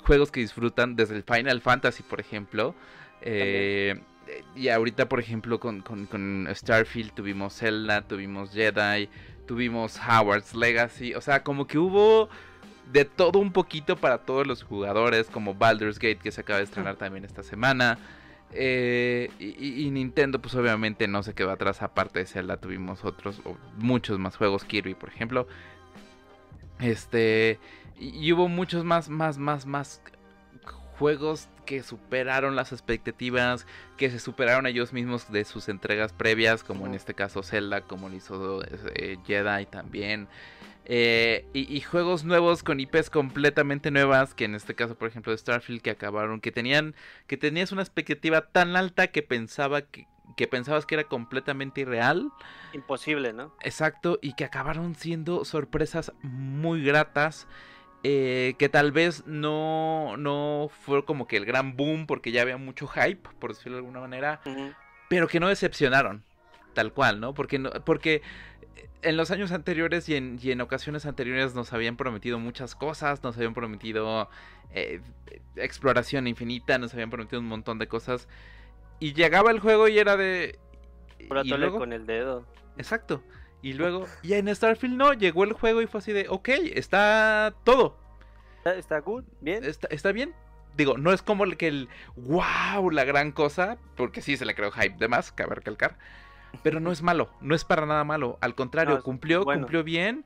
juegos 0.04 0.30
que 0.30 0.38
disfrutan 0.38 0.94
desde 0.94 1.16
el 1.16 1.24
Final 1.24 1.61
Fantasy, 1.61 2.04
por 2.04 2.20
ejemplo. 2.20 2.76
Eh, 3.20 4.00
y 4.54 4.68
ahorita, 4.68 5.09
por 5.09 5.18
ejemplo, 5.18 5.59
con, 5.59 5.80
con, 5.80 6.48
Starfield 6.54 7.12
tuvimos 7.12 7.59
Zelda, 7.59 8.02
tuvimos 8.02 8.52
Jedi, 8.52 9.09
tuvimos 9.48 9.98
Howard's 9.98 10.54
Legacy. 10.54 11.16
O 11.16 11.20
sea, 11.20 11.42
como 11.42 11.66
que 11.66 11.78
hubo 11.78 12.28
de 12.92 13.04
todo 13.04 13.40
un 13.40 13.50
poquito 13.50 13.96
para 13.96 14.18
todos 14.18 14.46
los 14.46 14.62
jugadores, 14.62 15.26
como 15.26 15.56
Baldur's 15.56 15.98
Gate 15.98 16.20
que 16.22 16.30
se 16.30 16.42
acaba 16.42 16.59
de 16.59 16.64
estrenar 16.66 16.94
también 16.94 17.24
esta 17.24 17.42
semana. 17.42 17.98
Eh, 18.53 19.30
y, 19.38 19.90
Nintendo, 19.90 20.40
pues 20.40 20.55
obviamente 20.55 21.09
no 21.09 21.22
se 21.22 21.34
quedó 21.34 21.51
atrás. 21.51 21.82
Aparte 21.82 22.20
de 22.20 22.26
Zelda, 22.26 22.57
tuvimos 22.57 23.05
otros, 23.05 23.40
o 23.44 23.57
muchos 23.76 24.18
más 24.18 24.36
juegos. 24.36 24.64
Kirby, 24.64 24.94
por 24.94 25.11
ejemplo. 25.11 25.46
Este. 26.80 27.59
Y, 27.99 28.32
hubo 28.32 28.49
muchos 28.49 28.84
más, 28.84 29.09
más, 29.09 29.38
más, 29.38 29.66
más 29.66 30.03
juegos 30.99 31.49
que 31.64 31.82
superaron 31.82 32.57
las 32.57 32.72
expectativas, 32.72 33.66
que 33.96 34.11
se 34.11 34.18
superaron 34.18 34.66
ellos 34.66 34.92
mismos 34.92 35.30
de 35.30 35.44
sus 35.44 35.68
entregas 35.68 36.12
previas, 36.12 36.64
como 36.64 36.86
en 36.86 36.94
este 36.94 37.14
caso 37.14 37.42
Zelda, 37.42 37.82
como 37.82 38.09
lo 38.09 38.16
hizo 38.16 38.62
eh, 38.94 39.18
Jedi 39.26 39.66
también. 39.66 40.28
Eh, 40.91 41.45
y, 41.53 41.82
juegos 41.82 42.24
nuevos 42.24 42.62
con 42.62 42.80
IPs 42.80 43.11
completamente 43.11 43.91
nuevas, 43.91 44.32
que 44.32 44.47
en 44.47 44.55
este 44.55 44.74
caso, 44.74 44.95
por 44.95 45.09
ejemplo, 45.09 45.32
de 45.32 45.39
Starfield, 45.39 45.82
que 45.82 45.91
acabaron, 45.91 46.41
que 46.41 46.51
tenían, 46.51 46.95
que 47.26 47.36
tenías 47.36 47.72
una 47.72 47.82
expectativa 47.82 48.47
tan 48.49 48.74
alta 48.74 49.09
que 49.09 49.22
pensaba 49.22 49.82
que, 49.82 50.07
que 50.39 50.47
pensabas 50.47 50.86
que 50.86 50.95
era 50.95 51.05
completamente 51.05 51.82
irreal. 51.82 52.32
Imposible, 52.72 53.34
¿no? 53.34 53.55
Exacto, 53.61 54.18
y 54.22 54.32
que 54.32 54.45
acabaron 54.45 54.95
siendo 54.95 55.45
sorpresas 55.45 56.12
muy 56.22 56.82
gratas. 56.82 57.47
Eh, 58.05 58.55
que 58.59 58.68
tal 58.68 58.93
vez 58.93 59.26
no, 59.26 60.16
no 60.18 60.70
fue 60.82 61.05
como 61.05 61.26
que 61.26 61.36
el 61.36 61.45
gran 61.45 61.76
boom 61.76 62.07
porque 62.07 62.30
ya 62.30 62.43
había 62.43 62.57
mucho 62.57 62.86
hype, 62.86 63.28
por 63.41 63.53
decirlo 63.53 63.72
de 63.72 63.80
alguna 63.80 63.99
manera, 63.99 64.41
pero 65.09 65.26
que 65.26 65.41
no 65.41 65.49
decepcionaron, 65.49 66.22
tal 66.74 66.93
cual, 66.93 67.18
¿no? 67.18 67.34
Porque, 67.34 67.59
no, 67.59 67.70
porque 67.84 68.22
en 69.03 69.16
los 69.16 69.31
años 69.31 69.53
anteriores 69.53 70.09
y 70.09 70.16
en, 70.16 70.39
y 70.43 70.51
en, 70.51 70.61
ocasiones 70.61 71.07
anteriores 71.07 71.55
nos 71.55 71.72
habían 71.72 71.97
prometido 71.97 72.39
muchas 72.39 72.74
cosas, 72.74 73.22
nos 73.22 73.37
habían 73.37 73.55
prometido 73.55 74.29
eh, 74.72 75.01
exploración 75.57 76.26
infinita, 76.26 76.79
nos 76.79 76.93
habían 76.95 77.11
prometido 77.11 77.41
un 77.41 77.49
montón 77.49 77.79
de 77.79 77.89
cosas. 77.89 78.29
Y 79.01 79.12
llegaba 79.12 79.51
el 79.51 79.61
juego 79.61 79.89
y 79.89 79.99
era 79.99 80.16
de... 80.16 80.59
Y 81.18 81.49
luego... 81.49 81.79
con 81.79 81.93
el 81.93 82.07
dedo. 82.07 82.47
Exacto. 82.76 83.22
Y 83.61 83.72
luego, 83.72 84.07
y 84.22 84.35
en 84.35 84.55
Starfield 84.55 84.97
no, 84.97 85.12
llegó 85.14 85.43
el 85.43 85.53
juego 85.53 85.83
y 85.83 85.87
fue 85.87 85.99
así 85.99 86.12
de, 86.12 86.26
ok, 86.29 86.49
está 86.74 87.55
todo. 87.64 87.99
¿Está, 88.64 89.01
good? 89.01 89.24
¿Bien? 89.41 89.64
Está, 89.64 89.89
está 89.91 90.12
bien. 90.12 90.35
Digo, 90.76 90.97
no 90.97 91.12
es 91.12 91.22
como 91.22 91.43
el 91.43 91.57
que 91.57 91.66
el, 91.66 91.89
wow, 92.16 92.91
la 92.91 93.05
gran 93.05 93.33
cosa, 93.33 93.79
porque 93.97 94.22
sí 94.22 94.37
se 94.37 94.45
le 94.45 94.55
creó 94.55 94.70
hype 94.70 94.97
de 94.99 95.09
más, 95.09 95.33
cabe 95.33 95.57
recalcar. 95.57 95.99
Pero 96.62 96.80
no 96.80 96.92
es 96.92 97.03
malo, 97.03 97.30
no 97.40 97.55
es 97.55 97.64
para 97.64 97.86
nada 97.86 98.05
malo. 98.05 98.38
Al 98.40 98.55
contrario, 98.55 99.03
cumplió, 99.03 99.44
cumplió 99.44 99.84
bien 99.84 100.24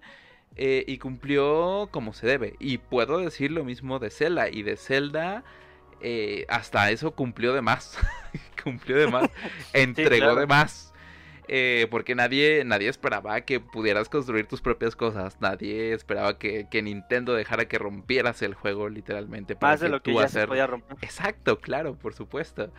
eh, 0.57 0.85
y 0.87 0.99
cumplió 0.99 1.89
como 1.91 2.13
se 2.13 2.27
debe. 2.27 2.55
Y 2.59 2.79
puedo 2.79 3.19
decir 3.19 3.51
lo 3.51 3.65
mismo 3.65 3.99
de 3.99 4.11
Zelda. 4.11 4.49
Y 4.49 4.63
de 4.63 4.77
Zelda, 4.77 5.45
eh, 6.01 6.47
hasta 6.49 6.91
eso 6.91 7.13
cumplió 7.13 7.53
de 7.53 7.63
más. 7.63 7.99
cumplió 8.63 8.97
de 8.97 9.09
más. 9.09 9.31
Entregó 9.73 10.35
de 10.35 10.47
más. 10.47 10.93
Eh, 11.49 11.87
porque 11.91 12.15
nadie, 12.15 12.63
nadie 12.65 12.89
esperaba 12.89 13.41
que 13.43 13.61
pudieras 13.61 14.09
construir 14.09 14.47
tus 14.47 14.61
propias 14.61 14.97
cosas. 14.97 15.41
Nadie 15.41 15.93
esperaba 15.93 16.39
que, 16.39 16.67
Nintendo 16.83 17.35
dejara 17.35 17.67
que 17.67 17.79
rompieras 17.79 18.43
el 18.43 18.55
juego 18.55 18.89
literalmente. 18.89 19.57
Para 19.57 19.75
Más 19.75 19.81
de 19.81 19.89
lo 19.89 20.03
que 20.03 20.15
ya 20.15 20.29
se 20.29 20.47
podía 20.47 20.67
romper. 20.67 20.97
Exacto, 21.03 21.61
claro, 21.61 21.97
por 21.97 22.15
supuesto. 22.15 22.73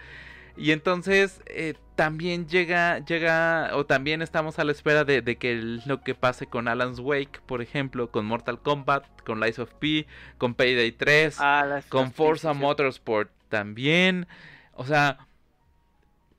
Y 0.55 0.71
entonces 0.71 1.41
eh, 1.47 1.73
también 1.95 2.47
llega, 2.47 2.99
llega, 2.99 3.71
o 3.73 3.85
también 3.85 4.21
estamos 4.21 4.59
a 4.59 4.63
la 4.63 4.71
espera 4.71 5.03
de, 5.03 5.23
que 5.37 5.55
lo 5.85 6.01
que 6.01 6.13
pase 6.13 6.45
con 6.45 6.67
Alan's 6.67 6.99
Wake, 6.99 7.39
por 7.45 7.61
ejemplo, 7.61 8.11
con 8.11 8.25
Mortal 8.25 8.59
Kombat, 8.61 9.05
con 9.23 9.39
Lies 9.39 9.59
of 9.59 9.73
P, 9.75 10.05
con 10.37 10.53
Payday 10.53 10.91
3, 10.91 11.37
ah, 11.39 11.81
con 11.89 12.11
Forza 12.11 12.53
Motorsport 12.53 13.31
también. 13.49 14.27
O 14.73 14.85
sea, 14.85 15.27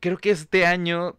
creo 0.00 0.18
que 0.18 0.30
este 0.30 0.64
año 0.64 1.16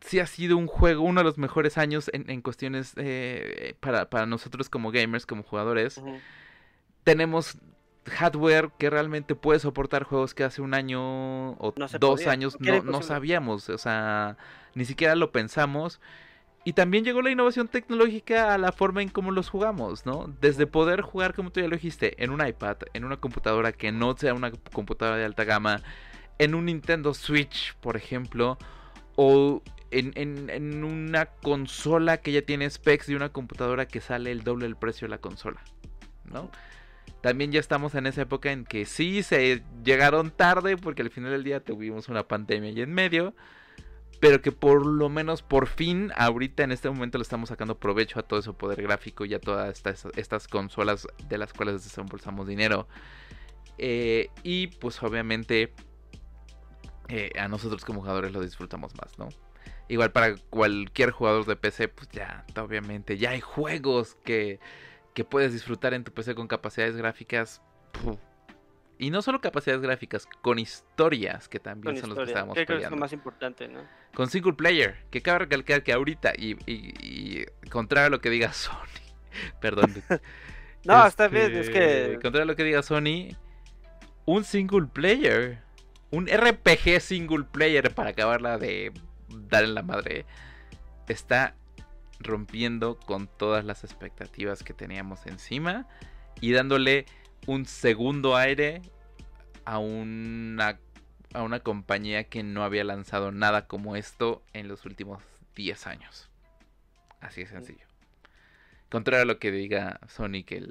sí 0.00 0.18
ha 0.18 0.26
sido 0.26 0.56
un 0.56 0.66
juego, 0.66 1.02
uno 1.02 1.20
de 1.20 1.24
los 1.24 1.38
mejores 1.38 1.78
años 1.78 2.10
en, 2.12 2.40
cuestiones 2.40 2.92
eh, 2.96 3.74
para, 3.78 4.10
para, 4.10 4.26
nosotros 4.26 4.68
como 4.68 4.90
gamers, 4.90 5.26
como 5.26 5.44
jugadores. 5.44 6.02
Tenemos 7.04 7.56
hardware 8.06 8.70
que 8.78 8.90
realmente 8.90 9.34
puede 9.34 9.60
soportar 9.60 10.04
juegos 10.04 10.34
que 10.34 10.44
hace 10.44 10.62
un 10.62 10.74
año 10.74 11.52
o 11.52 11.74
dos 12.00 12.26
años 12.26 12.56
no, 12.60 12.82
no, 12.82 13.02
sabíamos, 13.02 13.68
o 13.68 13.78
sea, 13.78 14.36
ni 14.74 14.84
siquiera 14.84 15.14
lo 15.14 15.32
pensamos. 15.32 16.00
Y 16.64 16.74
también 16.74 17.04
llegó 17.04 17.22
la 17.22 17.30
innovación 17.30 17.66
tecnológica 17.66 18.54
a 18.54 18.58
la 18.58 18.70
forma 18.70 19.02
en 19.02 19.08
cómo 19.08 19.32
los 19.32 19.48
jugamos, 19.48 20.06
¿no? 20.06 20.32
Desde 20.40 20.68
poder 20.68 21.00
jugar, 21.00 21.34
como 21.34 21.50
tú 21.50 21.60
ya 21.60 21.66
lo 21.66 21.74
dijiste, 21.74 22.22
en 22.22 22.30
un 22.30 22.46
iPad, 22.46 22.76
en 22.94 23.04
una 23.04 23.16
computadora 23.16 23.72
que 23.72 23.90
no 23.90 24.16
sea 24.16 24.32
una 24.32 24.52
computadora 24.52 25.16
de 25.16 25.24
alta 25.24 25.42
gama, 25.42 25.82
en 26.38 26.54
un 26.54 26.66
Nintendo 26.66 27.14
Switch, 27.14 27.74
por 27.80 27.96
ejemplo, 27.96 28.58
o 29.16 29.60
en, 29.90 30.12
en, 30.14 30.50
en 30.50 30.84
una 30.84 31.26
consola 31.26 32.18
que 32.18 32.30
ya 32.30 32.42
tiene 32.42 32.70
specs 32.70 33.08
de 33.08 33.16
una 33.16 33.30
computadora 33.30 33.86
que 33.86 34.00
sale 34.00 34.30
el 34.30 34.44
doble 34.44 34.66
del 34.66 34.76
precio 34.76 35.06
de 35.06 35.10
la 35.10 35.18
consola, 35.18 35.60
¿no? 36.24 36.48
También 37.20 37.52
ya 37.52 37.60
estamos 37.60 37.94
en 37.94 38.06
esa 38.06 38.22
época 38.22 38.50
en 38.50 38.64
que 38.64 38.84
sí 38.84 39.22
se 39.22 39.62
llegaron 39.84 40.30
tarde 40.30 40.76
porque 40.76 41.02
al 41.02 41.10
final 41.10 41.30
del 41.30 41.44
día 41.44 41.60
tuvimos 41.60 42.08
una 42.08 42.26
pandemia 42.26 42.70
ahí 42.70 42.80
en 42.80 42.92
medio. 42.92 43.34
Pero 44.20 44.40
que 44.40 44.52
por 44.52 44.86
lo 44.86 45.08
menos 45.08 45.42
por 45.42 45.66
fin 45.66 46.12
ahorita 46.16 46.62
en 46.62 46.70
este 46.70 46.88
momento 46.88 47.18
le 47.18 47.22
estamos 47.22 47.48
sacando 47.48 47.78
provecho 47.78 48.20
a 48.20 48.22
todo 48.22 48.38
ese 48.38 48.52
poder 48.52 48.80
gráfico 48.82 49.24
y 49.24 49.34
a 49.34 49.40
todas 49.40 49.68
estas, 49.68 50.06
estas 50.16 50.46
consolas 50.46 51.08
de 51.28 51.38
las 51.38 51.52
cuales 51.52 51.82
desembolsamos 51.82 52.46
dinero. 52.46 52.86
Eh, 53.78 54.28
y 54.44 54.68
pues 54.68 55.02
obviamente 55.02 55.72
eh, 57.08 57.30
a 57.38 57.48
nosotros 57.48 57.84
como 57.84 58.00
jugadores 58.00 58.32
lo 58.32 58.40
disfrutamos 58.40 58.94
más, 58.94 59.18
¿no? 59.18 59.28
Igual 59.88 60.12
para 60.12 60.36
cualquier 60.50 61.10
jugador 61.10 61.44
de 61.44 61.56
PC, 61.56 61.88
pues 61.88 62.08
ya, 62.10 62.46
obviamente, 62.56 63.18
ya 63.18 63.30
hay 63.30 63.40
juegos 63.40 64.16
que 64.24 64.60
que 65.14 65.24
puedes 65.24 65.52
disfrutar 65.52 65.94
en 65.94 66.04
tu 66.04 66.12
PC 66.12 66.34
con 66.34 66.48
capacidades 66.48 66.96
gráficas. 66.96 67.62
Y 68.98 69.10
no 69.10 69.20
solo 69.20 69.40
capacidades 69.40 69.82
gráficas, 69.82 70.28
con 70.42 70.58
historias, 70.58 71.48
que 71.48 71.58
también 71.58 71.96
son 71.96 72.10
los 72.10 72.18
que 72.18 72.24
estábamos 72.24 72.54
que 72.54 72.62
es 72.62 72.90
lo 72.90 72.96
más 72.96 73.12
importante, 73.12 73.66
¿no? 73.68 73.80
Con 74.14 74.28
single 74.28 74.52
player, 74.52 74.96
que 75.10 75.22
cabe 75.22 75.40
recalcar 75.40 75.82
que 75.82 75.92
ahorita, 75.92 76.32
y, 76.36 76.56
y, 76.66 77.44
contrario 77.68 78.06
a 78.06 78.10
lo 78.10 78.20
que 78.20 78.30
diga 78.30 78.52
Sony, 78.52 78.76
perdón. 79.60 79.92
no, 80.84 81.06
está 81.06 81.28
bien, 81.28 81.54
es 81.56 81.68
que... 81.68 82.02
Este, 82.02 82.14
contrario 82.20 82.42
a 82.42 82.46
lo 82.46 82.56
que 82.56 82.64
diga 82.64 82.82
Sony, 82.82 83.36
un 84.24 84.44
single 84.44 84.86
player, 84.86 85.58
un 86.10 86.28
RPG 86.28 87.00
single 87.00 87.44
player 87.44 87.92
para 87.94 88.10
acabarla 88.10 88.58
de 88.58 88.92
dar 89.28 89.64
en 89.64 89.74
la 89.74 89.82
madre, 89.82 90.26
está 91.08 91.56
rompiendo 92.24 92.98
con 92.98 93.26
todas 93.26 93.64
las 93.64 93.84
expectativas 93.84 94.62
que 94.62 94.74
teníamos 94.74 95.26
encima 95.26 95.86
y 96.40 96.52
dándole 96.52 97.06
un 97.46 97.66
segundo 97.66 98.36
aire 98.36 98.82
a 99.64 99.78
una, 99.78 100.78
a 101.34 101.42
una 101.42 101.60
compañía 101.60 102.24
que 102.24 102.42
no 102.42 102.64
había 102.64 102.84
lanzado 102.84 103.32
nada 103.32 103.66
como 103.66 103.96
esto 103.96 104.42
en 104.52 104.68
los 104.68 104.84
últimos 104.84 105.22
10 105.54 105.86
años. 105.86 106.30
Así 107.20 107.42
de 107.42 107.48
sencillo. 107.48 107.86
Contrario 108.90 109.22
a 109.22 109.26
lo 109.26 109.38
que 109.38 109.50
diga 109.50 110.00
Sony 110.08 110.44
que 110.44 110.66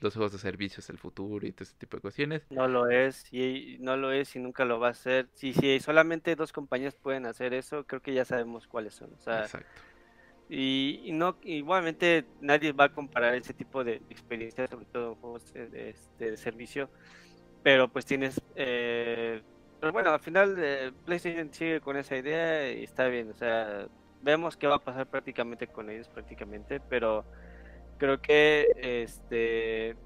los 0.00 0.14
juegos 0.14 0.32
de 0.32 0.38
servicio 0.38 0.80
es 0.80 0.90
el 0.90 0.98
futuro 0.98 1.46
y 1.46 1.52
todo 1.52 1.64
ese 1.64 1.76
tipo 1.76 1.96
de 1.96 2.00
cuestiones. 2.00 2.42
No 2.50 2.68
lo 2.68 2.88
es, 2.88 3.32
y 3.32 3.76
no 3.80 3.96
lo 3.96 4.12
es 4.12 4.36
y 4.36 4.38
nunca 4.38 4.64
lo 4.64 4.78
va 4.78 4.90
a 4.90 4.94
ser. 4.94 5.28
Si, 5.34 5.52
si 5.52 5.80
solamente 5.80 6.36
dos 6.36 6.52
compañías 6.52 6.94
pueden 6.94 7.26
hacer 7.26 7.52
eso, 7.52 7.84
creo 7.84 8.00
que 8.00 8.14
ya 8.14 8.24
sabemos 8.24 8.66
cuáles 8.66 8.94
son. 8.94 9.10
Exacto. 9.12 9.66
Y, 10.50 11.10
no 11.12 11.36
igualmente 11.42 12.24
nadie 12.40 12.72
va 12.72 12.84
a 12.84 12.88
comparar 12.88 13.34
ese 13.34 13.52
tipo 13.52 13.84
de 13.84 13.96
experiencias, 14.08 14.70
sobre 14.70 14.86
todo 14.86 15.12
en 15.12 15.14
juegos 15.16 15.52
de, 15.52 15.94
de, 16.18 16.36
servicio, 16.36 16.88
pero 17.62 17.88
pues 17.88 18.06
tienes... 18.06 18.40
Eh, 18.56 19.42
pero 19.80 19.92
bueno, 19.92 20.10
al 20.10 20.20
final 20.20 20.56
eh, 20.58 20.90
PlayStation 21.04 21.52
sigue 21.52 21.80
con 21.80 21.96
esa 21.96 22.16
idea 22.16 22.72
y 22.72 22.82
está 22.82 23.06
bien, 23.06 23.30
o 23.30 23.34
sea, 23.34 23.86
vemos 24.22 24.56
qué 24.56 24.66
va 24.66 24.76
a 24.76 24.84
pasar 24.84 25.06
prácticamente 25.06 25.66
con 25.66 25.90
ellos 25.90 26.08
prácticamente, 26.08 26.80
pero 26.80 27.24
creo 27.98 28.20
que 28.20 28.66
este 28.76 29.96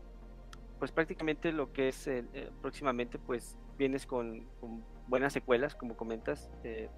pues 0.78 0.90
prácticamente 0.90 1.53
lo 1.53 1.72
que 1.72 1.88
es 1.88 2.09
eh, 2.09 2.24
próximamente 2.61 3.18
pues 3.18 3.57
vienes 3.78 4.05
con, 4.05 4.47
buenas 5.07 5.32
secuelas 5.32 5.74
como 5.76 5.97
comentas 5.97 6.51
eh, 6.64 6.88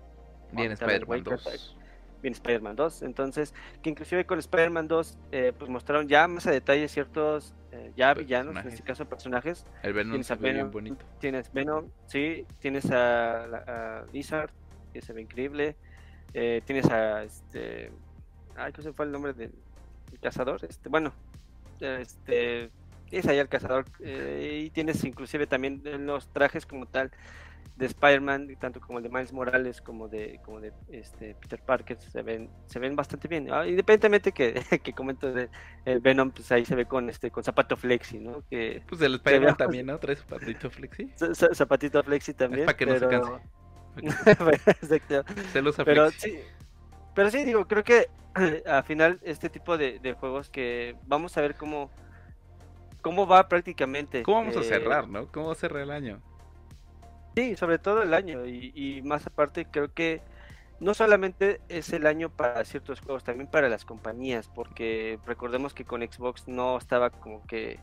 Viene 0.53 0.74
Spider-Man 0.74 1.24
2 1.24 1.76
viene 2.25 2.35
Spider-Man 2.35 2.77
2 2.77 3.03
entonces 3.03 3.55
que 3.83 3.91
inclusive 3.91 4.27
con 4.27 4.39
Spider-Man 4.39 4.89
2 4.89 5.18
eh, 5.33 5.53
pues 5.57 5.70
mostraron 5.70 6.09
ya 6.09 6.27
más 6.27 6.47
a 6.47 6.51
detalle 6.51 6.89
ciertos 6.89 7.55
eh, 7.72 7.93
ya 7.97 8.14
villanos 8.14 8.57
en 8.57 8.68
este 8.68 8.83
caso 8.83 9.05
personajes. 9.07 9.66
El 9.83 9.93
Venom 9.93 10.12
tienes 10.12 10.41
Venom, 10.41 10.70
bonito. 10.70 11.05
tienes 11.20 11.53
Venom 11.53 11.89
sí 12.07 12.47
tienes 12.59 12.91
a, 12.91 13.45
a 13.45 14.07
Lizard 14.12 14.51
que 14.93 15.01
se 15.01 15.12
ve 15.12 15.22
increíble. 15.22 15.77
Tienes 16.33 16.91
a 16.91 17.22
este 17.22 17.93
ay 18.57 18.72
qué 18.72 18.83
se 18.83 18.93
fue 18.93 19.07
el 19.07 19.12
nombre 19.12 19.33
del 19.33 19.53
cazador 20.20 20.64
este 20.64 20.89
bueno 20.89 21.12
este 21.81 22.70
es 23.11 23.27
ahí 23.27 23.39
el 23.39 23.49
cazador 23.49 23.85
eh, 24.01 24.62
y 24.64 24.70
tienes 24.70 25.05
inclusive 25.05 25.47
también 25.47 25.83
los 26.07 26.29
trajes 26.29 26.66
como 26.66 26.87
tal 26.87 27.11
de 27.77 27.87
Spider-Man 27.87 28.57
tanto 28.61 28.81
como 28.81 28.99
el 28.99 29.05
de 29.05 29.11
Miles 29.11 29.33
Morales 29.33 29.81
como 29.81 30.09
de 30.09 30.41
como 30.45 30.61
de 30.61 30.72
este 30.91 31.35
Peter 31.35 31.61
Parker 31.61 31.99
se 31.99 32.22
ven 32.22 32.49
se 32.66 32.79
ven 32.79 32.95
bastante 32.95 33.27
bien 33.27 33.53
ah, 33.53 33.66
independientemente 33.66 34.31
que, 34.33 34.55
que 34.83 34.93
comento 34.93 35.33
de 35.33 35.49
el 35.85 36.01
Venom 36.01 36.31
pues 36.31 36.53
ahí 36.53 36.64
se 36.64 36.77
ve 36.77 36.87
con 36.87 37.11
este 37.11 37.31
con 37.31 37.43
zapato 37.43 37.77
flexi 37.77 38.18
no 38.18 38.45
que 38.49 38.83
pues 38.87 39.01
el 39.03 39.14
Spider-Man 39.14 39.57
también 39.57 39.87
no 39.87 39.99
trae 39.99 40.16
zapatito 40.16 40.70
flexi 40.70 41.11
zapatito 41.55 42.03
flexi 42.05 42.35
también 42.35 42.66
para 42.66 42.77
que 42.77 42.87
no 42.87 42.99
se 42.99 43.09
canse 43.09 43.33
Exacto. 44.83 45.25
Se 45.53 45.62
lo 45.62 45.72
pero 45.72 46.11
sí 46.11 46.39
pero 47.14 47.31
sí 47.31 47.45
digo 47.45 47.66
creo 47.66 47.83
que 47.83 48.09
al 48.66 48.85
final 48.85 49.18
este 49.22 49.49
tipo 49.49 49.77
de, 49.79 49.99
de 49.99 50.12
juegos 50.14 50.49
que 50.49 50.97
vamos 51.07 51.37
a 51.37 51.41
ver 51.41 51.55
cómo 51.57 51.91
cómo 53.05 53.27
va 53.27 53.49
prácticamente. 53.49 54.22
¿Cómo 54.22 54.39
vamos 54.39 54.57
a 54.57 54.61
eh, 54.61 54.64
cerrar, 54.64 55.07
no? 55.07 55.31
¿Cómo 55.31 55.49
va 55.49 55.53
a 55.53 55.57
cerrar 55.57 55.83
el 55.83 55.91
año? 55.91 56.22
Sí, 57.35 57.57
sobre 57.57 57.78
todo 57.78 58.03
el 58.03 58.14
año. 58.14 58.47
Y, 58.47 59.03
más 59.03 59.26
aparte, 59.26 59.66
creo 59.70 59.93
que 59.93 60.22
no 60.80 60.95
solamente 60.95 61.61
es 61.68 61.93
el 61.93 62.07
año 62.07 62.30
para 62.30 62.64
ciertos 62.64 63.01
juegos, 63.01 63.24
también 63.24 63.51
para 63.51 63.68
las 63.68 63.85
compañías, 63.85 64.49
porque 64.55 65.18
recordemos 65.26 65.74
que 65.74 65.85
con 65.85 66.03
Xbox 66.03 66.49
no 66.49 66.78
estaba 66.78 67.11
como 67.11 67.47
que. 67.47 67.80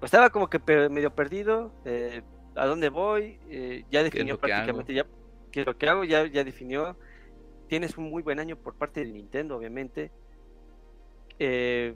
Pues 0.00 0.08
estaba 0.12 0.30
como 0.30 0.50
que 0.50 0.58
medio 0.88 1.14
perdido. 1.14 1.72
Eh, 1.84 2.22
¿A 2.56 2.66
dónde 2.66 2.88
voy? 2.88 3.38
Eh, 3.48 3.84
ya 3.90 4.02
definió 4.02 4.38
prácticamente 4.38 4.94
ya 4.94 5.06
qué 5.50 5.60
es 5.60 5.66
lo 5.66 5.76
que 5.78 5.88
hago, 5.88 6.04
ya, 6.04 6.26
ya 6.26 6.42
definió. 6.44 6.96
Tienes 7.68 7.96
un 7.96 8.10
muy 8.10 8.22
buen 8.22 8.40
año 8.40 8.56
por 8.56 8.74
parte 8.74 9.04
de 9.04 9.12
Nintendo, 9.12 9.56
obviamente. 9.56 10.10
Eh, 11.38 11.94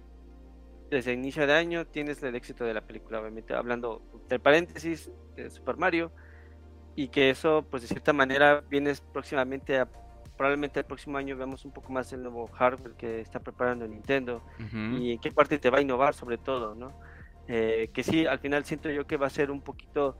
desde 0.91 1.13
el 1.13 1.19
inicio 1.19 1.47
de 1.47 1.53
año 1.53 1.87
tienes 1.87 2.23
el 2.23 2.35
éxito 2.35 2.65
de 2.65 2.75
la 2.75 2.81
película, 2.81 3.21
obviamente, 3.21 3.55
hablando 3.55 4.03
entre 4.15 4.39
paréntesis 4.39 5.11
de 5.37 5.51
Super 5.51 5.77
Mario, 5.77 6.11
y 6.99 7.07
que 7.07 7.31
eso, 7.31 7.65
pues 7.71 7.83
de 7.83 7.89
cierta 7.89 8.13
manera, 8.13 8.65
vienes 8.69 9.01
próximamente 9.01 9.79
a, 9.79 9.87
probablemente 10.37 10.81
el 10.81 10.85
próximo 10.85 11.17
año 11.17 11.37
veamos 11.37 11.65
un 11.65 11.71
poco 11.71 11.93
más 11.93 12.13
el 12.13 12.25
nuevo 12.25 12.49
hardware 12.49 12.95
que 12.95 13.21
está 13.21 13.39
preparando 13.39 13.87
Nintendo 13.87 14.43
y 14.73 15.13
en 15.13 15.21
qué 15.21 15.31
parte 15.31 15.61
te 15.61 15.71
va 15.71 15.79
a 15.79 15.81
innovar 15.81 16.15
sobre 16.15 16.39
todo, 16.39 16.75
¿no? 16.75 16.93
Eh, 17.47 17.91
que 17.95 18.03
sí, 18.03 18.27
al 18.27 18.41
final 18.41 18.65
siento 18.65 18.91
yo 18.91 19.07
que 19.07 19.17
va 19.17 19.29
a 19.29 19.31
ser 19.31 19.53
un 19.53 19.61
poquito 19.61 20.19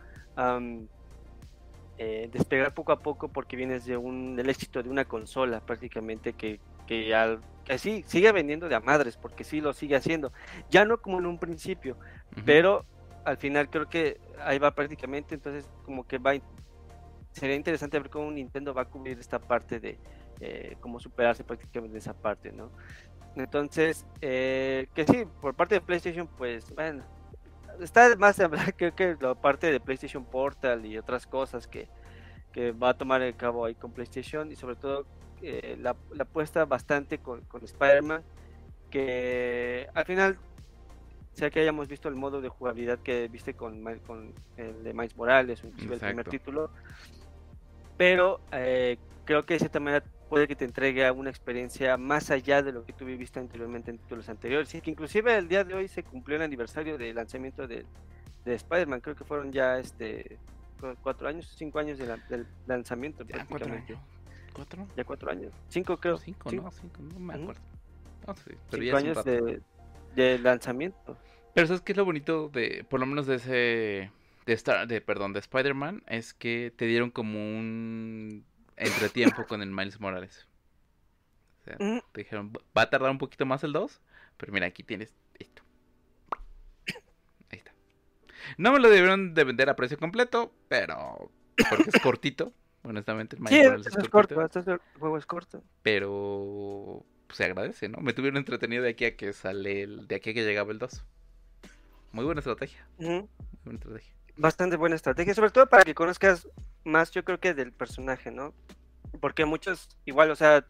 eh, 1.99 2.31
despegar 2.33 2.73
poco 2.75 2.93
a 2.93 3.01
poco 3.01 3.27
porque 3.27 3.57
vienes 3.57 3.85
de 3.85 3.97
un, 3.97 4.37
del 4.37 4.49
éxito 4.49 4.81
de 4.81 4.89
una 4.89 5.05
consola 5.05 5.59
prácticamente 5.59 6.35
que, 6.35 6.61
que 6.87 7.13
al 7.13 7.41
sí, 7.77 8.05
sigue 8.07 8.31
vendiendo 8.31 8.69
de 8.69 8.77
a 8.77 8.81
madres, 8.81 9.17
porque 9.17 9.43
sí 9.43 9.61
lo 9.61 9.73
sigue 9.73 9.97
haciendo. 9.97 10.33
Ya 10.71 10.85
no 10.85 10.99
como 10.99 11.19
en 11.19 11.27
un 11.27 11.41
principio, 11.41 11.97
pero 12.45 12.87
al 13.25 13.37
final 13.37 13.69
creo 13.69 13.89
que 13.89 14.21
ahí 14.45 14.61
va 14.61 14.71
prácticamente, 14.77 15.35
entonces 15.35 15.69
como 15.85 16.07
que 16.07 16.19
va, 16.19 16.35
sería 17.39 17.57
interesante 17.57 17.99
ver 17.99 18.11
cómo 18.11 18.31
Nintendo 18.31 18.75
va 18.75 18.83
a 18.83 18.85
cubrir 18.87 19.19
esta 19.19 19.39
parte 19.39 19.81
de 19.81 19.99
eh, 20.41 20.77
cómo 20.81 21.01
superarse 21.01 21.45
prácticamente 21.45 21.99
esa 21.99 22.15
parte, 22.15 22.53
¿no? 22.53 22.71
Entonces, 23.35 24.07
eh, 24.21 24.89
que 24.95 25.05
sí, 25.05 25.25
por 25.41 25.55
parte 25.55 25.77
de 25.77 25.81
PlayStation, 25.81 26.27
pues 26.27 26.73
bueno, 26.75 27.05
está 27.81 28.15
más 28.17 28.37
de 28.37 28.45
hablar, 28.45 28.75
creo 28.77 28.95
que 28.95 29.17
la 29.21 29.35
parte 29.35 29.71
de 29.71 29.81
PlayStation 29.81 30.25
Portal 30.25 30.87
y 30.87 30.99
otras 30.99 31.27
cosas 31.27 31.67
que, 31.67 31.89
que 32.53 32.73
va 32.73 32.91
a 32.91 32.95
tomar 32.99 33.23
el 33.23 33.37
cabo 33.37 33.65
ahí 33.65 33.75
con 33.75 33.93
PlayStation 33.93 34.51
y 34.51 34.57
sobre 34.57 34.77
todo 34.77 35.07
eh, 35.43 35.77
la, 35.81 35.97
apuesta 36.19 36.65
bastante 36.65 37.19
con, 37.19 37.43
Spider-Man, 37.63 38.23
que 38.91 39.89
al 39.95 40.05
final, 40.05 40.39
sea 41.33 41.51
que 41.51 41.61
hayamos 41.61 41.89
visto 41.89 42.09
el 42.09 42.17
modo 42.17 42.41
de 42.41 42.49
jugabilidad 42.49 42.99
que 42.99 43.29
viste 43.29 43.55
con, 43.55 43.85
con 44.01 44.35
el 44.57 44.83
de 44.83 44.93
Miles 44.93 45.17
Morales, 45.17 45.63
inclusive 45.63 45.95
el 45.95 46.01
primer 46.01 46.29
título, 46.29 46.71
pero 47.99 48.41
eh, 48.53 48.97
creo 49.27 49.45
que 49.45 49.55
de 49.55 49.59
cierta 49.59 49.81
manera 49.81 50.03
puede 50.31 50.49
que 50.49 50.57
te 50.57 50.65
entregue 50.65 51.11
una 51.11 51.29
experiencia 51.29 51.97
más 51.99 52.31
allá 52.31 52.63
de 52.63 52.73
lo 52.73 52.85
que 52.85 52.95
tú 52.95 53.05
viviste 53.05 53.41
anteriormente 53.41 53.91
en 53.91 53.99
títulos 53.99 54.29
anteriores. 54.29 54.75
Y 54.75 54.81
que 54.81 54.91
inclusive 54.91 55.37
el 55.37 55.49
día 55.49 55.65
de 55.65 55.75
hoy 55.75 55.89
se 55.89 56.03
cumplió 56.03 56.37
el 56.37 56.43
aniversario 56.43 56.97
del 56.97 57.17
lanzamiento 57.17 57.67
de, 57.67 57.85
de 58.45 58.55
Spider-Man. 58.55 59.01
Creo 59.01 59.17
que 59.17 59.25
fueron 59.25 59.53
ya 59.53 59.79
este 59.79 60.39
cuatro 61.03 61.29
años, 61.29 61.53
cinco 61.57 61.79
años 61.79 61.99
del 61.99 62.47
lanzamiento 62.67 63.27
prácticamente. 63.27 63.99
¿Cuatro? 64.53 64.87
Ya 64.97 65.05
cuatro 65.05 65.31
años. 65.31 65.53
Cinco, 65.69 65.97
creo. 65.97 66.19
Cinco, 66.19 66.51
no, 66.53 66.71
cinco, 66.71 67.03
no 67.03 67.19
me 67.21 67.35
acuerdo. 67.35 67.61
cinco 68.71 68.97
años 68.97 69.25
de, 69.25 70.39
lanzamiento. 70.39 71.17
Pero 71.55 71.67
¿sabes 71.67 71.83
qué 71.83 71.93
es 71.93 71.99
lo 71.99 72.05
bonito 72.05 72.49
de, 72.49 72.85
por 72.89 73.01
lo 73.01 73.07
menos 73.07 73.27
de 73.27 73.37
ese, 73.37 74.11
de, 74.49 74.55
Star, 74.55 74.89
de 74.89 75.01
perdón, 75.01 75.33
de 75.33 75.41
Spider-Man? 75.41 76.03
Es 76.07 76.33
que 76.33 76.73
te 76.75 76.87
dieron 76.87 77.11
como 77.11 77.39
un 77.39 78.45
entretiempo 78.77 79.47
con 79.47 79.63
el 79.63 79.71
Miles 79.71 80.01
Morales. 80.01 80.49
O 81.61 81.65
sea, 81.65 81.77
te 81.77 82.21
dijeron, 82.21 82.53
va 82.77 82.83
a 82.83 82.91
tardar 82.91 83.11
un 83.11 83.19
poquito 83.19 83.45
más 83.45 83.63
el 83.63 83.73
2, 83.73 84.01
pero 84.37 84.53
mira, 84.53 84.67
aquí 84.67 84.83
tienes 84.83 85.15
esto. 85.39 85.63
Ahí 87.51 87.59
está. 87.59 87.73
No 88.57 88.73
me 88.73 88.81
lo 88.81 88.89
debieron 88.89 89.35
de 89.35 89.45
vender 89.45 89.69
a 89.69 89.77
precio 89.77 89.99
completo, 89.99 90.53
pero 90.69 91.31
porque 91.69 91.91
es 91.91 92.01
cortito 92.03 92.55
honestamente. 92.85 93.37
El 93.37 93.49
sí, 93.49 93.61
es, 93.61 94.09
corto, 94.09 94.43
este 94.43 94.79
juego 94.99 95.19
es 95.19 95.27
corto. 95.27 95.63
Pero 95.83 97.05
pues, 97.27 97.37
se 97.37 97.45
agradece, 97.45 97.89
¿no? 97.89 97.99
Me 97.99 98.15
tuvieron 98.15 98.39
entretenido 98.39 98.83
de 98.83 98.91
aquí 98.91 99.05
a 99.05 99.17
que 99.17 99.35
sale, 99.35 99.83
el, 99.83 100.09
de 100.09 100.17
aquí 100.17 100.31
a 100.31 100.35
que 100.35 100.45
llegaba 100.45 100.73
el 100.73 100.79
2. 100.79 101.05
Muy 102.13 102.25
buena 102.25 102.39
estrategia. 102.39 102.87
Muy 102.99 103.29
buena 103.65 103.79
estrategia. 103.79 104.18
Bastante 104.39 104.77
buena 104.77 104.97
estrategia, 104.97 105.35
sobre 105.35 105.51
todo 105.51 105.69
para 105.69 105.85
que 105.85 105.95
conozcas 105.95 106.49
más, 106.85 107.11
yo 107.11 107.25
creo 107.25 107.39
que 107.39 107.55
del 107.55 107.73
personaje, 107.73 108.31
¿no? 108.31 108.55
Porque 109.21 109.45
muchos, 109.45 109.89
igual, 110.07 110.31
o 110.31 110.37
sea, 110.37 110.65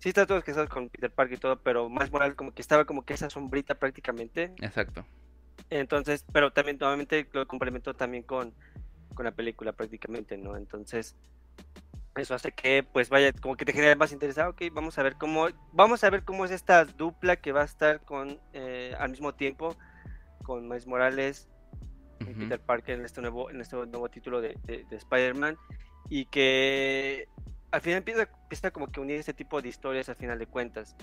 sí 0.00 0.08
está 0.08 0.26
todos 0.26 0.42
que 0.42 0.50
estás 0.50 0.68
con 0.68 0.88
Peter 0.88 1.10
Parker 1.10 1.36
y 1.36 1.40
todo, 1.40 1.60
pero 1.60 1.88
más 1.88 2.10
moral 2.10 2.34
como 2.34 2.52
que 2.52 2.62
estaba 2.62 2.84
como 2.84 3.04
que 3.04 3.14
esa 3.14 3.30
sombrita 3.30 3.74
prácticamente. 3.76 4.52
Exacto. 4.60 5.04
Entonces, 5.68 6.24
pero 6.32 6.52
también 6.52 6.78
nuevamente 6.80 7.28
lo 7.32 7.46
complementó 7.46 7.94
también 7.94 8.24
con 8.24 8.54
con 9.14 9.24
la 9.24 9.32
película 9.32 9.72
prácticamente, 9.72 10.38
¿no? 10.38 10.56
Entonces, 10.56 11.14
eso 12.16 12.34
hace 12.34 12.52
que 12.52 12.82
pues 12.82 13.08
vaya 13.08 13.32
como 13.32 13.56
que 13.56 13.64
te 13.64 13.72
genere 13.72 13.94
más 13.96 14.12
interesado 14.12 14.50
ok 14.50 14.62
vamos 14.72 14.98
a 14.98 15.02
ver 15.02 15.14
cómo 15.16 15.46
vamos 15.72 16.02
a 16.02 16.10
ver 16.10 16.24
cómo 16.24 16.44
es 16.44 16.50
esta 16.50 16.84
dupla 16.84 17.36
que 17.36 17.52
va 17.52 17.62
a 17.62 17.64
estar 17.64 18.00
con 18.00 18.40
eh, 18.52 18.94
al 18.98 19.10
mismo 19.10 19.34
tiempo 19.34 19.76
con 20.42 20.68
Miles 20.68 20.86
Morales 20.86 21.48
Peter 22.24 22.60
Parker 22.60 22.98
en 22.98 23.04
este 23.04 23.20
nuevo 23.20 23.50
en 23.50 23.60
este 23.60 23.76
nuevo 23.76 24.08
título 24.08 24.40
de, 24.40 24.56
de, 24.64 24.96
Spider-Man 24.96 25.56
y 26.08 26.26
que 26.26 27.28
al 27.70 27.80
final 27.80 27.98
empieza, 27.98 28.28
empieza 28.42 28.70
como 28.70 28.88
que 28.88 29.00
unir 29.00 29.16
este 29.16 29.34
tipo 29.34 29.60
de 29.62 29.68
historias 29.68 30.08
al 30.08 30.16
final 30.16 30.38
de 30.38 30.46
cuentas. 30.46 30.96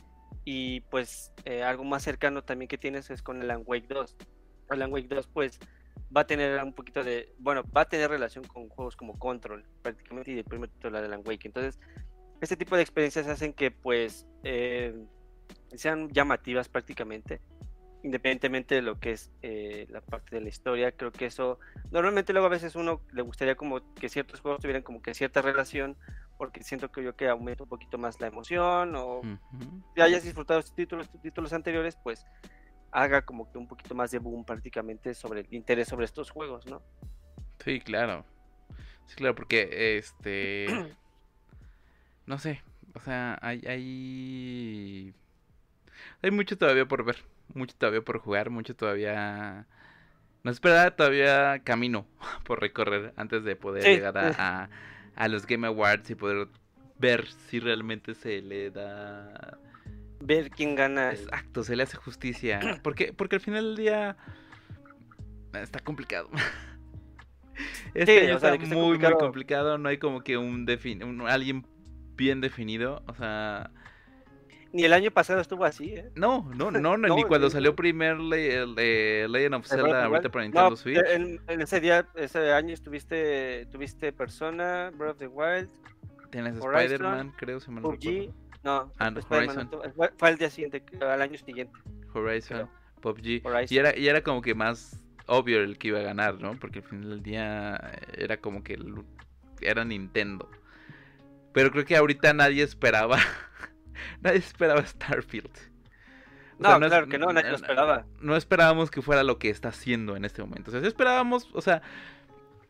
Y 0.44 0.82
pues 0.82 1.34
eh, 1.44 1.64
algo 1.64 1.84
más 1.84 2.04
cercano 2.04 2.44
también 2.44 2.70
que 2.70 2.78
tienes 2.78 3.10
es 3.10 3.22
con 3.22 3.42
Alan 3.42 3.64
Wake 3.66 3.88
2 3.90 4.16
Alan 4.70 4.92
Wake 4.92 5.08
2 5.08 5.28
pues 5.28 5.60
va 6.16 6.22
a 6.22 6.28
tener 6.28 6.64
un 6.64 6.74
poquito 6.74 7.04
de, 7.04 7.34
bueno, 7.40 7.64
va 7.76 7.82
a 7.82 7.90
tener 7.90 8.10
relación 8.10 8.44
con 8.46 8.70
juegos 8.70 8.96
como 8.96 9.18
Control, 9.18 9.66
prácticamente, 9.82 10.32
y 10.32 10.38
el 10.38 10.46
primer 10.46 10.70
título 10.70 11.00
de 11.00 11.06
Alan 11.06 11.24
Wake. 11.26 11.48
Entonces, 11.48 11.80
este 12.42 12.56
tipo 12.56 12.76
de 12.76 12.84
experiencias 12.84 13.28
hacen 13.28 13.54
que, 13.54 13.72
pues, 13.72 14.26
eh, 14.44 14.96
sean 15.76 16.10
llamativas 16.10 16.70
prácticamente, 16.70 17.42
independientemente 18.04 18.76
de 18.76 18.82
lo 18.82 19.00
que 19.00 19.12
es 19.12 19.32
eh, 19.42 19.88
la 19.90 20.02
parte 20.02 20.36
de 20.36 20.42
la 20.42 20.50
historia. 20.50 20.92
Creo 20.92 21.12
que 21.12 21.26
eso, 21.26 21.60
normalmente 21.92 22.34
luego 22.34 22.48
a 22.48 22.52
veces 22.52 22.76
uno 22.76 23.02
le 23.12 23.22
gustaría 23.22 23.56
como 23.56 23.82
que 23.96 24.10
ciertos 24.10 24.40
juegos 24.40 24.62
tuvieran 24.62 24.84
como 24.84 25.02
que 25.02 25.14
cierta 25.14 25.42
relación, 25.42 25.98
porque 26.38 26.64
siento 26.64 26.92
que 26.92 27.04
yo 27.04 27.16
que 27.16 27.28
aumenta 27.28 27.64
un 27.64 27.70
poquito 27.70 27.98
más 27.98 28.20
la 28.22 28.28
emoción, 28.28 28.96
o 28.96 29.22
si 29.96 30.02
hayas 30.02 30.24
disfrutado 30.24 30.60
estos 30.60 30.76
títulos, 30.76 31.10
títulos 31.22 31.54
anteriores, 31.54 31.98
pues 32.04 32.26
haga 32.92 33.22
como 33.24 33.52
que 33.52 33.58
un 33.58 33.68
poquito 33.68 33.96
más 33.96 34.12
de 34.12 34.20
boom 34.20 34.46
prácticamente 34.46 35.14
sobre 35.14 35.42
el 35.42 35.54
interés 35.54 35.88
sobre 35.88 36.06
estos 36.06 36.32
juegos, 36.32 36.66
¿no? 36.66 36.82
Sí, 37.64 37.80
claro. 37.82 38.26
Sí, 39.08 39.16
claro, 39.16 39.36
porque 39.36 39.98
este 39.98 40.68
no 42.26 42.38
sé, 42.38 42.62
o 42.94 43.00
sea, 43.00 43.38
hay 43.42 43.62
hay 43.68 45.14
hay 46.22 46.32
mucho 46.32 46.58
todavía 46.58 46.86
por 46.86 47.04
ver. 47.04 47.18
Mucho 47.54 47.76
todavía 47.78 48.02
por 48.02 48.20
jugar, 48.20 48.50
mucho 48.50 48.76
todavía... 48.76 49.66
Nos 50.44 50.56
espera 50.56 50.96
todavía 50.96 51.60
camino 51.64 52.06
por 52.46 52.62
recorrer 52.62 53.14
antes 53.18 53.44
de 53.44 53.56
poder 53.56 53.84
llegar 53.84 54.18
a, 54.18 54.70
a, 55.16 55.28
los 55.28 55.46
Game 55.46 55.68
Awards 55.68 56.10
y 56.10 56.16
poder 56.16 56.48
ver 57.00 57.28
si 57.28 57.60
realmente 57.60 58.14
se 58.14 58.42
le 58.42 58.72
da... 58.72 59.58
Ver 60.20 60.50
quién 60.50 60.76
gana. 60.76 61.12
Exacto, 61.12 61.64
se 61.64 61.76
le 61.76 61.84
hace 61.84 61.98
justicia. 61.98 62.60
Porque, 62.84 63.14
porque 63.14 63.36
al 63.36 63.42
final 63.42 63.76
del 63.76 63.76
día 63.76 64.18
está 65.54 65.80
complicado. 65.80 66.30
Este 67.94 68.32
está 68.32 68.56
muy, 68.58 69.00
muy 69.00 69.14
complicado. 69.18 69.80
No 69.80 69.90
hay 69.90 69.98
como 69.98 70.22
que 70.22 70.38
un, 70.38 70.68
defin 70.68 71.04
un 71.04 71.22
alguien 71.22 71.66
bien 72.16 72.40
definido. 72.42 73.04
O 73.08 73.16
sea, 73.16 73.72
ni 74.74 74.84
el 74.84 74.94
año 74.94 75.12
pasado 75.12 75.42
estuvo 75.42 75.66
así, 75.66 75.96
¿eh? 75.96 76.10
No, 76.16 76.50
no, 76.56 76.72
no, 76.72 76.98
ni 76.98 77.24
cuando 77.24 77.50
salió 77.50 77.76
primer 77.76 78.20
Legend 78.20 79.54
of 79.56 79.68
Zelda 79.68 80.06
ahorita 80.06 80.30
para 80.30 80.44
Nintendo 80.46 80.76
Switch. 80.76 81.00
En, 81.08 81.40
ese 81.48 81.80
día, 81.80 82.08
ese 82.16 82.52
año 82.52 82.74
estuviste, 82.74 83.68
tuviste 83.72 84.12
Persona, 84.12 84.92
Breath 84.96 85.14
of 85.14 85.18
the 85.20 85.28
Wild. 85.28 85.70
Tienes 86.32 86.58
Spider-Man, 86.58 87.34
creo, 87.38 87.60
se 87.60 87.72
me 87.72 87.82
PUBG. 87.82 88.34
No, 88.64 88.92
ah, 89.00 89.14
Horizon. 89.30 89.70
fue 90.18 90.30
al 90.30 90.38
día 90.38 90.50
siguiente, 90.50 90.84
al 91.02 91.22
año 91.22 91.38
siguiente. 91.38 91.74
Horizon, 92.14 92.70
PUBG. 93.02 93.42
Y 93.70 93.78
era, 93.78 93.98
y 93.98 94.08
era 94.08 94.22
como 94.22 94.42
que 94.42 94.54
más 94.54 95.02
obvio 95.28 95.62
el 95.62 95.78
que 95.78 95.90
iba 95.90 96.00
a 96.00 96.04
ganar, 96.04 96.40
¿no? 96.42 96.58
Porque 96.60 96.80
al 96.80 96.86
final 96.86 97.10
del 97.10 97.24
día 97.24 97.80
era 98.18 98.38
como 98.38 98.64
que 98.64 98.78
era 99.62 99.86
Nintendo. 99.86 100.50
Pero 101.54 101.72
creo 101.72 101.86
que 101.86 101.96
ahorita 101.96 102.34
nadie 102.34 102.64
esperaba 102.64 103.18
nadie 104.22 104.40
esperaba 104.40 104.86
Starfield. 104.86 105.52
no, 106.60 106.80
claro 106.80 107.08
que 107.08 107.18
no, 107.18 107.32
nadie 107.32 107.50
lo 107.50 107.56
esperaba. 107.56 108.06
No 108.20 108.36
esperábamos 108.36 108.92
que 108.92 109.02
fuera 109.02 109.24
lo 109.24 109.38
que 109.40 109.50
está 109.50 109.70
haciendo 109.70 110.16
en 110.16 110.26
este 110.26 110.42
momento. 110.42 110.72
O 110.72 110.74
sea, 110.74 110.88
esperábamos, 110.88 111.50
o 111.54 111.62
sea, 111.62 111.82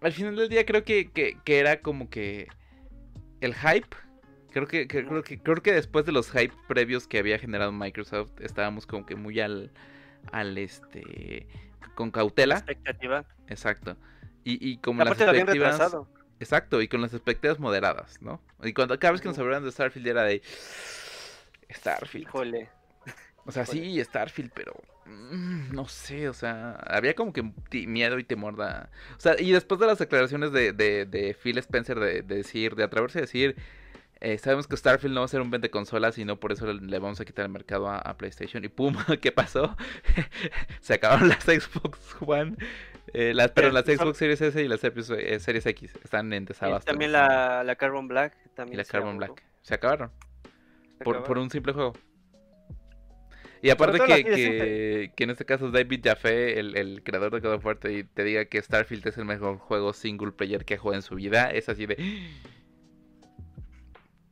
al 0.02 0.12
final 0.12 0.36
del 0.36 0.50
día 0.50 0.66
creo 0.66 0.84
que, 0.84 1.10
que, 1.12 1.60
era 1.60 1.82
como 1.82 2.10
que 2.10 2.48
el 3.42 3.56
hype. 3.56 3.96
Creo 4.52 4.68
que, 4.68 4.88
creo 4.88 5.22
que 5.22 5.40
creo 5.40 5.62
que 5.62 5.74
después 5.74 6.06
de 6.06 6.12
los 6.12 6.32
hype 6.32 6.54
previos 6.68 7.08
que 7.08 7.20
había 7.20 7.38
generado 7.38 7.72
Microsoft, 7.72 8.32
estábamos 8.40 8.88
como 8.88 9.06
que 9.06 9.16
muy 9.16 9.40
al, 9.40 9.72
al 10.32 10.58
este, 10.58 11.48
con 11.96 12.12
cautela. 12.12 12.56
Expectativa. 12.56 13.26
Exacto. 13.48 13.98
Y, 14.44 14.66
y 14.68 14.78
como 14.78 15.04
las 15.04 15.20
expectativas. 15.20 15.98
Exacto, 16.40 16.82
y 16.82 16.88
con 16.88 17.02
las 17.02 17.14
expectativas 17.14 17.60
moderadas, 17.60 18.22
¿no? 18.22 18.40
Y 18.64 18.74
cuando 18.74 18.98
cada 19.00 19.14
vez 19.14 19.22
que 19.22 19.28
nos 19.28 19.40
hablaban 19.40 19.64
de 19.64 19.72
Starfield 19.72 20.08
era 20.08 20.24
de 20.24 20.42
Starfield. 21.70 22.28
Híjole. 22.28 22.70
O 23.48 23.52
sea, 23.52 23.66
sí, 23.66 24.04
Starfield, 24.04 24.52
pero 24.54 24.74
mm, 25.06 25.74
no 25.74 25.88
sé, 25.88 26.28
o 26.28 26.34
sea, 26.34 26.74
había 26.86 27.16
como 27.16 27.32
que 27.32 27.50
miedo 27.88 28.20
y 28.20 28.26
temor 28.26 28.58
da... 28.58 28.90
O 29.16 29.22
sea, 29.22 29.40
y 29.40 29.54
después 29.54 29.80
de 29.80 29.88
las 29.88 30.00
declaraciones 30.00 30.52
de, 30.52 30.74
de, 30.74 31.38
Phil 31.42 31.58
Spencer 31.60 31.98
de, 31.98 32.24
decir, 32.24 32.76
de 32.76 32.84
atreverse 32.84 33.20
a 33.20 33.22
decir, 33.22 33.56
eh, 34.20 34.38
sabemos 34.38 34.68
que 34.68 34.76
Starfield 34.76 35.14
no 35.14 35.22
va 35.22 35.26
a 35.26 35.30
ser 35.30 35.40
un 35.40 35.50
vende 35.50 35.70
consolas 35.70 36.18
y 36.18 36.26
no 36.26 36.42
por 36.42 36.52
eso 36.52 36.74
le, 36.74 37.00
vamos 37.00 37.22
a 37.22 37.26
quitar 37.26 37.46
el 37.46 37.52
mercado 37.52 37.90
a, 37.90 38.18
PlayStation. 38.18 38.66
Y 38.66 38.68
pum, 38.68 38.98
¿qué 39.22 39.32
pasó? 39.32 39.78
Se 40.82 40.96
acabaron 40.96 41.30
las 41.30 41.44
Xbox 41.44 42.18
One, 42.20 42.58
eh, 43.14 43.34
las, 43.34 43.52
pero 43.52 43.72
las 43.72 43.86
Xbox 43.86 44.18
Series 44.18 44.42
S 44.42 44.62
y 44.62 44.68
las 44.68 44.84
eh, 44.84 45.40
Series 45.40 45.66
X 45.66 45.96
están 46.04 46.34
en 46.34 46.44
desabasto. 46.44 46.92
también 46.92 47.14
la, 47.14 47.64
la 47.64 47.78
Carbon 47.78 48.10
Black. 48.10 48.36
También 48.56 48.74
y 48.74 48.78
la 48.78 48.84
Carbon 48.84 49.18
Black. 49.18 49.42
Se 49.62 49.74
acabaron. 49.74 50.12
Por, 51.04 51.38
un 51.38 51.50
simple 51.50 51.74
juego. 51.74 51.94
Y 53.62 53.70
aparte 53.70 54.00
que, 54.00 55.12
que, 55.16 55.24
en 55.24 55.30
este 55.30 55.46
caso 55.46 55.72
David 55.72 56.02
Jaffe, 56.04 56.60
el, 56.60 56.78
el 56.78 57.04
creador 57.04 57.34
de 57.34 57.40
God 57.40 57.56
of 57.56 57.66
War, 57.66 57.78
te, 57.78 58.04
te, 58.04 58.24
diga 58.24 58.46
que 58.46 58.62
Starfield 58.62 59.08
es 59.08 59.18
el 59.18 59.26
mejor 59.26 59.58
juego 59.58 59.94
single 59.94 60.32
player 60.32 60.64
que 60.64 60.76
ha 60.76 60.78
jugado 60.78 61.00
en 61.00 61.02
su 61.02 61.16
vida, 61.16 61.50
es 61.52 61.70
así 61.70 61.86
de... 61.86 61.98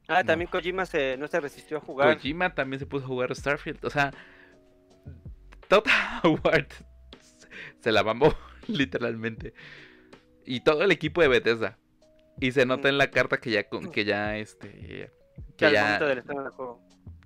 Ah, 0.08 0.24
también 0.24 0.50
Kojima 0.52 0.86
se, 0.86 1.18
no 1.18 1.28
se 1.28 1.40
resistió 1.40 1.78
a 1.78 1.80
jugar. 1.80 2.14
Kojima 2.14 2.54
también 2.54 2.80
se 2.80 2.86
puso 2.86 3.06
a 3.06 3.08
jugar 3.08 3.36
Starfield. 3.36 3.84
O 3.84 3.90
sea, 3.90 4.12
Total 5.68 6.40
War 6.44 6.68
se 7.80 7.92
la 7.92 8.04
bambó, 8.04 8.36
literalmente. 8.68 9.54
Y 10.46 10.60
todo 10.60 10.84
el 10.84 10.92
equipo 10.92 11.22
de 11.22 11.28
Bethesda. 11.28 11.80
Y 12.40 12.52
se 12.52 12.66
nota 12.66 12.90
en 12.90 12.98
la 12.98 13.10
carta 13.10 13.38
que 13.38 13.50
ya, 13.50 13.64
que 13.64 14.06
ya 14.06 14.38
este, 14.38 15.10
que, 15.58 15.72
ya, 15.72 16.00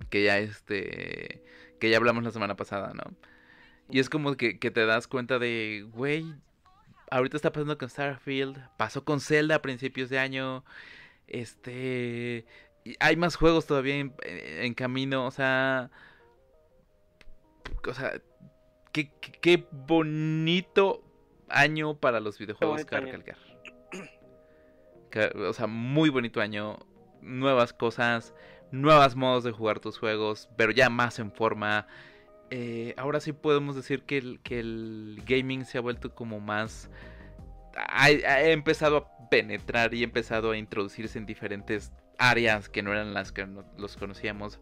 que 0.08 0.24
ya 0.24 0.38
este 0.38 1.42
que 1.80 1.90
ya 1.90 1.96
hablamos 1.96 2.22
la 2.22 2.30
semana 2.30 2.54
pasada, 2.54 2.92
¿no? 2.94 3.02
Y 3.88 3.98
es 3.98 4.08
como 4.08 4.36
que, 4.36 4.54
te 4.54 4.86
das 4.86 5.08
cuenta 5.08 5.40
de, 5.40 5.84
güey, 5.90 6.24
ahorita 7.10 7.36
está 7.36 7.50
pasando 7.50 7.76
con 7.76 7.88
Starfield, 7.88 8.56
pasó 8.76 9.04
con 9.04 9.20
Zelda 9.20 9.56
a 9.56 9.62
principios 9.62 10.10
de 10.10 10.20
año, 10.20 10.64
este, 11.26 12.46
hay 13.00 13.16
más 13.16 13.34
juegos 13.34 13.66
todavía 13.66 13.96
en, 14.22 14.74
camino, 14.74 15.26
o 15.26 15.30
sea, 15.32 15.90
o 17.84 17.94
sea, 17.94 18.20
qué, 18.92 19.10
qué, 19.40 19.66
bonito 19.72 21.02
año 21.48 21.98
para 21.98 22.20
los 22.20 22.38
videojuegos, 22.38 22.84
cargar. 22.84 23.24
O 25.48 25.52
sea, 25.52 25.66
muy 25.66 26.08
bonito 26.10 26.40
año 26.40 26.78
nuevas 27.22 27.72
cosas, 27.72 28.34
nuevos 28.70 29.16
modos 29.16 29.44
de 29.44 29.52
jugar 29.52 29.80
tus 29.80 29.98
juegos, 29.98 30.48
pero 30.56 30.72
ya 30.72 30.90
más 30.90 31.18
en 31.18 31.32
forma. 31.32 31.86
Eh, 32.50 32.94
ahora 32.96 33.20
sí 33.20 33.32
podemos 33.32 33.76
decir 33.76 34.02
que 34.02 34.18
el, 34.18 34.40
que 34.42 34.60
el 34.60 35.22
gaming 35.26 35.64
se 35.64 35.78
ha 35.78 35.80
vuelto 35.80 36.14
como 36.14 36.40
más... 36.40 36.90
Ha, 37.76 38.10
empezado 38.10 38.96
a 38.96 39.28
penetrar 39.28 39.94
y 39.94 40.00
ha 40.00 40.04
empezado 40.04 40.50
a 40.50 40.56
introducirse 40.56 41.18
en 41.18 41.26
diferentes 41.26 41.92
áreas 42.18 42.68
que 42.68 42.82
no 42.82 42.92
eran 42.92 43.14
las 43.14 43.32
que 43.32 43.46
los 43.78 43.96
conocíamos. 43.96 44.60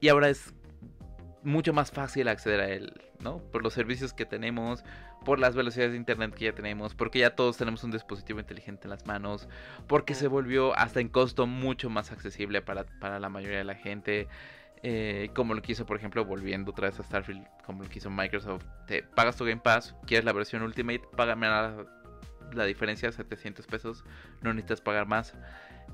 Y 0.00 0.08
ahora 0.08 0.28
es 0.28 0.54
mucho 1.44 1.72
más 1.72 1.90
fácil 1.90 2.28
acceder 2.28 2.60
a 2.60 2.68
él, 2.68 2.92
¿no? 3.20 3.38
Por 3.38 3.62
los 3.62 3.72
servicios 3.72 4.12
que 4.12 4.26
tenemos, 4.26 4.84
por 5.24 5.38
las 5.38 5.54
velocidades 5.54 5.92
de 5.92 5.98
internet 5.98 6.34
que 6.34 6.46
ya 6.46 6.52
tenemos, 6.52 6.94
porque 6.94 7.20
ya 7.20 7.34
todos 7.34 7.56
tenemos 7.56 7.84
un 7.84 7.90
dispositivo 7.90 8.40
inteligente 8.40 8.84
en 8.84 8.90
las 8.90 9.06
manos, 9.06 9.48
porque 9.86 10.14
se 10.14 10.28
volvió 10.28 10.76
hasta 10.78 11.00
en 11.00 11.08
costo 11.08 11.46
mucho 11.46 11.90
más 11.90 12.12
accesible 12.12 12.62
para, 12.62 12.86
la 13.18 13.28
mayoría 13.28 13.58
de 13.58 13.64
la 13.64 13.74
gente. 13.74 14.28
Eh, 14.86 15.30
como 15.34 15.54
lo 15.54 15.62
quiso, 15.62 15.86
por 15.86 15.96
ejemplo, 15.96 16.26
volviendo 16.26 16.72
otra 16.72 16.88
vez 16.88 17.00
a 17.00 17.02
Starfield, 17.02 17.46
como 17.64 17.84
lo 17.84 17.88
quiso 17.88 18.10
Microsoft. 18.10 18.64
Te 18.86 19.02
pagas 19.02 19.36
tu 19.36 19.46
Game 19.46 19.62
Pass, 19.62 19.94
quieres 20.06 20.26
la 20.26 20.32
versión 20.32 20.62
Ultimate, 20.62 21.00
págame 21.16 21.46
la, 21.46 21.86
la 22.52 22.64
diferencia, 22.64 23.10
700 23.10 23.66
pesos, 23.66 24.04
no 24.42 24.52
necesitas 24.52 24.82
pagar 24.82 25.06
más. 25.06 25.34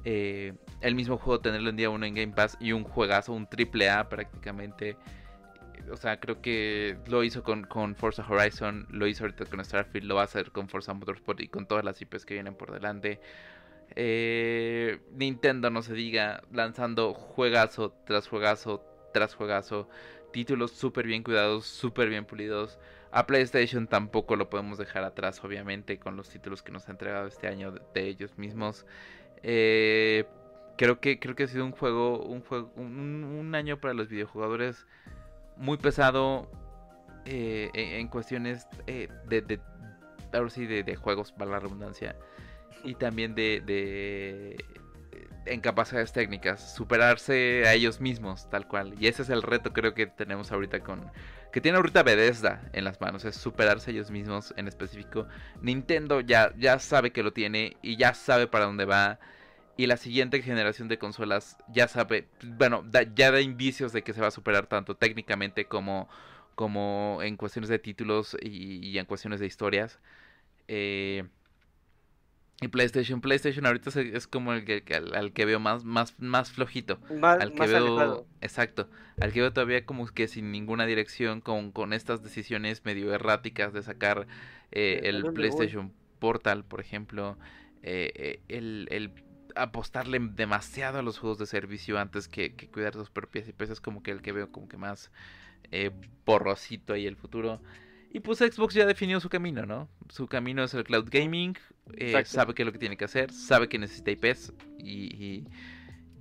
Eh, 0.05 0.55
el 0.81 0.95
mismo 0.95 1.19
juego, 1.19 1.41
tenerlo 1.41 1.71
en 1.71 1.77
día 1.77 1.91
uno 1.91 2.07
en 2.07 2.15
Game 2.15 2.33
Pass 2.33 2.57
y 2.61 2.73
un 2.73 2.85
juegazo, 2.85 3.33
un 3.33 3.47
triple 3.47 3.91
A 3.91 4.09
prácticamente 4.09 4.97
o 5.91 5.97
sea, 5.97 6.21
creo 6.21 6.41
que 6.41 6.97
lo 7.07 7.25
hizo 7.25 7.43
con, 7.43 7.65
con, 7.65 7.95
Forza 7.95 8.25
Horizon, 8.29 8.87
lo 8.91 9.07
hizo 9.07 9.25
ahorita 9.25 9.47
con 9.47 9.65
Starfield, 9.65 10.07
lo 10.07 10.17
va 10.17 10.23
a 10.23 10.25
hacer 10.25 10.51
con 10.53 10.69
Forza 10.69 10.93
Motorsport 10.95 11.41
y 11.41 11.49
con 11.49 11.67
todas 11.67 11.85
las 11.85 12.01
IPs 12.01 12.25
que 12.25 12.35
vienen 12.35 12.55
por 12.55 12.73
delante. 12.73 13.21
Eh, 13.97 15.01
Nintendo, 15.13 15.71
no 15.71 15.83
se 15.83 15.95
diga, 15.95 16.43
lanzando 16.53 17.15
juegazo 17.15 17.93
tras 18.07 18.29
juegazo 18.29 18.85
tras 19.13 19.35
juegazo, 19.35 19.89
títulos 20.33 20.73
súper 20.73 21.07
bien 21.07 21.23
cuidados, 21.23 21.67
súper 21.67 22.09
bien 22.09 22.25
pulidos. 22.25 22.79
A 23.13 23.27
PlayStation 23.27 23.89
tampoco 23.89 24.37
lo 24.37 24.51
podemos 24.51 24.79
dejar 24.79 25.05
atrás, 25.05 25.43
obviamente, 25.45 25.99
con 25.99 26.17
los 26.17 26.29
títulos 26.29 26.63
que 26.63 26.73
nos 26.73 26.89
ha 26.89 26.93
entregado 26.93 27.27
este 27.27 27.49
año 27.49 27.73
de, 27.73 28.09
ellos 28.09 28.39
mismos. 28.39 28.87
Eh, 29.43 30.27
creo 30.77 31.01
que 31.01 31.19
creo 31.19 31.35
que 31.35 31.45
ha 31.45 31.49
sido 31.49 31.65
un 31.65 31.73
juego, 31.73 32.23
un 32.23 32.43
juego, 32.43 32.73
un 32.77 33.53
año 33.55 33.81
para 33.81 33.95
los 33.95 34.09
videojugadores 34.09 34.87
muy 35.61 35.77
pesado 35.77 36.51
eh, 37.25 37.71
en, 37.75 38.09
cuestiones 38.09 38.67
eh, 38.87 39.09
de, 39.29 39.43
de, 39.43 39.61
de, 40.83 40.97
juegos, 40.97 41.33
para 41.33 41.51
la 41.53 41.61
redundancia, 41.61 42.17
y 42.83 42.95
también 42.95 43.35
de, 43.35 43.63
de 43.65 44.57
en 45.47 45.61
capacidades 45.61 46.13
técnicas, 46.13 46.75
superarse 46.75 47.65
a 47.67 47.75
ellos 47.75 48.01
mismos, 48.01 48.49
tal 48.51 48.67
cual. 48.67 48.95
Y 48.99 49.07
ese 49.07 49.23
es 49.23 49.31
el 49.31 49.43
reto 49.43 49.73
creo 49.73 49.95
que 49.95 50.07
tenemos 50.07 50.53
ahorita 50.53 50.81
con... 50.81 51.11
Que 51.53 51.61
tiene 51.61 51.79
ahorita 51.79 52.03
Bethesda 52.03 52.63
en 52.73 52.85
las 52.85 53.01
manos, 53.01 53.25
es 53.25 53.35
superarse 53.35 53.91
a 53.91 53.95
ellos 53.95 54.11
mismos 54.11 54.55
en 54.57 54.69
específico. 54.69 55.27
Nintendo 55.61 56.21
ya, 56.21 56.53
ya 56.57 56.79
sabe 56.79 57.11
que 57.13 57.23
lo 57.23 57.33
tiene 57.33 57.77
y 57.83 57.97
ya 57.97 58.15
sabe 58.15 58.47
para 58.47 58.67
dónde 58.67 58.85
va 58.85 59.19
y 59.83 59.87
la 59.87 59.97
siguiente 59.97 60.43
generación 60.43 60.89
de 60.89 60.99
consolas 60.99 61.57
ya 61.69 61.89
sabe, 61.89 62.29
bueno, 62.43 62.85
ya 63.15 63.33
da 63.33 63.41
indicios 63.41 63.93
de 63.93 64.03
que 64.03 64.13
se 64.13 64.21
va 64.21 64.29
a 64.29 64.31
superar 64.31 64.67
tanto 64.67 64.97
técnicamente 64.97 65.67
como, 65.69 66.09
como 66.55 67.21
en 67.23 67.37
cuestiones 67.37 67.71
de 67.71 67.79
títulos 67.79 68.37
y, 68.43 68.99
en 68.99 69.07
cuestiones 69.07 69.41
de 69.41 69.47
historias. 69.47 69.99
Eh, 70.69 71.25
Y 72.63 72.69
PlayStation, 72.69 73.23
PlayStation 73.23 73.65
ahorita 73.65 73.91
es, 74.01 74.27
como 74.27 74.53
el 74.53 74.65
que, 74.67 74.85
al, 74.95 75.15
al 75.15 75.33
que 75.33 75.47
veo 75.47 75.59
más, 75.61 75.85
más, 75.85 76.19
más 76.21 76.53
flojito. 76.53 77.01
Al 77.39 77.55
que 77.55 77.61
más 77.61 77.69
veo, 77.69 77.79
alejado. 77.79 78.27
exacto, 78.43 78.91
al 79.19 79.33
que 79.33 79.41
veo 79.41 79.53
todavía 79.53 79.87
como 79.87 80.07
que 80.09 80.29
sin 80.29 80.53
ninguna 80.53 80.85
dirección, 80.85 81.41
con, 81.41 81.73
con 81.73 81.95
estas 81.95 82.23
decisiones 82.23 82.85
medio 82.85 83.15
erráticas 83.15 83.73
de 83.73 83.83
sacar 83.83 84.27
eh, 84.73 85.01
¿A 85.03 85.05
el 85.05 85.25
voy? 85.25 85.33
PlayStation 85.33 85.95
Portal, 86.19 86.65
por 86.65 86.81
ejemplo, 86.81 87.39
eh, 87.83 88.13
eh, 88.15 88.43
el, 88.49 88.87
el 88.91 89.13
apostarle 89.57 90.19
demasiado 90.21 90.99
a 90.99 91.03
los 91.03 91.19
juegos 91.19 91.39
de 91.39 91.47
servicio 91.47 91.99
antes 91.99 92.29
que, 92.29 92.55
que 92.55 92.69
cuidar 92.69 92.95
sus 92.95 93.11
propias 93.11 93.49
IPs 93.49 93.71
es 93.71 93.81
como 93.81 94.03
que 94.03 94.11
el 94.11 94.23
que 94.23 94.33
veo 94.33 94.51
como 94.51 94.69
que 94.69 94.77
más 94.77 95.11
eh, 95.71 95.91
borrosito 96.25 96.93
ahí 96.93 97.07
el 97.07 97.17
futuro. 97.17 97.61
Y 98.13 98.21
pues 98.21 98.39
Xbox 98.39 98.75
ya 98.75 98.87
definió 98.87 99.21
su 99.21 99.29
camino, 99.29 99.67
¿no? 99.67 99.89
Su 100.09 100.27
camino 100.27 100.65
es 100.65 100.75
el 100.75 100.83
cloud 100.83 101.09
gaming, 101.11 101.57
eh, 101.97 102.25
sabe 102.25 102.55
qué 102.55 102.63
es 102.63 102.67
lo 102.67 102.73
que 102.73 102.79
tiene 102.79 102.97
que 102.97 103.05
hacer, 103.05 103.33
sabe 103.33 103.69
que 103.69 103.79
necesita 103.79 104.11
IPs 104.11 104.53
y, 104.79 105.15
y, 105.15 105.47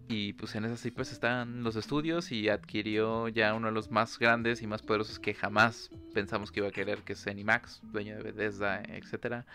y, 0.07 0.33
pues 0.33 0.53
en 0.53 0.65
esas 0.65 0.85
IPs 0.85 1.11
están 1.11 1.63
los 1.63 1.75
estudios 1.75 2.31
y 2.31 2.49
adquirió 2.49 3.27
ya 3.27 3.55
uno 3.55 3.67
de 3.67 3.73
los 3.73 3.89
más 3.89 4.19
grandes 4.19 4.61
y 4.61 4.67
más 4.67 4.83
poderosos 4.83 5.19
que 5.19 5.33
jamás 5.33 5.89
pensamos 6.13 6.51
que 6.51 6.59
iba 6.59 6.69
a 6.69 6.71
querer, 6.71 6.99
que 6.99 7.13
es 7.13 7.23
Zenimax, 7.23 7.81
dueño 7.83 8.15
de 8.17 8.21
Bethesda, 8.21 8.83
etcétera. 8.83 9.47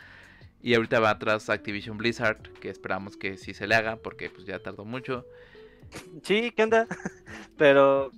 Y 0.65 0.73
ahorita 0.75 0.99
va 0.99 1.11
atrás 1.11 1.51
Activision 1.51 1.99
Blizzard, 1.99 2.41
que 2.55 2.71
esperamos 2.71 3.19
que 3.19 3.37
sí 3.37 3.53
se 3.53 3.67
le 3.67 3.75
haga, 3.75 3.97
porque 3.97 4.31
pues 4.31 4.47
ya 4.47 4.59
tardó 4.61 4.87
mucho. 4.87 5.27
Sí, 6.23 6.53
¿qué 6.57 6.63
onda? 6.63 6.87
Pero, 7.59 8.11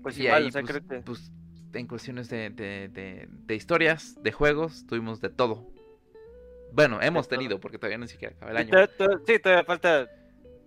pues 0.00 0.16
y 0.16 0.22
igual, 0.26 0.42
ahí, 0.44 0.48
o 0.48 0.52
sea, 0.52 0.62
pues, 0.62 0.76
creo 0.78 0.88
que... 0.88 1.04
pues, 1.04 1.32
en 1.72 1.86
cuestiones 1.88 2.28
de, 2.28 2.50
de, 2.50 2.88
de- 2.88 3.28
de 3.28 3.54
historias, 3.56 4.14
de 4.22 4.30
juegos, 4.30 4.86
tuvimos 4.86 5.20
de 5.20 5.28
todo. 5.30 5.66
Bueno, 6.72 7.02
hemos 7.02 7.26
todo. 7.28 7.38
tenido, 7.40 7.58
porque 7.58 7.78
todavía 7.78 7.98
ni 7.98 8.06
siquiera 8.06 8.32
acaba 8.36 8.52
el 8.52 8.56
año. 8.56 8.70
todavía- 8.96 9.20
sí, 9.26 9.38
todavía 9.40 9.64
falta. 9.64 10.08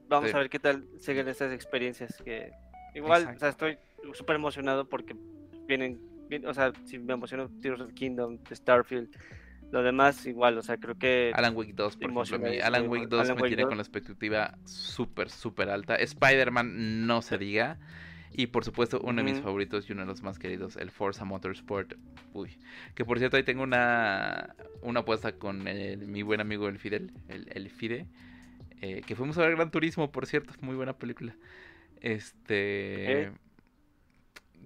Vamos 0.10 0.32
Sí. 0.32 0.36
a 0.36 0.40
ver 0.40 0.50
qué 0.50 0.60
tal 0.60 0.86
siguen 1.00 1.30
estas 1.30 1.54
experiencias. 1.54 2.22
Que 2.26 2.52
igual, 2.94 3.34
o 3.36 3.40
sea, 3.40 3.48
estoy 3.48 3.78
súper 4.14 4.36
emocionado 4.36 4.88
porque 4.90 5.16
vienen, 5.66 5.98
o 6.46 6.54
sea, 6.54 6.74
si 6.84 7.00
me 7.00 7.14
emociono 7.14 7.50
Tears 7.62 7.80
of 7.80 7.94
Kingdom, 7.94 8.38
Starfield, 8.52 9.10
lo 9.74 9.84
demás 9.84 10.26
igual, 10.26 10.58
o 10.58 10.62
sea, 10.62 10.78
creo 10.78 10.96
que 10.98 11.32
Alan 11.36 11.56
Wake 11.56 11.74
2, 11.74 11.98
por 11.98 12.12
ejemplo, 12.12 12.50
mí 12.50 12.60
Alan 12.60 12.88
Wake 12.88 13.08
2 13.08 13.20
Alan 13.22 13.36
me 13.36 13.42
Wake 13.42 13.50
tiene 13.50 13.64
2. 13.64 13.70
con 13.70 13.78
la 13.78 13.82
expectativa 13.84 14.58
súper, 14.66 15.30
súper 15.30 15.70
alta. 15.70 15.96
Spider-Man 15.96 17.06
no 17.08 17.22
se 17.22 17.38
diga. 17.38 17.78
Y 18.36 18.48
por 18.48 18.64
supuesto, 18.66 19.00
uno 19.04 19.24
de 19.24 19.32
mis 19.32 19.42
favoritos 19.42 19.88
y 19.88 19.94
uno 19.94 20.02
de 20.02 20.08
los 20.08 20.24
más 20.24 20.40
queridos, 20.40 20.76
el 20.78 20.90
Forza 20.90 21.24
Motorsport. 21.24 21.94
Uy. 22.34 22.58
Que 22.96 23.06
por 23.06 23.20
cierto, 23.20 23.38
ahí 23.38 23.44
tengo 23.44 23.62
una, 23.62 24.56
una 24.82 25.02
apuesta 25.02 25.34
con 25.34 25.68
el- 25.68 26.08
mi 26.08 26.24
buen 26.24 26.40
amigo 26.42 26.68
el 26.68 26.80
Fidel, 26.80 27.12
el, 27.28 27.48
el 27.54 27.70
Fide. 27.70 28.08
eh, 28.82 29.02
que 29.06 29.16
fuimos 29.16 29.38
a 29.38 29.42
ver 29.42 29.56
Gran 29.56 29.70
Turismo, 29.72 30.12
por 30.12 30.26
cierto, 30.26 30.52
muy 30.62 30.76
buena 30.76 30.94
película. 30.94 31.36
Este. 32.02 33.32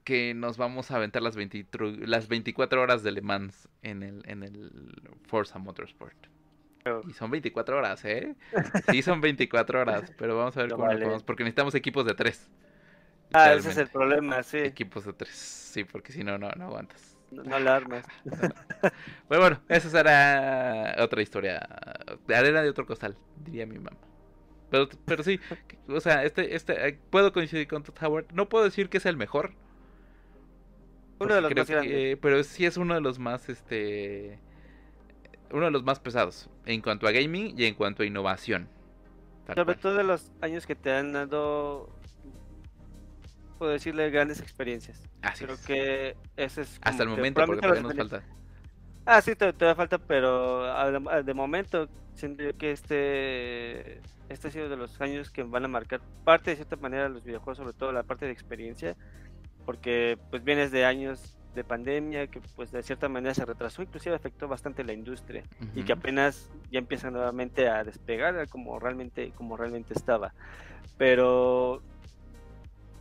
Que 0.03 0.33
nos 0.33 0.57
vamos 0.57 0.91
a 0.91 0.95
aventar 0.97 1.21
las, 1.21 1.35
23 1.35 2.07
las 2.07 2.27
24 2.27 2.81
horas 2.81 3.03
de 3.03 3.11
Le 3.11 3.21
Mans 3.21 3.67
en 3.81 4.03
el, 4.03 4.21
en 4.25 4.43
el 4.43 4.71
Forza 5.27 5.59
Motorsport. 5.59 6.27
Y 7.07 7.13
son 7.13 7.31
24 7.31 7.77
horas, 7.77 8.05
¿eh? 8.05 8.35
Sí, 8.89 9.01
son 9.01 9.19
24 9.19 9.81
horas, 9.81 10.13
pero 10.17 10.37
vamos 10.37 10.55
a 10.57 10.61
ver 10.61 10.69
No 10.69 10.75
cómo 10.77 10.85
nos 10.85 10.93
vale. 10.93 11.05
podemos, 11.05 11.23
porque 11.23 11.43
necesitamos 11.43 11.75
equipos 11.75 12.05
de 12.05 12.13
tres. 12.13 12.49
Ah, 13.33 13.53
ese 13.53 13.71
es 13.71 13.77
el 13.77 13.89
problema, 13.89 14.41
sí. 14.43 14.57
Equipos 14.59 15.05
de 15.05 15.13
tres, 15.13 15.35
sí, 15.35 15.83
porque 15.83 16.13
si 16.13 16.23
no, 16.23 16.37
no, 16.37 16.49
no 16.51 16.65
aguantas. 16.65 17.17
No, 17.31 17.43
no 17.43 17.55
alarmas. 17.55 18.05
Pero 19.27 19.41
bueno, 19.41 19.61
esa 19.67 19.89
será 19.89 20.95
otra 20.99 21.21
historia. 21.21 21.67
De 22.25 22.35
arena 22.35 22.61
de 22.61 22.69
otro 22.69 22.85
costal, 22.85 23.17
diría 23.35 23.65
mi 23.65 23.79
mamá. 23.79 23.97
Pero, 24.69 24.89
pero 25.05 25.23
sí, 25.23 25.39
o 25.87 25.99
sea, 26.01 26.25
este, 26.25 26.55
este, 26.55 26.99
puedo 27.09 27.31
coincidir 27.31 27.67
con 27.67 27.83
Todd 27.83 27.95
Howard. 28.03 28.33
No 28.33 28.49
puedo 28.49 28.65
decir 28.65 28.89
que 28.89 28.97
es 28.97 29.05
el 29.05 29.15
mejor. 29.15 29.53
Uno 31.19 31.35
de 31.35 31.41
los 31.41 31.55
más 31.55 31.67
grandes. 31.69 31.91
que- 31.91 32.17
pero 32.21 32.43
sí 32.43 32.65
es 32.65 32.77
uno 32.77 32.93
de 32.93 33.01
los 33.01 33.17
más, 33.19 33.49
este, 33.49 34.39
uno 35.51 35.65
de 35.65 35.71
los 35.71 35.83
más 35.83 35.99
pesados 35.99 36.49
en 36.65 36.81
cuanto 36.81 37.07
a 37.07 37.11
gaming 37.11 37.53
y 37.57 37.65
en 37.65 37.73
cuanto 37.75 38.03
a 38.03 38.05
innovación. 38.05 38.67
Sobre 39.47 39.63
cual. 39.63 39.79
todo 39.79 39.95
de 39.95 40.03
los 40.03 40.31
años 40.41 40.67
que 40.67 40.75
te 40.75 40.91
han 40.93 41.13
dado, 41.13 41.89
puedo 43.57 43.71
decirle, 43.71 44.09
grandes 44.11 44.39
experiencias. 44.41 45.01
Así 45.21 45.45
Creo 45.45 45.55
es. 45.55 45.65
que 45.65 46.15
ese 46.35 46.61
es. 46.61 46.79
Hasta 46.83 47.03
el 47.03 47.09
momento, 47.09 47.43
porque 47.45 47.61
todavía 47.61 47.81
nos 47.83 47.95
falta. 47.95 48.23
Ah, 49.05 49.21
sí, 49.21 49.35
todavía 49.35 49.73
falta, 49.75 49.97
pero 49.99 50.65
de 51.23 51.33
momento 51.33 51.87
siento 52.13 52.43
yo 52.43 52.57
que 52.57 52.71
este, 52.71 54.01
este 54.27 54.49
ha 54.49 54.51
sido 54.51 54.67
de 54.67 54.75
los 54.75 54.99
años 54.99 55.31
que 55.31 55.43
van 55.43 55.63
a 55.63 55.69
marcar 55.69 56.01
parte 56.25 56.49
de 56.51 56.57
cierta 56.57 56.75
manera 56.75 57.07
los 57.07 57.23
videojuegos, 57.23 57.57
sobre 57.57 57.71
todo 57.73 57.93
la 57.93 58.03
parte 58.03 58.25
de 58.25 58.31
experiencia, 58.33 58.97
porque 59.67 60.17
pues 60.29 60.45
vienes 60.45 60.71
de 60.71 60.85
años 60.85 61.35
de 61.53 61.65
pandemia 61.65 62.27
que 62.27 62.39
pues 62.55 62.71
de 62.71 62.81
cierta 62.83 63.09
manera 63.09 63.33
se 63.33 63.43
retrasó, 63.43 63.81
inclusive 63.81 64.15
afectó 64.15 64.47
bastante 64.47 64.85
la 64.85 64.93
industria 64.93 65.43
y 65.75 65.83
que 65.83 65.91
apenas 65.91 66.49
ya 66.71 66.79
empieza 66.79 67.11
nuevamente 67.11 67.67
a 67.67 67.83
despegar 67.83 68.47
como 68.47 68.79
realmente 68.79 69.33
como 69.35 69.57
realmente 69.57 69.93
estaba. 69.93 70.33
Pero 70.97 71.81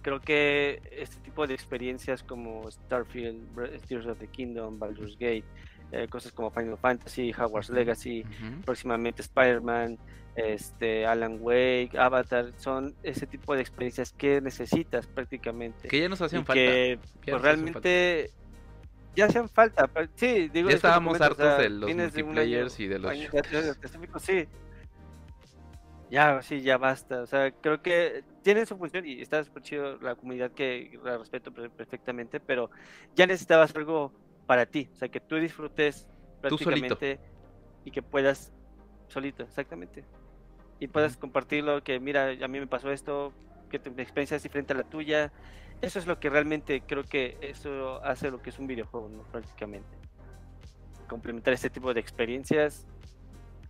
creo 0.02 0.20
que 0.20 0.82
este 0.90 1.20
tipo 1.20 1.46
de 1.46 1.54
experiencias 1.54 2.24
como 2.24 2.68
Starfield, 2.68 3.86
Tears 3.86 4.06
of 4.06 4.18
the 4.18 4.26
Kingdom, 4.26 4.80
Baldur's 4.80 5.16
Gate, 5.18 5.44
eh, 5.92 6.08
cosas 6.08 6.32
como 6.32 6.50
Final 6.50 6.78
Fantasy, 6.78 7.32
Hogwarts. 7.32 7.70
Legacy, 7.70 8.24
próximamente 8.64 9.22
Spider-Man, 9.22 9.98
este, 10.36 11.06
Alan 11.06 11.38
Wake, 11.40 11.90
Avatar, 11.98 12.52
son 12.58 12.94
ese 13.02 13.26
tipo 13.26 13.54
de 13.54 13.62
experiencias 13.62 14.12
que 14.12 14.40
necesitas 14.40 15.06
prácticamente. 15.06 15.88
Que 15.88 16.00
ya 16.00 16.08
nos 16.08 16.20
y 16.20 16.24
hacían 16.24 16.44
falta. 16.44 16.60
que 16.62 16.98
Ya 17.24 17.32
pues, 17.32 17.42
realmente 17.42 18.30
ya 19.14 19.26
hacían 19.26 19.48
falta. 19.48 19.90
Sí, 20.14 20.48
digo, 20.48 20.68
Ya 20.68 20.76
es 20.76 20.82
que 20.82 20.86
estábamos 20.88 21.18
o 21.20 21.24
hartos 21.24 21.38
sea, 21.38 21.58
de 21.58 21.70
los 21.70 21.86
de 21.88 21.94
multiplayers 21.94 22.74
año- 22.74 22.84
y 22.84 22.88
de 22.88 22.98
los 22.98 23.10
años 23.10 23.32
sí. 24.20 24.46
Ya, 26.10 26.40
sí, 26.42 26.60
ya 26.60 26.76
basta. 26.78 27.22
O 27.22 27.26
sea, 27.26 27.50
creo 27.50 27.82
que 27.82 28.22
tienen 28.42 28.66
su 28.66 28.76
función 28.76 29.04
y 29.06 29.20
está 29.20 29.42
súper 29.42 29.62
chido 29.62 29.98
la 29.98 30.14
comunidad 30.14 30.52
que 30.52 30.96
la 31.02 31.18
respeto 31.18 31.50
per- 31.52 31.70
perfectamente, 31.70 32.38
pero 32.38 32.70
ya 33.16 33.26
necesitabas 33.26 33.74
algo 33.74 34.12
para 34.46 34.66
ti. 34.66 34.88
O 34.92 34.96
sea, 34.96 35.08
que 35.08 35.18
tú 35.20 35.36
disfrutes 35.36 36.06
Tú 36.48 36.58
solito. 36.58 36.96
prácticamente 36.96 37.18
y 37.84 37.90
que 37.90 38.02
puedas 38.02 38.52
solito, 39.08 39.42
exactamente. 39.42 40.04
Y 40.78 40.88
puedas 40.88 41.16
compartirlo, 41.16 41.82
que 41.82 41.98
mira, 42.00 42.30
a 42.30 42.48
mí 42.48 42.60
me 42.60 42.66
pasó 42.66 42.90
esto, 42.92 43.32
que 43.70 43.78
tu 43.78 43.90
experiencia 44.00 44.36
es 44.36 44.42
diferente 44.42 44.72
a 44.72 44.76
la 44.76 44.84
tuya. 44.84 45.32
Eso 45.80 45.98
es 45.98 46.06
lo 46.06 46.18
que 46.18 46.30
realmente 46.30 46.82
creo 46.86 47.04
que 47.04 47.38
eso 47.40 48.02
hace 48.04 48.30
lo 48.30 48.40
que 48.42 48.50
es 48.50 48.58
un 48.58 48.66
videojuego, 48.66 49.08
¿no? 49.08 49.22
Prácticamente. 49.24 49.88
Complementar 51.08 51.54
este 51.54 51.70
tipo 51.70 51.94
de 51.94 52.00
experiencias, 52.00 52.86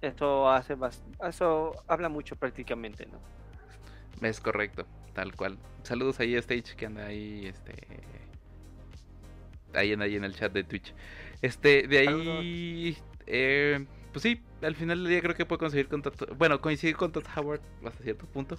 eso 0.01 0.49
hace 0.51 0.77
bas- 0.77 1.03
eso 1.29 1.73
habla 1.87 2.09
mucho 2.09 2.37
prácticamente, 2.37 3.07
¿no? 3.07 3.19
Es 4.27 4.41
correcto, 4.41 4.87
tal 5.15 5.35
cual. 5.35 5.59
Saludos 5.83 6.21
ahí 6.21 6.35
a 6.37 6.39
Stage 6.39 6.75
que 6.77 6.87
anda 6.87 7.07
ahí, 7.07 7.47
este. 7.47 7.75
Ahí 9.75 9.93
en, 9.93 10.01
ahí 10.01 10.17
en 10.17 10.25
el 10.25 10.35
chat 10.35 10.53
de 10.53 10.65
Twitch. 10.65 10.95
Este, 11.43 11.87
de 11.87 11.99
ahí. 11.99 12.97
eh, 13.27 13.85
pues 14.17 14.23
sí, 14.23 14.41
al 14.63 14.75
final 14.75 15.03
del 15.03 15.09
día 15.11 15.21
creo 15.21 15.35
que 15.35 15.45
puedo 15.45 15.59
conseguir 15.59 15.89
con 15.89 16.03
Todd- 16.03 16.35
Bueno, 16.39 16.63
coincidir 16.63 16.97
con 16.97 17.13
Todd 17.13 17.27
Howard 17.37 17.61
hasta 17.85 18.03
cierto 18.03 18.25
punto. 18.25 18.57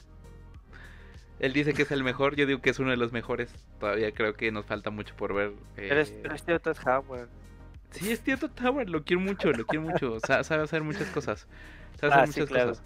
Él 1.40 1.52
dice 1.52 1.74
que 1.74 1.82
es 1.82 1.90
el 1.90 2.04
mejor, 2.04 2.36
yo 2.36 2.46
digo 2.46 2.62
que 2.62 2.70
es 2.70 2.78
uno 2.78 2.92
de 2.92 2.98
los 2.98 3.12
mejores. 3.12 3.52
Todavía 3.80 4.12
creo 4.12 4.36
que 4.36 4.52
nos 4.52 4.68
falta 4.68 4.92
mucho 4.92 5.16
por 5.16 5.34
ver. 5.34 5.54
Pero 5.76 6.00
es, 6.00 6.12
eh, 6.12 6.20
pero 6.22 6.36
es 6.36 6.44
tío 6.44 6.60
Todd 6.60 6.78
Howard. 6.86 7.28
Sí, 7.90 8.12
es 8.12 8.20
tío 8.22 8.38
Todd 8.38 8.52
Howard, 8.64 8.88
lo 8.90 9.04
quiero 9.04 9.20
mucho, 9.20 9.52
lo 9.52 9.66
quiero 9.66 9.82
mucho. 9.82 10.20
Sa- 10.20 10.44
sabe 10.44 10.62
hacer 10.62 10.84
muchas 10.84 11.08
cosas. 11.10 11.48
Sabe 12.00 12.14
Ah, 12.14 12.22
hacer 12.22 12.34
sí, 12.34 12.40
muchas 12.42 12.50
claro. 12.54 12.70
cosas. 12.70 12.84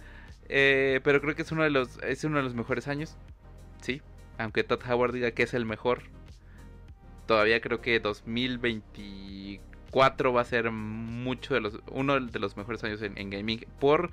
Eh, 0.47 1.01
pero 1.03 1.19
creo 1.19 1.35
que 1.35 1.41
es 1.41 1.51
uno 1.51 1.63
de 1.63 1.71
los 1.71 1.97
es 2.03 2.23
uno 2.23 2.37
de 2.37 2.43
los 2.43 2.55
mejores 2.55 2.87
años. 2.87 3.17
Sí, 3.81 4.01
aunque 4.37 4.63
Todd 4.63 4.79
Howard 4.89 5.11
diga 5.11 5.31
que 5.31 5.43
es 5.43 5.53
el 5.53 5.65
mejor. 5.65 6.03
Todavía 7.27 7.59
creo 7.59 7.81
que 7.81 7.99
2024 9.91 10.33
va 10.33 10.41
a 10.41 10.45
ser 10.45 10.71
mucho 10.71 11.53
de 11.53 11.61
los 11.61 11.79
uno 11.91 12.19
de 12.19 12.39
los 12.39 12.57
mejores 12.57 12.83
años 12.83 13.01
en, 13.01 13.17
en 13.17 13.29
gaming 13.29 13.65
por 13.79 14.11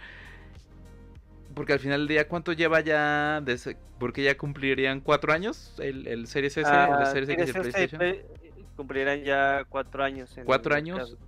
porque 1.55 1.73
al 1.73 1.81
final 1.81 2.01
del 2.01 2.09
día 2.09 2.29
cuánto 2.29 2.53
lleva 2.53 2.81
ya 2.81 3.41
desde- 3.41 3.77
porque 3.99 4.23
ya 4.23 4.37
cumplirían 4.37 5.01
cuatro 5.01 5.33
años 5.33 5.75
el, 5.79 6.07
el 6.07 6.27
Series 6.27 6.57
S, 6.57 6.69
Ah, 6.71 6.99
el 7.01 7.07
Series 7.07 7.29
X 7.31 7.47
y 7.47 7.51
el 7.51 7.53
PlayStation. 7.63 7.99
Play- 7.99 8.23
cumplirán 8.77 9.25
ya 9.25 9.65
cuatro 9.69 10.05
años. 10.05 10.37
en 10.39 10.45
¿Cuatro 10.45 10.75
años? 10.75 10.99
mercado. 10.99 11.19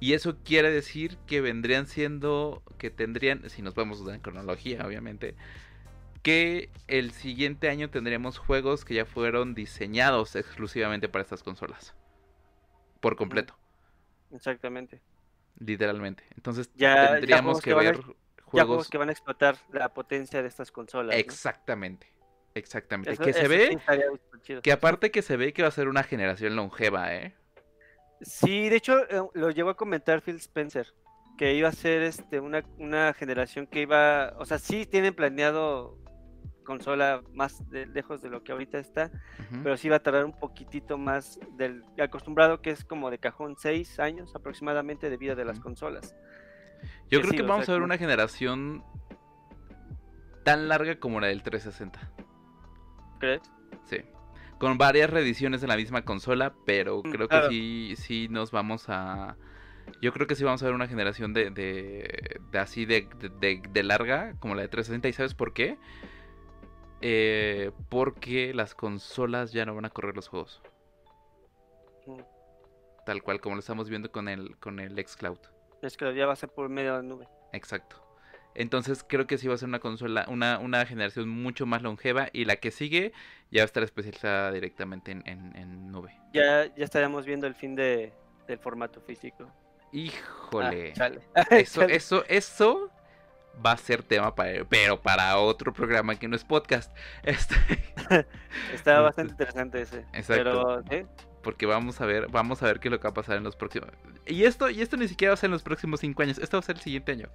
Y 0.00 0.14
eso 0.14 0.36
quiere 0.44 0.70
decir 0.70 1.16
que 1.26 1.40
vendrían 1.40 1.86
siendo, 1.86 2.62
que 2.78 2.90
tendrían, 2.90 3.48
si 3.50 3.62
nos 3.62 3.74
vamos 3.74 4.00
en 4.08 4.20
cronología, 4.20 4.84
obviamente, 4.86 5.34
que 6.22 6.70
el 6.88 7.12
siguiente 7.12 7.68
año 7.68 7.90
tendremos 7.90 8.38
juegos 8.38 8.84
que 8.84 8.94
ya 8.94 9.04
fueron 9.04 9.54
diseñados 9.54 10.34
exclusivamente 10.36 11.08
para 11.08 11.22
estas 11.22 11.42
consolas. 11.44 11.94
Por 13.00 13.14
completo. 13.16 13.56
Exactamente. 14.32 15.00
Literalmente. 15.58 16.24
Entonces 16.36 16.70
Ya- 16.74 16.94
ya 16.94 17.12
tendríamos 17.12 17.60
que 17.60 17.70
que 17.70 17.74
van 17.74 17.86
a- 17.86 17.90
ver 17.90 17.96
Ya 17.98 18.02
juegos 18.04 18.66
juegos. 18.68 18.88
que 18.90 18.98
van 18.98 19.08
a 19.08 19.12
explotar 19.12 19.56
la 19.72 19.92
potencia 19.92 20.40
de 20.42 20.48
estas 20.48 20.70
consolas. 20.70 21.14
¿no? 21.14 21.20
Exactamente. 21.20 22.06
Exactamente. 22.54 23.12
Eso- 23.12 23.22
que 23.24 23.32
se 23.32 23.40
eso 23.40 23.48
ve, 23.48 24.60
que 24.62 24.72
aparte 24.72 25.10
que 25.10 25.22
se 25.22 25.36
ve 25.36 25.52
que 25.52 25.62
va 25.62 25.68
a 25.68 25.72
ser 25.72 25.88
una 25.88 26.02
generación 26.02 26.56
longeva, 26.56 27.14
¿eh? 27.14 27.34
Sí, 28.20 28.68
de 28.68 28.76
hecho 28.76 28.98
eh, 29.08 29.28
lo 29.34 29.50
llegó 29.50 29.70
a 29.70 29.76
comentar 29.76 30.22
Phil 30.22 30.36
Spencer, 30.36 30.92
que 31.36 31.54
iba 31.54 31.68
a 31.68 31.72
ser 31.72 32.02
este 32.02 32.40
una, 32.40 32.64
una 32.78 33.12
generación 33.14 33.66
que 33.68 33.82
iba, 33.82 34.34
o 34.38 34.44
sea, 34.44 34.58
sí 34.58 34.86
tienen 34.86 35.14
planeado 35.14 35.98
consola 36.68 37.22
más 37.32 37.68
de- 37.70 37.86
lejos 37.86 38.20
de 38.20 38.28
lo 38.28 38.44
que 38.44 38.52
ahorita 38.52 38.78
está, 38.78 39.10
pero 39.62 39.74
sí 39.78 39.88
va 39.88 39.96
a 39.96 40.02
tardar 40.02 40.26
un 40.26 40.38
poquitito 40.38 40.98
más 40.98 41.40
del 41.56 41.82
acostumbrado 41.98 42.60
que 42.60 42.68
es 42.68 42.84
como 42.84 43.10
de 43.10 43.16
cajón 43.18 43.56
seis 43.58 43.98
años 43.98 44.36
aproximadamente 44.36 45.08
de 45.08 45.16
vida 45.16 45.34
de 45.34 45.46
las 45.46 45.60
consolas. 45.60 46.14
Yo 47.10 47.20
que 47.20 47.20
creo 47.20 47.30
sí, 47.30 47.36
que 47.38 47.42
vamos 47.42 47.64
sea, 47.64 47.74
a 47.74 47.78
ver 47.78 47.84
una 47.84 47.96
generación 47.96 48.84
tan 50.44 50.68
larga 50.68 51.00
como 51.00 51.20
la 51.20 51.28
del 51.28 51.42
360. 51.42 51.98
¿Crees? 53.18 53.40
Sí. 53.84 53.98
Con 54.58 54.76
varias 54.76 55.08
reediciones 55.08 55.62
en 55.62 55.68
la 55.70 55.76
misma 55.76 56.02
consola, 56.02 56.52
pero 56.66 57.00
Mm, 57.02 57.10
creo 57.10 57.28
claro. 57.28 57.48
que 57.48 57.54
sí, 57.54 57.94
sí 57.96 58.28
nos 58.28 58.50
vamos 58.50 58.84
a. 58.88 59.36
Yo 60.02 60.12
creo 60.12 60.26
que 60.26 60.34
sí 60.34 60.44
vamos 60.44 60.62
a 60.62 60.66
ver 60.66 60.74
una 60.74 60.86
generación 60.86 61.32
de, 61.32 61.50
de, 61.50 62.40
de 62.52 62.58
así 62.58 62.84
de, 62.84 63.08
de- 63.18 63.30
de- 63.30 63.62
de 63.70 63.82
larga, 63.82 64.34
como 64.38 64.54
la 64.54 64.60
de 64.62 64.68
360. 64.68 65.08
¿Y 65.08 65.12
sabes 65.14 65.34
por 65.34 65.54
qué? 65.54 65.78
Eh, 67.00 67.70
porque 67.88 68.52
las 68.54 68.74
consolas 68.74 69.52
ya 69.52 69.64
no 69.64 69.74
van 69.74 69.84
a 69.84 69.90
correr 69.90 70.16
los 70.16 70.28
juegos. 70.28 70.62
Mm. 72.06 72.20
Tal 73.06 73.22
cual, 73.22 73.40
como 73.40 73.54
lo 73.54 73.60
estamos 73.60 73.88
viendo 73.88 74.10
con 74.12 74.28
el, 74.28 74.56
con 74.58 74.80
el 74.80 74.98
xCloud. 75.06 75.38
Es 75.82 75.96
que 75.96 76.14
ya 76.14 76.26
va 76.26 76.32
a 76.32 76.36
ser 76.36 76.48
por 76.50 76.68
medio 76.68 76.92
de 76.92 76.96
la 76.98 77.02
nube. 77.02 77.28
Exacto. 77.52 78.04
Entonces 78.54 79.04
creo 79.08 79.26
que 79.28 79.38
sí 79.38 79.46
va 79.46 79.54
a 79.54 79.58
ser 79.58 79.68
una 79.68 79.78
consola, 79.78 80.26
una, 80.28 80.58
una 80.58 80.84
generación 80.84 81.28
mucho 81.28 81.64
más 81.64 81.82
longeva 81.82 82.28
y 82.32 82.44
la 82.44 82.56
que 82.56 82.72
sigue 82.72 83.12
ya 83.52 83.60
va 83.60 83.62
a 83.62 83.66
estar 83.66 83.82
especializada 83.84 84.50
directamente 84.50 85.12
en, 85.12 85.22
en- 85.26 85.56
en 85.56 85.92
nube. 85.92 86.18
Ya, 86.32 86.66
ya 86.74 86.84
estaríamos 86.84 87.24
viendo 87.24 87.46
el 87.46 87.54
fin 87.54 87.76
de, 87.76 88.12
del 88.48 88.58
formato 88.58 89.00
físico. 89.00 89.48
Híjole. 89.92 90.92
Ah. 91.00 91.10
Eso, 91.50 91.82
eso, 91.82 92.24
eso 92.28 92.90
va 93.64 93.72
a 93.72 93.76
ser 93.76 94.02
tema 94.02 94.34
para, 94.34 94.64
pero 94.64 95.00
para 95.00 95.36
otro 95.38 95.72
programa 95.72 96.16
que 96.16 96.28
no 96.28 96.36
es 96.36 96.44
podcast. 96.44 96.94
Este, 97.22 97.56
Está 98.74 99.00
bastante 99.00 99.32
interesante 99.32 99.82
ese. 99.82 100.04
Exacto. 100.12 100.82
Pero, 100.88 101.08
porque 101.42 101.66
vamos 101.66 102.00
a 102.00 102.06
ver, 102.06 102.28
vamos 102.30 102.62
a 102.62 102.66
ver 102.66 102.80
qué 102.80 102.88
es 102.88 102.92
lo 102.92 102.98
que 102.98 103.04
va 103.04 103.10
a 103.10 103.14
pasar 103.14 103.36
en 103.36 103.44
los 103.44 103.56
próximos. 103.56 103.90
Y 104.26 104.44
esto, 104.44 104.68
y 104.70 104.82
esto 104.82 104.96
ni 104.96 105.08
siquiera 105.08 105.30
va 105.30 105.34
a 105.34 105.36
ser 105.36 105.48
en 105.48 105.52
los 105.52 105.62
próximos 105.62 106.00
cinco 106.00 106.22
años. 106.22 106.38
Esto 106.38 106.56
va 106.56 106.60
a 106.60 106.62
ser 106.62 106.76
el 106.76 106.82
siguiente 106.82 107.12
año. 107.12 107.28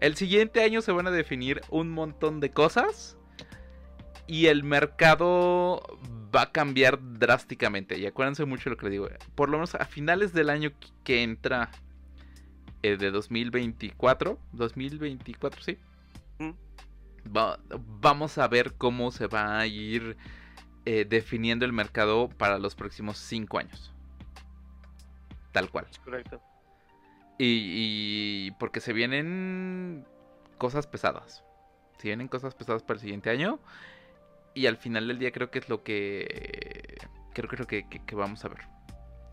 El 0.00 0.16
siguiente 0.16 0.62
año 0.62 0.82
se 0.82 0.92
van 0.92 1.06
a 1.06 1.10
definir 1.10 1.60
un 1.70 1.90
montón 1.90 2.40
de 2.40 2.50
cosas. 2.50 3.16
Y 4.26 4.46
el 4.46 4.62
mercado 4.62 5.98
va 6.34 6.42
a 6.42 6.52
cambiar 6.52 6.98
drásticamente. 7.00 7.98
Y 7.98 8.06
acuérdense 8.06 8.44
mucho 8.44 8.64
de 8.64 8.70
lo 8.70 8.76
que 8.76 8.86
les 8.86 8.92
digo. 8.92 9.08
Por 9.34 9.48
lo 9.48 9.56
menos 9.56 9.74
a 9.74 9.86
finales 9.86 10.34
del 10.34 10.50
año 10.50 10.72
que 11.02 11.22
entra 11.22 11.70
eh, 12.82 12.96
de 12.96 13.10
2024. 13.10 14.38
2024, 14.52 15.62
sí. 15.62 15.78
Va- 17.36 17.58
vamos 18.00 18.38
a 18.38 18.48
ver 18.48 18.74
cómo 18.74 19.10
se 19.10 19.26
va 19.26 19.58
a 19.58 19.66
ir 19.66 20.16
eh, 20.86 21.04
definiendo 21.08 21.64
el 21.66 21.72
mercado 21.72 22.28
para 22.28 22.58
los 22.58 22.74
próximos 22.74 23.18
cinco 23.18 23.58
años. 23.58 23.92
Tal 25.52 25.70
cual. 25.70 25.86
Correcto. 26.04 26.40
Y, 27.38 28.46
y 28.46 28.50
porque 28.52 28.80
se 28.80 28.92
vienen 28.92 30.06
cosas 30.56 30.86
pesadas. 30.86 31.44
Se 31.98 32.08
vienen 32.08 32.28
cosas 32.28 32.54
pesadas 32.54 32.82
para 32.82 32.94
el 32.96 33.00
siguiente 33.00 33.30
año. 33.30 33.58
Y 34.54 34.66
al 34.66 34.76
final 34.76 35.06
del 35.08 35.18
día 35.18 35.30
creo 35.32 35.50
que 35.50 35.58
es 35.58 35.68
lo 35.68 35.82
que. 35.82 36.96
Creo 37.34 37.48
que 37.48 37.56
es 37.56 37.60
lo 37.60 37.66
que, 37.66 37.86
que- 37.88 38.04
que 38.04 38.14
vamos 38.14 38.44
a 38.44 38.48
ver. 38.48 38.60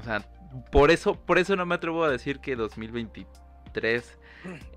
O 0.06 0.08
sea, 0.08 0.22
por 0.72 0.92
eso, 0.92 1.16
por 1.16 1.40
eso 1.40 1.56
no 1.56 1.66
me 1.66 1.74
atrevo 1.74 2.04
a 2.04 2.10
decir 2.10 2.40
que 2.40 2.56
2023 2.56 4.20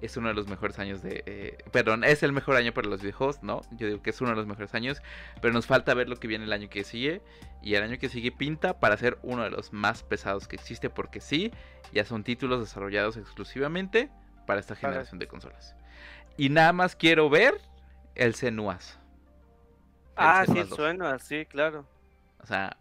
es 0.00 0.16
uno 0.16 0.28
de 0.28 0.34
los 0.34 0.48
mejores 0.48 0.78
años 0.78 1.02
de. 1.02 1.22
eh, 1.26 1.58
perdón, 1.70 2.02
es 2.02 2.22
el 2.22 2.32
mejor 2.32 2.56
año 2.56 2.72
para 2.72 2.88
los 2.88 3.02
viejos, 3.02 3.42
¿no? 3.42 3.60
Yo 3.72 3.86
digo 3.86 4.00
que 4.02 4.08
es 4.08 4.20
uno 4.22 4.30
de 4.30 4.36
los 4.36 4.46
mejores 4.46 4.74
años. 4.74 5.02
Pero 5.42 5.52
nos 5.52 5.66
falta 5.66 5.92
ver 5.92 6.08
lo 6.08 6.16
que 6.16 6.26
viene 6.28 6.44
el 6.46 6.52
año 6.54 6.70
que 6.70 6.82
sigue. 6.82 7.20
Y 7.62 7.74
el 7.74 7.82
año 7.82 7.98
que 7.98 8.08
sigue 8.08 8.32
pinta 8.32 8.80
para 8.80 8.96
ser 8.96 9.18
uno 9.22 9.42
de 9.44 9.50
los 9.50 9.74
más 9.74 10.02
pesados 10.02 10.48
que 10.48 10.56
existe. 10.56 10.88
Porque 10.88 11.20
sí, 11.20 11.52
ya 11.92 12.06
son 12.06 12.24
títulos 12.24 12.60
desarrollados 12.60 13.18
exclusivamente 13.18 14.10
para 14.46 14.60
esta 14.60 14.74
generación 14.74 15.18
de 15.18 15.28
consolas. 15.28 15.76
Y 16.38 16.48
nada 16.48 16.72
más 16.72 16.96
quiero 16.96 17.28
ver 17.28 17.60
el 18.14 18.34
Senuas. 18.34 18.98
El 20.16 20.30
Ah, 20.30 20.44
sí, 20.46 20.46
Senuas 20.46 20.68
2. 20.70 20.76
suena, 20.76 21.18
sí, 21.18 21.44
claro. 21.44 21.86
O 22.40 22.46
sea, 22.46 22.76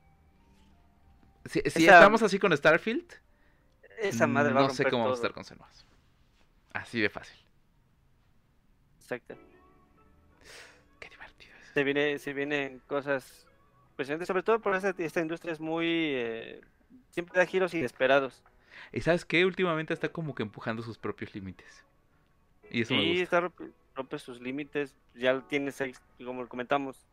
si, 1.47 1.61
si 1.61 1.85
Esa- 1.85 1.95
estamos 1.95 2.21
así 2.23 2.39
con 2.39 2.55
Starfield, 2.55 3.05
Esa 3.99 4.27
madre 4.27 4.53
va 4.53 4.61
a 4.61 4.63
no 4.67 4.69
sé 4.69 4.83
cómo 4.85 5.03
vamos 5.03 5.19
a 5.19 5.21
todo. 5.21 5.27
estar 5.27 5.33
con 5.33 5.43
Senuas. 5.43 5.85
Así 6.73 7.01
de 7.01 7.09
fácil. 7.09 7.37
Exacto. 9.01 9.35
Qué 10.99 11.09
divertido 11.09 11.53
es. 11.61 11.67
Se 11.73 11.83
viene, 11.83 12.19
se 12.19 12.33
vienen 12.33 12.79
cosas 12.87 13.45
impresionantes, 13.91 14.27
sobre 14.27 14.43
todo 14.43 14.59
por 14.59 14.75
esta, 14.75 14.93
esta 14.97 15.21
industria 15.21 15.53
es 15.53 15.59
muy 15.59 15.85
eh, 15.87 16.61
siempre 17.11 17.39
da 17.39 17.45
giros 17.45 17.73
inesperados. 17.73 18.43
Y 18.91 19.01
sabes 19.01 19.25
qué, 19.25 19.45
últimamente 19.45 19.93
está 19.93 20.09
como 20.09 20.35
que 20.35 20.43
empujando 20.43 20.83
sus 20.83 20.97
propios 20.97 21.33
límites. 21.33 21.83
Y 22.69 22.81
eso 22.81 22.93
me 22.93 23.07
gusta. 23.07 23.23
está 23.23 23.39
rompe, 23.39 23.71
rompe 23.95 24.19
sus 24.19 24.39
límites, 24.41 24.93
ya 25.15 25.33
lo 25.33 25.43
tienes 25.43 25.81
como 26.23 26.43
lo 26.43 26.49
comentamos, 26.49 27.07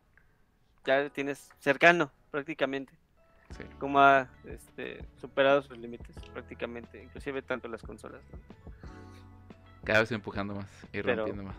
ya 0.85 1.01
lo 1.01 1.11
tienes 1.11 1.49
cercano 1.59 2.11
prácticamente, 2.29 2.93
Sí. 3.57 3.63
como 3.79 3.99
ha 3.99 4.27
este, 4.45 5.03
superado 5.21 5.61
sus 5.61 5.77
límites 5.77 6.15
prácticamente, 6.33 7.01
inclusive 7.01 7.41
tanto 7.41 7.67
las 7.67 7.81
consolas. 7.81 8.21
¿no? 8.31 8.39
Cada 9.83 9.99
vez 10.01 10.11
empujando 10.11 10.55
más 10.55 10.67
y 10.91 11.01
Pero- 11.01 11.15
rompiendo 11.25 11.43
más. 11.43 11.55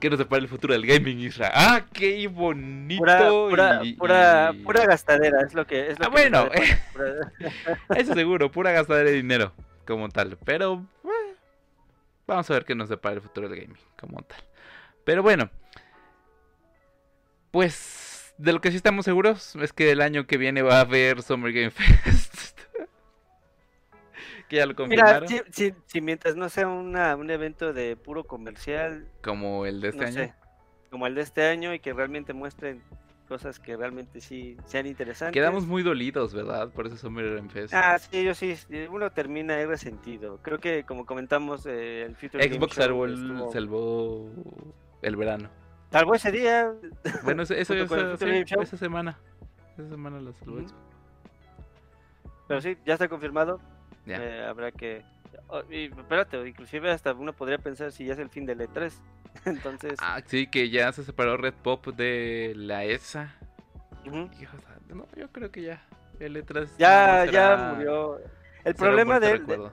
¿Qué 0.00 0.08
nos 0.08 0.18
depara 0.18 0.40
el 0.40 0.48
futuro 0.48 0.72
del 0.72 0.86
gaming, 0.86 1.18
Isra? 1.20 1.50
¡Ah, 1.54 1.84
qué 1.92 2.26
bonito! 2.26 2.98
Pura, 3.00 3.28
pura, 3.28 3.80
y- 3.84 3.92
pura, 3.94 4.50
y- 4.54 4.62
pura 4.62 4.86
gastadera, 4.86 5.42
es 5.42 5.52
lo 5.52 5.66
que 5.66 5.90
es 5.90 5.98
lo 5.98 6.06
Ah, 6.06 6.08
que 6.08 6.12
bueno, 6.30 6.48
Eso 7.96 8.14
seguro, 8.14 8.50
pura 8.50 8.72
gastadera 8.72 9.10
de 9.10 9.16
dinero 9.16 9.52
como 9.86 10.08
tal. 10.08 10.38
Pero 10.44 10.86
eh, 11.04 11.34
vamos 12.26 12.50
a 12.50 12.54
ver 12.54 12.64
qué 12.64 12.74
nos 12.74 12.88
depara 12.88 13.16
el 13.16 13.20
futuro 13.20 13.46
del 13.50 13.60
gaming 13.60 13.76
como 13.98 14.22
tal. 14.22 14.40
Pero 15.04 15.22
bueno, 15.22 15.50
pues 17.50 18.09
de 18.42 18.52
lo 18.52 18.60
que 18.60 18.70
sí 18.70 18.76
estamos 18.76 19.04
seguros 19.04 19.54
es 19.56 19.72
que 19.72 19.90
el 19.90 20.00
año 20.00 20.26
que 20.26 20.36
viene 20.38 20.62
va 20.62 20.78
a 20.78 20.80
haber 20.80 21.22
Summer 21.22 21.52
Game 21.52 21.70
Fest. 21.70 22.58
que 24.48 24.56
ya 24.56 24.66
lo 24.66 24.74
Mira, 24.86 25.04
confirmaron. 25.22 25.28
si, 25.28 25.40
si- 25.50 25.74
si 25.86 26.00
mientras 26.00 26.36
no 26.36 26.48
sea 26.48 26.66
una, 26.68 27.14
un 27.16 27.30
evento 27.30 27.72
de 27.72 27.96
puro 27.96 28.24
comercial, 28.24 29.06
Como 29.22 29.66
el 29.66 29.80
de 29.80 29.88
este 29.88 30.00
no 30.00 30.06
año. 30.08 30.14
sé, 30.14 30.34
como 30.90 31.06
el 31.06 31.14
de 31.14 31.20
este 31.22 31.46
año 31.46 31.72
y 31.74 31.78
que 31.78 31.92
realmente 31.92 32.32
muestren 32.32 32.82
cosas 33.28 33.60
que 33.60 33.76
realmente 33.76 34.20
sí 34.20 34.56
sean 34.64 34.86
interesantes. 34.88 35.32
Quedamos 35.34 35.64
muy 35.64 35.84
dolidos, 35.84 36.34
¿verdad? 36.34 36.68
Por 36.70 36.88
ese 36.88 36.96
Summer 36.96 37.36
Game 37.36 37.48
Fest. 37.48 37.72
Ah, 37.72 37.96
sí, 37.98 38.24
yo 38.24 38.34
sí, 38.34 38.56
uno 38.90 39.10
termina 39.12 39.54
ahí 39.54 39.66
resentido. 39.66 40.40
Creo 40.42 40.58
que 40.58 40.82
como 40.82 41.06
comentamos, 41.06 41.64
eh, 41.66 42.02
el 42.02 42.16
Future 42.16 42.44
Game 42.44 42.56
Xbox 42.58 42.74
Show 42.74 42.82
salvó 42.84 43.04
el, 43.04 43.14
estuvo- 43.14 43.52
salvó 43.52 44.30
el 45.02 45.14
verano. 45.16 45.48
Salvó 45.90 46.14
ese 46.14 46.30
día. 46.32 46.72
Bueno, 47.22 47.42
eso, 47.42 47.54
eso, 47.54 47.74
eso- 47.74 48.16
sí, 48.16 48.44
esa 48.60 48.76
semana. 48.76 49.18
Esa 49.76 49.88
semana 49.88 50.18
Ujú. 50.18 50.32
Xbox. 50.60 50.74
Pero 52.48 52.60
sí, 52.60 52.76
ya 52.84 52.94
está 52.94 53.08
confirmado. 53.08 53.60
Eh, 54.06 54.44
habrá 54.48 54.72
que... 54.72 55.04
oh, 55.48 55.62
y, 55.70 55.84
espérate, 55.84 56.48
inclusive 56.48 56.90
hasta 56.90 57.12
uno 57.12 57.32
podría 57.32 57.58
pensar 57.58 57.92
si 57.92 58.04
ya 58.06 58.14
es 58.14 58.18
el 58.18 58.28
fin 58.28 58.44
del 58.46 58.60
E3. 58.60 58.92
Entonces, 59.44 59.98
Ah, 60.02 60.20
sí, 60.26 60.46
que 60.48 60.68
ya 60.70 60.90
se 60.92 61.04
separó 61.04 61.36
Red 61.36 61.54
Pop 61.62 61.86
de 61.88 62.52
la 62.56 62.84
ESA. 62.84 63.34
no, 64.04 65.06
yo 65.16 65.28
creo 65.30 65.50
que 65.52 65.62
ya. 65.62 65.82
El 66.18 66.36
E3 66.36 66.68
ya, 66.78 67.24
ya 67.26 67.72
murió. 67.74 68.18
El 68.64 68.74
será 68.74 68.74
problema 68.76 69.20
de, 69.20 69.38
de-. 69.38 69.70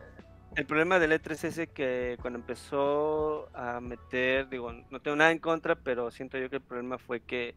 El 0.57 0.65
problema 0.65 0.97
del 0.97 1.11
E3 1.11 1.31
es 1.33 1.43
ese 1.43 1.67
que 1.67 2.17
cuando 2.19 2.39
empezó 2.39 3.55
a 3.55 3.79
meter, 3.79 4.49
digo, 4.49 4.73
no 4.89 4.99
tengo 4.99 5.15
nada 5.15 5.31
en 5.31 5.37
contra, 5.37 5.75
pero 5.75 6.09
siento 6.09 6.39
yo 6.39 6.49
que 6.49 6.55
el 6.55 6.63
problema 6.63 6.97
fue 6.97 7.19
que 7.19 7.53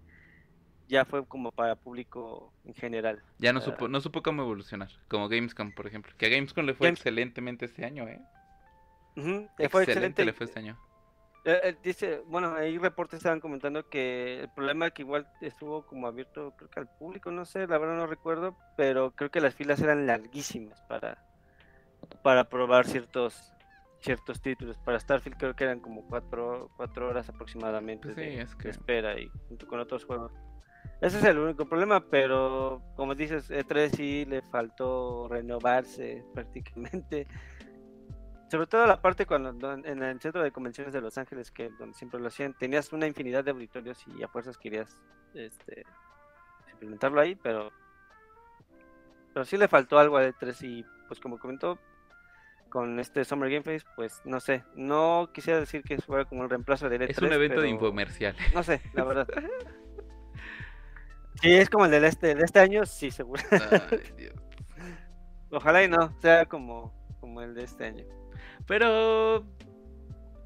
ya 0.86 1.06
fue 1.06 1.26
como 1.26 1.50
para 1.50 1.76
público 1.76 2.52
en 2.66 2.74
general. 2.74 3.22
Ya 3.38 3.54
no 3.54 3.62
supo, 3.62 3.88
no 3.88 4.02
supo 4.02 4.22
cómo 4.22 4.42
evolucionar. 4.42 4.90
Como 5.08 5.30
Gamescom, 5.30 5.72
por 5.72 5.86
ejemplo. 5.86 6.12
Que 6.18 6.26
a 6.26 6.28
Gamescom 6.28 6.66
le 6.66 6.74
fue 6.74 6.88
Games- 6.88 6.98
excelentemente 6.98 7.64
este 7.64 7.86
año, 7.86 8.06
¿eh? 8.06 8.20
Fue 9.70 9.84
excelente. 9.84 10.22
le 10.22 10.34
fue 10.34 10.44
este 10.44 10.58
año. 10.58 10.78
Eh, 11.46 11.58
eh, 11.62 11.76
dice, 11.82 12.20
bueno, 12.26 12.54
ahí 12.54 12.76
reportes 12.76 13.16
estaban 13.16 13.40
comentando 13.40 13.88
que 13.88 14.40
el 14.40 14.50
problema 14.50 14.90
que 14.90 15.00
igual 15.00 15.26
estuvo 15.40 15.86
como 15.86 16.06
abierto, 16.06 16.52
creo 16.54 16.68
que 16.68 16.80
al 16.80 16.88
público, 16.98 17.30
no 17.30 17.46
sé, 17.46 17.66
la 17.66 17.78
verdad 17.78 17.96
no 17.96 18.06
recuerdo, 18.06 18.58
pero 18.76 19.12
creo 19.12 19.30
que 19.30 19.40
las 19.40 19.54
filas 19.54 19.80
eran 19.80 20.06
larguísimas 20.06 20.82
para, 20.82 21.16
para 22.22 22.48
probar 22.48 22.86
ciertos 22.86 23.52
ciertos 24.00 24.40
títulos. 24.40 24.78
Para 24.78 24.98
Starfield 24.98 25.36
creo 25.36 25.54
que 25.54 25.64
eran 25.64 25.80
como 25.80 26.06
cuatro, 26.06 26.70
cuatro 26.76 27.08
horas 27.08 27.28
aproximadamente 27.28 28.04
Pues 28.08 28.14
sí, 28.14 28.20
de, 28.22 28.40
es 28.40 28.50
de 28.56 28.56
que- 28.62 28.68
espera 28.70 29.20
y 29.20 29.28
junto 29.48 29.66
con 29.66 29.78
otros 29.78 30.04
juegos. 30.06 30.32
Ese 31.02 31.18
es 31.18 31.24
el 31.24 31.38
único 31.38 31.66
problema, 31.66 32.00
pero 32.00 32.82
como 32.96 33.14
dices, 33.14 33.50
E3 33.50 33.90
sí 33.94 34.24
le 34.24 34.40
faltó 34.40 35.28
renovarse 35.28 36.24
prácticamente. 36.34 37.26
Sobre 38.50 38.66
todo 38.66 38.86
la 38.86 39.00
parte 39.00 39.26
cuando 39.26 39.72
en 39.74 40.02
el 40.02 40.20
centro 40.20 40.42
de 40.42 40.50
convenciones 40.50 40.92
de 40.94 41.00
Los 41.02 41.18
Ángeles, 41.18 41.50
que 41.50 41.68
donde 41.78 41.94
siempre 41.94 42.18
lo 42.18 42.28
hacían, 42.28 42.54
tenías 42.58 42.92
una 42.94 43.06
infinidad 43.06 43.44
de 43.44 43.50
auditorios 43.52 44.02
y 44.08 44.22
a 44.22 44.28
fuerzas 44.28 44.56
querías 44.58 44.98
este, 45.34 45.84
implementarlo 46.72 47.20
ahí, 47.20 47.34
pero 47.36 47.70
pero 49.32 49.44
sí 49.44 49.56
le 49.56 49.68
faltó 49.68 49.98
algo 49.98 50.16
a 50.16 50.26
E3 50.26 50.62
y 50.62 50.84
pues 51.06 51.20
como 51.20 51.38
comentó 51.38 51.78
con 52.70 52.98
este 53.00 53.24
Summer 53.24 53.50
Game 53.50 53.62
Fest, 53.62 53.86
pues 53.96 54.22
no 54.24 54.40
sé, 54.40 54.64
no 54.74 55.30
quisiera 55.34 55.60
decir 55.60 55.82
que 55.82 55.98
fuera 55.98 56.24
como 56.24 56.44
el 56.44 56.50
reemplazo 56.50 56.88
del 56.88 57.02
E3. 57.02 57.10
Es 57.10 57.18
un 57.18 57.32
evento 57.32 57.56
de 57.60 57.66
pero- 57.66 57.74
infomercial. 57.74 58.36
No 58.54 58.62
sé, 58.62 58.80
la 58.94 59.04
verdad. 59.04 59.26
Sí, 61.42 61.50
es 61.54 61.70
como 61.70 61.86
el 61.86 61.90
del 61.90 62.04
este, 62.04 62.34
de 62.34 62.44
este 62.44 62.60
año, 62.60 62.84
sí, 62.84 63.10
seguro. 63.10 63.42
Ay, 63.50 64.12
Dios. 64.18 64.34
Ojalá 65.50 65.82
y 65.82 65.88
no, 65.88 66.14
sea 66.20 66.44
como, 66.44 66.92
como 67.18 67.40
el 67.40 67.54
de 67.54 67.64
este 67.64 67.86
año. 67.86 68.04
Pero 68.66 69.46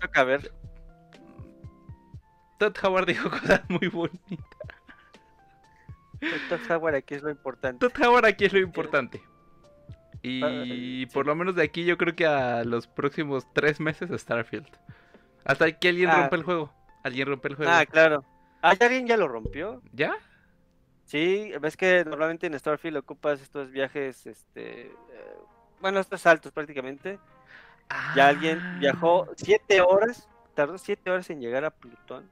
Toca 0.00 0.22
ver. 0.22 0.52
Todd 2.58 2.76
Howard 2.84 3.06
dijo 3.06 3.28
cosas 3.30 3.62
muy 3.68 3.88
bonitas. 3.88 4.46
Todd 6.48 6.70
Howard 6.70 6.94
aquí 6.94 7.14
es 7.14 7.22
lo 7.22 7.30
importante. 7.30 7.88
Todd 7.88 8.00
Howard 8.06 8.26
aquí 8.26 8.44
es 8.44 8.52
lo 8.52 8.60
importante. 8.60 9.20
Y 10.24 11.04
sí. 11.06 11.06
por 11.12 11.26
lo 11.26 11.34
menos 11.34 11.54
de 11.54 11.62
aquí 11.62 11.84
yo 11.84 11.98
creo 11.98 12.16
que 12.16 12.26
a 12.26 12.64
los 12.64 12.86
próximos 12.86 13.46
tres 13.52 13.78
meses 13.80 14.10
Starfield. 14.20 14.66
Hasta 15.44 15.70
que 15.72 15.88
alguien 15.88 16.08
Ah, 16.10 16.20
rompa 16.22 16.36
el 16.36 16.42
juego. 16.42 16.72
Alguien 17.02 17.28
rompe 17.28 17.48
el 17.48 17.56
juego. 17.56 17.70
Ah, 17.72 17.84
claro. 17.84 18.24
Ah, 18.62 18.74
¿ya 18.74 18.86
alguien 18.86 19.06
ya 19.06 19.16
lo 19.18 19.28
rompió? 19.28 19.82
¿Ya? 19.92 20.14
Sí, 21.04 21.52
ves 21.60 21.76
que 21.76 22.02
normalmente 22.06 22.46
en 22.46 22.58
Starfield 22.58 22.96
ocupas 22.96 23.42
estos 23.42 23.70
viajes, 23.70 24.26
este, 24.26 24.86
eh, 24.86 25.36
bueno, 25.80 26.00
estos 26.00 26.22
saltos 26.22 26.50
prácticamente. 26.52 27.18
Ya 28.16 28.28
alguien 28.28 28.58
Ah, 28.62 28.76
viajó 28.80 29.28
siete 29.36 29.82
horas, 29.82 30.26
tardó 30.54 30.78
siete 30.78 31.10
horas 31.10 31.28
en 31.28 31.40
llegar 31.42 31.66
a 31.66 31.70
Plutón, 31.70 32.24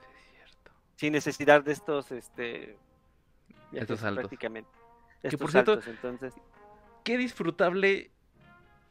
sí, 0.00 0.06
es 0.16 0.34
cierto. 0.34 0.70
sin 0.96 1.12
necesidad 1.12 1.62
de 1.62 1.72
estos, 1.72 2.10
este, 2.12 2.78
viajes 3.70 3.82
Estos 3.82 4.00
saltos. 4.00 4.22
prácticamente. 4.22 4.70
Que, 5.20 5.36
por 5.36 5.50
cierto, 5.52 5.78
entonces, 5.86 6.32
Qué 7.10 7.18
disfrutable 7.18 8.12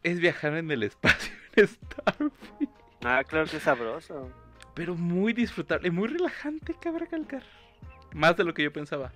es 0.03 0.19
viajar 0.19 0.57
en 0.57 0.69
el 0.71 0.83
espacio 0.83 1.33
en 1.55 1.67
Starfield. 1.69 2.33
ah, 3.05 3.23
claro 3.23 3.45
que 3.49 3.55
es 3.55 3.63
sabroso. 3.63 4.29
Pero 4.73 4.93
muy 4.93 5.31
disfrutable, 5.31 5.89
muy 5.89 6.09
relajante, 6.09 6.73
cabrón 6.73 7.07
calcar. 7.09 7.43
Más 8.13 8.35
de 8.35 8.43
lo 8.43 8.53
que 8.53 8.63
yo 8.63 8.73
pensaba. 8.73 9.13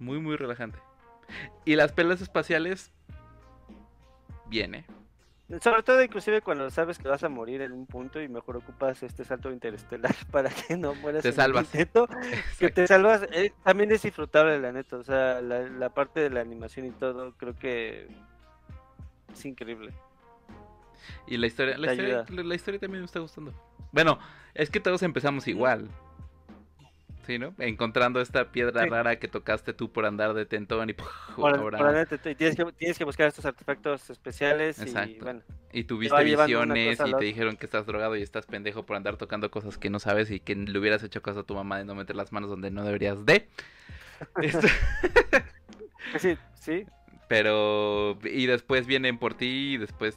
Muy, 0.00 0.18
muy 0.18 0.34
relajante. 0.34 0.80
Y 1.64 1.76
las 1.76 1.92
pelas 1.92 2.20
espaciales. 2.20 2.90
Bien, 4.46 4.74
¿eh? 4.74 4.84
Sobre 5.60 5.84
todo 5.84 6.02
inclusive 6.02 6.42
cuando 6.42 6.70
sabes 6.70 6.98
que 6.98 7.06
vas 7.06 7.22
a 7.22 7.28
morir 7.28 7.62
en 7.62 7.70
un 7.70 7.86
punto 7.86 8.20
y 8.20 8.28
mejor 8.28 8.56
ocupas 8.56 9.02
este 9.04 9.24
salto 9.24 9.52
interestelar 9.52 10.14
para 10.32 10.50
que 10.50 10.76
no 10.76 10.94
mueras. 10.96 11.22
Te 11.22 11.28
en 11.28 11.34
el 11.34 11.36
salvas. 11.36 11.64
intento, 11.66 12.08
que 12.58 12.70
te 12.70 12.86
salvas, 12.86 13.22
eh, 13.32 13.52
también 13.62 13.92
es 13.92 14.02
disfrutable 14.02 14.58
la 14.58 14.72
neta, 14.72 14.96
o 14.96 15.04
sea, 15.04 15.40
la, 15.40 15.60
la 15.60 15.90
parte 15.90 16.20
de 16.20 16.30
la 16.30 16.40
animación 16.40 16.86
y 16.86 16.90
todo, 16.90 17.32
creo 17.36 17.56
que 17.56 18.08
es 19.32 19.44
increíble. 19.44 19.92
Y 21.28 21.36
la 21.36 21.46
historia, 21.46 21.78
la 21.78 21.92
historia, 21.92 22.24
la 22.28 22.54
historia 22.54 22.80
también 22.80 23.02
me 23.02 23.06
está 23.06 23.20
gustando. 23.20 23.52
Bueno, 23.92 24.18
es 24.54 24.70
que 24.70 24.80
todos 24.80 25.02
empezamos 25.02 25.46
igual. 25.46 25.88
Sí, 27.26 27.38
¿no? 27.38 27.54
Encontrando 27.58 28.20
esta 28.20 28.52
piedra 28.52 28.84
Sí. 28.84 28.88
rara 28.88 29.18
que 29.18 29.26
tocaste 29.26 29.72
tú 29.72 29.90
por 29.90 30.06
andar 30.06 30.32
de 30.34 30.46
tentón 30.46 30.90
y. 30.90 30.94
Por, 31.36 31.76
tienes, 32.36 32.56
que, 32.56 32.64
tienes 32.78 32.96
que 32.96 33.04
buscar 33.04 33.28
estos 33.28 33.44
artefactos 33.44 34.08
especiales 34.08 34.78
y 34.78 35.18
bueno, 35.18 35.42
y 35.72 35.84
tuviste 35.84 36.24
visiones 36.24 36.98
y 37.04 37.12
te 37.12 37.24
dijeron 37.24 37.56
que 37.56 37.66
estás 37.66 37.84
drogado 37.84 38.16
y 38.16 38.22
estás 38.22 38.46
pendejo 38.46 38.86
por 38.86 38.96
andar 38.96 39.16
tocando 39.16 39.50
cosas 39.50 39.76
que 39.76 39.90
no 39.90 39.98
sabes 39.98 40.30
y 40.30 40.40
que 40.40 40.54
le 40.54 40.78
hubieras 40.78 41.02
hecho 41.02 41.20
caso 41.20 41.40
a 41.40 41.42
tu 41.42 41.54
mamá 41.54 41.78
de 41.78 41.84
no 41.84 41.94
meter 41.94 42.16
las 42.16 42.32
manos 42.32 42.48
donde 42.48 42.70
no 42.70 42.84
deberías 42.84 43.26
de. 43.26 43.48
Este, 44.40 44.68
sí, 46.18 46.38
sí, 46.54 46.86
Pero, 47.28 48.18
y 48.22 48.46
después 48.46 48.86
vienen 48.86 49.18
por 49.18 49.34
ti 49.34 49.74
y 49.74 49.76
después, 49.78 50.16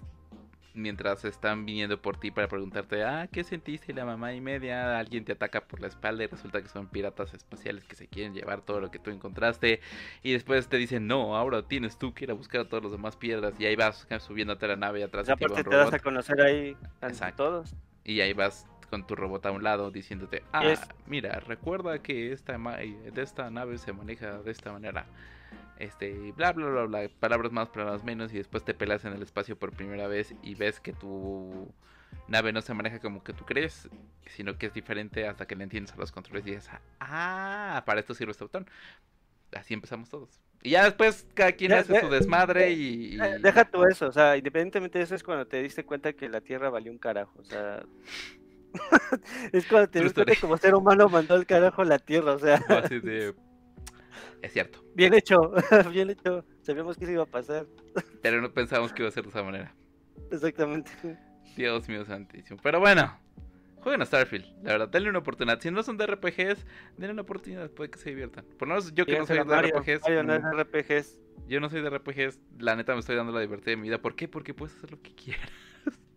mientras 0.74 1.26
están 1.26 1.66
viniendo 1.66 2.02
por 2.02 2.18
ti 2.18 2.32
para 2.32 2.48
preguntarte, 2.48 3.04
ah, 3.04 3.28
¿qué 3.32 3.44
sentiste? 3.44 3.92
Y 3.92 3.96
la 3.96 4.06
mamá 4.06 4.34
y 4.34 4.42
media, 4.42 4.98
alguien 5.00 5.26
te 5.26 5.32
ataca 5.34 5.62
por 5.62 5.80
la 5.82 5.88
espalda 5.88 6.24
y 6.24 6.28
resulta 6.28 6.62
que 6.62 6.68
son 6.68 6.88
piratas 6.88 7.34
espaciales 7.34 7.84
que 7.86 7.96
se 7.96 8.08
quieren 8.08 8.34
llevar 8.34 8.62
todo 8.62 8.80
lo 8.80 8.92
que 8.92 9.00
tú 9.00 9.10
encontraste. 9.12 9.82
Y 10.24 10.34
después 10.34 10.68
te 10.68 10.78
dicen, 10.78 11.08
no, 11.08 11.36
ahora 11.36 11.64
tienes 11.64 11.98
tú 11.98 12.14
que 12.14 12.26
ir 12.26 12.32
a 12.32 12.34
buscar 12.34 12.62
a 12.62 12.66
todos 12.70 12.84
los 12.84 12.92
demás 12.92 13.16
piedras. 13.16 13.54
Y 13.60 13.66
ahí 13.66 13.76
vas 13.76 14.08
subiéndote 14.20 14.66
a 14.66 14.70
la 14.70 14.76
nave 14.76 15.00
y 15.00 15.04
atrás 15.04 15.28
va 15.30 15.34
aparte 15.34 15.64
te 15.64 15.76
das 15.76 15.94
a 15.94 16.00
conocer 16.00 16.42
ahí 16.42 16.78
Exacto. 17.02 17.44
todos. 17.44 17.76
Y 18.04 18.22
ahí 18.22 18.34
vas 18.34 18.66
con 18.90 19.06
tu 19.06 19.16
robot 19.16 19.46
a 19.46 19.52
un 19.52 19.64
lado 19.64 19.92
diciéndote, 19.92 20.44
ah, 20.52 20.64
Es- 20.72 20.88
mira, 21.06 21.40
recuerda 21.42 22.00
que 22.00 22.32
esta, 22.32 22.58
ma- 22.58 22.78
de 22.78 23.22
esta 23.22 23.50
nave 23.50 23.78
se 23.78 23.94
maneja 23.94 24.40
de 24.40 24.52
esta 24.52 24.72
manera. 24.72 25.06
Este, 25.80 26.34
bla, 26.34 26.52
bla, 26.52 26.68
bla, 26.68 26.84
bla, 26.84 27.10
palabras 27.22 27.52
más, 27.54 27.70
palabras 27.70 28.04
menos, 28.04 28.34
y 28.34 28.38
después 28.38 28.64
te 28.64 28.74
pelas 28.74 29.06
en 29.06 29.14
el 29.14 29.22
espacio 29.22 29.58
por 29.58 29.72
primera 29.72 30.08
vez 30.08 30.36
y 30.44 30.56
ves 30.56 30.80
que 30.82 30.92
tu 30.94 31.74
nave 32.28 32.52
no 32.52 32.62
se 32.62 32.74
maneja 32.74 33.00
como 33.00 33.24
que 33.24 33.34
tú 33.34 33.46
crees, 33.46 33.90
sino 34.28 34.58
que 34.58 34.68
es 34.68 34.74
diferente 34.74 35.26
hasta 35.28 35.48
que 35.48 35.56
le 35.56 35.64
entiendes 35.64 35.94
a 35.94 35.98
los 35.98 36.12
controles 36.12 36.46
y 36.46 36.52
dices, 36.52 36.70
ah, 37.00 37.82
para 37.86 38.02
esto 38.02 38.14
sirve 38.14 38.32
este 38.32 38.44
botón. 38.44 38.70
Así 39.54 39.74
empezamos 39.74 40.10
todos. 40.10 40.30
Y 40.62 40.72
ya 40.72 40.84
después 40.84 41.26
cada 41.34 41.54
quien 41.54 41.72
Ya, 41.72 41.80
hace 41.80 42.00
su 42.02 42.10
desmadre 42.10 42.72
y... 42.72 43.16
y- 43.16 43.18
Deja 43.42 43.64
tú 43.64 43.84
eso, 43.86 44.08
o 44.08 44.12
sea, 44.12 44.36
independientemente 44.36 44.98
de 45.00 45.06
eso 45.06 45.16
es 45.16 45.24
cuando 45.24 45.48
te 45.48 45.64
diste 45.64 45.86
cuenta 45.86 46.12
que 46.12 46.28
la 46.28 46.42
Tierra 46.42 46.70
valió 46.70 46.92
un 46.92 46.98
carajo, 47.00 47.40
o 47.40 47.44
sea... 47.44 47.84
es 49.54 49.66
cuando 49.66 49.90
te 49.90 50.04
das 50.04 50.14
cuenta 50.14 50.34
que 50.34 50.42
como 50.42 50.58
ser 50.58 50.76
humano 50.76 51.08
mandó 51.08 51.36
al 51.36 51.46
carajo 51.46 51.84
la 51.86 52.00
Tierra, 52.00 52.34
o 52.34 52.40
sea, 52.40 52.56
así 52.84 53.00
de... 53.00 53.34
Es 54.42 54.54
cierto. 54.54 54.84
bien 54.96 55.14
hecho, 55.14 55.52
bien 55.92 56.10
hecho, 56.10 56.46
sabíamos 56.62 56.98
que 56.98 57.06
eso 57.06 57.14
iba 57.14 57.24
a 57.24 57.28
pasar, 57.28 57.68
Pero 58.22 58.42
no 58.42 58.52
pensamos 58.54 58.94
que 58.94 59.02
iba 59.02 59.10
a 59.10 59.12
ser 59.12 59.24
de 59.24 59.30
esa 59.30 59.44
manera. 59.44 59.76
exactamente. 60.32 60.92
Dios 61.56 61.88
mío 61.90 62.06
santísimo. 62.06 62.60
Pero 62.64 62.80
bueno, 62.80 63.20
jueguen 63.82 64.02
a 64.02 64.06
Starfield. 64.06 64.46
La 64.64 64.74
verdad, 64.74 64.90
denle 64.90 65.10
una 65.10 65.20
oportunidad. 65.20 65.60
Si 65.60 65.72
no 65.72 65.84
son 65.84 65.98
de 65.98 66.08
RPGs, 66.08 66.66
denle 66.98 67.14
una 67.14 67.22
oportunidad. 67.24 67.70
Puede 67.72 67.90
que 67.90 68.00
se 68.00 68.10
diviertan. 68.10 68.46
Por 68.58 68.68
lo 68.68 68.76
menos 68.76 68.94
yo 68.94 69.06
que 69.06 69.18
no 69.18 69.26
soy 69.26 69.40
de 69.40 69.46
Mario, 69.46 69.80
RPGs. 69.80 70.02
Mario 70.02 70.24
no 70.24 70.36
es 70.36 70.44
mm, 70.44 70.60
RPGs. 70.60 71.20
Yo 71.48 71.60
no 71.60 71.70
soy 71.70 71.82
de 71.82 71.90
RPGs. 71.90 72.40
La 72.60 72.76
neta 72.76 72.94
me 72.94 73.00
estoy 73.00 73.16
dando 73.16 73.34
la 73.34 73.42
divertida 73.42 73.72
de 73.72 73.78
mi 73.78 73.84
vida. 73.84 74.02
¿Por 74.02 74.16
qué? 74.16 74.28
Porque 74.28 74.54
puedes 74.54 74.76
hacer 74.76 74.92
lo 74.92 75.02
que 75.02 75.14
quieras. 75.16 75.50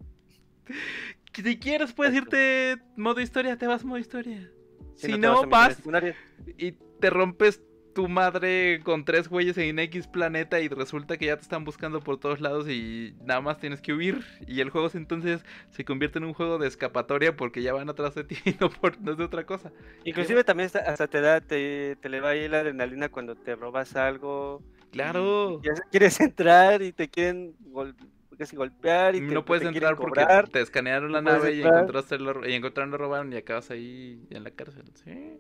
Si 1.34 1.58
quieres 1.58 1.92
puedes 1.92 2.14
irte 2.14 2.78
modo 2.94 3.20
historia, 3.20 3.56
te 3.56 3.66
vas 3.66 3.84
modo 3.84 3.98
historia. 3.98 4.50
Si, 4.96 5.18
no, 5.18 5.46
vas 5.48 5.76
secundaria. 5.76 6.14
y 6.58 6.72
te 6.72 7.10
rompes 7.10 7.62
tu 7.94 8.08
madre 8.08 8.80
con 8.84 9.04
tres 9.04 9.28
güeyes 9.28 9.56
en 9.58 9.78
X 9.78 10.06
planeta 10.06 10.60
y 10.60 10.68
resulta 10.68 11.16
que 11.18 11.26
ya 11.26 11.36
te 11.36 11.42
están 11.42 11.64
buscando 11.64 12.00
por 12.00 12.18
todos 12.18 12.40
lados 12.40 12.68
y 12.68 13.14
nada 13.24 13.40
más 13.40 13.58
tienes 13.58 13.80
que 13.80 13.92
huir 13.92 14.24
y 14.46 14.60
el 14.60 14.70
juego 14.70 14.88
entonces 14.94 15.44
se 15.70 15.84
convierte 15.84 16.18
en 16.18 16.24
un 16.24 16.34
juego 16.34 16.58
de 16.58 16.68
escapatoria 16.68 17.36
porque 17.36 17.62
ya 17.62 17.72
van 17.72 17.88
atrás 17.88 18.14
de 18.14 18.24
ti 18.24 18.36
y 18.44 18.56
no, 18.60 18.70
por, 18.70 19.00
no 19.00 19.12
es 19.12 19.18
de 19.18 19.24
otra 19.24 19.44
cosa. 19.46 19.70
Inclusive 20.04 20.44
también 20.44 20.70
hasta- 20.74 21.06
te 21.08 21.20
da, 21.20 21.40
te, 21.40 21.96
te 21.96 22.08
le 22.08 22.20
va 22.20 22.30
ahí 22.30 22.48
la 22.48 22.60
adrenalina 22.60 23.08
cuando 23.10 23.34
te 23.34 23.54
robas 23.56 23.96
algo. 23.96 24.62
Claro. 24.90 25.60
y 25.62 25.66
ya 25.66 25.72
quieres 25.90 26.20
entrar 26.20 26.82
y 26.82 26.92
te 26.92 27.08
quieren 27.08 27.54
gol- 27.70 27.94
casi 28.36 28.56
golpear 28.56 29.14
y 29.14 29.20
te, 29.20 29.26
No 29.34 29.44
puedes 29.44 29.62
te 29.62 29.68
entrar 29.68 29.96
porque 29.96 30.24
te 30.50 30.60
escanearon 30.60 31.12
la 31.12 31.22
No 31.22 31.30
nave 31.32 31.54
y 31.54 31.62
encontraste 31.62 32.18
lo, 32.18 32.46
y 32.48 32.52
encontraron 32.54 32.90
lo 32.90 32.98
robaron 32.98 33.32
y 33.32 33.36
acabas 33.36 33.70
ahí 33.70 34.26
en 34.30 34.42
la 34.44 34.50
cárcel. 34.50 34.84
Sí. 35.04 35.38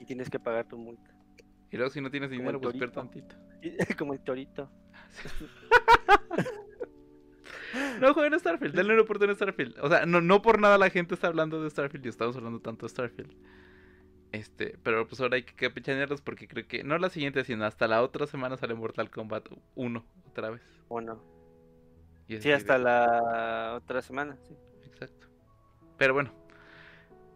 y 0.00 0.04
tienes 0.04 0.28
que 0.28 0.38
pagar 0.38 0.66
tu 0.66 0.76
multa. 0.76 1.10
Y 1.74 1.76
luego 1.76 1.90
si 1.90 2.00
no 2.00 2.08
tienes 2.08 2.30
dinero, 2.30 2.60
pues 2.60 2.78
torito. 2.78 2.92
tantito. 2.92 3.34
Como 3.98 4.14
el 4.14 4.20
torito. 4.20 4.70
No 8.00 8.14
jueguen 8.14 8.34
a 8.34 8.38
Starfield, 8.38 8.72
denle 8.76 8.92
una 8.92 9.02
oportunidad 9.02 9.32
a 9.34 9.36
Starfield. 9.36 9.80
O 9.80 9.88
sea, 9.88 10.06
no, 10.06 10.20
no 10.20 10.40
por 10.42 10.60
nada 10.60 10.78
la 10.78 10.90
gente 10.90 11.14
está 11.14 11.26
hablando 11.26 11.60
de 11.60 11.68
Starfield 11.68 12.06
y 12.06 12.08
estamos 12.08 12.36
hablando 12.36 12.60
tanto 12.60 12.86
de 12.86 12.90
Starfield. 12.90 13.34
Este, 14.30 14.78
pero 14.84 15.08
pues 15.08 15.20
ahora 15.20 15.34
hay 15.36 15.42
que 15.42 15.54
capichanearlos 15.54 16.20
porque 16.20 16.46
creo 16.46 16.68
que 16.68 16.84
no 16.84 16.96
la 16.98 17.10
siguiente, 17.10 17.42
sino 17.42 17.64
hasta 17.64 17.88
la 17.88 18.02
otra 18.02 18.28
semana 18.28 18.56
sale 18.56 18.74
Mortal 18.74 19.10
Kombat 19.10 19.48
1 19.74 20.04
otra 20.28 20.50
vez. 20.50 20.62
¿O 20.86 21.00
no? 21.00 21.20
Y 22.28 22.40
Sí, 22.40 22.52
hasta 22.52 22.78
la 22.78 23.74
otra 23.76 24.00
semana. 24.00 24.36
Sí. 24.46 24.56
Exacto. 24.86 25.26
Pero 25.98 26.14
bueno, 26.14 26.32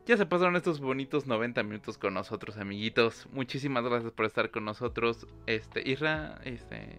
ya 0.08 0.16
se 0.16 0.24
pasaron 0.24 0.56
estos 0.56 0.80
bonitos 0.80 1.26
90 1.26 1.62
minutos 1.64 1.98
con 1.98 2.14
nosotros, 2.14 2.56
amiguitos. 2.56 3.28
Muchísimas 3.30 3.84
gracias 3.84 4.10
por 4.10 4.24
estar 4.24 4.50
con 4.50 4.64
nosotros. 4.64 5.26
Este, 5.46 5.86
Isra, 5.86 6.40
este, 6.44 6.98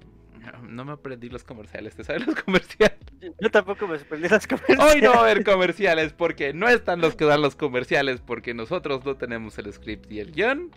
No 0.69 0.85
me 0.85 0.91
aprendí 0.91 1.27
los 1.27 1.43
comerciales, 1.43 1.95
¿te 1.95 2.03
sabes 2.03 2.27
los 2.27 2.35
comerciales? 2.35 2.99
Yo 3.41 3.49
tampoco 3.49 3.87
me 3.87 3.97
sorprendí 3.97 4.29
las 4.29 4.45
comerciales. 4.45 4.85
Hoy 4.85 5.01
no 5.01 5.09
va 5.09 5.17
a 5.17 5.21
haber 5.21 5.43
comerciales 5.43 6.13
porque 6.13 6.53
no 6.53 6.69
están 6.69 7.01
los 7.01 7.15
que 7.15 7.25
dan 7.25 7.41
los 7.41 7.55
comerciales 7.55 8.21
porque 8.21 8.53
nosotros 8.53 9.03
no 9.03 9.17
tenemos 9.17 9.57
el 9.57 9.73
script 9.73 10.11
y 10.11 10.19
el 10.19 10.31
guion. 10.31 10.69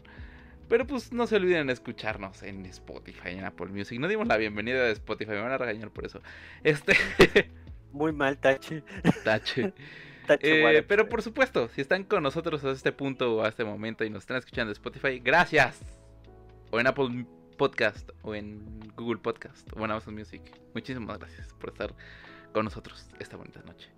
Pero 0.70 0.86
pues 0.86 1.12
no 1.12 1.26
se 1.26 1.36
olviden 1.36 1.68
escucharnos 1.68 2.42
en 2.42 2.64
Spotify, 2.64 3.32
en 3.32 3.44
Apple 3.44 3.66
Music. 3.66 4.00
No 4.00 4.08
dimos 4.08 4.26
la 4.26 4.38
bienvenida 4.38 4.82
de 4.82 4.92
Spotify, 4.92 5.32
me 5.32 5.42
van 5.42 5.52
a 5.52 5.58
regañar 5.58 5.90
por 5.90 6.06
eso. 6.06 6.22
Este. 6.64 6.96
Muy 7.92 8.10
mal, 8.12 8.38
Tache. 8.38 8.82
Tache. 9.22 9.74
Eh, 10.78 10.82
pero 10.86 11.08
por 11.08 11.22
supuesto, 11.22 11.68
si 11.68 11.80
están 11.80 12.04
con 12.04 12.22
nosotros 12.22 12.64
a 12.64 12.70
este 12.72 12.92
punto 12.92 13.36
o 13.36 13.44
a 13.44 13.48
este 13.48 13.64
momento 13.64 14.04
y 14.04 14.10
nos 14.10 14.22
están 14.22 14.36
escuchando 14.38 14.70
en 14.70 14.72
Spotify, 14.72 15.18
gracias. 15.20 15.80
O 16.70 16.80
en 16.80 16.86
Apple 16.86 17.26
Podcast, 17.58 18.10
o 18.22 18.34
en 18.34 18.80
Google 18.96 19.18
Podcast, 19.18 19.68
o 19.76 19.84
en 19.84 19.90
Amazon 19.90 20.14
Music. 20.14 20.42
Muchísimas 20.74 21.18
gracias 21.18 21.52
por 21.54 21.70
estar 21.70 21.94
con 22.52 22.64
nosotros 22.64 23.06
esta 23.18 23.36
bonita 23.36 23.60
noche. 23.62 23.90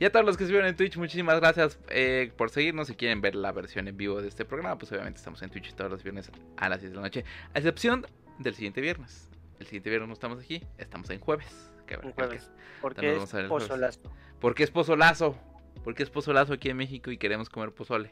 Y 0.00 0.04
a 0.06 0.10
todos 0.10 0.24
los 0.26 0.36
que 0.36 0.44
estuvieron 0.44 0.68
en 0.68 0.74
Twitch, 0.76 0.96
muchísimas 0.96 1.38
gracias 1.38 1.78
eh, 1.88 2.32
por 2.36 2.50
seguirnos. 2.50 2.88
Si 2.88 2.94
quieren 2.96 3.20
ver 3.20 3.36
la 3.36 3.52
versión 3.52 3.86
en 3.86 3.96
vivo 3.96 4.20
de 4.20 4.28
este 4.28 4.44
programa, 4.44 4.76
pues 4.78 4.90
obviamente 4.90 5.18
estamos 5.18 5.40
en 5.42 5.50
Twitch 5.50 5.74
todos 5.74 5.90
los 5.90 6.02
viernes 6.02 6.30
a 6.56 6.68
las 6.68 6.80
10 6.80 6.92
de 6.92 6.96
la 6.96 7.02
noche. 7.02 7.24
A 7.54 7.58
excepción 7.58 8.04
del 8.38 8.54
siguiente 8.54 8.80
viernes. 8.80 9.30
El 9.60 9.66
siguiente 9.66 9.90
viernes 9.90 10.08
no 10.08 10.14
estamos 10.14 10.42
aquí, 10.42 10.62
estamos 10.78 11.08
en 11.10 11.20
jueves. 11.20 11.70
Que 11.86 11.96
jueves. 11.96 12.44
que- 12.44 12.80
Porque 12.80 13.12
es 13.12 13.30
jueves. 13.30 13.48
pozolazo. 13.48 14.00
Porque 14.40 14.62
es 14.64 14.70
pozolazo. 14.72 15.38
Porque 15.84 16.02
es 16.02 16.08
pozolazo 16.10 16.54
aquí 16.54 16.70
en 16.70 16.76
México 16.78 17.10
y 17.10 17.18
queremos 17.18 17.48
comer 17.50 17.72
pozole. 17.72 18.10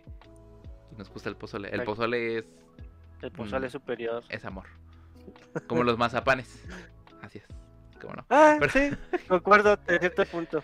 Y 0.92 0.96
nos 0.96 1.08
gusta 1.10 1.28
el 1.30 1.36
pozole. 1.36 1.70
El 1.70 1.82
pozole 1.84 2.38
es, 2.38 2.44
El 3.22 3.32
pozole 3.32 3.68
Mm. 3.68 3.70
superior. 3.70 4.22
es 4.28 4.44
amor. 4.44 4.66
Como 5.66 5.82
los 5.84 5.96
mazapanes. 5.98 6.62
Así 7.22 7.38
es. 7.38 7.44
¿Cómo 8.00 8.14
no? 8.14 8.26
Ah, 8.30 8.56
Pero- 8.60 8.72
sí, 8.72 8.90
concuerdo 9.28 9.72
a 9.72 9.78
cierto 9.98 10.24
punto. 10.26 10.62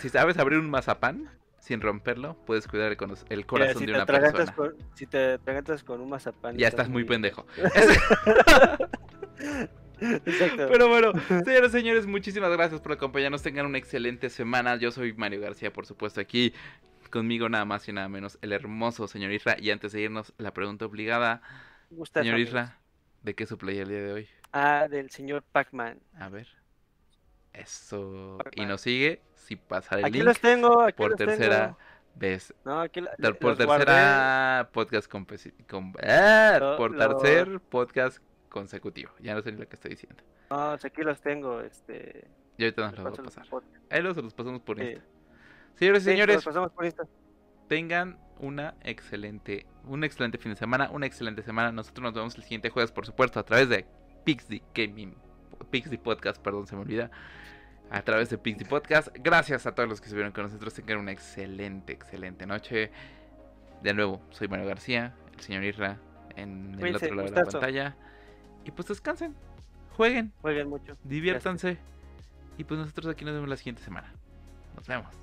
Si 0.00 0.08
sabes 0.08 0.38
abrir 0.38 0.58
un 0.58 0.68
mazapán 0.70 1.28
sin 1.60 1.80
romperlo, 1.80 2.36
puedes 2.46 2.66
cuidar 2.66 2.90
el, 2.90 2.96
Mira, 2.98 3.46
corazón 3.46 3.78
si 3.78 3.86
de 3.86 3.92
una 3.92 4.06
persona. 4.06 4.52
con, 4.54 4.74
si 4.94 5.06
te 5.06 5.34
atragantas 5.34 5.84
con 5.84 6.00
un 6.00 6.08
mazapán. 6.10 6.56
Ya 6.56 6.66
estás 6.68 6.88
muy 6.88 7.04
pendejo. 7.04 7.46
Exacto. 10.24 10.68
Pero 10.70 10.88
bueno, 10.88 11.12
señores, 11.44 11.72
señores, 11.72 12.06
muchísimas 12.06 12.50
gracias 12.52 12.80
por 12.80 12.92
acompañarnos. 12.92 13.42
Tengan 13.42 13.66
una 13.66 13.78
excelente 13.78 14.28
semana. 14.30 14.76
Yo 14.76 14.90
soy 14.90 15.12
Mario 15.14 15.40
García, 15.40 15.72
por 15.72 15.86
supuesto, 15.86 16.20
aquí 16.20 16.52
conmigo 17.10 17.48
nada 17.48 17.64
más 17.66 17.86
y 17.88 17.92
nada 17.92 18.08
menos 18.08 18.38
el 18.42 18.52
hermoso 18.52 19.06
señor 19.06 19.32
Isra. 19.32 19.56
Y 19.58 19.70
antes 19.70 19.92
de 19.92 20.00
irnos, 20.00 20.32
la 20.38 20.52
pregunta 20.54 20.86
obligada, 20.86 21.42
Gustazo, 21.90 22.22
señor 22.24 22.34
amigos. 22.36 22.48
Isra, 22.50 22.78
¿de 23.22 23.34
qué 23.34 23.42
es 23.44 23.48
su 23.48 23.58
play 23.58 23.78
el 23.78 23.88
día 23.88 24.02
de 24.02 24.12
hoy? 24.12 24.28
Ah, 24.52 24.86
del 24.88 25.10
señor 25.10 25.42
Pac-Man. 25.52 25.98
A 26.18 26.28
ver. 26.28 26.48
Eso. 27.52 28.38
Y 28.54 28.64
nos 28.64 28.80
sigue 28.80 29.20
si 29.34 29.56
pasa 29.56 29.98
el 29.98 30.04
Aquí 30.06 30.14
link 30.14 30.24
los 30.24 30.40
tengo, 30.40 30.80
aquí 30.82 30.96
por 30.96 31.10
los 31.10 31.18
tercera 31.18 31.64
tengo. 31.66 31.78
vez. 32.14 32.54
No, 32.64 32.80
aquí 32.80 33.00
la- 33.02 33.10
por 33.34 33.56
guardé. 33.64 33.84
tercera 33.84 34.70
podcast 34.72 35.10
compesi- 35.10 35.52
com- 35.68 35.92
¡Ah! 36.02 36.56
Lo- 36.58 36.76
por 36.78 36.92
lo- 36.92 37.18
tercer 37.18 37.60
podcast 37.60 38.18
consecutivo. 38.52 39.10
Ya 39.20 39.34
no 39.34 39.42
sé 39.42 39.50
ni 39.50 39.58
lo 39.58 39.66
que 39.68 39.74
estoy 39.76 39.92
diciendo. 39.92 40.22
No, 40.50 40.72
aquí 40.72 41.02
los 41.02 41.20
tengo, 41.20 41.60
este. 41.60 42.28
Y 42.58 42.64
ahorita 42.64 42.82
nos 42.82 42.92
les 42.92 43.00
los 43.00 43.10
voy 43.10 43.18
a 43.18 43.22
los 43.24 43.34
pasar. 43.34 43.62
Ahí 43.90 44.02
los, 44.02 44.16
los 44.16 44.34
pasamos 44.34 44.60
por 44.60 44.78
Sí. 44.78 44.84
Insta. 44.84 45.04
Señores 45.74 46.02
y 46.02 46.04
Sí, 46.04 46.10
señores, 46.10 46.34
los 46.36 46.44
pasamos 46.44 46.72
por 46.72 46.84
Insta. 46.84 47.04
tengan 47.68 48.18
una 48.38 48.74
excelente, 48.82 49.66
un 49.84 50.04
excelente 50.04 50.36
fin 50.38 50.52
de 50.52 50.56
semana, 50.56 50.90
una 50.90 51.06
excelente 51.06 51.42
semana. 51.42 51.72
Nosotros 51.72 52.02
nos 52.02 52.14
vemos 52.14 52.36
el 52.36 52.42
siguiente 52.42 52.68
jueves, 52.70 52.92
por 52.92 53.06
supuesto, 53.06 53.40
a 53.40 53.44
través 53.44 53.68
de 53.70 53.86
Pixie 54.24 54.62
Gaming, 54.74 55.14
Pixie 55.70 55.98
Podcast, 55.98 56.40
perdón, 56.42 56.66
se 56.66 56.76
me 56.76 56.82
olvida. 56.82 57.10
A 57.90 58.02
través 58.02 58.30
de 58.30 58.38
Pixie 58.38 58.66
Podcast. 58.66 59.08
Gracias 59.20 59.66
a 59.66 59.74
todos 59.74 59.88
los 59.88 60.00
que 60.00 60.06
estuvieron 60.06 60.32
con 60.32 60.44
nosotros. 60.44 60.72
Tengan 60.74 60.98
una 60.98 61.12
excelente, 61.12 61.92
excelente 61.92 62.46
noche. 62.46 62.90
De 63.82 63.92
nuevo, 63.94 64.22
soy 64.30 64.48
Mario 64.48 64.66
García, 64.66 65.14
el 65.34 65.40
señor 65.40 65.64
Irra, 65.64 65.98
en 66.36 66.74
el 66.74 66.80
Cuídense, 66.80 67.06
otro 67.06 67.16
lado 67.16 67.30
de 67.30 67.36
la 67.36 67.44
pantalla. 67.44 67.96
Y 68.64 68.70
pues 68.70 68.88
descansen, 68.88 69.34
jueguen, 69.96 70.32
Jueguen 70.40 70.68
mucho. 70.68 70.96
diviértanse. 71.04 71.78
Y 72.58 72.64
pues 72.64 72.78
nosotros 72.78 73.06
aquí 73.06 73.24
nos 73.24 73.34
vemos 73.34 73.48
la 73.48 73.56
siguiente 73.56 73.82
semana. 73.82 74.12
Nos 74.76 74.86
vemos. 74.86 75.14